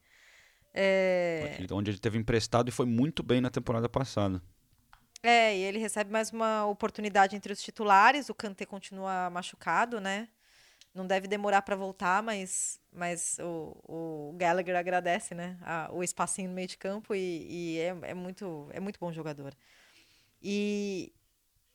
É... 0.72 1.58
Onde 1.72 1.90
ele 1.90 1.98
teve 1.98 2.16
emprestado 2.16 2.70
e 2.70 2.72
foi 2.72 2.86
muito 2.86 3.22
bem 3.22 3.42
na 3.42 3.50
temporada 3.50 3.86
passada. 3.86 4.42
É, 5.22 5.54
e 5.54 5.60
ele 5.64 5.76
recebe 5.76 6.10
mais 6.10 6.30
uma 6.30 6.64
oportunidade 6.64 7.36
entre 7.36 7.52
os 7.52 7.62
titulares. 7.62 8.30
O 8.30 8.34
Kanté 8.34 8.64
continua 8.64 9.28
machucado, 9.28 10.00
né? 10.00 10.26
Não 10.94 11.06
deve 11.06 11.26
demorar 11.26 11.62
para 11.62 11.74
voltar, 11.74 12.22
mas, 12.22 12.78
mas 12.92 13.38
o, 13.40 13.76
o 13.84 14.34
Gallagher 14.36 14.76
agradece, 14.76 15.34
né? 15.34 15.58
A, 15.62 15.88
o 15.90 16.02
espacinho 16.02 16.48
no 16.48 16.54
meio 16.54 16.68
de 16.68 16.76
campo 16.76 17.14
e, 17.14 17.46
e 17.48 17.78
é, 17.78 17.96
é, 18.02 18.14
muito, 18.14 18.68
é 18.72 18.78
muito 18.78 19.00
bom 19.00 19.10
jogador. 19.10 19.54
E, 20.42 21.12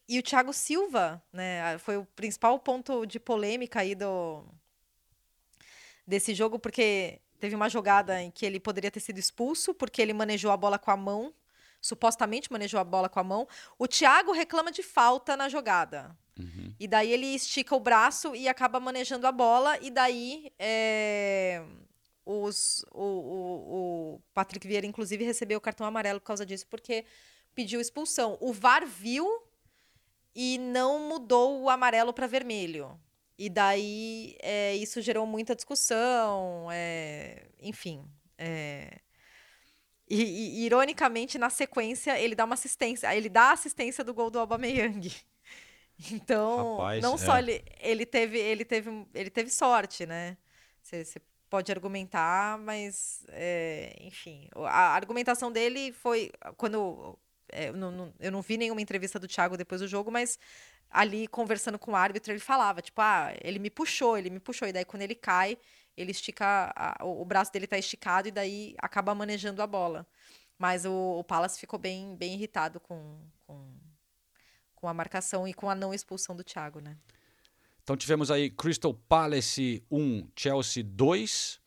e 0.07 0.19
o 0.19 0.23
Thiago 0.23 0.53
Silva, 0.53 1.21
né? 1.33 1.77
Foi 1.79 1.97
o 1.97 2.05
principal 2.05 2.59
ponto 2.59 3.05
de 3.05 3.19
polêmica 3.19 3.79
aí 3.79 3.95
do, 3.95 4.45
desse 6.05 6.33
jogo, 6.33 6.57
porque 6.57 7.19
teve 7.39 7.55
uma 7.55 7.69
jogada 7.69 8.21
em 8.21 8.31
que 8.31 8.45
ele 8.45 8.59
poderia 8.59 8.89
ter 8.89 8.99
sido 8.99 9.19
expulso, 9.19 9.73
porque 9.73 10.01
ele 10.01 10.13
manejou 10.13 10.51
a 10.51 10.57
bola 10.57 10.79
com 10.79 10.91
a 10.91 10.97
mão, 10.97 11.33
supostamente 11.87 12.51
manejou 12.51 12.79
a 12.79 12.83
bola 12.83 13.09
com 13.09 13.19
a 13.19 13.23
mão. 13.23 13.47
O 13.77 13.87
Thiago 13.87 14.31
reclama 14.31 14.71
de 14.71 14.83
falta 14.83 15.35
na 15.35 15.49
jogada. 15.49 16.15
Uhum. 16.39 16.73
E 16.79 16.87
daí 16.87 17.11
ele 17.11 17.27
estica 17.27 17.75
o 17.75 17.79
braço 17.79 18.35
e 18.35 18.47
acaba 18.47 18.79
manejando 18.79 19.25
a 19.25 19.31
bola, 19.31 19.77
e 19.81 19.89
daí 19.89 20.51
é, 20.59 21.63
os, 22.23 22.85
o, 22.91 23.03
o, 23.03 24.15
o, 24.15 24.21
Patrick 24.33 24.67
Vieira, 24.67 24.85
inclusive, 24.85 25.23
recebeu 25.23 25.57
o 25.57 25.61
cartão 25.61 25.87
amarelo 25.87 26.19
por 26.19 26.27
causa 26.27 26.45
disso, 26.45 26.67
porque 26.67 27.05
pediu 27.55 27.81
expulsão. 27.81 28.37
O 28.39 28.53
VAR 28.53 28.85
viu 28.85 29.27
e 30.35 30.59
não 30.59 31.09
mudou 31.09 31.61
o 31.63 31.69
amarelo 31.69 32.13
para 32.13 32.27
vermelho. 32.27 32.99
E 33.37 33.49
daí 33.49 34.35
é, 34.41 34.75
isso 34.75 35.01
gerou 35.01 35.25
muita 35.25 35.55
discussão, 35.55 36.67
é, 36.71 37.47
enfim. 37.59 38.05
É, 38.37 38.99
e, 40.09 40.23
e, 40.23 40.65
ironicamente, 40.65 41.37
na 41.37 41.49
sequência, 41.49 42.19
ele 42.19 42.35
dá 42.35 42.45
uma 42.45 42.53
assistência, 42.53 43.13
ele 43.15 43.29
dá 43.29 43.49
a 43.49 43.51
assistência 43.53 44.03
do 44.03 44.13
gol 44.13 44.29
do 44.29 44.39
Aubameyang. 44.39 45.11
Então, 46.11 46.77
Rapaz, 46.77 47.01
não 47.01 47.15
é. 47.15 47.17
só 47.17 47.39
ele, 47.39 47.63
ele 47.79 48.05
teve, 48.05 48.37
ele 48.37 48.63
teve, 48.63 49.07
ele 49.15 49.31
teve 49.31 49.49
sorte, 49.49 50.05
né? 50.05 50.37
Você 50.79 51.19
pode 51.49 51.71
argumentar, 51.71 52.59
mas, 52.59 53.25
é, 53.29 53.95
enfim, 54.01 54.47
a 54.55 54.93
argumentação 54.93 55.51
dele 55.51 55.91
foi 55.91 56.31
quando 56.55 57.17
é, 57.51 57.69
eu, 57.69 57.73
não, 57.73 58.13
eu 58.19 58.31
não 58.31 58.41
vi 58.41 58.57
nenhuma 58.57 58.81
entrevista 58.81 59.19
do 59.19 59.27
Thiago 59.27 59.57
depois 59.57 59.81
do 59.81 59.87
jogo, 59.87 60.11
mas 60.11 60.37
ali 60.89 61.27
conversando 61.27 61.79
com 61.79 61.91
o 61.91 61.95
árbitro 61.95 62.31
ele 62.31 62.39
falava 62.39 62.81
tipo, 62.81 63.01
ah, 63.01 63.33
ele 63.41 63.59
me 63.59 63.69
puxou, 63.69 64.17
ele 64.17 64.29
me 64.29 64.39
puxou 64.39 64.67
e 64.67 64.73
daí 64.73 64.85
quando 64.85 65.01
ele 65.01 65.15
cai 65.15 65.57
ele 65.97 66.11
estica 66.11 66.71
a, 66.75 67.03
o, 67.03 67.21
o, 67.21 67.25
braço 67.25 67.51
dele 67.51 67.65
está 67.65 67.77
esticado 67.77 68.27
e 68.27 68.31
daí 68.31 68.75
acaba 68.77 69.13
manejando 69.15 69.61
a 69.61 69.67
bola. 69.67 70.07
Mas 70.57 70.85
o, 70.85 71.19
o 71.19 71.23
Palace 71.23 71.59
ficou 71.59 71.77
bem, 71.77 72.15
bem 72.15 72.35
irritado 72.35 72.79
com, 72.79 73.19
com 73.45 73.77
com 74.77 74.87
a 74.87 74.93
marcação 74.93 75.47
e 75.47 75.53
com 75.53 75.69
a 75.69 75.75
não 75.75 75.93
expulsão 75.93 76.35
do 76.35 76.43
Thiago, 76.43 76.79
né? 76.79 76.95
Então 77.83 77.97
tivemos 77.97 78.29
aí 78.29 78.49
Crystal 78.49 78.93
Palace 78.93 79.83
1, 79.91 80.29
Chelsea 80.35 80.83
2. 80.83 81.59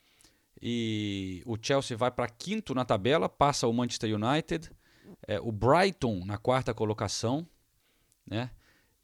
E 0.62 1.42
o 1.46 1.56
Chelsea 1.60 1.96
vai 1.96 2.10
para 2.10 2.28
quinto 2.28 2.74
na 2.74 2.84
tabela, 2.84 3.28
passa 3.28 3.66
o 3.66 3.72
Manchester 3.72 4.14
United. 4.14 4.70
é, 5.26 5.40
o 5.40 5.50
Brighton 5.50 6.24
na 6.24 6.38
quarta 6.38 6.72
colocação, 6.72 7.46
né? 8.26 8.50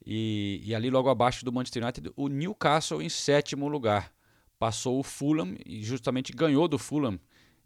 E, 0.05 0.61
e, 0.63 0.73
ali 0.73 0.89
logo 0.89 1.09
abaixo 1.09 1.43
do 1.43 1.51
Manchester 1.51 1.83
United, 1.83 2.13
o 2.15 2.29
Newcastle 2.29 3.01
em 3.01 3.09
sétimo 3.09 3.67
lugar. 3.67 4.13
Passou 4.59 4.99
o 4.99 5.03
Fulham 5.03 5.55
e 5.65 5.83
justamente 5.83 6.33
ganhou 6.33 6.67
do 6.67 6.77
Fulham 6.77 7.19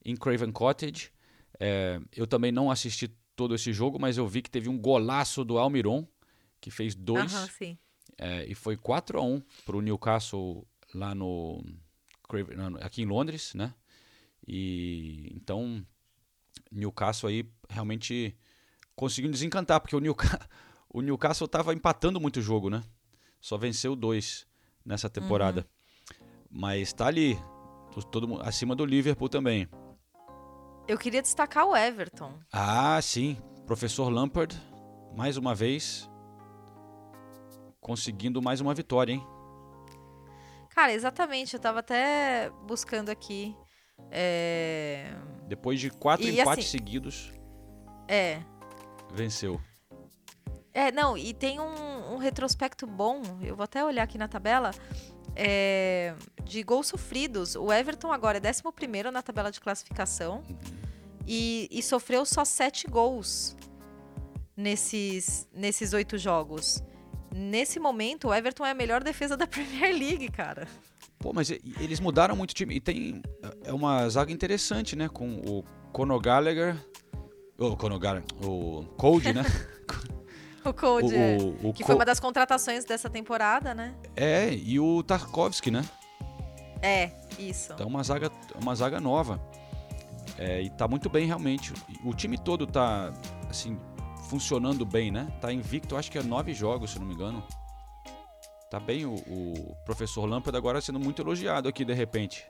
em 0.04 0.16
Craven 0.16 0.52
Cottage. 0.52 1.12
É, 1.60 2.00
eu 2.16 2.28
também 2.28 2.52
não 2.52 2.70
assisti 2.70 3.08
todo 3.36 3.56
esse 3.56 3.72
jogo, 3.72 4.00
mas 4.00 4.18
eu 4.18 4.28
vi 4.28 4.42
que 4.42 4.50
teve 4.50 4.68
um 4.68 4.78
golaço 4.78 5.44
do 5.44 5.58
Almiron, 5.58 6.06
que 6.60 6.70
fez 6.70 6.94
dois. 6.94 7.34
Uhum, 7.34 7.40
é, 8.18 8.46
e 8.46 8.54
foi 8.54 8.78
4 8.78 9.20
a 9.20 9.24
1 9.24 9.42
para 9.66 9.78
o 9.78 9.82
Newcastle 9.82 10.68
lá 10.94 11.16
no 11.16 11.64
aqui 12.80 13.02
em 13.02 13.06
Londres, 13.06 13.54
né? 13.54 13.74
E 14.48 15.32
então 15.36 15.86
Newcastle 16.72 17.30
aí 17.30 17.50
realmente 17.70 18.38
conseguiu 18.96 19.32
desencantar, 19.32 19.82
porque 19.82 19.96
o 19.96 20.00
Newcastle 20.00 20.40
o 20.90 21.02
Newcastle 21.02 21.46
estava 21.46 21.74
empatando 21.74 22.20
muito 22.20 22.38
o 22.38 22.42
jogo, 22.42 22.70
né? 22.70 22.84
Só 23.40 23.58
venceu 23.58 23.96
dois 23.96 24.46
nessa 24.86 25.10
temporada. 25.10 25.62
Uhum. 25.62 25.81
Mas 26.52 26.90
está 26.90 27.08
ali, 27.08 27.40
todo, 28.12 28.42
acima 28.42 28.76
do 28.76 28.86
Liverpool 28.86 29.30
também. 29.30 29.68
Eu 30.88 30.98
queria 30.98 31.22
destacar 31.22 31.66
o 31.66 31.76
Everton. 31.76 32.34
Ah, 32.52 33.00
sim. 33.02 33.38
Professor 33.66 34.10
Lampard, 34.10 34.60
mais 35.16 35.38
uma 35.38 35.56
vez, 35.56 36.10
conseguindo 37.80 38.42
mais 38.42 38.60
uma 38.60 38.74
vitória, 38.74 39.14
hein? 39.14 39.26
Cara, 40.70 40.94
exatamente. 40.94 41.54
Eu 41.54 41.60
tava 41.60 41.80
até 41.80 42.50
buscando 42.68 43.10
aqui. 43.10 43.56
É... 44.10 45.14
Depois 45.48 45.80
de 45.80 45.90
quatro 45.90 46.26
e, 46.26 46.40
empates 46.40 46.66
assim, 46.66 46.78
seguidos. 46.78 47.32
É. 48.08 48.42
Venceu. 49.14 49.62
É, 50.74 50.92
não, 50.92 51.18
e 51.18 51.34
tem 51.34 51.60
um, 51.60 52.14
um, 52.14 52.18
retrospecto 52.18 52.88
bom, 52.88 53.22
eu 53.42 53.58
vou 53.58 53.64
até 53.66 53.84
olhar 53.84 54.04
aqui 54.04 54.18
na 54.18 54.30
tabela, 54.30 54.72
é, 55.36 56.14
de 56.44 56.64
gols 56.64 56.88
sofridos. 56.88 57.56
O 57.56 57.72
Everton 57.72 58.12
agora 58.12 58.38
é 58.38 58.42
11 58.42 59.12
na 59.12 59.22
tabela 59.22 59.52
de 59.52 59.60
classificação 59.60 60.44
e, 61.28 61.68
e, 61.72 61.82
sofreu 61.82 62.26
só 62.26 62.44
7 62.44 62.88
gols 62.88 63.56
nesses, 64.56 65.48
nesses 65.54 65.94
oito 65.94 66.18
jogos. 66.18 66.84
Nesse 67.34 67.80
momento, 67.80 68.28
o 68.28 68.34
Everton 68.34 68.66
é 68.66 68.72
a 68.72 68.76
melhor 68.76 69.04
defesa 69.04 69.38
da 69.38 69.48
Premier 69.48 69.98
League, 69.98 70.30
cara. 70.30 70.68
Pô, 71.20 71.32
mas 71.32 71.52
eles 71.52 72.00
mudaram 72.00 72.36
muito 72.36 72.52
o 72.52 72.54
time. 72.54 72.76
E 72.76 72.80
tem 72.82 73.22
é 73.64 73.72
uma 73.72 74.10
zaga 74.10 74.32
interessante, 74.32 74.96
né? 74.96 75.08
Com 75.08 75.36
o 75.36 75.64
Conor 75.94 76.20
Gallagher. 76.20 76.76
O 77.58 77.78
Conor 77.78 78.00
Gallagher. 78.00 78.28
O 78.44 78.84
Cold, 78.98 79.32
né? 79.32 79.44
O 80.66 80.74
Code, 80.74 81.16
é. 81.16 81.38
O, 81.64 81.74
que 81.74 81.84
foi 81.84 81.96
uma 81.96 82.06
das 82.06 82.20
contratações 82.20 82.86
dessa 82.86 83.10
temporada, 83.10 83.74
né? 83.74 83.96
É, 84.16 84.54
e 84.54 84.80
o 84.80 85.02
Tarkovsky, 85.02 85.72
né? 85.72 85.84
É, 86.82 87.12
isso. 87.38 87.74
Então 87.74 87.88
uma 87.88 88.04
zaga, 88.04 88.32
uma 88.62 88.76
zaga 88.76 89.00
nova. 89.00 89.40
É, 90.38 90.62
e 90.62 90.70
tá 90.70 90.88
muito 90.88 91.10
bem 91.10 91.26
realmente. 91.26 91.74
O 92.04 92.14
time 92.14 92.38
todo 92.38 92.66
tá 92.66 93.14
assim 93.50 93.78
funcionando 94.30 94.86
bem, 94.86 95.12
né? 95.12 95.28
Tá 95.42 95.52
invicto, 95.52 95.96
acho 95.96 96.12
que 96.12 96.18
é 96.18 96.24
nove 96.24 96.54
jogos, 96.54 96.92
se 96.92 97.00
não 97.00 97.06
me 97.06 97.14
engano. 97.14 97.44
Tá 98.70 98.80
bem 98.80 99.06
o, 99.06 99.16
o 99.16 99.76
professor 99.86 100.26
Lâmpada 100.26 100.58
agora 100.58 100.80
sendo 100.80 101.00
muito 101.00 101.22
elogiado 101.22 101.68
aqui 101.68 101.84
de 101.84 101.94
repente. 101.94 102.48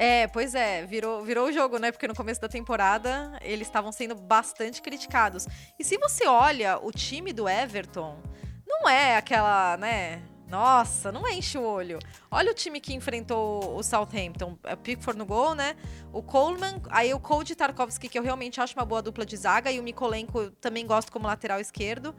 É, 0.00 0.28
pois 0.28 0.54
é, 0.54 0.86
virou, 0.86 1.24
virou 1.24 1.48
o 1.48 1.52
jogo, 1.52 1.76
né? 1.76 1.90
Porque 1.90 2.06
no 2.06 2.14
começo 2.14 2.40
da 2.40 2.48
temporada 2.48 3.36
eles 3.42 3.66
estavam 3.66 3.90
sendo 3.90 4.14
bastante 4.14 4.80
criticados. 4.80 5.48
E 5.76 5.82
se 5.82 5.98
você 5.98 6.24
olha 6.24 6.78
o 6.80 6.92
time 6.92 7.32
do 7.32 7.48
Everton, 7.48 8.16
não 8.64 8.88
é 8.88 9.16
aquela, 9.16 9.76
né? 9.76 10.22
Nossa, 10.48 11.10
não 11.10 11.28
enche 11.28 11.58
o 11.58 11.64
olho. 11.64 11.98
Olha 12.30 12.52
o 12.52 12.54
time 12.54 12.80
que 12.80 12.94
enfrentou 12.94 13.76
o 13.76 13.82
Southampton. 13.82 14.56
É 14.62 14.76
Pickford 14.76 15.18
no 15.18 15.26
gol, 15.26 15.56
né? 15.56 15.74
O 16.12 16.22
Coleman, 16.22 16.80
aí 16.90 17.12
o 17.12 17.18
Cody 17.18 17.56
Tarkovsky, 17.56 18.08
que 18.08 18.16
eu 18.16 18.22
realmente 18.22 18.60
acho 18.60 18.74
uma 18.74 18.84
boa 18.84 19.02
dupla 19.02 19.26
de 19.26 19.36
zaga, 19.36 19.72
e 19.72 19.80
o 19.80 19.82
Mikolenko 19.82 20.52
também 20.52 20.86
gosto 20.86 21.10
como 21.10 21.26
lateral 21.26 21.58
esquerdo. 21.58 22.14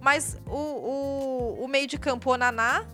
Mas 0.00 0.40
o, 0.46 0.56
o, 0.56 1.64
o 1.64 1.68
meio 1.68 1.86
de 1.86 1.98
campo, 1.98 2.32
o 2.32 2.36
Naná, 2.38 2.86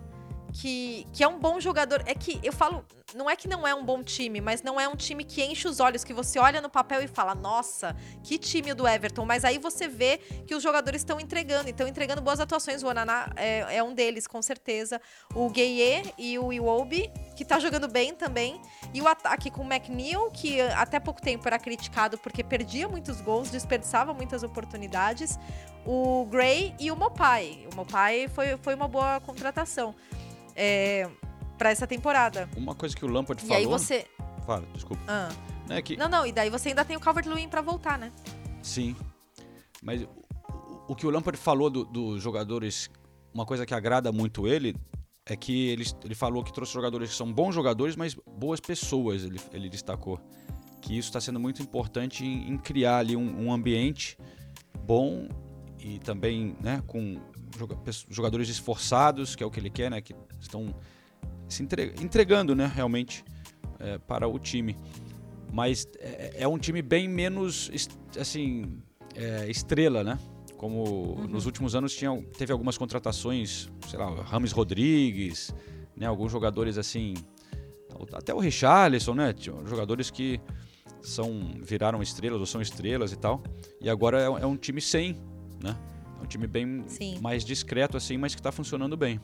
que, 0.61 1.07
que 1.13 1.23
é 1.23 1.29
um 1.29 1.39
bom 1.39 1.61
jogador. 1.61 2.03
É 2.07 2.15
que 2.15 2.41
eu 2.43 2.53
falo, 2.53 2.85
não 3.15 3.29
é 3.29 3.37
que 3.37 3.47
não 3.47 3.67
é 3.67 3.75
um 3.75 3.85
bom 3.85 4.03
time, 4.03 4.41
mas 4.41 4.63
não 4.63 4.81
é 4.81 4.89
um 4.89 4.97
time 4.97 5.23
que 5.23 5.45
enche 5.45 5.69
os 5.69 5.81
olhos, 5.81 6.03
que 6.03 6.15
você 6.15 6.39
olha 6.39 6.63
no 6.63 6.71
papel 6.71 7.03
e 7.03 7.07
fala, 7.07 7.35
nossa, 7.35 7.95
que 8.23 8.39
time 8.39 8.73
do 8.73 8.89
Everton. 8.89 9.27
Mas 9.27 9.45
aí 9.45 9.59
você 9.59 9.87
vê 9.87 10.19
que 10.47 10.55
os 10.55 10.63
jogadores 10.63 11.03
estão 11.03 11.21
entregando, 11.21 11.69
estão 11.69 11.87
entregando 11.87 12.23
boas 12.23 12.41
atuações. 12.41 12.83
O 12.83 12.89
Onaná 12.89 13.31
é, 13.37 13.77
é, 13.77 13.83
um 13.83 13.93
deles, 13.93 14.27
com 14.27 14.41
certeza. 14.41 15.01
O 15.35 15.51
Gueye 15.51 16.15
e 16.17 16.39
o 16.39 16.51
Iwobi, 16.51 17.11
que 17.37 17.45
tá 17.45 17.59
jogando 17.59 17.87
bem 17.87 18.15
também. 18.15 18.61
E 18.95 19.03
o 19.03 19.07
ataque 19.07 19.51
com 19.51 19.63
o 19.63 19.67
McNeil, 19.67 20.31
que 20.31 20.61
até 20.63 20.99
pouco 20.99 21.21
tempo 21.21 21.47
era 21.47 21.59
criticado 21.59 22.17
porque 22.17 22.43
perdia 22.43 22.89
muitos 22.89 23.21
gols, 23.21 23.51
desperdiçava 23.51 24.15
muitas 24.15 24.43
oportunidades. 24.43 25.39
O 25.85 26.25
Gray 26.31 26.75
e 26.81 26.91
o 26.91 26.97
Mopai. 26.97 27.69
O 27.73 27.77
Mopai 27.77 28.27
foi, 28.29 28.57
foi 28.57 28.75
uma 28.75 28.89
boa 28.89 29.21
contratação 29.21 29.95
é, 30.57 31.09
para 31.59 31.71
essa 31.71 31.87
temporada. 31.87 32.49
Uma 32.57 32.75
coisa 32.75 32.97
que 32.97 33.05
o 33.05 33.09
Lampard 33.09 33.41
falou. 33.43 33.57
E 33.57 33.61
aí 33.61 33.67
você. 33.67 34.07
Fala, 34.45 34.67
desculpa. 34.73 35.03
Ah. 35.07 35.29
Não, 35.69 35.77
é 35.77 35.83
que... 35.83 35.97
não, 35.97 36.09
não, 36.09 36.27
e 36.27 36.33
daí 36.33 36.49
você 36.49 36.71
ainda 36.71 36.85
tem 36.85 36.97
o 36.97 37.01
Calvert-Lewin 37.01 37.49
para 37.49 37.61
voltar, 37.61 37.99
né? 37.99 38.13
Sim. 38.63 38.97
Mas 39.83 40.03
o, 40.03 40.09
o 40.89 40.95
que 40.95 41.07
o 41.07 41.11
Lampard 41.11 41.39
falou 41.39 41.69
dos 41.69 41.87
do 41.89 42.19
jogadores, 42.19 42.89
uma 43.35 43.45
coisa 43.45 43.67
que 43.67 43.75
agrada 43.75 44.13
muito 44.13 44.47
ele, 44.47 44.77
é 45.27 45.37
que 45.37 45.69
ele, 45.69 45.85
ele 46.05 46.15
falou 46.15 46.45
que 46.45 46.53
trouxe 46.53 46.73
jogadores 46.73 47.11
que 47.11 47.17
são 47.17 47.33
bons 47.33 47.53
jogadores, 47.53 47.97
mas 47.97 48.15
boas 48.15 48.61
pessoas, 48.61 49.25
ele, 49.25 49.41
ele 49.53 49.69
destacou. 49.69 50.21
Que 50.81 50.97
isso 50.97 51.09
está 51.09 51.21
sendo 51.21 51.41
muito 51.41 51.61
importante 51.61 52.25
em, 52.25 52.49
em 52.49 52.57
criar 52.57 52.99
ali 52.99 53.17
um, 53.17 53.47
um, 53.47 53.53
ambiente 53.53 54.17
bom 54.85 55.29
e 55.81 55.99
também 55.99 56.57
né, 56.61 56.81
com 56.87 57.21
jogadores 58.09 58.49
esforçados, 58.49 59.35
que 59.35 59.43
é 59.43 59.47
o 59.47 59.51
que 59.51 59.59
ele 59.59 59.71
quer, 59.71 59.91
né? 59.91 60.01
Que 60.01 60.15
estão 60.47 60.75
se 61.49 61.63
entregando, 61.63 62.55
né? 62.55 62.71
Realmente 62.75 63.25
é, 63.79 63.99
para 63.99 64.29
o 64.29 64.39
time. 64.39 64.77
Mas 65.53 65.89
é, 65.99 66.43
é, 66.43 66.49
um 66.49 66.59
time 66.59 66.83
bem 66.83 67.09
menos, 67.09 67.71
assim, 68.19 68.81
é, 69.15 69.49
estrela, 69.49 70.03
né? 70.03 70.19
Como 70.57 70.83
uhum. 70.83 71.29
nos 71.29 71.47
últimos 71.47 71.75
anos 71.75 71.95
tinha, 71.95 72.21
teve 72.37 72.53
algumas 72.53 72.79
contratações, 72.79 73.69
sei 73.89 73.99
lá, 73.99 74.11
Rames 74.23 74.53
Rodrigues, 74.53 75.55
né? 75.97 76.07
Alguns 76.07 76.33
jogadores 76.33 76.79
assim, 76.79 77.15
até 78.13 78.35
o 78.35 78.39
Richarlison, 78.39 79.15
né? 79.15 79.35
Jogadores 79.67 80.11
que 80.11 80.41
são 81.03 81.53
viraram 81.63 82.03
estrelas 82.03 82.41
ou 82.41 82.47
são 82.47 82.61
estrelas 82.61 83.13
e 83.13 83.17
tal. 83.17 83.43
E 83.81 83.89
agora 83.89 84.21
é, 84.21 84.25
é 84.25 84.47
um 84.47 84.57
time 84.57 84.81
sem, 84.81 85.17
né? 85.63 85.77
É 86.19 86.23
um 86.23 86.27
time 86.27 86.47
bem 86.47 86.85
Sim. 86.89 87.19
mais 87.21 87.45
discreto, 87.45 87.97
assim, 87.97 88.17
mas 88.17 88.35
que 88.35 88.41
está 88.41 88.51
funcionando 88.51 88.97
bem. 88.97 89.21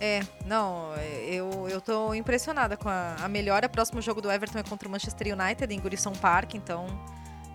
É, 0.00 0.20
não, 0.46 0.94
eu, 1.26 1.68
eu 1.68 1.80
tô 1.80 2.14
impressionada 2.14 2.76
com 2.76 2.88
a, 2.88 3.16
a 3.16 3.28
melhora. 3.28 3.68
Próximo 3.68 4.00
jogo 4.00 4.20
do 4.20 4.30
Everton 4.30 4.58
é 4.58 4.62
contra 4.62 4.86
o 4.86 4.90
Manchester 4.90 5.34
United 5.36 5.74
em 5.74 5.80
Gurison 5.80 6.12
Park, 6.12 6.54
então 6.54 6.86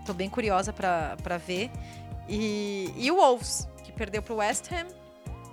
tô 0.06 0.14
bem 0.14 0.30
curiosa 0.30 0.74
para 0.74 1.38
ver. 1.38 1.72
E, 2.28 2.94
e 2.98 3.10
o 3.12 3.16
Wolves, 3.16 3.68
que 3.84 3.92
perdeu 3.92 4.22
pro 4.22 4.36
West 4.36 4.70
Ham, 4.72 4.88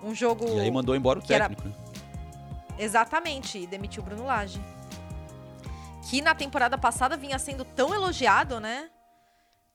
um 0.03 0.15
jogo. 0.15 0.47
E 0.49 0.61
aí 0.61 0.71
mandou 0.71 0.97
embora 0.97 1.21
o 1.21 1.23
técnico, 1.23 1.63
era... 1.63 1.71
né? 1.71 1.77
Exatamente, 2.79 3.59
e 3.59 3.67
demitiu 3.67 4.03
o 4.03 4.07
Bruno 4.07 4.25
Lage. 4.25 4.61
Que 6.09 6.21
na 6.21 6.35
temporada 6.35 6.77
passada 6.77 7.17
vinha 7.17 7.39
sendo 7.39 7.65
tão 7.65 7.95
elogiado, 7.95 8.59
né? 8.59 8.91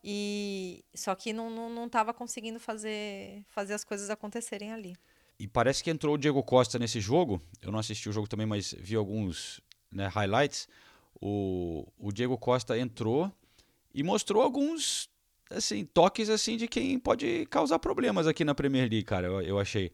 E 0.04 0.84
só 0.94 1.16
que 1.16 1.32
não, 1.32 1.50
não, 1.50 1.70
não 1.70 1.88
tava 1.88 2.14
conseguindo 2.14 2.60
fazer, 2.60 3.44
fazer 3.50 3.74
as 3.74 3.84
coisas 3.84 4.10
acontecerem 4.10 4.74
ali. 4.74 4.98
E 5.38 5.48
parece 5.48 5.84
que 5.84 5.90
entrou 5.90 6.16
o 6.16 6.18
Diego 6.18 6.42
Costa 6.42 6.80
nesse 6.80 7.00
jogo. 7.00 7.42
Eu 7.62 7.72
não 7.72 7.80
assisti 7.80 8.08
o 8.08 8.12
jogo 8.12 8.28
também, 8.28 8.46
mas 8.46 8.74
vi 8.78 8.96
alguns 8.96 9.62
né, 9.92 10.08
highlights. 10.08 10.68
O, 11.22 11.88
o 11.98 12.12
Diego 12.12 12.38
Costa 12.38 12.78
entrou 12.78 13.32
e 13.94 14.04
mostrou 14.04 14.42
alguns 14.42 15.10
assim 15.50 15.86
toques 15.86 16.30
assim 16.30 16.58
de 16.58 16.68
quem 16.68 16.98
pode 17.00 17.46
causar 17.48 17.80
problemas 17.80 18.28
aqui 18.28 18.44
na 18.44 18.56
Premier 18.56 18.90
League, 18.90 19.04
cara. 19.04 19.28
Eu, 19.28 19.42
eu 19.42 19.60
achei, 19.60 19.92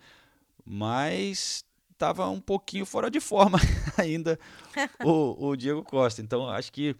mas 0.65 1.65
estava 1.91 2.27
um 2.29 2.39
pouquinho 2.39 2.85
fora 2.85 3.11
de 3.11 3.19
forma 3.19 3.59
ainda 3.97 4.39
o, 5.03 5.49
o 5.49 5.55
Diego 5.55 5.83
Costa. 5.83 6.21
Então 6.21 6.49
acho 6.49 6.71
que 6.71 6.95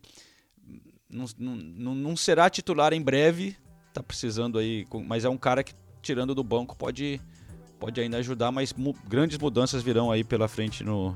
não, 1.10 1.26
não, 1.38 1.96
não 1.96 2.16
será 2.16 2.50
titular 2.50 2.94
em 2.94 3.02
breve, 3.02 3.56
tá 3.94 4.02
precisando 4.02 4.58
aí, 4.58 4.86
mas 5.06 5.26
é 5.26 5.30
um 5.30 5.38
cara 5.38 5.64
que 5.64 5.74
tirando 6.02 6.34
do 6.34 6.44
banco 6.44 6.76
pode 6.76 7.20
pode 7.82 8.00
ainda 8.00 8.18
ajudar, 8.18 8.52
mas 8.52 8.72
mu 8.74 8.96
grandes 9.08 9.38
mudanças 9.40 9.82
virão 9.84 10.10
aí 10.12 10.24
pela 10.24 10.48
frente 10.48 10.84
no 10.84 11.16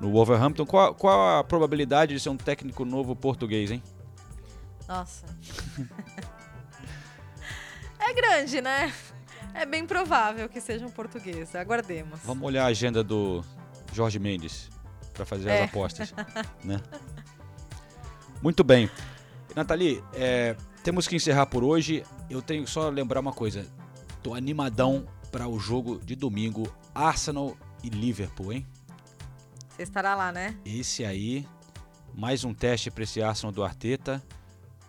no 0.00 0.10
Wolverhampton. 0.10 0.66
Qual, 0.66 0.94
qual 0.94 1.38
a 1.38 1.44
probabilidade 1.44 2.12
de 2.14 2.20
ser 2.20 2.30
um 2.30 2.36
técnico 2.36 2.84
novo 2.84 3.14
português, 3.14 3.70
hein? 3.70 3.82
Nossa. 4.88 5.24
É 7.98 8.12
grande, 8.14 8.60
né? 8.60 8.92
É 9.54 9.66
bem 9.66 9.86
provável 9.86 10.48
que 10.48 10.60
seja 10.60 10.86
um 10.86 10.90
português. 10.90 11.54
Aguardemos. 11.54 12.20
Vamos 12.24 12.44
olhar 12.46 12.64
a 12.64 12.68
agenda 12.68 13.04
do 13.04 13.44
Jorge 13.92 14.18
Mendes 14.18 14.70
para 15.12 15.24
fazer 15.26 15.50
É. 15.50 15.62
as 15.64 15.68
apostas, 15.68 16.14
né? 16.64 16.80
Muito 18.42 18.64
bem. 18.64 18.90
Nathalie, 19.54 20.02
é, 20.14 20.56
temos 20.82 21.06
que 21.06 21.14
encerrar 21.14 21.46
por 21.46 21.62
hoje. 21.62 22.04
Eu 22.30 22.40
tenho 22.40 22.66
só 22.66 22.88
lembrar 22.88 23.20
uma 23.20 23.32
coisa. 23.32 23.66
Tô 24.22 24.34
animadão 24.34 25.06
para 25.30 25.46
o 25.48 25.58
jogo 25.58 25.98
de 25.98 26.14
domingo, 26.16 26.72
Arsenal 26.94 27.56
e 27.82 27.88
Liverpool, 27.88 28.52
hein? 28.52 28.66
Você 29.70 29.82
estará 29.82 30.14
lá, 30.14 30.32
né? 30.32 30.56
Esse 30.64 31.04
aí, 31.04 31.46
mais 32.14 32.44
um 32.44 32.52
teste 32.52 32.90
para 32.90 33.04
esse 33.04 33.22
Arsenal 33.22 33.52
do 33.52 33.62
Arteta 33.64 34.22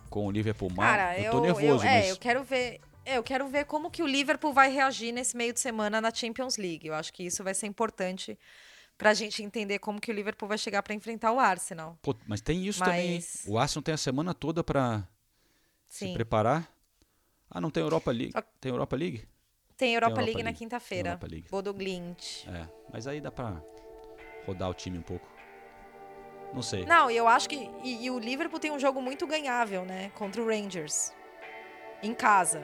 com 0.10 0.26
o 0.28 0.32
Liverpool 0.32 0.70
mal. 0.72 0.86
Cara, 0.86 1.18
eu 1.18 1.26
eu, 1.26 1.32
tô 1.32 1.42
nervoso, 1.42 1.66
eu, 1.86 1.90
é, 1.90 2.00
mas 2.00 2.10
eu 2.10 2.18
quero 2.18 2.44
ver. 2.44 2.82
é, 3.06 3.18
Eu 3.18 3.24
quero 3.24 3.48
ver 3.48 3.66
como 3.66 3.90
que 3.90 4.04
o 4.04 4.08
Liverpool 4.08 4.52
vai 4.54 4.70
reagir 4.72 5.12
nesse 5.14 5.38
meio 5.38 5.54
de 5.54 5.60
semana 5.60 6.02
na 6.02 6.14
Champions 6.14 6.58
League. 6.58 6.88
Eu 6.88 6.94
acho 6.96 7.14
que 7.14 7.24
isso 7.24 7.44
vai 7.44 7.54
ser 7.54 7.68
importante 7.68 8.38
pra 8.98 9.14
gente 9.14 9.42
entender 9.42 9.80
como 9.80 10.02
que 10.02 10.12
o 10.12 10.14
Liverpool 10.14 10.50
vai 10.50 10.58
chegar 10.58 10.84
pra 10.84 10.94
enfrentar 10.94 11.32
o 11.32 11.40
Arsenal. 11.40 11.98
Pô, 12.02 12.14
mas 12.28 12.42
tem 12.42 12.66
isso 12.68 12.80
também. 12.84 13.12
hein? 13.12 13.16
Mas- 13.16 13.44
O 13.48 13.58
Arsenal 13.58 13.84
tem 13.84 13.94
a 13.94 13.98
semana 13.98 14.34
toda 14.34 14.64
para 14.64 15.08
se 15.88 16.12
preparar. 16.14 16.70
Ah, 17.50 17.62
não 17.62 17.70
tem 17.72 17.82
Europa 17.84 18.12
League. 18.12 18.34
Tem 18.60 18.72
Europa 18.72 18.96
League? 18.96 19.26
Tem 19.82 19.96
Europa, 19.96 20.12
Europa 20.12 20.26
League, 20.28 20.44
na 20.44 20.54
quinta-feira. 20.54 21.20
Bodo 21.50 21.74
Glint. 21.74 22.46
É, 22.48 22.68
mas 22.94 23.08
aí 23.08 23.20
dá 23.20 23.32
pra 23.32 23.60
rodar 24.46 24.70
o 24.70 24.76
time 24.76 24.96
um 25.00 25.02
pouco. 25.02 25.28
Não 26.54 26.62
sei. 26.62 26.86
Não, 26.86 27.10
eu 27.10 27.28
acho 27.28 27.50
que. 27.50 27.68
E, 27.84 28.06
e 28.06 28.12
o 28.12 28.20
Liverpool 28.20 28.60
tem 28.60 28.70
um 28.70 28.78
jogo 28.78 29.02
muito 29.02 29.26
ganhável, 29.26 29.84
né? 29.84 30.12
Contra 30.14 30.40
o 30.40 30.46
Rangers. 30.46 31.12
Em 32.04 32.14
casa. 32.14 32.62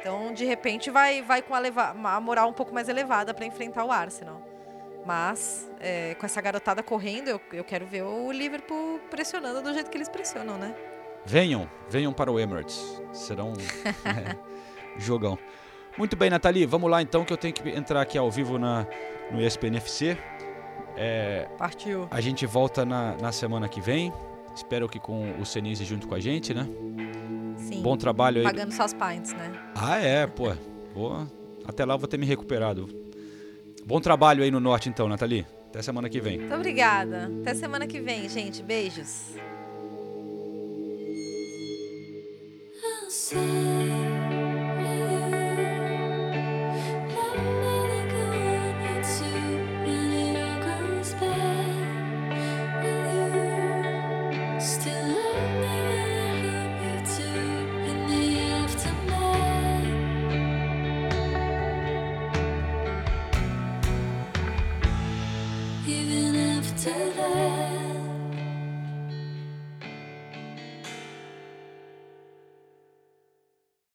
Então, 0.00 0.34
de 0.34 0.44
repente, 0.44 0.90
vai, 0.90 1.22
vai 1.22 1.40
com 1.40 1.54
a, 1.54 1.60
leva- 1.60 1.90
a 1.90 2.20
moral 2.20 2.48
um 2.48 2.52
pouco 2.52 2.74
mais 2.74 2.88
elevada 2.88 3.32
pra 3.32 3.46
enfrentar 3.46 3.84
o 3.84 3.92
Arsenal. 3.92 4.42
Mas, 5.04 5.70
é, 5.78 6.16
com 6.16 6.26
essa 6.26 6.40
garotada 6.40 6.82
correndo, 6.82 7.28
eu, 7.28 7.40
eu 7.52 7.62
quero 7.62 7.86
ver 7.86 8.02
o 8.02 8.32
Liverpool 8.32 8.98
pressionando 9.08 9.62
do 9.62 9.72
jeito 9.72 9.88
que 9.88 9.96
eles 9.96 10.08
pressionam, 10.08 10.58
né? 10.58 10.74
Venham, 11.24 11.70
venham 11.88 12.12
para 12.12 12.32
o 12.32 12.40
Emirates. 12.40 12.82
Será 13.12 13.44
um 13.44 13.52
é, 14.04 14.36
jogão. 14.98 15.38
Muito 15.98 16.14
bem, 16.16 16.28
Nathalie, 16.30 16.66
vamos 16.66 16.90
lá 16.90 17.00
então 17.00 17.24
que 17.24 17.32
eu 17.32 17.36
tenho 17.36 17.54
que 17.54 17.68
entrar 17.70 18.00
aqui 18.02 18.18
ao 18.18 18.30
vivo 18.30 18.58
na, 18.58 18.86
no 19.30 19.40
ESPN 19.40 19.76
FC. 19.76 20.16
É, 20.96 21.46
Partiu. 21.58 22.06
A 22.10 22.20
gente 22.20 22.44
volta 22.46 22.84
na, 22.84 23.16
na 23.16 23.32
semana 23.32 23.68
que 23.68 23.80
vem. 23.80 24.12
Espero 24.54 24.88
que 24.88 24.98
com 24.98 25.38
o 25.40 25.44
Senise 25.44 25.84
junto 25.84 26.06
com 26.08 26.14
a 26.14 26.20
gente, 26.20 26.54
né? 26.54 26.66
Sim. 27.58 27.82
Bom 27.82 27.96
trabalho 27.96 28.38
aí. 28.38 28.44
Pagando 28.44 28.72
suas 28.72 28.92
pints, 28.94 29.32
né? 29.34 29.52
Ah, 29.74 29.98
é, 29.98 30.26
pô. 30.26 30.52
Vou- 30.94 31.26
Até 31.66 31.84
lá 31.84 31.94
eu 31.94 31.98
vou 31.98 32.08
ter 32.08 32.18
me 32.18 32.24
recuperado. 32.26 32.88
Bom 33.84 34.00
trabalho 34.00 34.42
aí 34.42 34.50
no 34.50 34.60
norte 34.60 34.88
então, 34.88 35.08
Nathalie. 35.08 35.46
Até 35.68 35.82
semana 35.82 36.08
que 36.08 36.20
vem. 36.20 36.38
Muito 36.38 36.54
obrigada. 36.54 37.30
Até 37.42 37.54
semana 37.54 37.86
que 37.86 38.00
vem, 38.00 38.28
gente. 38.28 38.62
Beijos. 38.62 39.34